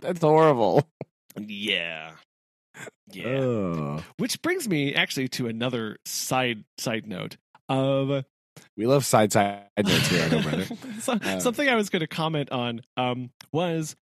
That's 0.00 0.20
horrible. 0.20 0.82
Yeah. 1.38 2.12
Yeah. 3.12 4.00
Which 4.16 4.40
brings 4.42 4.68
me 4.68 4.94
actually 4.94 5.28
to 5.28 5.46
another 5.46 5.98
side 6.06 6.64
side 6.78 7.06
note 7.06 7.36
of 7.68 8.24
We 8.76 8.86
love 8.86 9.04
side 9.04 9.32
side 9.32 9.64
notes 9.78 10.08
here, 10.08 10.28
brother. 10.28 10.64
So- 11.00 11.12
Uh, 11.14 11.40
something 11.40 11.68
I 11.68 11.74
was 11.76 11.90
going 11.90 12.00
to 12.00 12.06
comment 12.06 12.50
on 12.50 12.80
um, 12.96 13.30
was 13.52 13.94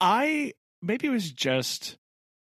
I 0.00 0.52
maybe 0.82 1.06
it 1.08 1.10
was 1.10 1.30
just 1.30 1.96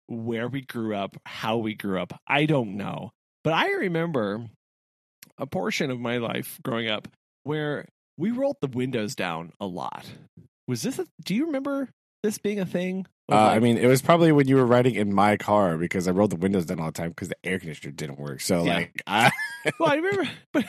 where 0.07 0.47
we 0.47 0.61
grew 0.61 0.95
up, 0.95 1.15
how 1.25 1.57
we 1.57 1.73
grew 1.75 1.99
up. 2.01 2.13
I 2.27 2.45
don't 2.45 2.77
know, 2.77 3.11
but 3.43 3.53
I 3.53 3.71
remember 3.71 4.45
a 5.37 5.45
portion 5.45 5.91
of 5.91 5.99
my 5.99 6.17
life 6.17 6.59
growing 6.63 6.89
up 6.89 7.07
where 7.43 7.87
we 8.17 8.31
rolled 8.31 8.57
the 8.61 8.67
windows 8.67 9.15
down 9.15 9.51
a 9.59 9.65
lot. 9.67 10.05
Was 10.67 10.81
this? 10.81 10.97
A, 10.99 11.05
do 11.23 11.35
you 11.35 11.45
remember 11.47 11.89
this 12.25 12.37
being 12.37 12.59
a 12.59 12.65
thing? 12.65 13.05
Uh, 13.31 13.35
I 13.37 13.59
mean, 13.59 13.77
it 13.77 13.87
was 13.87 14.01
probably 14.03 14.31
when 14.31 14.47
you 14.47 14.55
were 14.55 14.65
riding 14.65 14.93
in 14.95 15.11
my 15.13 15.35
car 15.37 15.77
because 15.77 16.07
I 16.07 16.11
rolled 16.11 16.29
the 16.31 16.35
windows 16.35 16.65
down 16.65 16.79
all 16.79 16.87
the 16.87 16.91
time 16.91 17.09
because 17.09 17.29
the 17.29 17.37
air 17.43 17.57
conditioner 17.57 17.91
didn't 17.91 18.19
work. 18.19 18.39
So, 18.41 18.63
Yeah. 18.63 18.75
like, 18.75 19.01
I, 19.07 19.31
well, 19.79 19.89
I 19.89 19.95
remember, 19.95 20.29
but 20.53 20.65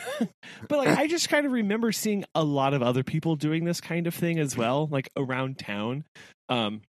but 0.67 0.77
like 0.79 0.97
I 0.97 1.07
just 1.07 1.29
kind 1.29 1.45
of 1.45 1.51
remember 1.51 1.91
seeing 1.91 2.25
a 2.33 2.43
lot 2.43 2.73
of 2.73 2.81
other 2.81 3.03
people 3.03 3.35
doing 3.35 3.63
this 3.65 3.79
kind 3.79 4.07
of 4.07 4.15
thing 4.15 4.39
as 4.39 4.57
well, 4.57 4.87
like 4.87 5.09
around 5.15 5.59
town. 5.59 6.03
Um, 6.49 6.81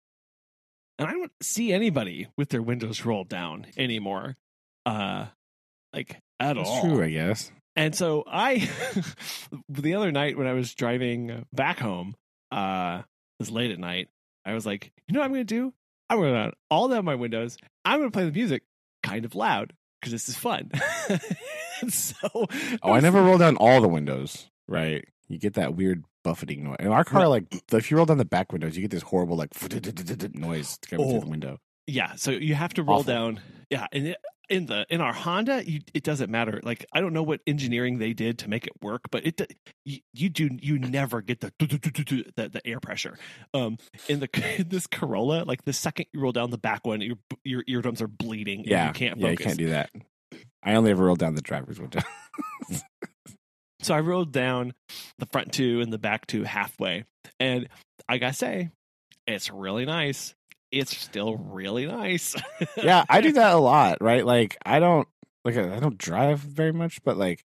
and 0.99 1.07
I 1.07 1.11
don't 1.11 1.31
see 1.43 1.73
anybody 1.73 2.27
with 2.37 2.49
their 2.49 2.61
windows 2.61 3.03
rolled 3.05 3.27
down 3.29 3.65
anymore, 3.77 4.35
uh, 4.85 5.25
like 5.93 6.17
at 6.39 6.55
that's 6.55 6.69
all. 6.69 6.81
true, 6.81 7.03
I 7.03 7.09
guess. 7.09 7.51
And 7.75 7.93
so 7.93 8.23
I, 8.25 8.67
the 9.69 9.93
other 9.95 10.11
night 10.11 10.37
when 10.37 10.47
I 10.47 10.53
was 10.53 10.73
driving 10.73 11.45
back 11.53 11.77
home, 11.79 12.15
uh, 12.51 13.01
it 13.03 13.41
was 13.43 13.51
late 13.51 13.69
at 13.71 13.77
night. 13.79 14.07
I 14.47 14.53
was 14.53 14.65
like, 14.65 14.91
you 15.07 15.13
know 15.13 15.19
what 15.19 15.25
I'm 15.25 15.31
going 15.33 15.45
to 15.45 15.55
do? 15.55 15.73
I'm 16.09 16.17
going 16.17 16.29
to 16.29 16.33
roll 16.33 16.43
down 16.45 16.53
all 16.71 16.87
down 16.87 17.05
my 17.05 17.15
windows. 17.15 17.57
I'm 17.85 17.99
going 17.99 18.09
to 18.09 18.13
play 18.13 18.25
the 18.25 18.31
music 18.31 18.63
kind 19.03 19.25
of 19.25 19.35
loud 19.35 19.73
because 19.99 20.11
this 20.11 20.29
is 20.29 20.35
fun. 20.37 20.71
So, 21.89 22.47
Oh, 22.81 22.91
I 22.91 22.99
never 23.01 23.21
roll 23.21 23.37
down 23.37 23.55
all 23.57 23.81
the 23.81 23.87
windows, 23.87 24.49
right? 24.67 25.05
You 25.27 25.37
get 25.37 25.53
that 25.53 25.75
weird 25.75 26.03
buffeting 26.23 26.63
noise. 26.63 26.77
In 26.79 26.87
our 26.87 27.03
car, 27.03 27.27
like, 27.27 27.45
if 27.71 27.91
you 27.91 27.97
roll 27.97 28.07
down 28.07 28.17
the 28.17 28.25
back 28.25 28.51
windows, 28.51 28.75
you 28.75 28.81
get 28.81 28.89
this 28.89 29.03
horrible, 29.03 29.37
like, 29.37 29.51
noise 30.33 30.79
coming 30.89 31.07
through 31.07 31.17
Oh. 31.17 31.19
the 31.19 31.27
window. 31.29 31.59
Yeah, 31.85 32.15
so 32.15 32.31
you 32.31 32.55
have 32.55 32.73
to 32.73 32.83
roll 32.83 33.01
Awful. 33.01 33.13
down. 33.13 33.41
Yeah, 33.69 33.85
and 33.91 34.07
it, 34.07 34.17
in 34.49 34.65
the 34.65 34.85
in 34.89 35.01
our 35.01 35.13
Honda, 35.13 35.69
you, 35.69 35.81
it 35.93 36.03
doesn't 36.03 36.29
matter. 36.29 36.59
Like 36.63 36.85
I 36.93 37.01
don't 37.01 37.13
know 37.13 37.23
what 37.23 37.41
engineering 37.47 37.99
they 37.99 38.13
did 38.13 38.39
to 38.39 38.49
make 38.49 38.65
it 38.65 38.73
work, 38.81 39.01
but 39.11 39.25
it 39.25 39.41
you, 39.85 39.99
you 40.13 40.29
do 40.29 40.49
you 40.61 40.79
never 40.79 41.21
get 41.21 41.41
the 41.41 41.51
the, 41.59 42.49
the 42.49 42.61
air 42.65 42.79
pressure. 42.79 43.17
Um, 43.53 43.77
in 44.07 44.19
the 44.19 44.29
in 44.57 44.67
this 44.69 44.87
Corolla, 44.87 45.43
like 45.43 45.65
the 45.65 45.73
second 45.73 46.07
you 46.13 46.19
roll 46.19 46.31
down 46.31 46.49
the 46.51 46.57
back 46.57 46.85
one, 46.85 47.01
your 47.01 47.17
your 47.43 47.63
eardrums 47.67 48.01
are 48.01 48.07
bleeding. 48.07 48.59
and 48.59 48.67
Yeah. 48.67 48.87
you 48.87 48.93
can't 48.93 49.17
yeah, 49.19 49.29
you 49.29 49.37
can't 49.37 49.57
do 49.57 49.69
that. 49.69 49.89
I 50.63 50.75
only 50.75 50.91
ever 50.91 51.05
rolled 51.05 51.19
down 51.19 51.35
the 51.35 51.41
driver's 51.41 51.79
window. 51.79 51.99
So 53.79 53.93
I 53.93 53.99
rolled 53.99 54.31
down 54.31 54.73
the 55.19 55.27
front 55.27 55.53
two 55.53 55.81
and 55.81 55.93
the 55.93 55.99
back 55.99 56.25
two 56.25 56.43
halfway, 56.43 57.05
and 57.39 57.69
I 58.09 58.17
gotta 58.17 58.33
say, 58.33 58.69
it's 59.27 59.51
really 59.51 59.85
nice. 59.85 60.33
It's 60.71 60.95
still 60.95 61.37
really 61.37 61.85
nice. 61.85 62.35
yeah, 62.77 63.05
I 63.09 63.21
do 63.21 63.31
that 63.33 63.53
a 63.53 63.57
lot, 63.57 64.01
right? 64.01 64.25
Like 64.25 64.57
I 64.65 64.79
don't 64.79 65.07
like 65.45 65.57
I 65.57 65.79
don't 65.79 65.97
drive 65.97 66.39
very 66.39 66.73
much, 66.73 67.01
but 67.03 67.17
like 67.17 67.43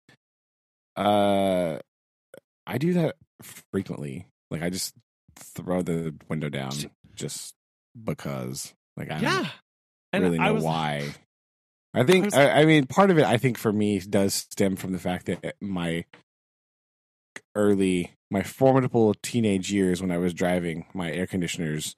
uh 0.96 1.78
I 2.66 2.78
do 2.78 2.94
that 2.94 3.16
frequently. 3.72 4.26
Like 4.50 4.62
I 4.62 4.70
just 4.70 4.94
throw 5.36 5.82
the 5.82 6.14
window 6.28 6.48
down 6.48 6.72
just 7.14 7.54
because 8.02 8.72
like 8.96 9.10
I 9.10 9.14
don't 9.14 9.22
yeah, 9.22 9.48
and 10.12 10.24
really 10.24 10.38
know 10.38 10.44
I 10.44 10.50
was 10.52 10.64
why. 10.64 11.14
I 11.94 12.04
think 12.04 12.24
I 12.24 12.26
was- 12.26 12.34
I, 12.34 12.50
I 12.60 12.64
mean 12.66 12.86
part 12.86 13.10
of 13.10 13.18
it 13.18 13.24
I 13.24 13.38
think 13.38 13.58
for 13.58 13.72
me 13.72 13.98
does 13.98 14.34
stem 14.34 14.76
from 14.76 14.92
the 14.92 14.98
fact 14.98 15.26
that 15.26 15.56
my 15.60 16.04
early 17.54 18.12
my 18.30 18.42
formidable 18.42 19.14
teenage 19.22 19.72
years 19.72 20.00
when 20.00 20.10
I 20.10 20.18
was 20.18 20.34
driving 20.34 20.86
my 20.94 21.10
air 21.10 21.26
conditioners 21.26 21.96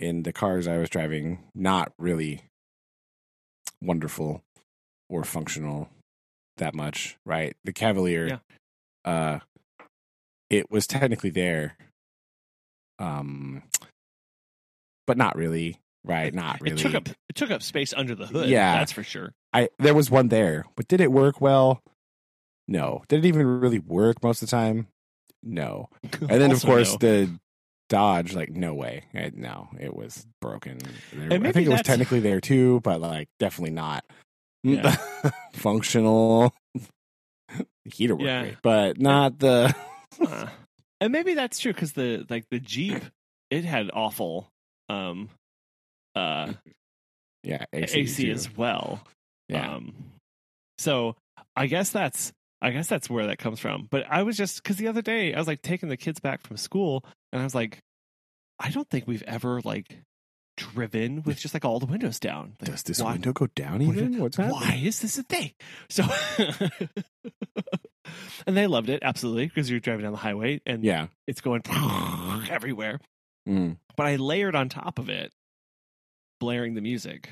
in 0.00 0.22
the 0.22 0.32
cars 0.32 0.66
I 0.66 0.78
was 0.78 0.88
driving 0.88 1.38
not 1.54 1.92
really 1.98 2.42
wonderful 3.82 4.42
or 5.08 5.24
functional 5.24 5.88
that 6.56 6.74
much, 6.74 7.16
right? 7.24 7.54
The 7.64 7.72
Cavalier 7.72 8.40
uh 9.04 9.38
it 10.48 10.70
was 10.70 10.86
technically 10.86 11.30
there 11.30 11.76
um 12.98 13.62
but 15.06 15.16
not 15.16 15.36
really, 15.36 15.76
right? 16.04 16.32
Not 16.32 16.60
really. 16.60 16.76
It 16.76 16.78
took 16.78 16.94
up 16.94 17.08
it 17.08 17.34
took 17.34 17.50
up 17.50 17.62
space 17.62 17.92
under 17.94 18.14
the 18.14 18.26
hood. 18.26 18.48
Yeah. 18.48 18.78
that's 18.78 18.92
for 18.92 19.02
sure. 19.02 19.32
I 19.52 19.68
there 19.78 19.94
was 19.94 20.10
one 20.10 20.28
there, 20.28 20.64
but 20.76 20.88
did 20.88 21.00
it 21.00 21.12
work 21.12 21.40
well? 21.40 21.82
No. 22.66 23.02
Did 23.08 23.24
it 23.24 23.28
even 23.28 23.46
really 23.46 23.80
work 23.80 24.22
most 24.22 24.42
of 24.42 24.48
the 24.48 24.56
time? 24.56 24.88
no. 25.42 25.88
And 26.20 26.40
then 26.40 26.52
of 26.52 26.62
course 26.62 26.92
no. 26.92 26.98
the 26.98 27.40
Dodge, 27.90 28.32
like 28.34 28.50
no 28.50 28.72
way, 28.72 29.02
Eh, 29.14 29.30
no, 29.34 29.68
it 29.78 29.94
was 29.94 30.26
broken. 30.40 30.78
There- 31.12 31.32
I 31.44 31.52
think 31.52 31.66
it 31.66 31.70
was 31.70 31.82
technically 31.84 32.20
there 32.20 32.40
too, 32.40 32.80
but 32.82 33.00
like 33.02 33.28
definitely 33.38 33.72
not 33.74 34.04
Yeah. 34.62 34.96
functional. 35.52 36.54
Heater 37.84 38.14
worked 38.14 38.24
Yeah. 38.26 38.50
but 38.62 38.98
not 39.00 39.38
the. 39.40 39.74
Uh, 40.24 40.46
and 41.00 41.12
maybe 41.12 41.34
that's 41.34 41.58
true 41.58 41.72
because 41.72 41.92
the 41.92 42.24
like 42.30 42.44
the 42.50 42.60
Jeep, 42.60 43.02
it 43.50 43.64
had 43.64 43.90
awful 43.92 44.48
um 44.88 45.28
uh 46.14 46.52
yeah, 47.42 47.64
AC, 47.72 47.98
AC, 48.00 48.30
as 48.30 48.54
well. 48.56 49.02
Yeah, 49.48 49.74
Um, 49.76 49.94
so 50.78 51.16
I 51.56 51.66
guess 51.66 51.90
that's 51.90 52.32
I 52.62 52.70
guess 52.70 52.88
that's 52.88 53.08
where 53.08 53.26
that 53.26 53.38
comes 53.38 53.60
from. 53.60 53.88
But 53.90 54.06
I 54.10 54.22
was 54.22 54.36
just 54.36 54.62
because 54.62 54.76
the 54.76 54.88
other 54.88 55.02
day 55.02 55.34
I 55.34 55.38
was 55.38 55.46
like 55.46 55.62
taking 55.62 55.88
the 55.88 55.96
kids 55.96 56.20
back 56.20 56.46
from 56.46 56.56
school, 56.56 57.04
and 57.32 57.40
I 57.40 57.44
was 57.44 57.54
like, 57.54 57.78
I 58.58 58.70
don't 58.70 58.88
think 58.88 59.06
we've 59.06 59.22
ever 59.26 59.60
like 59.62 60.02
driven 60.56 61.22
with 61.22 61.38
just 61.38 61.54
like 61.54 61.64
all 61.64 61.80
the 61.80 61.86
windows 61.86 62.20
down. 62.20 62.54
Like, 62.60 62.70
does 62.70 62.82
this 62.82 63.00
why, 63.00 63.12
window 63.12 63.32
go 63.32 63.46
down 63.46 63.80
even? 63.80 64.18
What's 64.18 64.36
happening? 64.36 64.60
Why 64.60 64.80
is 64.82 65.00
this 65.00 65.16
a 65.16 65.22
thing? 65.22 65.52
So, 65.88 66.04
and 68.46 68.56
they 68.56 68.66
loved 68.66 68.88
it 68.90 69.00
absolutely 69.02 69.46
because 69.46 69.70
you're 69.70 69.80
driving 69.80 70.02
down 70.04 70.12
the 70.12 70.18
highway 70.18 70.60
and 70.66 70.84
Yeah. 70.84 71.08
it's 71.26 71.40
going 71.40 71.62
everywhere. 72.50 73.00
Mm. 73.48 73.76
But 73.96 74.06
I 74.06 74.16
layered 74.16 74.54
on 74.54 74.68
top 74.68 74.98
of 74.98 75.08
it, 75.08 75.32
blaring 76.40 76.74
the 76.74 76.80
music 76.80 77.30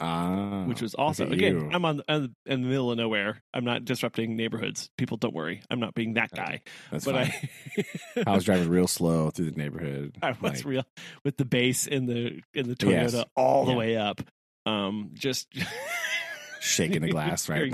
Ah, 0.00 0.64
which 0.64 0.80
was 0.80 0.94
also 0.94 1.28
again 1.28 1.68
i'm 1.74 1.84
on 1.84 2.00
I'm 2.08 2.34
in 2.46 2.62
the 2.62 2.68
middle 2.68 2.90
of 2.90 2.96
nowhere. 2.96 3.42
I'm 3.52 3.64
not 3.64 3.84
disrupting 3.84 4.36
neighborhoods. 4.36 4.88
People 4.96 5.18
don't 5.18 5.34
worry. 5.34 5.62
I'm 5.70 5.80
not 5.80 5.92
being 5.94 6.14
that 6.14 6.30
guy. 6.30 6.62
That's 6.90 7.04
but 7.04 7.26
fine. 7.26 7.48
i 8.16 8.22
I 8.26 8.34
was 8.34 8.44
driving 8.44 8.70
real 8.70 8.88
slow 8.88 9.28
through 9.30 9.50
the 9.50 9.56
neighborhood. 9.58 10.16
i 10.22 10.30
was 10.30 10.40
like, 10.42 10.64
real 10.64 10.84
with 11.24 11.36
the 11.36 11.44
bass 11.44 11.86
in 11.86 12.06
the 12.06 12.40
in 12.54 12.68
the 12.68 12.74
toyota 12.74 13.12
Yes. 13.12 13.24
all 13.36 13.66
the 13.66 13.72
Yeah. 13.72 13.76
way 13.78 13.96
up. 13.98 14.22
Um 14.64 15.10
just 15.12 15.48
shaking 16.60 17.02
the 17.02 17.10
glass, 17.10 17.48
right? 17.50 17.70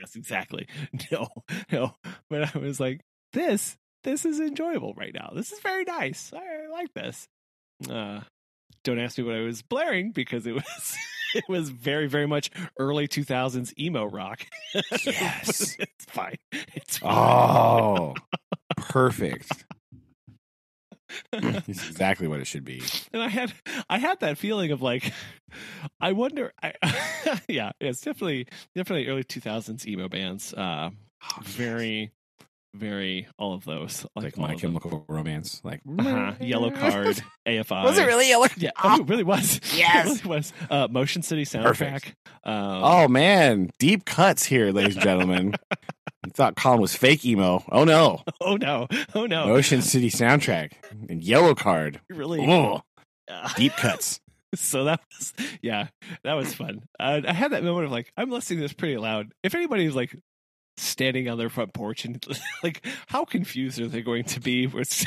Yes 0.00 0.14
exactly. 0.16 0.68
No 1.12 1.28
no. 1.70 1.94
But 2.30 2.54
i 2.54 2.58
was 2.58 2.80
like 2.80 3.00
this 3.34 3.76
this 4.04 4.24
is 4.24 4.40
enjoyable 4.40 4.94
right 4.94 5.12
now. 5.14 5.32
This 5.34 5.52
is 5.52 5.60
very 5.60 5.84
nice. 5.84 6.32
I 6.34 6.66
like 6.72 6.92
this. 6.94 7.28
Uh 7.90 8.20
don't 8.84 8.98
ask 8.98 9.18
me 9.18 9.24
what 9.24 9.34
i 9.34 9.40
was 9.40 9.62
blaring 9.62 10.10
because 10.12 10.46
it 10.46 10.54
was 10.54 10.96
it 11.34 11.44
was 11.48 11.70
very 11.70 12.06
very 12.08 12.26
much 12.26 12.50
early 12.78 13.06
2000s 13.08 13.72
emo 13.78 14.04
rock 14.04 14.46
Yes. 15.04 15.76
it's 15.78 16.04
fine 16.06 16.36
it's 16.74 16.98
fine 16.98 17.12
Oh, 17.14 18.14
perfect. 18.76 19.64
It's 21.34 21.68
exactly 21.68 22.26
what 22.26 22.40
it 22.40 22.46
should 22.46 22.64
be. 22.64 22.82
and 23.12 23.22
i 23.22 23.28
had 23.28 23.52
i 23.90 23.98
had 23.98 24.18
that 24.20 24.38
feeling 24.38 24.70
of 24.72 24.80
like 24.80 25.12
i 26.00 26.12
wonder 26.12 26.52
i 26.62 26.72
yeah 27.48 27.72
it's 27.80 28.00
definitely 28.00 28.46
definitely 28.74 29.06
early 29.08 29.22
2000s 29.22 29.86
emo 29.86 30.08
bands 30.08 30.54
uh 30.54 30.88
very 31.42 32.12
very 32.74 33.26
all 33.38 33.54
of 33.54 33.64
those 33.64 34.06
Like 34.16 34.38
all 34.38 34.46
My 34.46 34.54
of 34.54 34.60
them. 34.60 34.70
Chemical 34.72 35.04
Romance. 35.08 35.60
Like 35.62 35.80
uh-huh. 35.98 36.34
yellow 36.40 36.70
card 36.82 37.22
afi 37.46 37.84
Was 37.84 37.98
it 37.98 38.06
really 38.06 38.28
yellow? 38.28 38.46
yeah 38.56 38.70
oh, 38.82 39.00
it 39.00 39.08
really 39.08 39.24
was 39.24 39.60
Yes. 39.76 40.06
it 40.06 40.24
really 40.24 40.36
was 40.38 40.52
uh 40.70 40.88
motion 40.90 41.22
city 41.22 41.44
soundtrack 41.44 42.14
um, 42.44 42.82
Oh 42.84 43.08
man, 43.08 43.70
deep 43.78 44.04
cuts 44.04 44.44
here, 44.44 44.72
ladies 44.72 44.94
and 44.96 45.04
gentlemen. 45.04 45.54
you 46.24 46.32
thought 46.32 46.56
Collin 46.56 46.80
was 46.80 46.94
fake 46.94 47.24
emo? 47.24 47.62
Oh 47.70 47.84
no, 47.84 48.22
oh 48.40 48.56
no 48.56 48.88
oh 49.14 49.26
no 49.26 49.44
Ocean 49.52 49.82
City 49.82 50.10
soundtrack 50.10 50.72
and 51.08 51.22
Yellowcard. 51.22 51.98
really 52.10 52.40
Oh, 52.46 52.80
uh, 53.28 53.48
deep 53.56 53.72
cuts. 53.76 54.20
so 54.54 54.84
that 54.84 55.00
was 55.18 55.32
yeah 55.62 55.86
that 56.24 56.34
was 56.34 56.52
fun 56.52 56.80
uh, 57.00 57.22
i 57.26 57.32
had 57.32 57.52
that 57.52 57.64
moment 57.64 57.86
of 57.86 57.90
like 57.90 58.12
i'm 58.18 58.28
listening 58.30 58.58
to 58.58 58.64
this 58.64 58.74
pretty 58.74 58.98
loud 58.98 59.32
if 59.42 59.54
anybody's 59.54 59.94
like 59.94 60.14
standing 60.76 61.28
on 61.28 61.38
their 61.38 61.50
front 61.50 61.72
porch 61.74 62.04
and 62.04 62.24
like 62.62 62.84
how 63.08 63.24
confused 63.24 63.78
are 63.80 63.88
they 63.88 64.02
going 64.02 64.24
to 64.24 64.40
be 64.40 64.66
with 64.66 65.04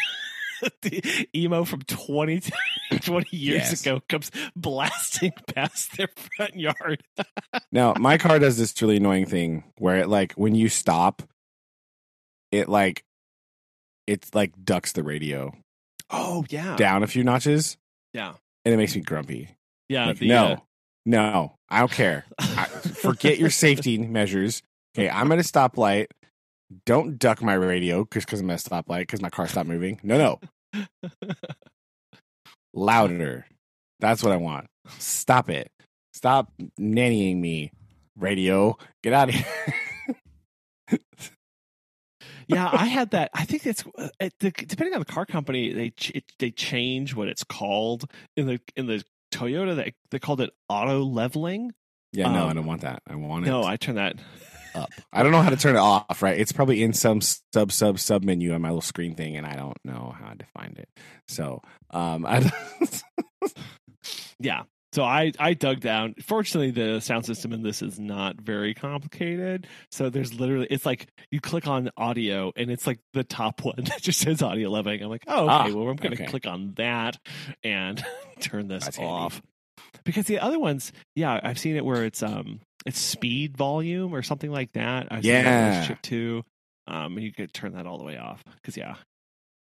the 0.82 1.28
emo 1.36 1.64
from 1.66 1.82
20 1.82 2.42
20 3.02 3.36
years 3.36 3.56
Yes. 3.72 3.82
ago 3.82 4.02
comes 4.08 4.32
blasting 4.56 5.34
past 5.54 5.98
their 5.98 6.08
front 6.38 6.56
yard 6.56 7.02
Now, 7.72 7.94
my 8.00 8.18
car 8.18 8.40
does 8.40 8.58
this 8.58 8.80
really 8.82 8.98
annoying 8.98 9.26
thing 9.26 9.64
where 9.78 9.98
it 9.98 10.08
like 10.08 10.34
when 10.34 10.56
you 10.56 10.70
stop, 10.70 11.24
it 12.52 12.70
like 12.70 13.04
it's 14.08 14.34
like 14.36 14.54
ducks 14.64 14.92
the 14.94 15.04
radio 15.04 15.52
oh 16.12 16.46
yeah 16.50 16.76
down 16.78 17.02
a 17.04 17.08
few 17.08 17.24
notches, 17.24 17.76
yeah 18.14 18.34
and 18.64 18.74
it 18.74 18.78
makes 18.78 18.96
me 18.96 19.02
grumpy. 19.02 19.50
yeah 19.90 20.06
Like, 20.08 20.20
the, 20.20 20.28
no, 20.30 20.46
uh, 20.46 20.58
no, 21.06 21.56
I 21.70 21.80
don't 21.80 21.92
care. 21.92 22.26
I, 22.40 22.66
forget 22.66 23.38
your 23.40 23.50
safety 23.50 23.98
measures. 23.98 24.62
Okay, 24.96 25.10
I'm 25.10 25.30
at 25.34 25.40
a 25.40 25.42
stoplight. 25.42 26.08
Don't 26.86 27.20
duck 27.20 27.42
my 27.42 27.54
radio 27.54 28.04
because 28.06 28.24
because 28.26 28.40
I'm 28.40 28.50
at 28.50 28.66
a 28.66 28.70
stoplight 28.70 29.00
because 29.02 29.22
my 29.22 29.30
car 29.30 29.48
stopped 29.48 29.68
moving. 29.68 30.00
No, 30.04 30.40
no, 30.74 30.84
louder. 32.74 33.46
That's 34.00 34.24
what 34.24 34.32
I 34.32 34.38
want. 34.38 34.68
Stop 34.98 35.50
it. 35.50 35.70
Stop 36.14 36.52
nannying 36.80 37.38
me, 37.40 37.72
radio. 38.18 38.78
Get 39.04 39.14
out 39.14 39.30
of 39.30 39.36
here. 39.36 39.76
yeah, 42.48 42.70
I 42.72 42.86
had 42.86 43.12
that. 43.12 43.32
I 43.34 43.44
think 43.46 43.66
it's 43.66 43.84
uh, 43.98 44.10
it, 44.20 44.34
depending 44.40 44.94
on 44.94 45.00
the 45.00 45.06
car 45.06 45.26
company, 45.26 45.74
they 45.74 45.90
ch- 45.92 46.12
it, 46.16 46.24
they 46.40 46.52
change 46.52 47.16
what 47.16 47.28
it's 47.28 47.44
called 47.44 48.10
in 48.38 48.48
the 48.48 48.60
in 48.76 48.88
the 48.88 49.04
Toyota. 49.34 49.76
They 49.76 49.94
they 50.12 50.20
called 50.20 50.42
it 50.42 50.52
auto 50.70 51.04
leveling. 51.04 51.74
Yeah, 52.14 52.32
no, 52.32 52.44
Um, 52.44 52.50
I 52.50 52.54
don't 52.54 52.66
want 52.66 52.82
that. 52.82 53.02
I 53.08 53.16
want 53.16 53.46
it 53.46 53.50
No, 53.50 53.64
I 53.66 53.76
turn 53.76 53.96
that. 53.96 54.16
Up. 54.76 54.90
I 55.14 55.24
don't 55.24 55.32
know 55.32 55.42
how 55.42 55.50
to 55.50 55.58
turn 55.58 55.76
it 55.76 55.80
off. 55.80 56.22
Right? 56.22 56.40
It's 56.40 56.52
probably 56.52 56.84
in 56.84 56.94
some 56.94 57.22
sub 57.22 57.72
sub 57.72 58.00
sub 58.00 58.24
menu 58.24 58.54
on 58.54 58.62
my 58.62 58.70
little 58.70 58.82
screen 58.82 59.16
thing, 59.16 59.38
and 59.38 59.46
I 59.46 59.56
don't 59.56 59.78
know 59.84 60.16
how 60.20 60.34
to 60.34 60.46
find 60.58 60.78
it. 60.78 60.90
So, 61.28 61.62
um, 61.92 62.26
I. 62.26 62.52
Yeah. 64.40 64.64
So 64.94 65.04
I 65.04 65.34
I 65.40 65.54
dug 65.54 65.82
down. 65.82 66.16
Fortunately, 66.22 66.72
the 66.72 67.02
sound 67.02 67.26
system 67.26 67.52
in 67.52 67.64
this 67.64 67.82
is 67.82 68.00
not 68.00 68.40
very 68.40 68.74
complicated. 68.74 69.68
So 69.92 70.10
there's 70.10 70.34
literally 70.40 70.68
it's 70.70 70.86
like 70.86 71.08
you 71.32 71.42
click 71.42 71.68
on 71.68 71.90
audio 71.98 72.54
and 72.56 72.72
it's 72.72 72.88
like 72.88 73.00
the 73.14 73.26
top 73.26 73.62
one 73.66 73.76
that 73.78 74.02
just 74.02 74.20
says 74.20 74.42
audio 74.42 74.70
leveling. 74.70 75.04
I'm 75.04 75.10
like, 75.10 75.26
oh, 75.28 75.44
okay. 75.44 75.52
Ah, 75.52 75.64
well, 75.66 75.90
I'm 75.90 75.98
going 75.98 76.16
to 76.16 76.24
okay. 76.24 76.28
click 76.28 76.48
on 76.48 76.74
that 76.78 77.18
and 77.64 78.04
turn 78.40 78.70
this 78.70 78.86
That's 78.86 78.98
handy. 78.98 79.12
off. 79.12 79.42
Because 80.06 80.28
the 80.28 80.40
other 80.40 80.60
ones, 80.60 80.94
yeah, 81.16 81.40
I've 81.44 81.60
seen 81.60 81.76
it 81.76 81.84
where 81.84 82.06
it's 82.06 82.24
um 82.24 82.62
it's 82.86 83.00
speed 83.00 83.58
volume 83.58 84.14
or 84.14 84.22
something 84.22 84.52
like 84.52 84.72
that. 84.74 85.08
Seen 85.12 85.24
Yeah. 85.24 85.86
chip 85.88 86.02
too. 86.02 86.44
Um, 86.88 87.18
you 87.18 87.32
could 87.34 87.54
turn 87.54 87.74
that 87.74 87.88
all 87.88 87.98
the 87.98 88.04
way 88.04 88.18
off. 88.18 88.44
Because 88.56 88.78
yeah, 88.78 88.96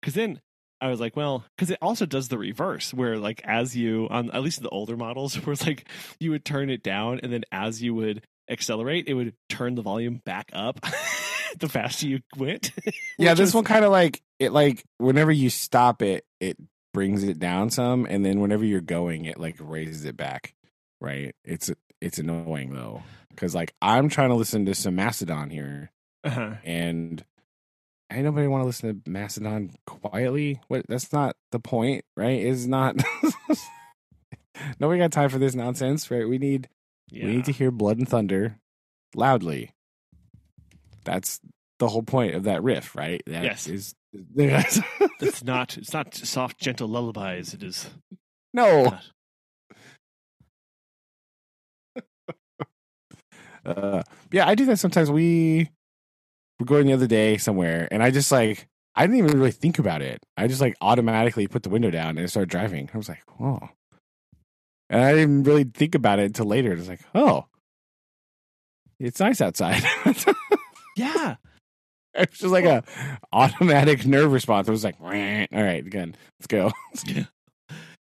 because 0.01 0.15
then 0.15 0.41
I 0.81 0.89
was 0.89 0.99
like, 0.99 1.15
well, 1.17 1.45
because 1.57 1.71
it 1.71 1.79
also 1.81 2.05
does 2.07 2.29
the 2.29 2.39
reverse, 2.39 2.93
where 2.93 3.17
like 3.19 3.41
as 3.45 3.77
you 3.77 4.09
on 4.11 4.31
at 4.33 4.43
least 4.43 4.61
the 4.63 4.69
older 4.71 4.97
models, 4.97 5.35
where 5.47 5.53
it's 5.53 5.67
like 5.67 5.89
you 6.19 6.31
would 6.33 6.45
turn 6.45 6.69
it 6.71 6.83
down, 6.83 7.21
and 7.23 7.33
then 7.33 7.45
as 7.53 7.81
you 7.83 7.95
would 7.95 8.25
accelerate, 8.51 9.07
it 9.07 9.15
would 9.15 9.35
turn 9.49 9.77
the 9.77 9.83
volume 9.83 10.21
back 10.25 10.51
up. 10.53 10.81
the 11.61 11.69
faster 11.69 12.09
you 12.09 12.21
went. 12.37 12.73
yeah, 13.19 13.35
this 13.35 13.55
one 13.55 13.63
kind 13.65 13.85
of 13.85 13.93
like 13.93 14.21
it. 14.41 14.53
Like 14.53 14.83
whenever 14.99 15.31
you 15.31 15.51
stop 15.51 16.03
it, 16.03 16.25
it 16.41 16.57
brings 16.93 17.23
it 17.23 17.39
down 17.39 17.71
some, 17.71 18.05
and 18.07 18.25
then 18.25 18.41
whenever 18.41 18.65
you're 18.65 18.81
going, 18.81 19.27
it 19.27 19.39
like 19.39 19.57
raises 19.61 20.05
it 20.05 20.17
back. 20.17 20.55
Right? 21.01 21.35
It's 21.45 21.71
it's 22.03 22.19
annoying 22.19 22.75
though, 22.75 23.03
because 23.31 23.55
like 23.55 23.75
I'm 23.81 24.09
trying 24.09 24.29
to 24.31 24.35
listen 24.35 24.67
to 24.67 24.75
some 24.75 24.97
Mastodon 24.97 25.51
here, 25.51 25.91
Uh-huh. 26.25 26.55
and 26.65 27.25
ain't 28.11 28.25
nobody 28.25 28.47
want 28.47 28.63
to 28.63 28.67
listen 28.67 29.03
to 29.03 29.11
Mastodon 29.11 29.71
quietly. 29.87 30.61
What? 30.69 30.87
That's 30.89 31.13
not 31.13 31.37
the 31.51 31.59
point, 31.61 32.05
right? 32.17 32.41
Is 32.41 32.67
not. 32.69 32.97
nobody 34.81 34.99
got 35.01 35.13
time 35.13 35.29
for 35.31 35.39
this 35.39 35.55
nonsense, 35.55 36.11
right? 36.11 36.29
We 36.29 36.39
need 36.39 36.69
Yeah. 37.11 37.27
we 37.27 37.37
need 37.37 37.45
to 37.47 37.53
hear 37.53 37.71
blood 37.71 37.99
and 37.99 38.09
thunder 38.09 38.59
loudly. 39.15 39.71
That's 41.05 41.41
the 41.79 41.89
whole 41.89 42.03
point 42.03 42.35
of 42.35 42.45
that 42.45 42.63
riff, 42.63 42.95
right? 42.95 43.23
That 43.27 43.45
Yes. 43.45 43.67
is- 43.67 43.95
it's 44.37 45.43
not. 45.43 45.79
It's 45.79 45.93
not 45.95 46.15
soft, 46.15 46.61
gentle 46.61 46.87
lullabies. 46.89 47.55
It 47.55 47.63
is. 47.63 47.89
no. 48.53 48.99
Uh, 53.65 54.03
yeah, 54.33 54.47
I 54.49 54.55
do 54.55 54.67
that 54.67 54.79
sometimes. 54.79 55.11
We 55.11 55.71
were 56.59 56.67
going 56.67 56.87
the 56.87 56.93
other 56.93 57.07
day 57.07 57.37
somewhere, 57.37 57.89
and 57.91 58.03
I 58.03 58.11
just 58.11 58.33
like 58.33 58.69
I 58.95 59.07
didn't 59.07 59.19
even 59.19 59.39
really 59.39 59.53
think 59.53 59.79
about 59.79 60.03
it. 60.03 60.25
I 60.37 60.47
just 60.49 60.61
like 60.61 60.77
automatically 60.81 61.47
put 61.47 61.63
the 61.63 61.71
window 61.71 61.91
down 61.91 62.19
and 62.19 62.29
started 62.31 62.51
driving. 62.51 62.91
I 62.93 62.97
was 62.99 63.09
like, 63.09 63.23
oh, 63.41 63.61
and 64.91 65.01
I 65.01 65.15
didn't 65.15 65.45
really 65.45 65.65
think 65.65 65.95
about 65.95 66.19
it 66.19 66.27
until 66.27 66.47
later. 66.47 66.73
It 66.73 66.79
was 66.79 66.89
like, 66.89 67.01
oh, 67.15 67.47
it's 68.99 69.21
nice 69.21 69.41
outside. 69.41 69.83
Yeah. 70.97 71.37
it 72.15 72.31
was 72.31 72.39
just 72.39 72.53
like 72.53 72.67
a 72.67 72.85
automatic 73.33 74.05
nerve 74.05 74.31
response. 74.31 74.69
It 74.69 74.73
was 74.73 74.85
like, 74.85 74.97
all 75.01 75.09
right, 75.09 75.87
again, 75.87 76.15
let's 76.39 76.47
go. 76.47 76.71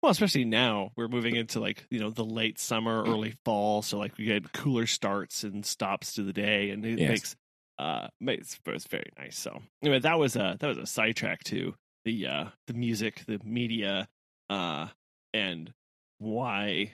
Well, 0.02 0.12
especially 0.12 0.44
now 0.44 0.92
we're 0.96 1.08
moving 1.08 1.34
into 1.34 1.58
like 1.60 1.86
you 1.90 1.98
know 1.98 2.10
the 2.10 2.24
late 2.24 2.58
summer, 2.58 3.02
early 3.02 3.34
fall, 3.44 3.82
so 3.82 3.98
like 3.98 4.16
we 4.16 4.26
get 4.26 4.52
cooler 4.52 4.86
starts 4.86 5.42
and 5.42 5.66
stops 5.66 6.14
to 6.14 6.22
the 6.22 6.32
day, 6.32 6.70
and 6.70 6.84
it 6.86 7.00
Yes. 7.00 7.10
makes 7.10 7.36
uh 7.78 8.08
makes 8.20 8.58
it's 8.66 8.86
very 8.86 9.10
nice. 9.18 9.36
So 9.36 9.60
anyway, 9.82 9.98
that 10.00 10.18
was 10.18 10.36
a 10.36 10.56
that 10.60 10.68
was 10.68 10.78
a 10.78 10.86
sidetrack 10.86 11.42
to 11.44 11.74
the 12.04 12.26
uh 12.26 12.44
the 12.68 12.74
music, 12.74 13.24
the 13.26 13.40
media, 13.44 14.06
uh, 14.50 14.86
and 15.34 15.72
why 16.18 16.92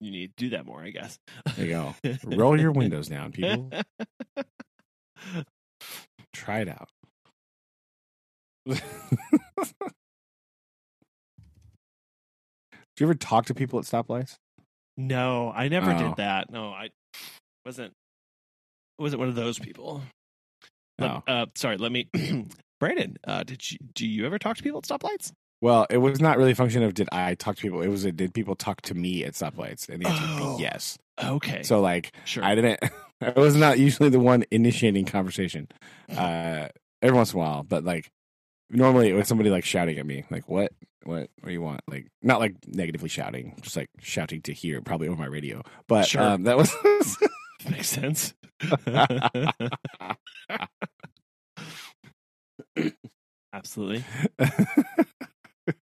you 0.00 0.10
need 0.10 0.36
to 0.36 0.44
do 0.44 0.50
that 0.50 0.66
more, 0.66 0.82
I 0.82 0.90
guess. 0.90 1.18
There 1.56 1.66
you 1.66 1.72
go. 1.72 1.94
Roll 2.24 2.58
your 2.58 2.72
windows 2.72 3.08
down, 3.08 3.32
people. 3.32 3.70
Try 6.32 6.60
it 6.60 6.68
out. 6.68 6.88
Do 12.96 13.04
you 13.04 13.06
ever 13.08 13.14
talk 13.14 13.46
to 13.46 13.54
people 13.54 13.78
at 13.78 13.84
stoplights? 13.84 14.36
No, 14.96 15.52
I 15.54 15.68
never 15.68 15.92
Oh. 15.92 15.98
did 15.98 16.16
that. 16.16 16.50
No, 16.50 16.70
I 16.70 16.90
wasn't 17.64 17.92
wasn't 18.98 19.20
one 19.20 19.28
of 19.28 19.34
those 19.34 19.58
people. 19.58 20.02
Let- 20.98 21.06
No. 21.10 21.22
uh, 21.26 21.46
sorry, 21.54 21.76
let 21.76 21.92
me 21.92 22.08
Brandon, 22.80 23.16
uh, 23.26 23.42
did 23.42 23.70
you 23.70 23.78
do 23.94 24.06
you 24.06 24.24
ever 24.24 24.38
talk 24.38 24.56
to 24.56 24.62
people 24.62 24.78
at 24.78 24.84
stoplights? 24.84 25.32
Well, 25.62 25.86
it 25.90 25.98
was 25.98 26.20
not 26.20 26.38
really 26.38 26.52
a 26.52 26.54
function 26.54 26.82
of 26.82 26.94
did 26.94 27.08
I 27.12 27.34
talk 27.34 27.56
to 27.56 27.62
people. 27.62 27.82
It 27.82 27.88
was 27.88 28.04
a 28.04 28.12
did 28.12 28.32
people 28.34 28.54
talk 28.54 28.80
to 28.82 28.94
me 28.94 29.24
at 29.24 29.34
stoplights, 29.34 29.88
and 29.88 30.02
the 30.02 30.08
answer 30.08 30.34
would 30.34 30.42
Oh. 30.42 30.56
be 30.56 30.62
yes. 30.62 30.96
Okay. 31.22 31.62
So 31.62 31.80
like 31.80 32.14
sure. 32.24 32.44
I 32.44 32.54
didn't. 32.54 32.80
I 33.20 33.30
was 33.38 33.54
not 33.56 33.78
usually 33.78 34.08
the 34.10 34.20
one 34.20 34.44
initiating 34.50 35.04
conversation. 35.06 35.68
Uh, 36.16 36.68
every 37.02 37.16
once 37.16 37.32
in 37.32 37.38
a 37.40 37.42
while, 37.42 37.62
but 37.64 37.82
like 37.84 38.08
normally 38.70 39.10
it 39.10 39.14
was 39.14 39.28
somebody 39.28 39.50
like 39.50 39.64
shouting 39.64 39.98
at 39.98 40.06
me, 40.06 40.24
like 40.30 40.48
what, 40.48 40.72
what, 41.04 41.28
what 41.40 41.46
do 41.46 41.52
you 41.52 41.60
want? 41.62 41.80
Like 41.88 42.06
not 42.22 42.40
like 42.40 42.54
negatively 42.66 43.08
shouting, 43.08 43.54
just 43.62 43.76
like 43.76 43.88
shouting 44.00 44.42
to 44.42 44.52
hear, 44.52 44.80
probably 44.82 45.08
over 45.08 45.18
my 45.20 45.26
radio. 45.26 45.62
But 45.88 46.06
Sure. 46.06 46.22
um, 46.22 46.42
that 46.44 46.56
was. 46.56 46.74
Makes 47.70 47.88
sense. 47.88 48.34
Absolutely. 53.52 54.04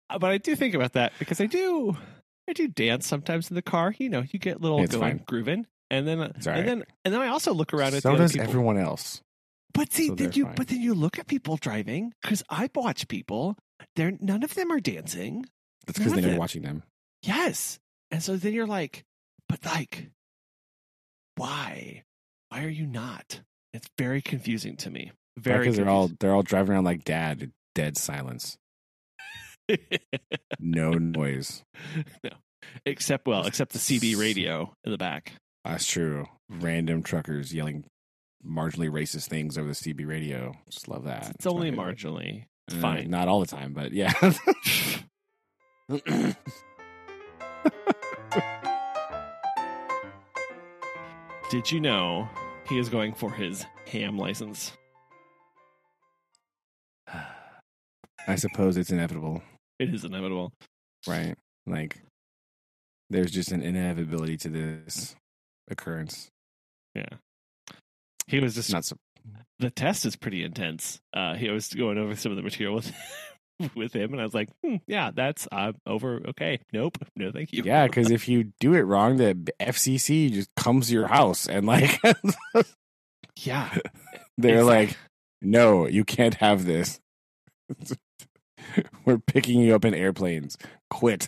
Uh, 0.09 0.18
But 0.18 0.30
I 0.30 0.39
do 0.39 0.55
think 0.55 0.74
about 0.74 0.93
that 0.93 1.12
because 1.18 1.41
I 1.41 1.47
do 1.47 1.97
I 2.49 2.53
do 2.53 2.68
dance 2.68 3.05
sometimes 3.07 3.51
in 3.51 3.57
the 3.57 3.62
car. 3.62 3.93
You 3.99 4.11
know, 4.11 4.22
you 4.30 4.39
get 4.39 4.61
little 4.61 4.80
It's 4.80 4.95
going 4.95 5.18
fine. 5.18 5.24
grooving. 5.26 5.66
And 5.91 6.07
then 6.07 6.20
all 6.20 6.26
and 6.26 6.68
then 6.68 6.85
and 7.05 7.12
then 7.12 7.20
I 7.20 7.28
also 7.28 7.53
look 7.53 7.74
around 7.74 7.95
at 7.95 8.03
so 8.05 8.14
does 8.14 8.33
people. 8.33 8.47
everyone 8.47 8.78
else. 8.78 9.22
But 9.74 9.92
see, 9.92 10.08
So 10.08 10.14
then 10.14 10.26
they're 10.28 10.36
you 10.36 10.44
fine. 10.46 10.54
but 10.56 10.68
then 10.68 10.80
you 10.80 10.94
look 10.94 11.18
at 11.18 11.26
people 11.26 11.56
driving 11.56 12.12
because 12.22 12.42
I 12.50 12.68
watch 12.74 13.08
people. 13.08 13.56
They're 13.96 14.12
none 14.20 14.42
of 14.42 14.54
them 14.54 14.70
are 14.70 14.80
dancing. 14.80 15.46
That's 15.86 15.98
because 15.98 16.12
they're 16.14 16.38
watching 16.38 16.62
them. 16.62 16.82
Yes, 17.22 17.78
and 18.10 18.22
so 18.22 18.36
then 18.36 18.52
you're 18.52 18.66
like, 18.66 19.04
but 19.48 19.64
like, 19.64 20.10
why? 21.36 22.02
Why 22.50 22.64
are 22.64 22.68
you 22.68 22.86
not? 22.86 23.40
It's 23.72 23.88
very 23.96 24.20
confusing 24.20 24.76
to 24.78 24.90
me. 24.90 25.12
Very 25.38 25.60
Because 25.60 25.76
they're 25.76 25.88
all 25.88 26.10
they're 26.20 26.34
all 26.34 26.42
driving 26.42 26.72
around 26.74 26.84
like 26.84 27.04
dad, 27.04 27.50
dead 27.74 27.96
silence, 27.96 28.58
no 30.58 30.90
noise. 30.92 31.62
no, 32.22 32.30
except 32.84 33.26
well, 33.26 33.46
except 33.46 33.72
the 33.72 33.78
CB 33.78 34.16
radio 34.18 34.72
in 34.84 34.92
the 34.92 34.98
back. 34.98 35.32
That's 35.64 35.86
true. 35.86 36.26
Random 36.50 37.02
truckers 37.02 37.54
yelling 37.54 37.84
marginally 38.47 38.90
racist 38.90 39.28
things 39.28 39.57
over 39.59 39.68
the 39.68 39.74
CB 39.74 40.07
radio. 40.07 40.53
Just 40.70 40.88
love 40.88 41.05
that. 41.05 41.30
It's 41.34 41.47
only 41.47 41.70
marginally 41.70 42.45
Uh, 42.70 42.76
fine. 42.76 43.11
Not 43.11 43.28
all 43.28 43.40
the 43.40 43.47
time, 43.47 43.72
but 43.72 43.93
yeah. 43.93 44.12
Did 51.51 51.70
you 51.70 51.80
know 51.80 52.28
he 52.68 52.78
is 52.78 52.88
going 52.88 53.12
for 53.14 53.30
his 53.30 53.66
ham 53.86 54.16
license? 54.16 54.72
I 58.28 58.36
suppose 58.36 58.76
it's 58.76 58.90
inevitable, 58.90 59.43
It 59.78 59.93
is 59.95 60.05
inevitable. 60.05 60.53
right? 61.09 61.34
Like, 61.66 62.01
there's 63.11 63.30
just 63.32 63.51
an 63.53 63.62
inevitability 63.62 64.36
to 64.38 64.49
this 64.49 65.14
occurrence. 65.68 66.28
Yeah. 66.95 67.09
He 68.26 68.40
was 68.40 68.54
just 68.54 68.72
Not 68.72 68.84
so. 68.84 68.96
the 69.58 69.70
test 69.70 70.06
is 70.06 70.16
pretty 70.16 70.42
intense. 70.44 71.00
Uh, 71.12 71.34
he 71.34 71.50
was 71.50 71.68
going 71.68 71.98
over 71.98 72.16
some 72.16 72.32
of 72.32 72.36
the 72.36 72.42
material 72.42 72.76
with 72.76 72.92
with 73.74 73.92
him, 73.94 74.12
and 74.12 74.20
I 74.20 74.24
was 74.24 74.34
like, 74.34 74.48
hmm, 74.64 74.76
"Yeah, 74.86 75.10
that's 75.14 75.46
uh, 75.52 75.72
over. 75.86 76.20
Okay, 76.28 76.60
nope, 76.72 76.98
no, 77.16 77.30
thank 77.32 77.52
you." 77.52 77.62
Yeah, 77.64 77.86
because 77.86 78.10
if 78.10 78.28
you 78.28 78.52
do 78.60 78.74
it 78.74 78.82
wrong, 78.82 79.16
the 79.16 79.34
FCC 79.60 80.32
just 80.32 80.50
comes 80.56 80.88
to 80.88 80.94
your 80.94 81.06
house 81.08 81.46
and 81.46 81.66
like 81.66 81.98
yeah, 83.40 83.76
they're 84.38 84.64
like, 84.64 84.96
"No, 85.40 85.86
you 85.86 86.04
can't 86.04 86.34
have 86.34 86.64
this. 86.64 87.00
We're 89.04 89.18
picking 89.18 89.60
you 89.60 89.74
up 89.74 89.84
in 89.84 89.94
airplanes. 89.94 90.56
Quit." 90.90 91.26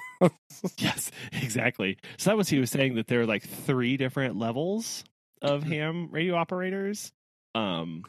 yes, 0.79 1.11
exactly. 1.33 1.99
So 2.17 2.31
that 2.31 2.37
was 2.37 2.49
he 2.49 2.59
was 2.59 2.71
saying 2.71 2.95
that 2.95 3.07
there 3.09 3.21
are 3.21 3.27
like 3.27 3.43
three 3.43 3.97
different 3.97 4.37
levels 4.37 5.05
of 5.45 5.63
ham 5.63 6.09
radio 6.11 6.35
operators, 6.35 7.13
um, 7.55 8.05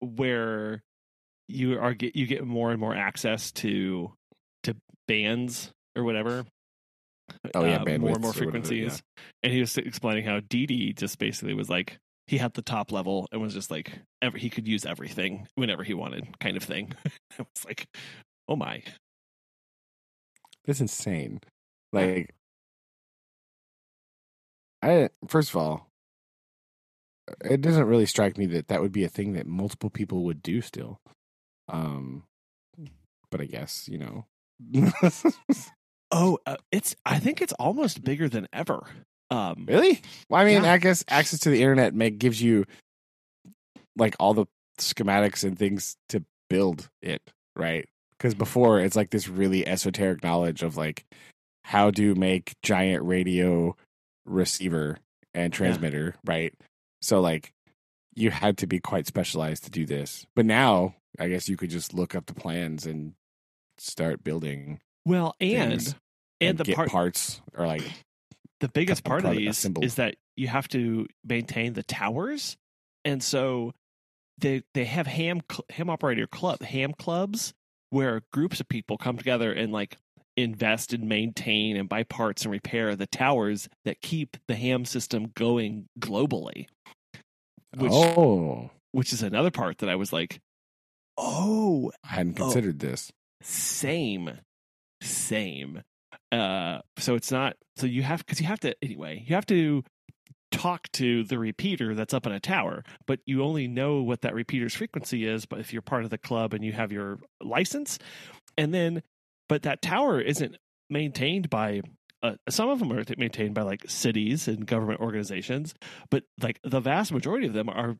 where 0.00 0.82
you 1.48 1.78
are 1.78 1.94
get 1.94 2.16
you 2.16 2.26
get 2.26 2.44
more 2.44 2.70
and 2.70 2.80
more 2.80 2.94
access 2.94 3.52
to 3.52 4.12
to 4.64 4.74
bands 5.06 5.70
or 5.96 6.04
whatever. 6.04 6.44
Oh, 7.54 7.64
yeah, 7.64 7.76
uh, 7.76 7.84
more 7.84 7.94
and 7.94 8.02
more 8.02 8.10
or 8.10 8.14
whatever, 8.14 8.32
frequencies. 8.32 9.02
And 9.42 9.52
he 9.52 9.60
was 9.60 9.76
explaining 9.76 10.24
how 10.24 10.40
DD 10.40 10.96
just 10.96 11.18
basically 11.18 11.54
was 11.54 11.70
like 11.70 11.98
he 12.26 12.38
had 12.38 12.54
the 12.54 12.62
top 12.62 12.92
level 12.92 13.26
and 13.32 13.40
was 13.40 13.54
just 13.54 13.70
like 13.70 13.92
ever 14.20 14.36
he 14.36 14.50
could 14.50 14.66
use 14.66 14.84
everything 14.84 15.46
whenever 15.54 15.84
he 15.84 15.94
wanted, 15.94 16.38
kind 16.40 16.56
of 16.56 16.62
thing. 16.62 16.92
I 17.38 17.42
was 17.42 17.64
like, 17.64 17.86
oh 18.48 18.56
my, 18.56 18.82
That's 20.66 20.80
insane. 20.80 21.40
Like, 21.92 22.34
I 24.82 25.10
first 25.28 25.50
of 25.50 25.56
all, 25.56 25.88
it 27.44 27.60
doesn't 27.60 27.86
really 27.86 28.06
strike 28.06 28.38
me 28.38 28.46
that 28.46 28.68
that 28.68 28.80
would 28.80 28.92
be 28.92 29.04
a 29.04 29.08
thing 29.08 29.34
that 29.34 29.46
multiple 29.46 29.90
people 29.90 30.24
would 30.24 30.42
do 30.42 30.60
still. 30.60 31.00
Um, 31.68 32.24
but 33.30 33.40
I 33.40 33.46
guess 33.46 33.88
you 33.88 33.98
know. 33.98 34.26
oh, 36.10 36.38
uh, 36.46 36.56
it's 36.70 36.94
I 37.04 37.18
think 37.18 37.42
it's 37.42 37.52
almost 37.54 38.04
bigger 38.04 38.28
than 38.28 38.46
ever. 38.52 38.86
Um, 39.30 39.64
really? 39.66 40.02
Well, 40.28 40.40
I 40.40 40.44
mean, 40.44 40.62
Yeah. 40.62 40.72
I 40.72 40.78
guess 40.78 41.04
access 41.08 41.40
to 41.40 41.50
the 41.50 41.62
internet 41.62 41.94
make, 41.94 42.18
gives 42.18 42.40
you 42.42 42.66
like 43.96 44.14
all 44.20 44.34
the 44.34 44.46
schematics 44.78 45.42
and 45.42 45.58
things 45.58 45.96
to 46.10 46.22
build 46.50 46.88
it, 47.00 47.22
right? 47.56 47.88
Because 48.12 48.34
before 48.34 48.78
it's 48.80 48.94
like 48.94 49.10
this 49.10 49.28
really 49.28 49.66
esoteric 49.66 50.22
knowledge 50.22 50.62
of 50.62 50.76
like 50.76 51.04
how 51.64 51.90
to 51.92 52.14
make 52.14 52.52
giant 52.62 53.04
radio 53.04 53.74
receiver 54.26 54.98
and 55.34 55.52
transmitter, 55.52 56.14
right? 56.26 56.52
So 57.02 57.20
like 57.20 57.52
you 58.14 58.30
had 58.30 58.58
to 58.58 58.66
be 58.66 58.80
quite 58.80 59.06
specialized 59.06 59.64
to 59.64 59.70
do 59.70 59.84
this. 59.84 60.26
But 60.34 60.46
now 60.46 60.94
I 61.18 61.28
guess 61.28 61.48
you 61.48 61.56
could 61.56 61.70
just 61.70 61.92
look 61.92 62.14
up 62.14 62.26
the 62.26 62.34
plans 62.34 62.86
and 62.86 63.14
start 63.78 64.24
building 64.24 64.80
well, 65.04 65.34
and 65.40 65.82
things 65.82 65.94
and 66.40 66.58
the 66.58 66.72
part 66.74 66.90
parts 66.90 67.40
are 67.56 67.66
like 67.66 67.82
the 68.60 68.68
biggest 68.68 69.04
part 69.04 69.24
of 69.24 69.32
these 69.32 69.66
is 69.82 69.96
that 69.96 70.16
you 70.36 70.48
have 70.48 70.68
to 70.68 71.06
maintain 71.24 71.72
the 71.72 71.82
towers, 71.82 72.56
and 73.04 73.22
so 73.22 73.72
they 74.38 74.62
they 74.74 74.84
have 74.84 75.06
ham 75.06 75.40
ham 75.70 75.90
operator 75.90 76.26
club 76.26 76.62
ham 76.62 76.92
clubs 76.92 77.52
where 77.90 78.22
groups 78.32 78.60
of 78.60 78.68
people 78.68 78.96
come 78.96 79.18
together 79.18 79.52
and 79.52 79.72
like 79.72 79.98
invest 80.36 80.92
and 80.92 81.08
maintain 81.08 81.76
and 81.76 81.88
buy 81.88 82.02
parts 82.04 82.42
and 82.42 82.52
repair 82.52 82.94
the 82.96 83.06
towers 83.06 83.68
that 83.84 84.00
keep 84.00 84.36
the 84.48 84.54
ham 84.54 84.84
system 84.84 85.30
going 85.34 85.86
globally. 85.98 86.66
Which 87.76 87.92
oh, 87.92 88.70
which 88.92 89.12
is 89.12 89.22
another 89.22 89.50
part 89.50 89.78
that 89.78 89.88
I 89.88 89.96
was 89.96 90.12
like, 90.12 90.40
oh, 91.18 91.92
I 92.04 92.08
hadn't 92.14 92.38
Oh. 92.40 92.44
considered 92.44 92.78
this. 92.80 93.10
same 93.42 94.38
same 95.02 95.82
uh 96.30 96.78
so 96.96 97.14
it's 97.16 97.32
not 97.32 97.56
so 97.76 97.86
you 97.86 98.02
have 98.02 98.24
because 98.24 98.40
you 98.40 98.46
have 98.46 98.60
to 98.60 98.72
anyway 98.82 99.22
you 99.26 99.34
have 99.34 99.44
to 99.46 99.82
talk 100.52 100.86
to 100.92 101.24
the 101.24 101.38
repeater 101.38 101.94
that's 101.94 102.14
up 102.14 102.24
in 102.26 102.32
a 102.32 102.38
tower 102.38 102.84
but 103.06 103.18
you 103.26 103.42
only 103.42 103.66
know 103.66 104.00
what 104.02 104.20
that 104.20 104.32
repeater's 104.34 104.74
frequency 104.74 105.26
is 105.26 105.44
but 105.44 105.58
if 105.58 105.72
you're 105.72 105.82
part 105.82 106.04
of 106.04 106.10
the 106.10 106.18
club 106.18 106.54
and 106.54 106.64
you 106.64 106.72
have 106.72 106.92
your 106.92 107.18
license 107.42 107.98
and 108.56 108.72
then 108.72 109.02
but 109.52 109.64
that 109.64 109.82
tower 109.82 110.18
isn't 110.18 110.56
maintained 110.88 111.50
by 111.50 111.82
uh, 112.22 112.36
some 112.48 112.70
of 112.70 112.78
them 112.78 112.90
are 112.90 113.04
maintained 113.18 113.54
by 113.54 113.60
like 113.60 113.84
cities 113.86 114.48
and 114.48 114.66
government 114.66 114.98
organizations 115.00 115.74
but 116.08 116.24
like 116.40 116.58
the 116.64 116.80
vast 116.80 117.12
majority 117.12 117.46
of 117.46 117.52
them 117.52 117.68
are 117.68 117.98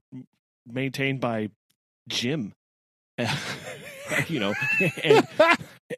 maintained 0.66 1.20
by 1.20 1.50
Jim. 2.08 2.54
you 4.28 4.40
know, 4.40 4.52
and 5.04 5.26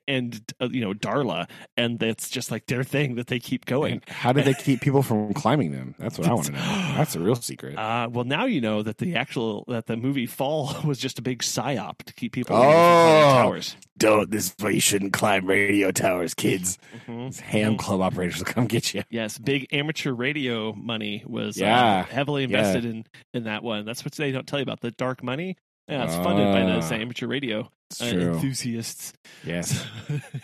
and 0.09 0.53
uh, 0.61 0.68
you 0.70 0.81
know 0.81 0.93
Darla, 0.93 1.49
and 1.77 1.99
that's 1.99 2.29
just 2.29 2.51
like 2.51 2.66
their 2.66 2.85
thing 2.85 3.14
that 3.16 3.27
they 3.29 3.39
keep 3.39 3.64
going. 3.66 3.95
And 3.95 4.09
how 4.09 4.33
do 4.33 4.43
they 4.43 4.55
keep 4.55 4.81
people 4.81 5.03
from 5.03 5.33
climbing 5.35 5.72
them? 5.72 5.95
That's 5.99 6.18
what 6.18 6.29
I 6.29 6.33
want 6.35 6.47
to 6.47 6.53
know. 6.53 6.59
That's 6.97 7.14
the 7.14 7.20
real 7.20 7.35
secret. 7.35 7.77
Uh, 7.77 8.09
well, 8.11 8.25
now 8.25 8.45
you 8.45 8.61
know 8.61 8.83
that 8.83 8.99
the 8.99 9.16
actual 9.16 9.64
that 9.68 9.87
the 9.87 9.97
movie 9.97 10.27
Fall 10.27 10.77
was 10.85 10.99
just 10.99 11.18
a 11.18 11.22
big 11.22 11.41
psyop 11.43 11.99
to 12.05 12.12
keep 12.14 12.33
people 12.33 12.57
away 12.57 12.66
from 12.66 12.72
climbing 12.75 13.22
Oh. 13.25 13.43
towers. 13.43 13.77
Don't. 13.97 14.31
This 14.31 14.47
is 14.47 14.55
why 14.61 14.70
you 14.70 14.81
shouldn't 14.81 15.12
climb 15.12 15.47
radio 15.47 15.91
towers, 15.91 16.35
kids. 16.35 16.79
Mhm. 17.07 17.27
These 17.31 17.41
ham 17.41 17.77
club 17.77 18.01
operators 18.01 18.39
will 18.39 18.47
come 18.47 18.66
get 18.66 18.93
you. 18.95 19.03
Yes, 19.11 19.39
big 19.39 19.66
amateur 19.72 20.12
radio 20.12 20.72
money 20.75 21.22
was 21.27 21.61
uh, 21.61 21.64
Yeah. 21.64 22.05
heavily 22.05 22.43
Yeah. 22.43 22.59
invested 22.59 22.85
in 22.85 23.05
in 23.33 23.45
that 23.45 23.62
one. 23.62 23.85
That's 23.85 24.05
what 24.05 24.14
they 24.14 24.31
don't 24.33 24.47
tell 24.47 24.59
you 24.59 24.64
about 24.64 24.81
the 24.81 24.91
dark 24.93 25.22
money. 25.22 25.57
Yeah, 25.89 26.05
it's 26.05 26.14
funded 26.14 26.47
by 26.53 26.61
the 26.64 26.78
Ah. 26.80 26.95
amateur 26.99 27.26
radio 27.26 27.70
It's 27.91 28.01
uh, 28.01 28.11
true. 28.12 28.32
enthusiasts. 28.35 29.12
Yes. 29.45 29.85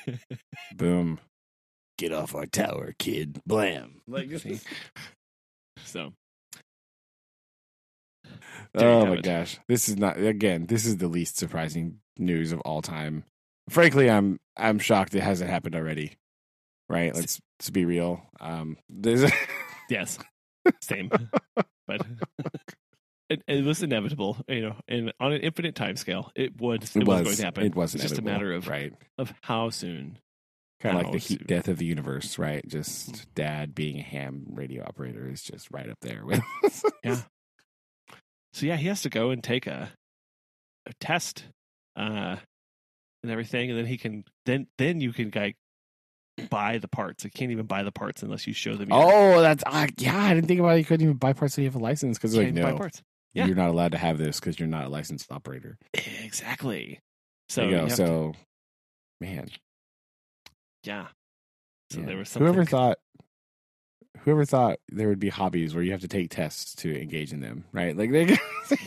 Boom. 0.77 1.19
Get 1.97 2.13
off 2.13 2.35
our 2.35 2.47
tower, 2.47 2.95
kid. 2.99 3.41
Blam. 3.47 4.03
Like, 4.07 4.31
See? 4.39 4.61
so 5.85 6.13
There 8.75 8.89
you 8.89 8.95
oh 8.95 9.01
have 9.01 9.09
my 9.09 9.15
it. 9.15 9.23
gosh. 9.23 9.59
This 9.69 9.89
is 9.89 9.97
not 9.97 10.19
again, 10.19 10.67
this 10.67 10.85
is 10.85 10.99
the 10.99 11.09
least 11.09 11.37
surprising 11.39 12.01
news 12.19 12.53
of 12.53 12.61
all 12.61 12.83
time. 12.83 13.25
Frankly, 13.71 14.11
I'm 14.11 14.39
I'm 14.57 14.79
shocked 14.79 15.15
it 15.15 15.23
hasn't 15.23 15.51
happened 15.51 15.75
already. 15.75 16.17
Right? 16.89 17.15
Let's 17.15 17.41
let's 17.59 17.71
be 17.71 17.85
real. 17.85 18.23
Um 18.41 18.77
there's 18.91 19.31
yes, 19.89 20.19
same, 20.83 21.11
but. 21.87 22.07
It, 23.31 23.43
it 23.47 23.65
was 23.65 23.83
inevitable, 23.83 24.39
you 24.49 24.61
know, 24.61 24.77
and 24.89 25.13
on 25.21 25.33
an 25.33 25.41
infinite 25.41 25.77
time 25.77 25.95
scale, 25.97 26.33
it 26.35 26.61
would 26.61 26.83
it, 26.83 26.97
it 26.97 27.07
was, 27.07 27.21
was 27.21 27.23
going 27.23 27.37
to 27.37 27.45
happen. 27.45 27.65
it 27.65 27.77
was 27.77 27.93
just 27.93 28.19
a 28.19 28.23
matter 28.23 28.53
of 28.53 28.67
right. 28.67 28.93
of 29.19 29.33
how 29.43 29.71
soon. 29.71 30.19
Kind 30.81 30.97
of 30.97 31.03
like 31.05 31.13
the 31.13 31.19
heat 31.19 31.47
death 31.47 31.69
of 31.69 31.79
the 31.79 31.85
universe, 31.85 32.39
right? 32.39 32.67
Just 32.67 33.33
dad 33.35 33.75
being 33.75 33.99
a 33.99 34.03
ham 34.03 34.47
radio 34.51 34.83
operator 34.83 35.29
is 35.31 35.43
just 35.43 35.71
right 35.71 35.89
up 35.89 35.99
there 36.01 36.25
with 36.25 36.41
Yeah. 37.05 37.21
So 38.53 38.67
yeah, 38.67 38.77
he 38.77 38.89
has 38.89 39.03
to 39.03 39.11
go 39.11 39.31
and 39.31 39.45
take 39.45 39.67
a 39.67 39.91
a 40.87 40.93
test, 41.01 41.45
uh, 41.97 42.37
and 43.23 43.31
everything, 43.31 43.71
and 43.71 43.79
then 43.79 43.87
he 43.87 43.97
can 43.97 44.25
then 44.47 44.67
then 44.79 45.01
you 45.01 45.13
can 45.13 45.31
like 45.35 45.57
buy 46.49 46.79
the 46.79 46.89
parts. 46.89 47.25
You 47.25 47.31
can't 47.31 47.53
even 47.53 47.67
buy 47.67 47.83
the 47.83 47.93
parts 47.93 48.23
unless 48.23 48.47
you 48.47 48.55
show 48.55 48.75
them. 48.75 48.89
your- 48.89 49.03
Oh, 49.03 49.41
that's 49.41 49.63
uh, 49.67 49.87
yeah. 49.99 50.19
I 50.19 50.35
didn't 50.35 50.49
think 50.49 50.61
about 50.61 50.77
it. 50.77 50.79
You 50.79 50.85
couldn't 50.85 51.05
even 51.05 51.17
buy 51.17 51.33
parts 51.33 51.55
so 51.55 51.61
you 51.61 51.69
have 51.69 51.77
a 51.77 51.79
license 51.79 52.19
because 52.19 52.35
you 52.35 52.43
like 52.43 52.55
can't 52.55 52.65
buy 52.65 52.73
no, 52.73 52.79
parts. 52.79 53.03
Yeah. 53.35 53.47
you're 53.47 53.57
not 53.57 53.69
allowed 53.71 53.93
to 53.93 53.99
have 53.99 54.19
this 54.19 54.41
because 54.41 54.59
you're 54.59 54.69
not 54.69 54.85
a 54.87 54.89
licensed 54.89 55.31
operator. 55.31 55.79
Exactly. 55.95 56.99
So 57.49 57.63
There 57.63 57.71
you 57.71 57.77
go. 57.79 57.89
to- 57.89 57.97
So, 57.97 58.33
man, 59.21 59.49
yeah. 60.85 61.09
So 61.91 62.01
yeah. 62.01 62.07
there 62.07 62.17
was 62.17 62.29
something. 62.29 62.47
whoever 62.47 62.65
thought, 62.65 62.99
whoever 64.21 64.45
thought 64.45 64.79
there 64.89 65.09
would 65.09 65.21
be 65.21 65.29
hobbies 65.29 65.75
where 65.75 65.83
you 65.85 65.93
have 65.93 66.01
to 66.03 66.09
take 66.09 66.31
tests 66.31 66.75
to 66.77 67.01
engage 67.01 67.33
in 67.33 67.41
them, 67.41 67.65
right? 67.73 67.97
Like 67.97 68.11
they, 68.13 68.37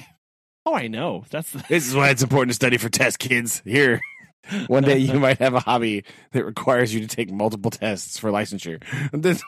Oh, 0.65 0.73
I 0.73 0.87
know. 0.87 1.25
That's 1.29 1.51
the, 1.51 1.63
this 1.67 1.85
is 1.87 1.93
why 1.95 2.09
it's 2.09 2.23
important 2.23 2.51
to 2.51 2.55
study 2.55 2.77
for 2.77 2.87
tests, 2.87 3.17
kids. 3.17 3.61
Here, 3.65 3.99
one 4.67 4.83
day 4.83 4.97
you 4.97 5.19
might 5.19 5.39
have 5.39 5.53
a 5.53 5.59
hobby 5.59 6.05
that 6.31 6.45
requires 6.45 6.93
you 6.93 7.01
to 7.01 7.07
take 7.07 7.29
multiple 7.31 7.69
tests 7.71 8.17
for 8.17 8.31
licensure. 8.31 8.81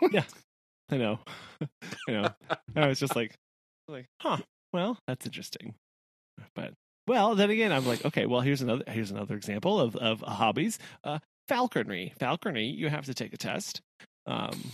yeah, 0.12 0.24
I 0.90 0.98
know. 0.98 1.20
I 2.10 2.12
know. 2.12 2.30
I 2.76 2.88
was 2.88 3.00
just 3.00 3.16
like, 3.16 3.34
like, 3.88 4.08
huh. 4.20 4.38
Well, 4.76 4.98
that's 5.08 5.26
interesting. 5.26 5.74
But 6.54 6.74
well, 7.08 7.34
then 7.36 7.50
again, 7.50 7.72
I'm 7.72 7.86
like, 7.88 8.04
okay. 8.04 8.26
Well, 8.26 8.42
here's 8.42 8.62
another 8.62 8.84
here's 8.88 9.10
another 9.10 9.36
example 9.38 9.80
of 9.80 9.96
of 9.96 10.20
hobbies. 10.20 10.78
Uh, 11.02 11.20
falconry. 11.48 12.12
Falconry. 12.20 12.66
You 12.66 12.90
have 12.90 13.06
to 13.06 13.14
take 13.14 13.34
a 13.34 13.38
test. 13.38 13.80
Um, 14.28 14.72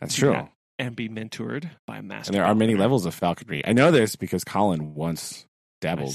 that's 0.00 0.14
true. 0.14 0.32
Yeah. 0.32 0.46
and 0.78 0.96
be 0.96 1.10
mentored 1.10 1.68
by 1.86 1.98
a 1.98 2.02
master. 2.02 2.30
And 2.30 2.34
there 2.36 2.46
are 2.46 2.54
many 2.54 2.76
levels 2.76 3.04
of 3.04 3.14
falconry. 3.14 3.62
I 3.66 3.74
know 3.74 3.90
this 3.90 4.16
because 4.16 4.42
Collin 4.42 4.94
once 4.94 5.44
dabbled 5.82 6.14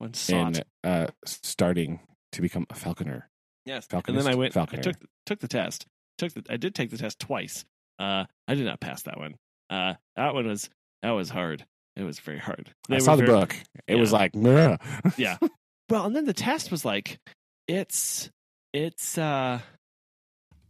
Nice. 0.00 0.18
Sought. 0.18 0.56
in 0.58 0.64
uh, 0.90 1.08
starting 1.26 2.00
to 2.32 2.40
become 2.40 2.64
a 2.70 2.74
falconer. 2.74 3.28
Yes. 3.66 3.84
Falconist, 3.86 4.18
and 4.18 4.26
then 4.26 4.32
I 4.32 4.38
went. 4.38 4.56
I 4.56 4.60
falconer. 4.60 4.82
took 4.82 4.96
took 5.26 5.40
the 5.40 5.48
test. 5.48 5.84
Took 6.16 6.32
the. 6.32 6.42
I 6.48 6.56
did 6.56 6.74
take 6.74 6.88
the 6.90 6.96
test 6.96 7.18
twice. 7.18 7.66
Uh, 7.98 8.24
I 8.48 8.54
did 8.54 8.64
not 8.64 8.80
pass 8.80 9.02
that 9.02 9.18
one. 9.18 9.34
Uh, 9.68 9.94
that 10.16 10.32
one 10.32 10.46
was 10.46 10.70
that 11.02 11.10
was 11.10 11.28
hard. 11.28 11.66
It 11.96 12.04
was 12.04 12.18
very 12.20 12.38
hard. 12.38 12.72
I 12.88 12.98
saw 12.98 13.12
were 13.12 13.18
the 13.18 13.26
very- 13.26 13.38
book. 13.40 13.56
It 13.86 13.96
was 13.96 14.12
like, 14.12 14.34
Meh. 14.34 14.76
Yeah. 15.16 15.36
Well, 15.90 16.06
and 16.06 16.14
then 16.14 16.24
the 16.24 16.32
test 16.32 16.70
was 16.70 16.84
like, 16.84 17.18
it's 17.66 18.30
it's 18.72 19.18
uh 19.18 19.58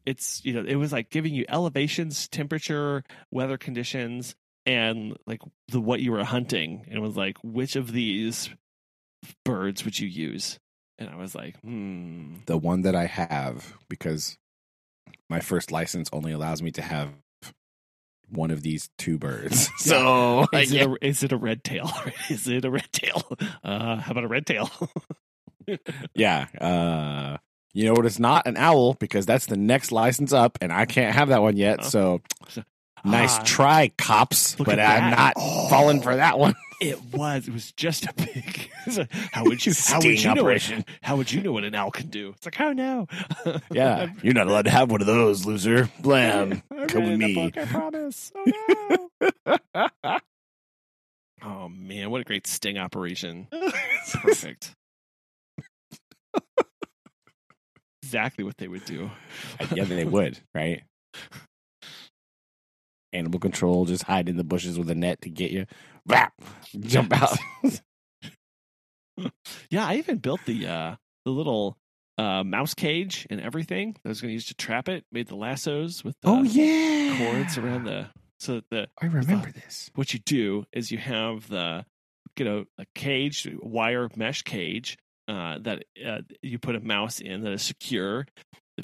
it's 0.07 0.43
you 0.47 0.55
know 0.55 0.65
it 0.67 0.77
was 0.77 0.93
like 0.93 1.11
giving 1.11 1.35
you 1.35 1.45
elevations, 1.47 2.27
temperature, 2.27 3.05
weather 3.31 3.59
conditions, 3.59 4.35
and 4.65 5.17
like 5.27 5.43
the 5.69 5.79
what 5.79 6.01
you 6.01 6.13
were 6.13 6.25
hunting. 6.25 6.87
And 6.89 6.97
it 6.97 7.01
was 7.01 7.19
like 7.19 7.37
which 7.43 7.77
of 7.77 7.93
these 7.93 8.49
birds 9.45 9.85
would 9.85 9.99
you 9.99 10.09
use? 10.09 10.59
And 10.99 11.11
I 11.11 11.17
was 11.17 11.35
like, 11.35 11.61
hmm. 11.61 12.37
the 12.47 12.57
one 12.57 12.81
that 12.83 12.95
I 12.95 13.05
have 13.05 13.77
because 13.91 14.39
my 15.29 15.41
first 15.41 15.71
license 15.71 16.09
only 16.15 16.33
allows 16.33 16.63
me 16.63 16.71
to 16.73 16.83
have 16.83 17.11
one 18.31 18.51
of 18.51 18.63
these 18.63 18.91
two 18.99 19.19
birds. 19.19 19.69
so 19.79 20.47
Is 20.53 20.73
it, 20.73 20.87
a, 20.87 20.97
is 21.01 21.23
it 21.23 21.33
a 21.33 21.37
red 21.37 21.65
tail? 21.65 21.91
is 22.31 22.49
it 22.49 22.65
a 22.65 22.71
red 22.71 22.91
tail? 22.93 23.23
Uh, 23.63 23.97
how 23.97 24.13
about 24.13 24.25
a 24.25 24.29
red 24.29 24.47
tail? 24.47 24.71
yeah, 26.15 26.47
uh, 26.61 27.37
you 27.73 27.85
know 27.85 27.93
what? 27.93 28.07
It's 28.07 28.19
not 28.19 28.47
an 28.47 28.57
owl 28.57 28.95
because 28.95 29.27
that's 29.27 29.47
the 29.47 29.57
next 29.57 29.93
license 29.93 30.33
up, 30.33 30.59
and 30.61 30.73
I 30.73 30.87
can't 30.87 31.15
have 31.15 31.29
that 31.29 31.43
one 31.43 31.57
yet. 31.57 31.81
Oh. 31.83 31.89
So 31.89 32.21
nice 33.05 33.39
Ah, 33.39 33.43
try, 33.45 33.93
cops, 33.99 34.55
but 34.57 34.79
I'm 34.81 35.11
not 35.11 35.35
Oh. 35.37 35.69
falling 35.69 36.01
for 36.03 36.17
that 36.17 36.39
one. 36.39 36.55
It 36.83 36.99
was. 37.13 37.47
It 37.47 37.53
was 37.53 37.73
just 37.73 38.07
a 38.07 38.13
big. 38.15 38.71
how 39.33 39.45
would 39.45 39.67
you? 39.67 39.75
How 39.87 39.97
would 39.99 40.03
Sting 40.03 40.17
you 40.17 40.25
know? 40.25 40.31
What, 40.31 40.39
operation. 40.39 40.85
how 41.03 41.17
would 41.17 41.31
you 41.31 41.43
know 41.43 41.53
what 41.53 41.65
an 41.65 41.75
owl 41.75 41.91
can 41.91 42.07
do? 42.07 42.31
It's 42.35 42.47
like, 42.47 42.59
oh 42.59 42.73
no. 42.73 43.07
Yeah, 43.71 44.09
you're 44.23 44.33
not 44.33 44.47
allowed 44.47 44.65
to 44.65 44.71
have 44.71 44.91
one 44.91 45.03
of 45.03 45.07
those, 45.07 45.45
loser. 45.45 45.91
Blam. 46.01 46.63
Come 46.89 47.05
with 47.11 47.19
me. 47.19 47.35
book, 47.35 47.59
I 47.59 47.67
promise. 47.67 48.33
Oh 48.35 49.09
no. 49.77 49.89
oh 51.43 51.69
man, 51.69 52.09
what 52.11 52.23
a 52.23 52.25
great 52.25 52.47
sting 52.47 52.79
operation! 52.79 53.49
Perfect. 54.15 54.75
exactly 58.03 58.43
what 58.43 58.57
they 58.57 58.69
would 58.69 58.87
do. 58.87 59.11
yeah, 59.75 59.85
they 59.85 60.07
would, 60.07 60.39
right? 60.55 60.83
Animal 63.13 63.41
control, 63.41 63.85
just 63.87 64.05
hide 64.05 64.29
in 64.29 64.37
the 64.37 64.45
bushes 64.45 64.79
with 64.79 64.89
a 64.91 64.95
net 64.95 65.21
to 65.23 65.31
get 65.31 65.51
you. 65.51 65.67
Jump 66.81 67.13
out. 67.21 67.37
Yeah, 69.69 69.87
I 69.87 69.97
even 69.97 70.17
built 70.19 70.41
the 70.47 70.67
uh 70.67 70.97
the 71.27 71.31
little 71.31 71.77
uh 72.17 72.43
mouse 72.43 72.73
cage 72.73 73.27
and 73.29 73.41
everything 73.41 73.93
that 73.93 74.01
I 74.07 74.09
was 74.09 74.21
going 74.23 74.31
to 74.31 74.35
use 74.35 74.47
to 74.47 74.55
trap 74.55 74.89
it. 74.89 75.05
Made 75.13 75.29
the 75.29 75.37
lassos 75.37 76.03
with 76.03 76.15
the 76.23 76.29
oh 76.29 76.43
yeah, 76.43 77.19
cords 77.19 77.59
around 77.59 77.85
the 77.85 78.07
so 78.39 78.55
that 78.55 78.65
the 78.71 78.89
I 79.01 79.07
remember 79.07 79.51
this. 79.53 79.91
what 79.95 80.15
you 80.15 80.21
do 80.21 80.65
is 80.73 80.91
you 80.91 80.97
have 80.99 81.49
the 81.49 81.85
get 82.35 82.47
a, 82.47 82.67
a 82.79 82.87
cage 82.95 83.47
wire 83.61 84.09
mesh 84.17 84.43
cage 84.43 84.97
uh, 85.29 85.59
that 85.61 85.85
uh, 86.05 86.21
you 86.41 86.59
put 86.59 86.75
a 86.77 86.81
mouse 86.81 87.21
in 87.21 87.43
that 87.43 87.53
is 87.53 87.63
secure 87.63 88.27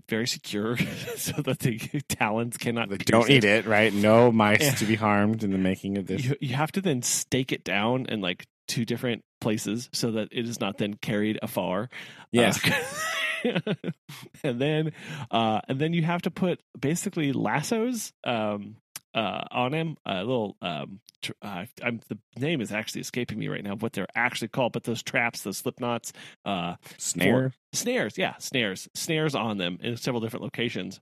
very 0.09 0.26
secure 0.26 0.76
so 1.16 1.32
that 1.42 1.59
the 1.61 1.78
talons 2.09 2.57
cannot 2.57 2.88
pierce 2.88 3.03
don't 3.05 3.30
eat 3.30 3.44
it, 3.44 3.66
right? 3.66 3.92
No 3.92 4.30
mice 4.32 4.61
Yeah. 4.62 4.74
to 4.74 4.84
be 4.86 4.94
harmed 4.97 5.42
in 5.44 5.51
the 5.53 5.59
making 5.59 5.99
of 5.99 6.07
this. 6.07 6.24
you, 6.24 6.36
you 6.40 6.55
have 6.55 6.72
to 6.72 6.80
then 6.80 7.03
stake 7.03 7.53
it 7.53 7.64
down 7.64 8.07
in 8.07 8.20
like 8.20 8.47
two 8.68 8.84
different 8.84 9.22
places 9.40 9.88
so 9.92 10.11
that 10.12 10.28
it 10.32 10.49
is 10.49 10.59
not 10.61 10.78
then 10.78 10.94
carried 10.94 11.38
afar 11.42 11.88
yes, 12.32 12.61
Uh, 13.44 13.61
and 14.42 14.61
then 14.61 14.92
uh 15.30 15.61
and 15.68 15.78
then 15.78 15.92
you 15.92 16.03
have 16.03 16.22
to 16.22 16.30
put 16.30 16.61
basically 16.80 17.32
lassos 17.32 18.12
um 18.24 18.76
uh 19.16 19.42
on 19.50 19.72
him 19.72 19.96
a 20.06 20.18
little 20.18 20.56
um 20.62 21.00
tr- 21.22 21.32
uh, 21.42 21.64
I'm, 21.82 22.00
the 22.08 22.18
name 22.38 22.60
is 22.60 22.70
actually 22.70 23.00
escaping 23.00 23.38
me 23.38 23.48
right 23.48 23.64
now 23.64 23.74
what 23.74 23.92
they're 23.92 24.06
actually 24.14 24.48
called 24.48 24.72
but 24.72 24.84
those 24.84 25.02
traps 25.02 25.42
those 25.42 25.58
slip 25.58 25.80
knots 25.80 26.12
uh 26.44 26.76
snare. 26.98 27.52
snares 27.72 28.16
yeah 28.16 28.34
snares 28.38 28.88
snares 28.94 29.34
on 29.34 29.58
them 29.58 29.78
in 29.82 29.96
several 29.96 30.20
different 30.20 30.44
locations 30.44 31.00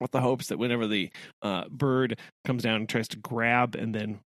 with 0.00 0.10
the 0.10 0.20
hopes 0.20 0.48
that 0.48 0.58
whenever 0.58 0.86
the 0.86 1.10
uh, 1.40 1.64
bird 1.70 2.18
comes 2.44 2.62
down 2.62 2.76
and 2.76 2.88
tries 2.88 3.08
to 3.08 3.16
grab 3.16 3.74
and 3.74 3.94
then 3.94 4.20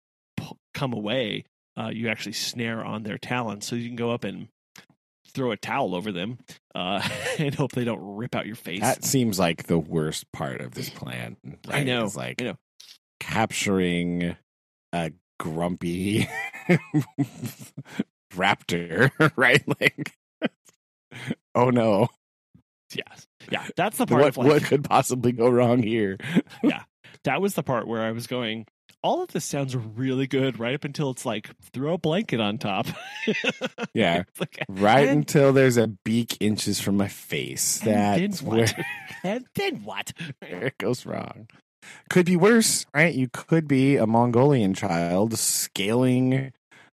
come 0.75 0.93
away 0.93 1.45
uh, 1.79 1.89
you 1.89 2.09
actually 2.09 2.33
snare 2.33 2.85
on 2.85 3.03
their 3.03 3.19
talons 3.19 3.67
so 3.67 3.75
you 3.75 3.89
can 3.89 3.97
go 3.97 4.11
up 4.11 4.25
and 4.25 4.49
throw 5.33 5.51
a 5.51 5.57
towel 5.57 5.95
over 5.95 6.13
them 6.13 6.39
uh, 6.75 7.07
and 7.39 7.55
hope 7.55 7.73
they 7.73 7.85
don't 7.85 8.01
rip 8.01 8.35
out 8.35 8.47
your 8.47 8.57
face 8.57 8.81
That 8.81 9.05
seems 9.05 9.39
like 9.39 9.65
the 9.65 9.79
worst 9.79 10.31
part 10.33 10.61
of 10.61 10.75
this 10.75 10.89
plan. 10.89 11.37
I 11.69 11.83
know, 11.83 12.09
like 12.15 12.41
I 12.41 12.45
know. 12.45 12.57
Capturing 13.21 14.37
a 14.93 15.13
grumpy 15.39 16.29
raptor, 18.35 19.11
right? 19.37 19.63
Like, 19.81 20.13
oh 21.55 21.71
no, 21.71 22.09
Yes. 22.95 23.27
Yeah. 23.51 23.67
That's 23.77 23.99
the 23.99 24.07
part 24.07 24.21
what 24.23 24.29
of 24.29 24.37
like 24.39 24.47
what 24.47 24.63
could 24.65 24.85
possibly 24.85 25.33
go 25.33 25.49
wrong 25.49 25.83
here? 25.83 26.17
Yeah. 26.63 26.83
That 27.25 27.41
was 27.43 27.55
the 27.55 27.63
part 27.65 27.89
where 27.89 28.03
I 28.03 28.13
was 28.13 28.27
going, 28.29 28.67
all 29.03 29.23
of 29.23 29.29
this 29.33 29.45
sounds 29.45 29.75
really 29.75 30.27
good 30.29 30.59
right 30.61 30.75
up 30.75 30.85
until 30.85 31.11
it's 31.11 31.27
like 31.27 31.51
throw 31.73 31.95
a 31.95 31.99
blanket 31.99 32.41
on 32.41 32.59
top. 32.59 32.87
Yeah. 33.93 34.23
Like, 34.39 34.65
Right 34.69 35.09
And- 35.09 35.19
until 35.19 35.53
there's 35.53 35.77
a 35.77 35.89
beak 35.89 36.37
inches 36.41 36.81
from 36.81 36.97
my 36.97 37.09
face. 37.09 37.81
and 37.83 37.91
then 37.91 38.21
That's 38.31 38.43
what? 38.43 38.57
where 38.57 38.87
and 39.25 39.47
then 39.57 39.83
what? 39.83 40.13
it 40.43 40.79
goes 40.79 41.05
wrong. 41.05 41.49
Could 42.11 42.27
be 42.27 42.37
worse, 42.37 42.87
right? 42.95 43.15
You 43.15 43.29
could 43.33 43.67
be 43.69 43.97
a 43.97 44.07
Mongolian 44.07 44.75
child 44.75 45.39
scaling 45.39 46.53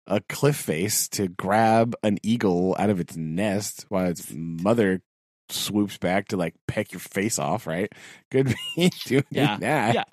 a 0.06 0.20
cliff 0.28 0.56
face 0.56 1.08
to 1.08 1.28
grab 1.28 1.94
an 2.02 2.18
eagle 2.22 2.74
out 2.78 2.90
of 2.90 2.98
its 3.00 3.16
nest 3.16 3.86
while 3.88 4.06
its 4.06 4.32
mother 4.34 5.00
swoops 5.48 5.98
back 5.98 6.28
to 6.28 6.36
like 6.36 6.54
peck 6.66 6.92
your 6.92 7.00
face 7.00 7.38
off, 7.38 7.66
right? 7.66 7.92
Could 8.30 8.54
be 8.76 8.90
doing 9.04 9.24
Yeah, 9.30 9.56
that. 9.58 9.94
yeah, 9.94 10.04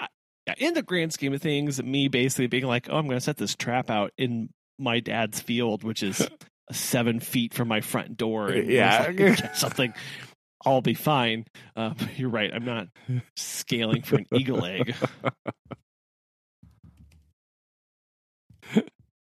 yeah. 0.47 0.53
In 0.57 0.73
the 0.73 0.83
grand 0.83 1.13
scheme 1.13 1.33
of 1.33 1.41
things, 1.41 1.81
me 1.81 2.07
basically 2.09 2.47
being 2.47 2.65
like, 2.65 2.87
"Oh, 2.89 2.97
I'm 2.97 3.05
going 3.07 3.17
to 3.17 3.21
set 3.21 3.37
this 3.37 3.55
trap 3.55 3.89
out 3.89 4.11
in 4.17 4.49
my 4.79 4.99
dad's 4.99 5.39
field, 5.39 5.83
which 5.83 6.03
is 6.03 6.27
seven 6.71 7.19
feet 7.19 7.53
from 7.53 7.67
my 7.67 7.81
front 7.81 8.17
door. 8.17 8.51
Yeah. 8.51 9.11
catch 9.13 9.57
something, 9.57 9.93
I'll 10.65 10.81
be 10.81 10.93
fine." 10.93 11.45
Uh, 11.75 11.93
but 11.97 12.17
you're 12.17 12.29
right. 12.29 12.51
I'm 12.53 12.65
not 12.65 12.87
scaling 13.35 14.01
for 14.01 14.17
an 14.17 14.25
eagle 14.33 14.65
egg. 14.65 14.95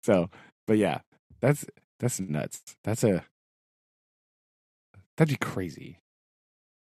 So, 0.04 0.30
but 0.68 0.78
yeah, 0.78 1.00
that's 1.42 1.66
that's 2.00 2.20
nuts. 2.20 2.62
That's 2.84 3.04
a 3.04 3.24
that'd 5.18 5.32
be 5.32 5.38
crazy. 5.46 6.00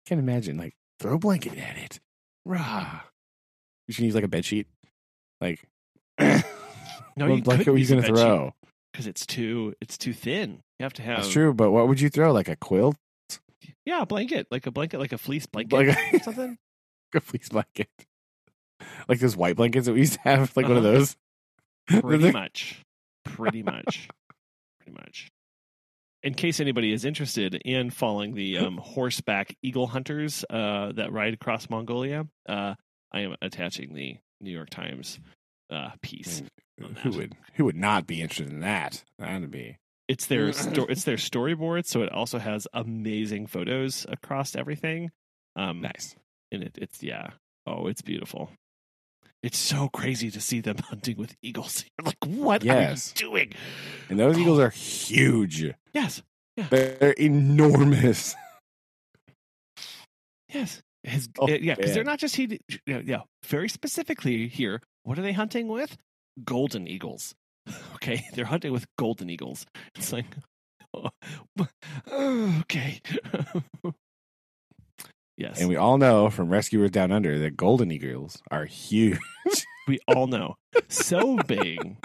Can't 0.07 0.18
imagine 0.18 0.57
like 0.57 0.74
throw 0.99 1.14
a 1.14 1.18
blanket 1.18 1.57
at 1.57 1.76
it. 1.76 2.01
Rah. 2.45 3.01
You 3.87 3.95
should 3.95 4.05
use 4.05 4.14
like 4.14 4.24
a 4.24 4.28
bed 4.28 4.45
sheet. 4.45 4.66
Like 5.41 5.68
No, 6.18 6.43
what 7.14 7.37
you 7.37 7.43
blanket 7.43 7.70
were 7.70 7.78
you 7.78 7.87
gonna 7.87 8.03
throw? 8.03 8.55
because 8.93 9.07
it's 9.07 9.24
too 9.24 9.74
it's 9.80 9.97
too 9.97 10.12
thin. 10.12 10.62
You 10.78 10.84
have 10.84 10.95
to 10.95 11.03
have 11.03 11.18
That's 11.18 11.30
true, 11.30 11.55
but 11.55 11.70
what 11.70 11.87
would 11.87 12.01
you 12.01 12.09
throw? 12.09 12.32
Like 12.32 12.49
a 12.49 12.57
quilt? 12.57 12.97
Yeah, 13.85 14.03
a 14.03 14.07
blanket, 14.07 14.47
like 14.51 14.67
a 14.67 14.71
blanket, 14.71 14.99
like 14.99 15.13
a 15.13 15.19
fleece 15.19 15.47
blanket 15.47 15.73
Like 16.13 16.23
something. 16.25 16.57
a 17.15 17.21
fleece 17.21 17.49
blanket. 17.49 17.89
Like 19.09 19.21
those 19.21 19.37
white 19.37 19.57
blankets 19.57 19.87
that 19.87 19.95
we 19.95 20.01
used 20.01 20.13
to 20.15 20.21
have, 20.21 20.55
like 20.55 20.69
one 20.69 20.77
of 20.77 20.85
Uh-huh. 20.85 20.93
those. 20.99 21.17
Pretty 22.03 22.31
much, 22.33 22.83
pretty 23.25 23.63
much, 23.63 24.09
pretty 24.81 24.93
much. 24.93 25.29
In 26.23 26.35
case 26.35 26.59
anybody 26.61 26.93
is 26.93 27.05
interested 27.05 27.55
in 27.55 27.91
following 27.91 28.35
the 28.35 28.59
um, 28.59 28.77
horseback 28.77 29.55
eagle 29.63 29.87
hunters 29.87 30.45
uh, 30.51 30.93
that 30.97 31.13
ride 31.13 31.33
across 31.35 31.71
Mongolia, 31.71 32.27
uh, 32.49 32.75
I 33.13 33.21
am 33.21 33.37
attaching 33.41 33.95
the 33.95 34.17
New 34.41 34.51
York 34.51 34.69
Times 34.69 35.21
uh, 35.71 35.91
piece. 36.03 36.43
Who 37.03 37.11
would 37.13 37.35
who 37.55 37.65
would 37.67 37.77
not 37.77 38.07
be 38.07 38.21
interested 38.21 38.51
in 38.53 38.61
that? 38.61 39.05
That'd 39.19 39.51
be 39.51 39.77
It's 40.09 40.27
their 40.27 40.53
sto- 40.53 40.87
it's 40.89 41.05
their 41.05 41.17
storyboard, 41.17 41.87
so 41.87 42.03
it 42.03 42.13
also 42.13 42.39
has 42.39 42.69
amazing 42.73 43.47
photos 43.49 44.07
across 44.09 44.55
everything. 44.55 45.11
Um, 45.57 45.81
nice. 45.81 46.15
and 46.53 46.63
it, 46.63 46.79
it's 46.81 47.03
yeah, 47.03 47.31
oh, 47.67 47.89
it's 47.89 48.03
beautiful. 48.03 48.51
It's 49.43 49.59
so 49.59 49.89
crazy 49.89 50.31
to 50.31 50.41
see 50.41 50.61
them 50.61 50.77
hunting 50.89 51.17
with 51.17 51.35
eagles. 51.43 51.85
You're 51.99 52.07
like, 52.07 52.25
what 52.25 52.63
Yes. 52.65 53.13
are 53.21 53.25
you 53.25 53.31
doing? 53.31 53.53
And 54.09 54.19
those 54.19 54.39
eagles 54.39 54.59
are 54.61 54.71
huge. 54.71 55.73
Yes, 55.93 56.23
They're 56.71 57.13
enormous. 57.19 58.35
yes, 60.53 60.83
His, 61.03 61.29
Oh, 61.39 61.47
uh, 61.49 61.59
yeah, 61.61 61.75
because 61.75 61.95
they're 61.95 62.05
not 62.05 62.19
just 62.19 62.37
he. 62.37 62.61
Yeah, 62.87 63.01
yeah, 63.05 63.21
very 63.45 63.69
specifically 63.69 64.49
here. 64.49 64.81
What 65.03 65.19
are 65.19 65.23
they 65.23 65.33
hunting 65.33 65.69
with? 65.69 65.97
Golden 66.45 66.89
eagles. 66.89 67.35
Okay, 67.97 68.25
they're 68.35 68.45
hunting 68.45 68.73
with 68.73 68.87
golden 68.97 69.29
eagles. 69.31 69.67
It's 69.97 70.12
like, 70.12 70.27
oh, 70.95 71.09
okay. 72.61 73.01
yes, 75.37 75.59
And 75.59 75.69
we 75.69 75.75
all 75.75 75.99
know 75.99 76.31
from 76.31 76.49
Rescuers 76.49 76.93
Down 76.93 77.11
Under 77.11 77.37
that 77.41 77.57
golden 77.57 77.91
eagles 77.91 78.41
are 78.51 78.67
huge. 78.67 79.19
we 79.89 79.99
all 80.07 80.29
know. 80.29 80.55
So 80.89 81.37
big. 81.49 81.97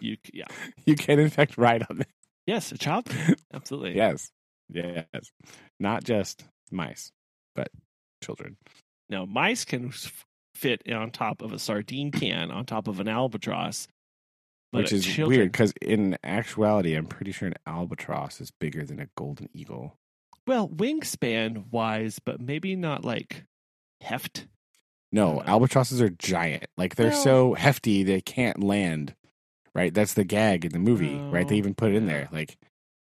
You 0.00 0.16
yeah. 0.32 0.46
you 0.86 0.96
can 0.96 1.20
in 1.20 1.30
fact 1.30 1.56
ride 1.56 1.86
on 1.88 1.98
them. 1.98 2.08
Yes, 2.46 2.72
a 2.72 2.78
child. 2.78 3.06
Absolutely. 3.52 3.94
Yes. 3.94 4.30
Yes. 4.68 5.04
Not 5.78 6.02
just 6.02 6.44
mice, 6.72 7.12
but 7.54 7.68
children. 8.22 8.56
Now, 9.08 9.24
mice 9.24 9.64
can 9.64 9.92
fit 10.54 10.82
on 10.90 11.10
top 11.10 11.42
of 11.42 11.52
a 11.52 11.58
sardine 11.58 12.10
can 12.10 12.50
on 12.50 12.64
top 12.64 12.88
of 12.88 13.00
an 13.00 13.08
albatross, 13.08 13.88
but 14.74 14.82
Which 14.82 14.92
is 14.92 15.04
children- 15.06 15.28
weird 15.38 15.52
because 15.52 15.72
in 15.80 16.18
actuality, 16.24 16.94
I'm 16.96 17.06
pretty 17.06 17.30
sure 17.32 17.48
an 17.48 17.54
albatross 17.66 18.40
is 18.40 18.50
bigger 18.50 18.84
than 18.84 18.98
a 19.00 19.06
golden 19.16 19.48
eagle. 19.54 19.96
Well, 20.46 20.68
wingspan 20.68 21.70
wise, 21.70 22.18
but 22.18 22.40
maybe 22.40 22.74
not 22.76 23.04
like 23.04 23.44
heft. 24.02 24.46
No, 25.12 25.40
albatrosses 25.46 26.00
are 26.02 26.10
giant. 26.10 26.66
Like 26.76 26.96
they're 26.96 27.10
well- 27.10 27.22
so 27.22 27.54
hefty 27.54 28.02
they 28.02 28.20
can't 28.20 28.62
land. 28.62 29.14
Right? 29.74 29.94
That's 29.94 30.14
the 30.14 30.24
gag 30.24 30.64
in 30.64 30.72
the 30.72 30.78
movie. 30.78 31.14
right? 31.16 31.46
They 31.48 31.54
Oh, 31.54 31.58
even 31.58 31.74
put 31.74 31.92
it 31.92 31.96
in 31.96 32.06
there. 32.06 32.28
Like 32.32 32.58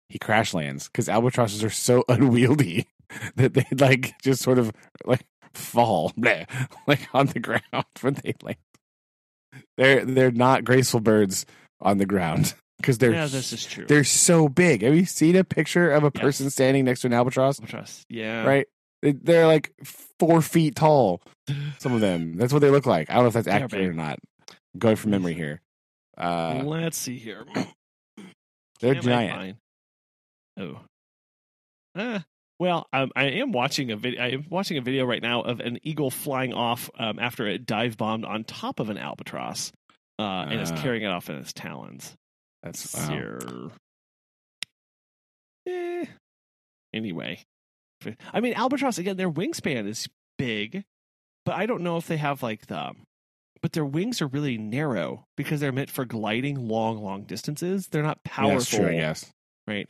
he 0.09 0.19
crash 0.19 0.53
lands 0.53 0.87
because 0.87 1.07
albatrosses 1.09 1.63
are 1.63 1.69
so 1.69 2.03
unwieldy 2.09 2.87
that 3.35 3.53
they 3.53 3.65
like 3.77 4.13
just 4.21 4.41
sort 4.41 4.59
of 4.59 4.71
like 5.05 5.25
fall 5.53 6.11
bleh, 6.19 6.45
like 6.85 7.07
on 7.13 7.27
the 7.27 7.39
ground 7.39 7.85
when 8.01 8.15
they 8.15 8.33
land. 8.43 8.57
They're 9.77 10.05
they're 10.05 10.31
not 10.31 10.63
graceful 10.63 10.99
birds 11.01 11.45
on 11.81 11.97
the 11.97 12.05
ground 12.05 12.53
because 12.77 12.97
they're 12.97 13.11
yeah, 13.13 13.25
this 13.27 13.53
is 13.53 13.65
true. 13.65 13.85
they're 13.85 14.03
so 14.03 14.47
big. 14.49 14.81
Have 14.83 14.95
you 14.95 15.05
seen 15.05 15.35
a 15.35 15.43
picture 15.43 15.91
of 15.91 16.03
a 16.03 16.11
Yes. 16.13 16.21
person 16.21 16.49
standing 16.49 16.85
next 16.85 17.01
to 17.01 17.07
an 17.07 17.13
albatross? 17.13 17.59
albatross. 17.59 18.05
Yeah. 18.09 18.43
Right? 18.45 18.67
They- 19.01 19.11
They're 19.13 19.47
like 19.47 19.73
four 20.19 20.41
feet 20.41 20.75
tall. 20.75 21.21
Some 21.79 21.93
of 21.93 22.01
them. 22.01 22.37
That's 22.37 22.53
what 22.53 22.59
they 22.59 22.69
look 22.69 22.85
like. 22.85 23.09
I 23.09 23.15
don't 23.15 23.23
know 23.23 23.27
if 23.29 23.33
that's 23.33 23.47
accurate 23.47 23.85
or 23.87 23.93
not. 23.93 24.19
I'm 24.49 24.79
going 24.79 24.95
from 24.95 25.11
memory 25.11 25.33
here. 25.33 25.59
Uh, 26.17 26.61
Let's 26.63 26.97
see 26.97 27.17
here. 27.17 27.45
they're 28.79 28.95
I 28.95 28.99
giant. 28.99 29.57
Oh. 30.59 30.79
Ah. 31.95 32.23
Well, 32.59 32.85
um, 32.93 33.11
I 33.15 33.23
am 33.25 33.51
watching 33.51 33.89
a 33.91 33.95
video. 33.95 34.21
I 34.21 34.27
am 34.29 34.45
watching 34.49 34.77
a 34.77 34.81
video 34.81 35.05
right 35.05 35.21
now 35.21 35.41
of 35.41 35.59
an 35.61 35.79
eagle 35.81 36.11
flying 36.11 36.53
off 36.53 36.91
um, 36.99 37.17
after 37.17 37.47
it 37.47 37.65
dive 37.65 37.97
bombed 37.97 38.23
on 38.23 38.43
top 38.43 38.79
of 38.79 38.91
an 38.91 38.99
albatross, 38.99 39.71
uh, 40.19 40.45
and 40.49 40.59
is 40.61 40.71
Ah. 40.71 40.81
carrying 40.81 41.03
it 41.03 41.07
off 41.07 41.29
in 41.29 41.35
its 41.37 41.53
talons. 41.53 42.13
That's 42.63 42.93
wow. 42.95 43.71
Eh. 45.67 46.05
Anyway, 46.93 47.43
I 48.33 48.39
mean, 48.41 48.53
albatross 48.53 48.97
again. 48.97 49.17
Their 49.17 49.31
wingspan 49.31 49.87
is 49.87 50.07
big, 50.37 50.83
but 51.45 51.55
I 51.55 51.65
don't 51.65 51.81
know 51.81 51.97
if 51.97 52.07
they 52.07 52.17
have 52.17 52.43
like 52.43 52.67
the. 52.67 52.93
But 53.61 53.73
their 53.73 53.85
wings 53.85 54.21
are 54.23 54.27
really 54.27 54.57
narrow 54.57 55.23
because 55.37 55.59
they're 55.59 55.71
meant 55.71 55.91
for 55.91 56.03
gliding 56.03 56.67
long, 56.67 57.03
long 57.03 57.23
distances. 57.25 57.87
They're 57.87 58.01
not 58.01 58.23
powerful, 58.23 58.79
true, 58.79 58.87
I 58.87 58.93
guess. 58.95 59.29
right? 59.67 59.87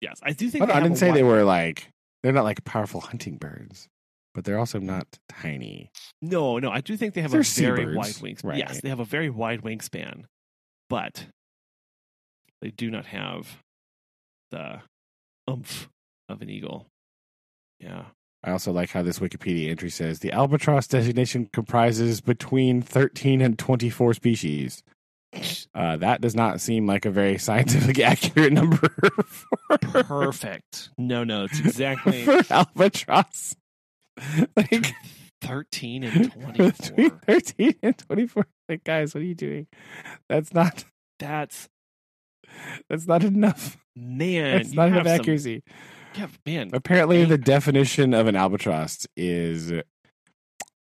Yes, 0.00 0.20
I 0.22 0.32
do 0.32 0.48
think. 0.48 0.64
But 0.64 0.74
I 0.74 0.80
didn't 0.80 0.98
say 0.98 1.10
they 1.10 1.24
were 1.24 1.42
like 1.42 1.88
they're 2.22 2.32
not 2.32 2.44
like 2.44 2.64
powerful 2.64 3.00
hunting 3.00 3.36
birds, 3.38 3.88
but 4.36 4.44
they're 4.44 4.58
also 4.58 4.78
not 4.78 5.06
tiny. 5.30 5.90
No, 6.20 6.58
no, 6.58 6.70
I 6.70 6.82
do 6.82 6.94
think 6.98 7.14
they 7.14 7.22
have 7.22 7.30
They're 7.30 7.40
a 7.40 7.42
very 7.42 7.86
seabirds, 7.86 7.96
wide 7.96 8.36
wingspan. 8.36 8.58
Yes, 8.58 8.82
they 8.82 8.90
have 8.90 9.00
a 9.00 9.04
very 9.04 9.30
wide 9.30 9.62
wingspan, 9.62 10.24
but 10.90 11.26
they 12.60 12.70
do 12.70 12.90
not 12.90 13.06
have 13.06 13.62
the 14.50 14.82
oomph 15.50 15.88
of 16.28 16.42
an 16.42 16.50
eagle. 16.50 16.86
Yeah. 17.80 18.04
I 18.44 18.50
also 18.50 18.72
like 18.72 18.90
how 18.90 19.02
this 19.02 19.20
Wikipedia 19.20 19.70
entry 19.70 19.88
says 19.88 20.18
the 20.18 20.32
albatross 20.32 20.86
designation 20.86 21.48
comprises 21.52 22.20
between 22.20 22.82
13 22.82 23.40
and 23.40 23.58
24 23.58 24.14
species. 24.14 24.82
Uh, 25.74 25.96
that 25.98 26.22
does 26.22 26.34
not 26.34 26.62
seem 26.62 26.86
like 26.86 27.04
a 27.04 27.10
very 27.10 27.36
scientific 27.36 27.98
accurate 28.00 28.54
number 28.54 28.88
for, 29.26 29.76
Perfect. 29.78 30.88
No, 30.96 31.24
no, 31.24 31.44
it's 31.44 31.58
exactly 31.58 32.24
for 32.24 32.40
albatross. 32.48 33.54
Like 34.56 34.86
13 35.42 36.04
and 36.04 36.32
between 36.32 36.54
24. 36.72 37.20
13 37.26 37.74
and 37.82 37.98
24. 37.98 38.46
Like, 38.68 38.84
guys, 38.84 39.14
what 39.14 39.20
are 39.22 39.26
you 39.26 39.34
doing? 39.34 39.66
That's 40.28 40.52
not 40.54 40.84
That's 41.18 41.68
that's 42.88 43.06
not 43.06 43.24
enough. 43.24 43.76
man. 43.94 44.58
That's 44.58 44.72
not 44.72 44.88
enough 44.88 45.06
some- 45.06 45.20
accuracy. 45.20 45.62
Yeah, 46.14 46.28
man. 46.46 46.70
Apparently, 46.72 47.24
the 47.26 47.36
definition 47.36 48.14
of 48.14 48.26
an 48.26 48.36
albatross 48.36 49.06
is 49.16 49.70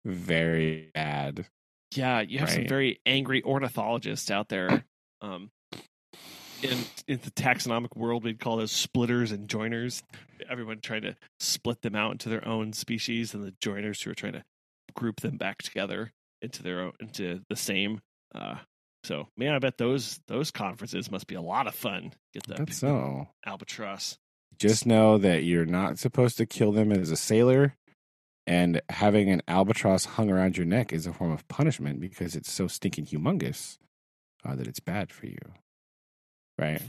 very 0.04 0.90
bad. 0.94 1.46
Yeah, 1.94 2.20
you 2.20 2.38
have 2.40 2.50
some 2.50 2.66
very 2.66 3.00
angry 3.06 3.42
ornithologists 3.42 4.30
out 4.30 4.48
there. 4.48 4.84
Um, 5.22 5.50
in 6.62 6.78
in 7.06 7.20
the 7.22 7.30
taxonomic 7.30 7.96
world, 7.96 8.24
we'd 8.24 8.40
call 8.40 8.56
those 8.56 8.72
splitters 8.72 9.32
and 9.32 9.48
joiners. 9.48 10.02
Everyone 10.50 10.80
trying 10.80 11.02
to 11.02 11.16
split 11.40 11.82
them 11.82 11.94
out 11.94 12.12
into 12.12 12.28
their 12.28 12.46
own 12.46 12.72
species, 12.72 13.34
and 13.34 13.44
the 13.44 13.54
joiners 13.60 14.02
who 14.02 14.10
are 14.10 14.14
trying 14.14 14.34
to 14.34 14.44
group 14.94 15.20
them 15.20 15.36
back 15.36 15.62
together 15.62 16.12
into 16.40 16.62
their 16.62 16.80
own 16.80 16.92
into 17.00 17.40
the 17.48 17.56
same. 17.56 18.00
Uh, 18.34 18.56
so, 19.04 19.28
man, 19.36 19.54
I 19.54 19.58
bet 19.58 19.78
those 19.78 20.20
those 20.28 20.50
conferences 20.50 21.10
must 21.10 21.26
be 21.26 21.34
a 21.34 21.42
lot 21.42 21.66
of 21.66 21.74
fun. 21.74 22.12
Get 22.32 22.46
that 22.48 22.72
so. 22.72 23.28
albatross. 23.46 24.16
Just 24.58 24.86
know 24.86 25.18
that 25.18 25.44
you're 25.44 25.66
not 25.66 25.98
supposed 25.98 26.36
to 26.38 26.46
kill 26.46 26.72
them 26.72 26.92
as 26.92 27.10
a 27.10 27.16
sailor, 27.16 27.74
and 28.46 28.80
having 28.88 29.30
an 29.30 29.42
albatross 29.48 30.04
hung 30.04 30.30
around 30.30 30.56
your 30.56 30.66
neck 30.66 30.92
is 30.92 31.06
a 31.06 31.12
form 31.12 31.32
of 31.32 31.46
punishment 31.48 32.00
because 32.00 32.36
it's 32.36 32.52
so 32.52 32.68
stinking 32.68 33.06
humongous 33.06 33.78
uh, 34.44 34.54
that 34.54 34.68
it's 34.68 34.80
bad 34.80 35.10
for 35.10 35.26
you. 35.26 35.38
Right? 36.58 36.82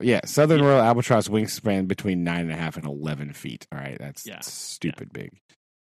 Yeah, 0.00 0.20
Southern 0.26 0.60
Yeah. 0.60 0.66
Royal 0.66 0.80
Albatross 0.82 1.28
wingspan 1.28 1.88
between 1.88 2.22
nine 2.22 2.42
and 2.42 2.52
a 2.52 2.56
half 2.56 2.76
and 2.76 2.86
eleven 2.86 3.32
feet. 3.32 3.66
All 3.72 3.78
right, 3.78 3.96
that's 3.98 4.26
Yeah. 4.26 4.40
stupid 4.40 5.12
big. 5.12 5.40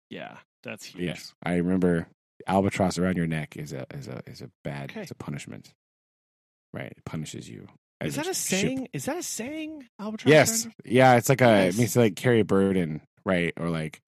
Yeah, 0.09 0.37
that's 0.63 0.85
huge. 0.85 1.03
Yes, 1.03 1.33
I 1.43 1.55
remember 1.55 2.07
albatross 2.47 2.97
around 2.97 3.17
your 3.17 3.27
neck 3.27 3.57
is 3.57 3.73
a 3.73 3.85
is 3.93 4.07
a 4.07 4.21
is 4.27 4.41
a 4.41 4.49
bad 4.63 4.91
Okay. 4.91 5.01
it's 5.01 5.11
a 5.11 5.15
punishment. 5.15 5.73
Right, 6.73 6.93
it 6.95 7.03
punishes 7.05 7.49
you. 7.49 7.67
Is 8.01 8.15
that 8.15 8.23
a 8.27 8.33
ship. 8.33 8.35
saying? 8.35 8.87
Is 8.93 9.05
that 9.05 9.17
a 9.17 9.23
saying? 9.23 9.87
Albatross. 9.99 10.29
Yes, 10.31 10.67
yeah, 10.85 11.15
it's 11.15 11.29
like 11.29 11.41
a 11.41 11.45
Yes. 11.45 11.75
it 11.75 11.77
means 11.77 11.93
to 11.93 11.99
like 11.99 12.15
carry 12.15 12.39
a 12.41 12.45
burden, 12.45 13.01
right, 13.25 13.53
or 13.57 13.69
like 13.69 14.01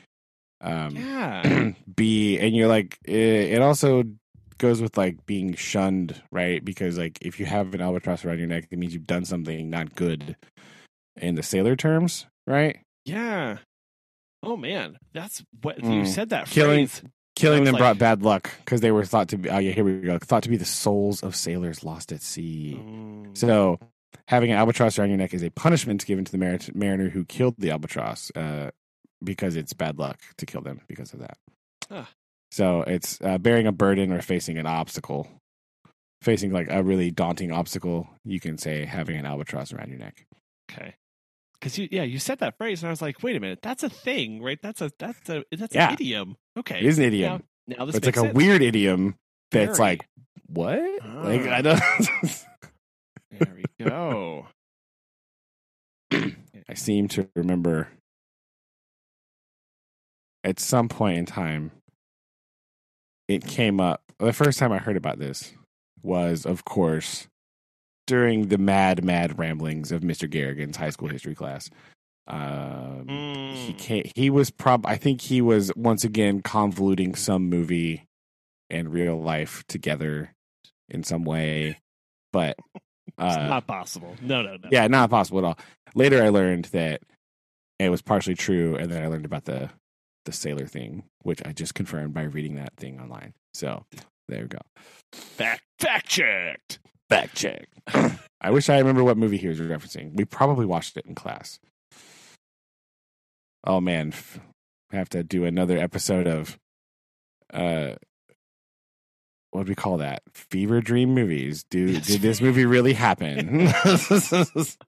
um 0.62 0.95
Yeah. 0.95 1.74
be 1.95 2.40
and 2.40 2.56
you're 2.56 2.68
like 2.68 2.98
it, 3.06 3.14
it 3.54 3.62
also 3.62 4.04
goes 4.58 4.82
with 4.82 4.98
like 4.98 5.26
being 5.26 5.54
shunned 5.56 6.22
right 6.32 6.64
because 6.64 6.98
like 6.98 7.18
if 7.22 7.40
you 7.40 7.46
have 7.46 7.74
an 7.74 7.82
albatross 7.82 8.26
around 8.26 8.40
your 8.40 8.48
neck 8.48 8.68
it 8.72 8.80
means 8.80 8.94
you've 8.94 9.08
done 9.08 9.26
something 9.26 9.70
not 9.70 9.96
good 9.96 10.36
in 11.18 11.36
the 11.36 11.44
sailor 11.44 11.76
terms 11.76 12.26
right 12.46 12.80
yeah. 13.06 13.58
Oh 14.44 14.56
man, 14.58 14.98
that's 15.14 15.44
what 15.62 15.80
you 15.84 16.02
Mm. 16.04 16.08
said 16.08 16.30
that 16.30 16.48
Killing- 16.48 16.88
phrase. 16.88 17.02
killing 17.36 17.64
them 17.64 17.74
like- 17.74 17.80
brought 17.82 17.98
bad 17.98 18.22
luck 18.22 18.52
because 18.60 18.82
they 18.82 18.92
were 18.92 19.04
thought 19.06 19.30
to 19.30 19.38
be 19.38 19.50
oh 19.50 19.58
yeah 19.60 19.72
here 19.72 19.84
we 19.84 20.00
go 20.02 20.18
thought 20.20 20.44
to 20.44 20.50
be 20.50 20.58
the 20.58 20.66
souls 20.66 21.24
of 21.24 21.36
sailors 21.36 21.84
lost 21.84 22.12
at 22.12 22.22
sea 22.22 22.78
Mm. 22.80 23.36
so 23.38 23.80
having 24.28 24.52
an 24.52 24.58
albatross 24.58 25.00
around 25.00 25.10
your 25.10 25.18
neck 25.18 25.34
is 25.34 25.44
a 25.44 25.50
punishment 25.52 26.06
given 26.06 26.24
to 26.26 26.32
the 26.32 26.38
mar- 26.38 26.60
mariner 26.76 27.10
who 27.10 27.24
killed 27.26 27.56
the 27.58 27.72
albatross 27.72 28.32
uh, 28.36 28.70
because 29.24 29.56
it's 29.56 29.74
bad 29.74 29.98
luck 29.98 30.20
to 30.38 30.46
kill 30.46 30.62
them 30.62 30.82
because 30.88 31.14
of 31.14 31.20
that 31.20 31.38
Ah. 31.90 32.10
So 32.52 32.82
it's 32.82 33.19
uh, 33.24 33.38
bearing 33.38 33.68
a 33.68 33.72
burden 33.72 34.11
or 34.14 34.22
facing 34.22 34.57
an 34.57 34.65
obstacle. 34.68 35.28
Facing 36.22 36.52
like 36.52 36.68
a 36.72 36.84
really 36.84 37.11
daunting 37.11 37.52
obstacle, 37.52 38.07
you 38.26 38.40
can 38.40 38.57
say 38.57 38.86
having 38.86 39.18
an 39.18 39.26
albatross 39.26 39.72
around 39.74 39.90
your 39.90 39.99
neck. 39.99 40.26
Okay. 40.72 40.95
Because 41.60 41.78
you, 41.78 41.88
yeah, 41.91 42.03
you 42.03 42.19
said 42.19 42.40
that 42.40 42.57
phrase, 42.57 42.82
and 42.84 42.88
I 42.88 42.91
was 42.91 43.02
like, 43.02 43.24
wait 43.24 43.36
a 43.36 43.40
minute, 43.40 43.60
that's 43.61 43.84
a 43.84 43.90
thing, 43.90 44.41
right? 44.44 44.60
That's 44.61 44.82
a 44.82 44.91
that's 44.99 45.30
a 45.30 45.44
that's 45.52 45.76
Yeah. 45.76 45.90
an 45.90 45.94
idiom. 45.94 46.38
Okay, 46.57 46.80
It 46.80 46.86
is 46.88 46.99
an 46.99 47.06
idiom, 47.06 47.44
Now, 47.68 47.80
now 47.80 47.86
this 47.86 47.94
but 47.94 48.06
it's 48.06 48.18
like 48.18 48.18
makes 48.18 48.34
a 48.34 48.36
weird 48.36 48.61
idiom 48.64 49.15
that's 49.52 49.78
Very. 49.78 49.80
like, 49.80 50.07
what? 50.48 50.80
Like, 51.24 51.48
Ah. 51.48 51.56
I 51.56 51.61
don't. 51.61 51.82
There 53.32 53.53
we 53.56 53.65
go. 53.86 54.48
I 56.14 56.74
seem 56.76 57.07
to 57.10 57.28
remember 57.36 57.90
at 60.44 60.60
some 60.60 60.90
point 60.90 61.18
in 61.19 61.26
time, 61.26 61.72
it 63.28 63.45
came 63.45 63.80
up. 63.80 64.02
The 64.20 64.34
first 64.34 64.58
time 64.60 64.72
I 64.72 64.78
heard 64.80 64.98
about 64.98 65.20
this 65.20 65.54
was, 66.02 66.45
of 66.45 66.66
course, 66.66 67.28
during 68.08 68.48
the 68.48 68.58
mad, 68.58 69.04
mad 69.04 69.38
ramblings 69.38 69.91
of 69.91 70.02
Mr. 70.02 70.30
Garrigan's 70.30 70.78
high 70.78 70.90
school 70.91 71.10
history 71.10 71.36
class. 71.36 71.70
Um, 72.28 73.06
He 73.08 73.74
Mm. 73.74 73.78
came, 73.78 74.04
He 74.16 74.30
was 74.30 74.49
prob. 74.52 74.86
I 74.86 74.98
think 74.98 75.22
he 75.22 75.41
was 75.41 75.72
once 75.76 76.04
again 76.04 76.41
convoluting 76.41 77.16
some 77.18 77.49
movie 77.49 78.04
and 78.70 78.91
real 78.94 79.20
life 79.22 79.64
together 79.68 80.34
in 80.90 81.04
some 81.04 81.24
way, 81.24 81.80
but 82.34 82.58
It's 83.20 83.36
uh, 83.38 83.48
not 83.48 83.66
possible. 83.68 84.16
No, 84.22 84.41
no, 84.41 84.58
no. 84.58 84.68
yeah, 84.70 84.86
not 84.88 85.10
possible 85.10 85.40
at 85.40 85.45
all. 85.45 85.58
Later, 85.95 86.22
I 86.22 86.30
learned 86.30 86.66
that 86.66 87.02
it 87.80 87.90
was 87.90 88.02
partially 88.02 88.36
true, 88.36 88.76
and 88.76 88.91
then 88.91 89.02
I 89.02 89.08
learned 89.08 89.26
about 89.26 89.45
the 89.45 89.70
the 90.28 90.32
sailor 90.32 90.68
thing, 90.68 91.04
which 91.24 91.41
I 91.44 91.54
just 91.54 91.74
confirmed 91.74 92.14
by 92.14 92.24
reading 92.24 92.56
that 92.56 92.76
thing 92.78 92.99
online. 92.99 93.34
So 93.56 93.86
there 94.28 94.41
we 94.44 94.48
go. 94.48 94.60
Fact 95.12 95.64
fact 95.80 96.08
checked. 96.08 96.80
Fact 97.10 97.36
check. 97.36 97.68
I 98.41 98.52
wish 98.52 98.70
I 98.70 98.78
remember 98.78 99.04
what 99.04 99.18
movie 99.18 99.38
he 99.38 99.48
was 99.48 99.60
referencing. 99.60 100.16
We 100.16 100.26
probably 100.26 100.68
watched 100.68 100.98
it 100.98 101.06
in 101.06 101.16
class. 101.16 101.58
Oh 103.64 103.82
man, 103.82 104.14
I 104.91 104.98
have 104.98 105.10
to 105.10 105.24
do 105.24 105.45
another 105.45 105.78
episode 105.78 106.28
of 106.28 106.60
uh 107.52 107.95
what 109.52 109.66
do 109.66 109.72
we 109.72 109.76
call 109.76 109.98
that? 109.98 110.22
Fever 110.34 110.82
dream 110.82 111.14
movies. 111.14 111.64
Do 111.70 111.99
did 111.99 112.22
this 112.22 112.41
movie 112.41 112.66
really 112.66 112.94
happen? 112.94 113.68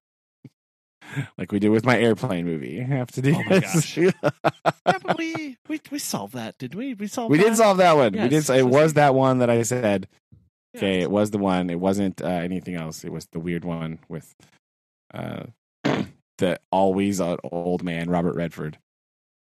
like 1.37 1.51
we 1.51 1.59
did 1.59 1.69
with 1.69 1.85
my 1.85 1.97
airplane 1.99 2.45
movie. 2.45 2.81
I 2.81 2.85
have 2.85 3.11
to 3.11 3.21
do 3.21 3.35
Oh 3.35 3.43
my 3.49 3.59
this. 3.59 3.97
Yeah, 3.97 4.11
but 5.03 5.17
we, 5.17 5.57
we 5.67 5.79
we 5.91 5.99
solved 5.99 6.33
that, 6.33 6.57
did 6.57 6.75
we? 6.75 6.93
We 6.93 7.07
solved. 7.07 7.31
we 7.31 7.37
that? 7.37 7.43
did 7.45 7.57
solve 7.57 7.77
that 7.77 7.95
one. 7.95 8.13
we 8.13 8.27
did. 8.29 8.49
It 8.49 8.67
was 8.67 8.93
that 8.93 9.13
one 9.15 9.39
that 9.39 9.49
I 9.49 9.61
said. 9.63 10.07
Yeah. 10.73 10.77
Okay, 10.79 11.01
it 11.01 11.11
was 11.11 11.31
the 11.31 11.37
one. 11.39 11.69
It 11.69 11.79
wasn't 11.79 12.21
uh, 12.21 12.27
anything 12.27 12.75
else. 12.75 13.03
It 13.03 13.11
was 13.11 13.27
the 13.31 13.39
weird 13.39 13.65
one 13.65 13.99
with 14.07 14.33
uh, 15.13 15.43
the 16.37 16.59
always 16.71 17.19
old 17.21 17.83
man 17.83 18.09
Robert 18.09 18.35
Redford. 18.35 18.77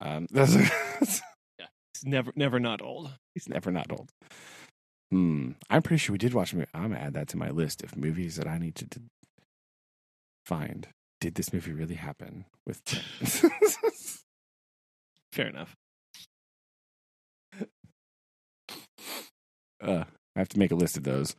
Um, 0.00 0.26
that's, 0.32 0.56
It's 1.00 2.04
never 2.04 2.32
never 2.34 2.58
not 2.58 2.82
old. 2.82 3.10
he's 3.34 3.48
never 3.48 3.70
not 3.70 3.90
old. 3.92 4.10
Hmm. 5.10 5.52
I'm 5.70 5.82
pretty 5.82 5.98
sure 5.98 6.12
we 6.14 6.18
did 6.18 6.34
watch 6.34 6.52
a 6.52 6.56
movie. 6.56 6.68
I'm 6.74 6.90
gonna 6.92 7.00
add 7.00 7.14
that 7.14 7.28
to 7.28 7.36
my 7.36 7.50
list 7.50 7.82
of 7.84 7.96
movies 7.96 8.36
that 8.36 8.48
I 8.48 8.58
need 8.58 8.74
to, 8.76 8.88
to 8.88 9.00
find. 10.46 10.88
Did 11.22 11.36
this 11.36 11.52
movie 11.52 11.70
really 11.72 11.94
happen? 11.94 12.46
With 12.66 12.80
Fair 15.32 15.46
enough. 15.46 15.76
uh, 19.80 20.02
I 20.34 20.38
have 20.38 20.48
to 20.48 20.58
make 20.58 20.72
a 20.72 20.74
list 20.74 20.96
of 20.96 21.04
those. 21.04 21.36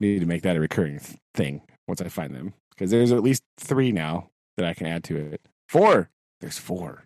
Need 0.00 0.20
to 0.20 0.26
make 0.26 0.40
that 0.42 0.56
a 0.56 0.60
recurring 0.60 1.00
th- 1.00 1.18
thing 1.34 1.60
once 1.86 2.00
I 2.00 2.08
find 2.08 2.34
them 2.34 2.54
because 2.70 2.90
there's 2.90 3.12
at 3.12 3.22
least 3.22 3.42
three 3.58 3.92
now 3.92 4.30
that 4.56 4.64
I 4.64 4.72
can 4.72 4.86
add 4.86 5.04
to 5.04 5.16
it. 5.18 5.42
Four. 5.68 6.08
There's 6.40 6.56
four. 6.56 7.04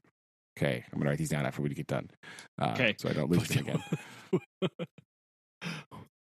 Okay, 0.56 0.84
I'm 0.92 1.00
gonna 1.00 1.10
write 1.10 1.18
these 1.18 1.30
down 1.30 1.46
after 1.46 1.62
we 1.62 1.68
get 1.70 1.88
done. 1.88 2.10
Uh, 2.62 2.74
Okay. 2.74 2.94
so 2.96 3.08
I 3.08 3.12
don't 3.12 3.28
lose 3.28 3.48
them 3.48 3.58
again. 3.66 3.82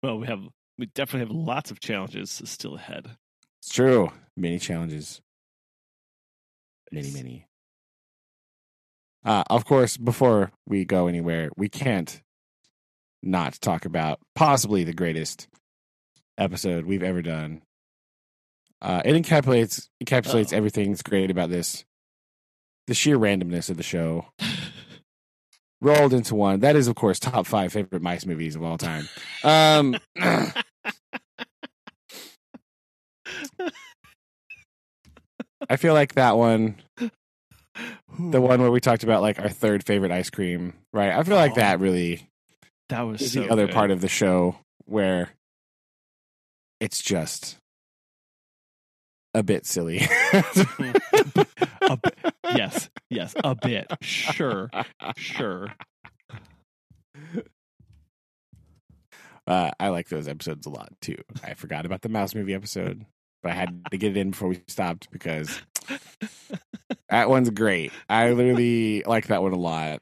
well, 0.01 0.17
we 0.17 0.25
have 0.25 0.41
we 0.79 0.87
definitely 0.87 1.27
have 1.27 1.45
lots 1.45 1.69
of 1.69 1.79
challenges 1.79 2.41
still 2.45 2.73
ahead. 2.77 3.11
It's 3.61 3.69
true. 3.71 4.11
Many 4.35 4.57
challenges. 4.57 5.21
Many, 6.91 7.11
many. 7.11 7.47
Uh, 9.23 9.43
of 9.49 9.65
course, 9.65 9.97
before 9.97 10.51
we 10.65 10.83
go 10.85 11.07
anywhere, 11.07 11.49
we 11.55 11.69
can't 11.69 12.21
not 13.21 13.53
talk 13.61 13.85
about 13.85 14.19
possibly 14.35 14.83
the 14.83 14.93
greatest 14.93 15.47
episode 16.37 16.85
we've 16.85 17.03
ever 17.03 17.21
done. 17.21 17.61
Uh, 18.81 19.01
it 19.05 19.13
encapsulates 19.13 19.89
encapsulates 20.03 20.53
Oh. 20.53 20.57
everything 20.57 20.89
that's 20.89 21.03
great 21.03 21.29
about 21.29 21.49
this. 21.49 21.85
The 22.87 22.95
sheer 22.95 23.17
randomness 23.17 23.69
of 23.69 23.77
the 23.77 23.83
show 23.83 24.25
rolled 25.81 26.13
into 26.13 26.33
one. 26.33 26.61
That 26.61 26.75
is, 26.75 26.87
of 26.87 26.95
course, 26.95 27.19
top 27.19 27.45
five 27.45 27.71
favorite 27.71 28.01
mice 28.01 28.25
movies 28.25 28.55
of 28.55 28.63
all 28.63 28.79
time. 28.79 29.07
Um, 29.43 29.97
I 35.71 35.77
feel 35.77 35.93
like 35.93 36.15
that 36.15 36.37
one 36.37 36.75
the 38.19 38.41
one 38.41 38.59
where 38.61 38.69
we 38.71 38.81
talked 38.81 39.03
about 39.03 39.21
like 39.21 39.39
our 39.39 39.47
third 39.47 39.85
favorite 39.85 40.11
ice 40.11 40.29
cream, 40.29 40.73
right? 40.91 41.11
I 41.11 41.23
feel 41.23 41.37
like 41.37 41.53
Oh, 41.53 41.55
that 41.55 41.79
really 41.79 42.27
that 42.89 43.01
was 43.03 43.21
is 43.21 43.31
so 43.31 43.43
the 43.43 43.49
other 43.49 43.67
good. 43.67 43.73
part 43.73 43.89
of 43.89 44.01
the 44.01 44.09
show 44.09 44.57
where 44.83 45.29
it's 46.81 47.01
just 47.01 47.55
a 49.33 49.43
bit 49.43 49.65
silly. 49.65 49.99
a 50.33 51.97
bit, 52.03 52.15
yes, 52.53 52.89
yes, 53.09 53.33
a 53.41 53.55
bit. 53.55 53.87
Sure, 54.01 54.69
sure. 55.15 55.67
Uh, 59.47 59.71
I 59.79 59.87
like 59.87 60.09
those 60.09 60.27
episodes 60.27 60.65
a 60.65 60.69
lot 60.69 60.89
too. 61.01 61.17
I 61.43 61.53
forgot 61.53 61.85
about 61.85 62.01
the 62.01 62.09
mouse 62.09 62.35
movie 62.35 62.53
episode, 62.53 63.05
but 63.41 63.51
I 63.51 63.55
had 63.55 63.81
to 63.91 63.97
get 63.97 64.11
it 64.11 64.17
in 64.17 64.31
before 64.31 64.49
we 64.49 64.61
stopped 64.67 65.09
because 65.11 65.61
that 67.09 67.29
one's 67.29 67.49
great. 67.49 67.91
I 68.09 68.31
literally 68.31 69.03
like 69.05 69.27
that 69.27 69.41
one 69.41 69.53
a 69.53 69.57
lot. 69.57 70.01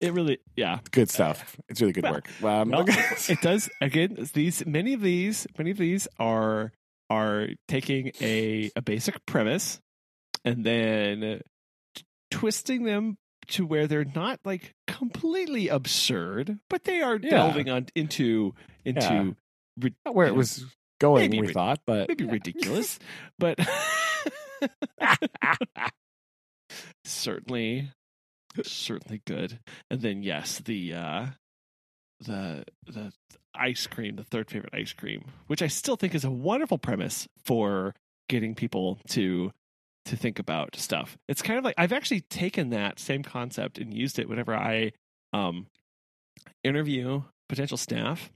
it 0.00 0.12
really, 0.14 0.38
yeah, 0.56 0.78
Good 0.90 1.10
stuff. 1.10 1.56
It's 1.68 1.80
really 1.80 1.92
good 1.92 2.04
Well, 2.04 2.12
work. 2.14 2.42
Um, 2.42 2.70
well, 2.70 2.84
it 3.28 3.40
does. 3.42 3.68
Again, 3.80 4.16
these 4.32 4.64
many 4.66 4.94
of 4.94 5.02
these, 5.02 5.46
many 5.58 5.70
of 5.70 5.76
these 5.78 6.08
are 6.18 6.72
are 7.10 7.48
taking 7.68 8.12
a 8.20 8.70
a 8.76 8.82
basic 8.82 9.24
premise 9.26 9.80
and 10.44 10.64
then 10.64 11.42
twisting 12.30 12.84
them 12.84 13.18
to 13.48 13.66
where 13.66 13.86
they're 13.88 14.04
not 14.14 14.38
like 14.44 14.74
completely 14.86 15.68
absurd, 15.68 16.58
but 16.70 16.84
they 16.84 17.02
are 17.02 17.16
Yeah. 17.20 17.30
delving 17.30 17.68
on 17.68 17.86
into 17.94 18.54
into 18.84 19.34
Yeah. 19.76 19.90
where 20.12 20.26
it 20.28 20.34
was 20.34 20.64
going, 21.00 21.30
maybe 21.30 21.40
we 21.40 21.52
thought, 21.52 21.80
but 21.86 22.08
maybe 22.08 22.24
ridiculous, 22.24 22.98
but 23.38 23.58
certainly 27.04 27.90
certainly 28.62 29.22
good. 29.26 29.58
And 29.90 30.00
then 30.00 30.22
yes 30.22 30.58
the 30.58 30.94
uh 30.94 31.26
the 32.20 32.64
the 32.86 33.12
ice 33.54 33.86
cream 33.86 34.16
the 34.16 34.24
third 34.24 34.50
favorite 34.50 34.74
ice 34.74 34.92
cream 34.92 35.24
which 35.48 35.60
i 35.60 35.66
still 35.66 35.96
think 35.96 36.14
is 36.14 36.24
a 36.24 36.30
wonderful 36.30 36.78
premise 36.78 37.26
for 37.44 37.94
getting 38.28 38.54
people 38.54 39.00
to 39.08 39.50
to 40.06 40.16
think 40.16 40.38
about 40.38 40.76
stuff. 40.76 41.18
It's 41.28 41.42
kind 41.42 41.58
of 41.58 41.64
like 41.64 41.74
i've 41.78 41.92
actually 41.92 42.20
taken 42.22 42.70
that 42.70 42.98
same 42.98 43.22
concept 43.22 43.78
and 43.78 43.92
used 43.92 44.18
it 44.18 44.28
whenever 44.28 44.54
i 44.54 44.92
um 45.32 45.66
interview 46.62 47.22
potential 47.48 47.76
staff 47.76 48.30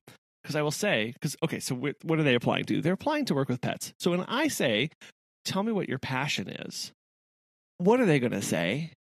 because 0.44 0.54
i 0.56 0.62
will 0.62 0.70
say 0.70 1.10
because 1.14 1.34
okay 1.42 1.58
so 1.58 1.74
what 1.74 2.18
are 2.20 2.22
they 2.22 2.34
applying 2.34 2.64
to? 2.66 2.80
They're 2.80 2.92
applying 2.92 3.24
to 3.26 3.34
work 3.34 3.48
with 3.48 3.60
pets. 3.60 3.94
So 3.98 4.10
when 4.10 4.20
i 4.22 4.48
say 4.48 4.90
tell 5.44 5.62
me 5.62 5.72
what 5.72 5.88
your 5.88 5.98
passion 5.98 6.48
is 6.48 6.92
what 7.78 7.98
are 8.00 8.06
they 8.06 8.20
going 8.20 8.32
to 8.32 8.40
say? 8.42 8.92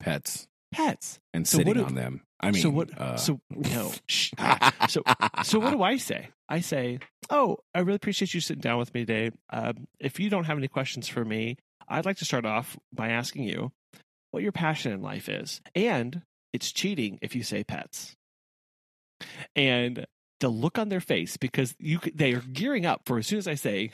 Pets. 0.00 0.48
Pets. 0.72 1.20
And 1.32 1.46
So 1.46 1.58
sitting 1.58 1.74
do- 1.74 1.84
on 1.84 1.94
them. 1.94 2.22
I 2.40 2.50
mean, 2.50 2.60
so 2.60 2.70
what 2.70 2.98
uh, 2.98 3.16
so 3.16 3.40
no. 3.50 3.92
So 4.88 5.02
so 5.44 5.58
what 5.60 5.70
do 5.70 5.82
i 5.82 5.96
say? 5.96 6.30
I 6.48 6.60
say 6.60 6.98
oh 7.30 7.58
i 7.74 7.80
really 7.80 7.96
appreciate 7.96 8.34
you 8.34 8.40
sitting 8.40 8.60
down 8.60 8.78
with 8.78 8.92
me 8.94 9.04
today. 9.04 9.30
Um, 9.50 9.86
if 10.00 10.18
you 10.18 10.28
don't 10.28 10.44
have 10.44 10.58
any 10.58 10.68
questions 10.68 11.06
for 11.08 11.24
me 11.24 11.56
i'd 11.88 12.04
like 12.06 12.16
to 12.16 12.24
start 12.24 12.44
off 12.46 12.76
by 12.92 13.08
asking 13.10 13.42
you 13.44 13.70
what 14.30 14.42
your 14.42 14.52
passion 14.52 14.92
in 14.92 15.02
life 15.02 15.28
is. 15.28 15.60
And 15.74 16.22
it's 16.52 16.72
cheating 16.72 17.18
if 17.22 17.36
you 17.36 17.42
say 17.42 17.62
pets. 17.64 18.16
And 19.54 20.06
the 20.42 20.48
look 20.50 20.78
on 20.78 20.90
their 20.90 21.00
face 21.00 21.36
because 21.38 21.74
you 21.78 21.98
they 22.14 22.34
are 22.34 22.40
gearing 22.52 22.84
up 22.84 23.00
for 23.06 23.16
as 23.18 23.26
soon 23.26 23.38
as 23.38 23.48
i 23.48 23.54
say 23.54 23.90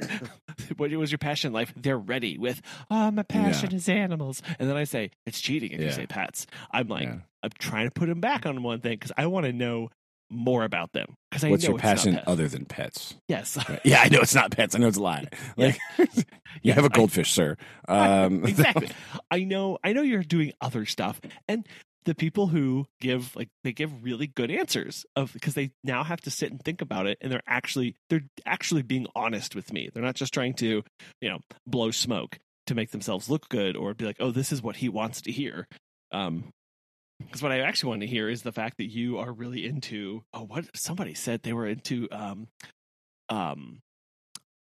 what 0.76 0.90
was 0.92 1.10
your 1.12 1.18
passion 1.18 1.48
in 1.48 1.52
life 1.52 1.72
they're 1.76 1.98
ready 1.98 2.36
with 2.38 2.60
oh 2.90 3.10
my 3.10 3.22
passion 3.22 3.72
is 3.74 3.88
animals 3.88 4.42
and 4.58 4.68
then 4.68 4.76
i 4.76 4.84
say 4.84 5.10
it's 5.26 5.40
cheating 5.40 5.70
if 5.72 5.80
you 5.80 5.92
say 5.92 6.06
pets 6.06 6.46
i'm 6.72 6.88
like 6.88 7.04
Yeah. 7.08 7.18
I'm 7.42 7.50
trying 7.58 7.86
to 7.86 7.90
put 7.90 8.06
them 8.08 8.20
back 8.20 8.44
on 8.44 8.62
one 8.62 8.80
thing 8.80 8.92
because 8.98 9.12
I 9.16 9.24
want 9.24 9.46
to 9.46 9.52
know 9.54 9.88
more 10.28 10.62
about 10.62 10.92
them. 10.92 11.14
Because 11.30 11.42
I 11.42 11.48
What's 11.48 11.62
know 11.64 11.70
your 11.70 11.78
passion 11.78 12.20
other 12.26 12.48
than 12.48 12.66
pets? 12.66 13.14
Yes, 13.28 13.56
Right. 13.66 13.80
Yeah, 13.82 14.02
I 14.02 14.10
know 14.10 14.20
it's 14.20 14.34
not 14.34 14.50
pets. 14.50 14.74
I 14.74 14.78
know 14.78 14.88
it's 14.88 14.98
a 14.98 15.02
lie. 15.02 15.26
Like, 15.56 15.78
you 15.98 16.06
Yes, 16.62 16.74
have 16.76 16.84
a 16.84 16.90
goldfish, 16.90 17.32
sir. 17.32 17.56
Um, 17.88 18.44
exactly. 18.44 18.90
I 19.30 19.44
know. 19.44 19.78
I 19.82 19.94
know 19.94 20.02
you're 20.02 20.22
doing 20.22 20.52
other 20.60 20.84
stuff, 20.84 21.18
and 21.48 21.66
the 22.04 22.14
people 22.14 22.46
who 22.46 22.86
give 23.00 23.34
like 23.36 23.48
they 23.62 23.72
give 23.72 24.02
really 24.02 24.26
good 24.26 24.50
answers 24.50 25.04
of 25.16 25.32
because 25.32 25.54
they 25.54 25.72
now 25.84 26.02
have 26.02 26.20
to 26.22 26.30
sit 26.30 26.50
and 26.50 26.62
think 26.62 26.80
about 26.80 27.06
it, 27.06 27.18
and 27.20 27.30
they're 27.30 27.42
actually 27.46 27.96
they're 28.08 28.24
actually 28.46 28.82
being 28.82 29.06
honest 29.14 29.54
with 29.54 29.72
me. 29.72 29.90
They're 29.92 30.02
not 30.02 30.14
just 30.14 30.34
trying 30.34 30.54
to 30.54 30.82
you 31.20 31.28
know 31.28 31.38
blow 31.66 31.90
smoke 31.90 32.38
to 32.66 32.74
make 32.74 32.90
themselves 32.90 33.28
look 33.28 33.48
good 33.48 33.76
or 33.76 33.94
be 33.94 34.04
like, 34.04 34.16
oh, 34.20 34.30
this 34.30 34.52
is 34.52 34.62
what 34.62 34.76
he 34.76 34.88
wants 34.88 35.22
to 35.22 35.32
hear. 35.32 35.66
Um, 36.12 36.52
because 37.18 37.42
what 37.42 37.52
I 37.52 37.60
actually 37.60 37.90
want 37.90 38.00
to 38.02 38.06
hear 38.06 38.28
is 38.28 38.42
the 38.42 38.52
fact 38.52 38.78
that 38.78 38.90
you 38.90 39.18
are 39.18 39.32
really 39.32 39.66
into 39.66 40.22
oh 40.32 40.44
what 40.44 40.64
somebody 40.74 41.14
said 41.14 41.42
they 41.42 41.52
were 41.52 41.66
into 41.66 42.08
um 42.10 42.48
um 43.28 43.80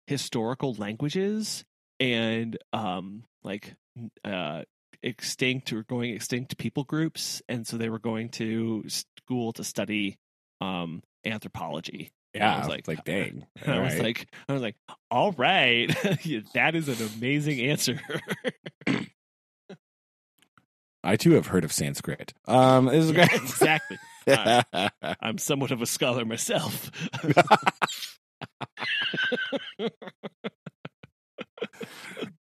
historical 0.08 0.74
languages 0.74 1.64
and 2.00 2.58
um 2.74 3.24
like 3.44 3.76
uh 4.26 4.64
extinct 5.04 5.74
or 5.74 5.84
going 5.84 6.14
extinct 6.14 6.58
people 6.58 6.84
groups 6.84 7.42
and 7.50 7.66
so 7.66 7.78
they 7.78 7.90
were 7.90 8.00
going 8.00 8.30
to 8.30 8.84
school 8.88 9.52
to 9.54 9.64
study 9.64 10.18
um 10.62 11.02
anthropology 11.26 12.12
And 12.34 12.44
I 12.44 12.48
yeah, 12.48 12.60
was 12.60 12.68
like, 12.68 12.88
like- 12.88 13.04
dang. 13.06 13.46
I 13.66 13.80
was 13.80 13.94
Alright. 13.94 14.02
like 14.04 14.28
I 14.48 14.54
was 14.54 14.62
like 14.62 14.76
all 15.10 15.32
right 15.34 15.88
that 16.54 16.76
is 16.76 16.88
an 16.88 16.98
amazing 17.18 17.60
answer 17.62 18.00
I 21.04 21.16
too 21.16 21.32
have 21.32 21.48
heard 21.48 21.64
of 21.64 21.74
Sanskrit. 21.74 22.32
Um, 22.48 22.86
this 22.86 23.06
is 23.06 23.12
Yeah, 23.12 23.26
great. 23.28 23.42
exactly 23.42 23.98
I'm 25.20 25.40
somewhat 25.40 25.72
of 25.72 25.82
a 25.82 25.88
scholar 25.88 26.26
myself 26.26 26.92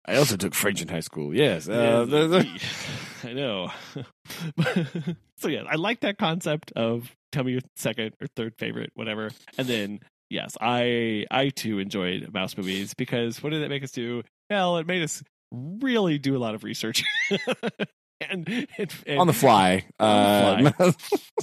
I 0.06 0.16
also 0.16 0.36
took 0.36 0.54
French 0.54 0.82
in 0.82 0.88
high 0.88 1.00
school. 1.00 1.34
Yes. 1.34 1.68
Yeah, 1.68 1.74
Uh, 1.74 2.04
the- 2.06 2.62
I 3.24 3.32
know. 3.34 3.70
so 5.38 5.48
yeah, 5.48 5.62
I 5.68 5.76
like 5.76 6.00
that 6.00 6.18
concept 6.18 6.72
of 6.74 7.14
tell 7.30 7.44
me 7.44 7.52
your 7.52 7.60
second 7.76 8.12
or 8.20 8.26
third 8.34 8.54
favorite, 8.58 8.90
whatever. 8.94 9.30
And 9.58 9.66
then 9.68 10.00
yes, 10.30 10.56
I 10.60 11.26
I 11.30 11.50
too 11.50 11.78
enjoyed 11.78 12.32
mouse 12.32 12.56
movies 12.56 12.94
because 12.94 13.42
what 13.42 13.50
did 13.50 13.62
it 13.62 13.68
make 13.68 13.84
us 13.84 13.92
do? 13.92 14.22
Well, 14.50 14.78
it 14.78 14.86
made 14.86 15.02
us 15.02 15.22
really 15.52 16.18
do 16.18 16.36
a 16.36 16.38
lot 16.40 16.54
of 16.54 16.64
research. 16.64 17.04
and, 18.20 18.48
and, 18.78 18.94
and 19.06 19.18
on 19.20 19.26
the 19.26 19.32
fly. 19.32 19.84
On 20.00 20.64
the 20.64 20.74
Um, 20.84 20.94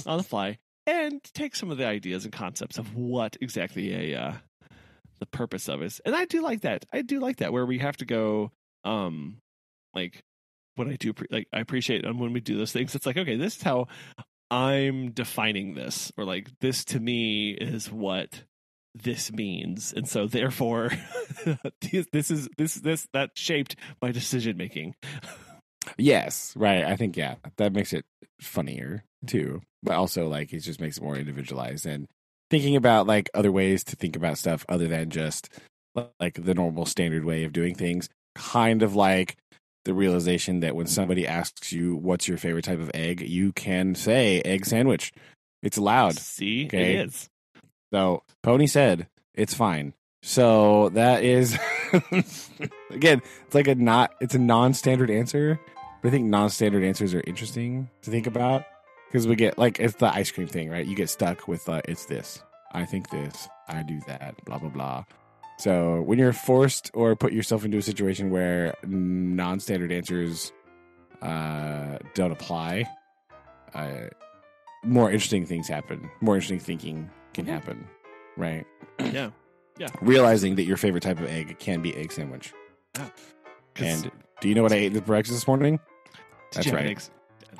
on 0.06 0.16
the 0.18 0.24
fly 0.24 0.58
and 0.86 1.20
take 1.34 1.54
some 1.54 1.70
of 1.70 1.78
the 1.78 1.86
ideas 1.86 2.24
and 2.24 2.32
concepts 2.32 2.78
of 2.78 2.94
what 2.94 3.36
exactly 3.40 4.12
a 4.14 4.20
uh, 4.20 4.32
the 5.20 5.26
purpose 5.26 5.68
of 5.68 5.82
is. 5.82 6.00
And 6.04 6.14
I 6.14 6.24
do 6.24 6.42
like 6.42 6.62
that. 6.62 6.84
I 6.92 7.02
do 7.02 7.20
like 7.20 7.36
that 7.36 7.52
where 7.52 7.66
we 7.66 7.78
have 7.78 7.96
to 7.98 8.04
go 8.04 8.52
um 8.84 9.36
like 9.94 10.22
what 10.76 10.88
I 10.88 10.96
do 10.96 11.12
like 11.30 11.46
I 11.52 11.60
appreciate 11.60 12.06
um, 12.06 12.18
when 12.18 12.32
we 12.32 12.40
do 12.40 12.56
those 12.56 12.72
things 12.72 12.94
it's 12.94 13.06
like 13.06 13.16
okay, 13.16 13.36
this 13.36 13.56
is 13.56 13.62
how 13.62 13.88
I'm 14.50 15.12
defining 15.12 15.74
this 15.74 16.10
or 16.16 16.24
like 16.24 16.48
this 16.60 16.84
to 16.86 17.00
me 17.00 17.52
is 17.52 17.90
what 17.90 18.44
this 18.94 19.30
means 19.30 19.92
and 19.92 20.08
so 20.08 20.26
therefore 20.26 20.90
this 22.12 22.30
is 22.30 22.48
this 22.56 22.74
this 22.74 23.06
that 23.12 23.30
shaped 23.36 23.76
my 24.02 24.10
decision 24.10 24.56
making 24.56 24.94
yes, 25.96 26.52
right. 26.56 26.84
I 26.84 26.96
think 26.96 27.16
yeah, 27.16 27.36
that 27.56 27.72
makes 27.72 27.92
it 27.92 28.04
funnier 28.40 29.04
too, 29.26 29.60
but 29.82 29.94
also 29.94 30.28
like 30.28 30.52
it 30.52 30.60
just 30.60 30.80
makes 30.80 30.98
it 30.98 31.02
more 31.02 31.16
individualized 31.16 31.86
and 31.86 32.06
thinking 32.50 32.76
about 32.76 33.06
like 33.06 33.30
other 33.32 33.52
ways 33.52 33.84
to 33.84 33.96
think 33.96 34.16
about 34.16 34.38
stuff 34.38 34.66
other 34.68 34.88
than 34.88 35.08
just 35.10 35.48
like 36.18 36.34
the 36.34 36.54
normal 36.54 36.84
standard 36.86 37.24
way 37.24 37.44
of 37.44 37.52
doing 37.52 37.74
things. 37.74 38.08
Kind 38.34 38.82
of 38.82 38.94
like 38.94 39.36
the 39.84 39.94
realization 39.94 40.60
that 40.60 40.76
when 40.76 40.86
somebody 40.86 41.26
asks 41.26 41.72
you 41.72 41.96
what's 41.96 42.28
your 42.28 42.38
favorite 42.38 42.64
type 42.64 42.80
of 42.80 42.90
egg, 42.94 43.20
you 43.20 43.52
can 43.52 43.94
say 43.94 44.42
egg 44.42 44.66
sandwich. 44.66 45.12
It's 45.62 45.76
allowed. 45.78 46.16
see 46.16 46.66
Okay. 46.66 46.96
it 46.96 47.06
is 47.06 47.28
So 47.92 48.22
Pony 48.42 48.66
said 48.66 49.08
it's 49.34 49.54
fine. 49.54 49.94
So 50.22 50.90
that 50.90 51.22
is 51.22 51.58
again, 52.90 53.22
it's 53.46 53.54
like 53.54 53.68
a 53.68 53.74
not 53.74 54.12
it's 54.20 54.34
a 54.34 54.38
non-standard 54.38 55.10
answer. 55.10 55.58
But 56.02 56.08
I 56.08 56.12
think 56.12 56.26
non-standard 56.26 56.82
answers 56.82 57.12
are 57.14 57.22
interesting 57.26 57.90
to 58.02 58.10
think 58.10 58.26
about 58.26 58.64
because 59.10 59.26
we 59.26 59.34
get 59.36 59.58
like 59.58 59.80
it's 59.80 59.96
the 59.96 60.06
ice 60.14 60.30
cream 60.30 60.46
thing, 60.46 60.70
right? 60.70 60.86
You 60.86 60.94
get 60.94 61.10
stuck 61.10 61.48
with 61.48 61.68
uh, 61.68 61.82
it's 61.86 62.06
this. 62.06 62.42
I 62.72 62.84
think 62.84 63.10
this. 63.10 63.48
I 63.68 63.82
do 63.82 64.00
that. 64.06 64.42
Blah 64.44 64.58
blah 64.58 64.68
blah. 64.70 65.04
So 65.58 66.00
when 66.02 66.18
you're 66.18 66.32
forced 66.32 66.90
or 66.94 67.14
put 67.16 67.32
yourself 67.32 67.64
into 67.64 67.76
a 67.76 67.82
situation 67.82 68.30
where 68.30 68.74
non-standard 68.86 69.92
answers 69.92 70.52
uh, 71.20 71.98
don't 72.14 72.30
apply, 72.32 72.86
uh, 73.74 74.06
more 74.84 75.10
interesting 75.10 75.44
things 75.44 75.68
happen. 75.68 76.08
More 76.22 76.36
interesting 76.36 76.60
thinking 76.60 77.10
can 77.34 77.44
Mhm. 77.44 77.48
happen, 77.48 77.86
right? 78.36 78.64
yeah 79.12 79.30
yeah. 79.78 79.88
Realizing 80.02 80.54
that 80.56 80.64
your 80.64 80.76
favorite 80.76 81.02
type 81.02 81.18
of 81.20 81.26
egg 81.26 81.58
can 81.58 81.82
be 81.82 81.94
egg 81.96 82.12
sandwich. 82.12 82.52
'Cause- 82.94 83.10
And 84.04 84.10
do 84.40 84.48
you 84.48 84.54
know 84.54 84.62
what 84.62 84.72
I 84.72 84.76
ate 84.76 84.92
for 84.94 85.00
breakfast 85.02 85.34
this 85.36 85.46
morning? 85.46 85.78
That's 86.52 86.66
you 86.66 86.72
have 86.72 86.80
an 86.80 86.86
right. 86.86 87.10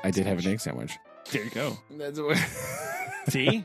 I 0.05 0.11
did 0.11 0.27
have 0.27 0.39
an 0.39 0.47
egg 0.47 0.61
sandwich. 0.61 0.99
There 1.33 1.45
you 1.45 1.51
go. 1.51 1.79
That's 1.91 2.19
what. 2.21 2.37
See? 3.29 3.65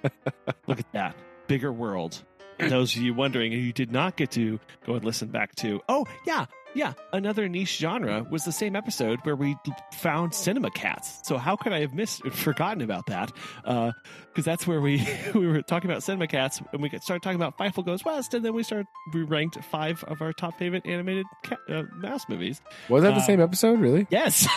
Look 0.67 0.79
at 0.79 0.91
that. 0.93 1.15
Bigger 1.47 1.71
world. 1.71 2.23
Those 2.59 2.95
of 2.95 3.01
you 3.01 3.13
wondering, 3.13 3.51
you 3.51 3.73
did 3.73 3.91
not 3.91 4.15
get 4.15 4.31
to 4.31 4.59
go 4.85 4.93
and 4.95 5.03
listen 5.03 5.27
back 5.27 5.55
to. 5.55 5.81
Oh, 5.89 6.05
yeah. 6.25 6.45
Yeah. 6.73 6.93
Another 7.13 7.47
niche 7.49 7.77
genre 7.77 8.25
was 8.29 8.43
the 8.45 8.51
same 8.51 8.75
episode 8.75 9.19
where 9.23 9.35
we 9.35 9.55
found 9.93 10.33
cinema 10.33 10.69
cats. 10.71 11.19
So 11.23 11.37
how 11.37 11.55
could 11.55 11.71
I 11.73 11.79
have 11.81 11.93
missed 11.93 12.25
forgotten 12.31 12.81
about 12.81 13.05
that? 13.07 13.31
Because 13.63 14.45
that's 14.45 14.65
where 14.67 14.79
we 14.81 15.05
we 15.33 15.47
were 15.47 15.61
talking 15.61 15.89
about 15.89 16.03
cinema 16.03 16.27
cats 16.27 16.61
and 16.73 16.81
we 16.81 16.89
started 17.01 17.23
talking 17.23 17.35
about 17.41 17.57
Fievel 17.57 17.85
Goes 17.85 18.03
West. 18.05 18.33
And 18.33 18.43
then 18.45 18.53
we 18.53 18.63
started, 18.63 18.87
we 19.13 19.23
ranked 19.23 19.61
five 19.65 20.03
of 20.05 20.21
our 20.21 20.31
top 20.33 20.57
favorite 20.59 20.85
animated 20.85 21.25
cat, 21.43 21.59
uh, 21.69 21.83
mouse 21.95 22.27
movies. 22.29 22.61
Was 22.89 23.03
that 23.03 23.11
the 23.15 23.21
Uh, 23.21 23.25
same 23.25 23.41
episode? 23.41 23.79
Really? 23.79 24.05
Yes. 24.09 24.47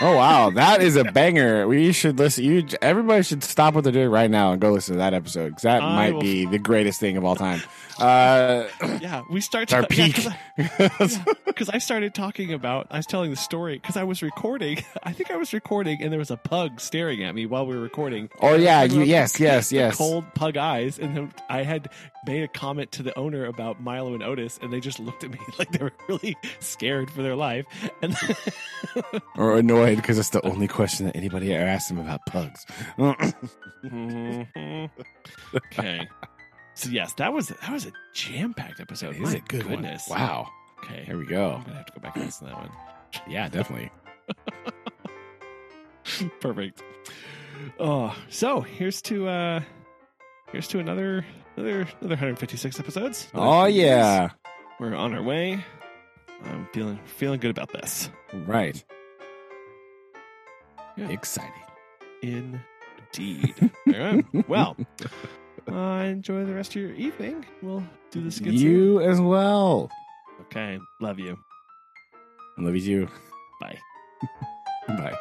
Oh 0.00 0.14
wow, 0.16 0.50
that 0.50 0.80
is 0.80 0.94
a 0.96 1.04
banger. 1.04 1.66
We 1.66 1.92
should 1.92 2.18
listen. 2.18 2.44
You, 2.44 2.64
everybody 2.80 3.22
should 3.24 3.42
stop 3.42 3.74
what 3.74 3.82
they're 3.82 3.92
doing 3.92 4.10
right 4.10 4.30
now 4.30 4.52
and 4.52 4.60
go 4.60 4.70
listen 4.72 4.94
to 4.94 4.98
that 4.98 5.12
episode 5.12 5.48
because 5.48 5.62
that 5.62 5.82
I 5.82 5.96
might 5.96 6.14
will- 6.14 6.20
be 6.20 6.46
the 6.46 6.58
greatest 6.58 7.00
thing 7.00 7.16
of 7.16 7.24
all 7.24 7.36
time. 7.36 7.60
Uh, 7.98 8.68
yeah, 9.00 9.22
we 9.28 9.40
start 9.40 9.72
our 9.72 9.82
to- 9.82 9.92
yeah, 9.92 10.32
I- 10.56 11.34
because 11.46 11.68
I 11.68 11.78
started 11.78 12.14
talking 12.14 12.52
about, 12.52 12.86
I 12.92 12.98
was 12.98 13.06
telling 13.06 13.30
the 13.32 13.36
story 13.36 13.74
because 13.74 13.96
I 13.96 14.04
was 14.04 14.22
recording. 14.22 14.84
I 15.02 15.10
think 15.12 15.32
I 15.32 15.36
was 15.36 15.52
recording, 15.52 16.00
and 16.00 16.12
there 16.12 16.20
was 16.20 16.30
a 16.30 16.36
pug 16.36 16.80
staring 16.80 17.24
at 17.24 17.34
me 17.34 17.44
while 17.46 17.66
we 17.66 17.74
were 17.74 17.82
recording. 17.82 18.30
Oh, 18.40 18.54
yeah, 18.54 18.84
you- 18.84 19.02
yes, 19.02 19.40
yes, 19.40 19.70
the 19.70 19.76
yes. 19.78 19.96
Cold 19.96 20.32
pug 20.36 20.56
eyes, 20.56 21.00
and 21.00 21.16
then 21.16 21.32
I 21.48 21.64
had 21.64 21.88
made 22.24 22.44
a 22.44 22.48
comment 22.48 22.92
to 22.92 23.02
the 23.02 23.18
owner 23.18 23.46
about 23.46 23.80
Milo 23.82 24.14
and 24.14 24.22
Otis, 24.22 24.60
and 24.62 24.72
they 24.72 24.78
just 24.78 25.00
looked 25.00 25.24
at 25.24 25.32
me 25.32 25.38
like 25.58 25.72
they 25.72 25.82
were 25.82 25.92
really 26.08 26.36
scared 26.60 27.10
for 27.10 27.24
their 27.24 27.34
life. 27.34 27.66
And 28.00 28.16
or 29.36 29.56
annoyed 29.58 29.87
because 29.94 30.18
it's 30.18 30.30
the 30.30 30.44
only 30.46 30.68
question 30.68 31.06
that 31.06 31.16
anybody 31.16 31.54
ever 31.54 31.64
asked 31.66 31.90
him 31.90 31.98
about 31.98 32.20
pugs. 32.26 32.64
Mhm. 32.98 34.90
okay, 35.56 36.08
so 36.74 36.90
yes, 36.90 37.12
that 37.14 37.32
was 37.32 37.48
that 37.48 37.70
was 37.72 37.86
a 37.86 37.92
jam 38.14 38.54
packed 38.54 38.80
episode. 38.80 39.14
Is 39.16 39.20
My 39.20 39.32
a 39.34 39.40
good 39.40 39.66
goodness. 39.66 40.08
one. 40.08 40.20
Wow. 40.20 40.48
Okay, 40.84 41.04
Here 41.04 41.18
we 41.18 41.26
go. 41.26 41.50
I'm 41.50 41.60
go. 41.60 41.64
gonna 41.66 41.76
have 41.76 41.86
to 41.86 41.92
go 41.92 42.00
back 42.00 42.16
and 42.16 42.24
listen 42.26 42.46
to 42.48 42.54
that 42.54 42.60
one. 42.60 42.70
Yeah, 43.28 43.48
definitely. 43.48 43.90
Perfect. 46.40 46.82
Oh, 47.78 48.14
so 48.28 48.60
here's 48.60 49.02
to 49.02 49.28
uh 49.28 49.60
here's 50.52 50.68
to 50.68 50.78
another 50.78 51.24
another 51.56 51.80
another 52.00 52.14
156 52.14 52.78
episodes. 52.80 53.28
Oh 53.34 53.66
yeah. 53.66 54.30
We're 54.80 54.94
on 54.94 55.14
our 55.14 55.22
way. 55.22 55.64
I'm 56.44 56.68
feeling 56.72 56.98
feeling 57.04 57.40
good 57.40 57.50
about 57.50 57.72
this. 57.72 58.10
Right. 58.32 58.82
Yeah. 60.98 61.08
Exciting. 61.08 61.52
Indeed. 62.22 63.70
Right. 63.86 64.24
Well, 64.48 64.76
uh, 65.70 65.74
enjoy 66.04 66.44
the 66.44 66.54
rest 66.54 66.70
of 66.76 66.82
your 66.82 66.92
evening. 66.92 67.44
We'll 67.62 67.82
do 68.10 68.22
this 68.22 68.38
again 68.40 68.56
soon. 68.56 68.66
You 68.66 69.00
as 69.00 69.20
well. 69.20 69.90
Okay. 70.42 70.78
Love 71.00 71.18
you. 71.18 71.38
I 72.58 72.62
love 72.62 72.74
you 72.74 72.80
too. 73.06 73.08
Bye. 73.60 73.78
Bye. 74.88 75.16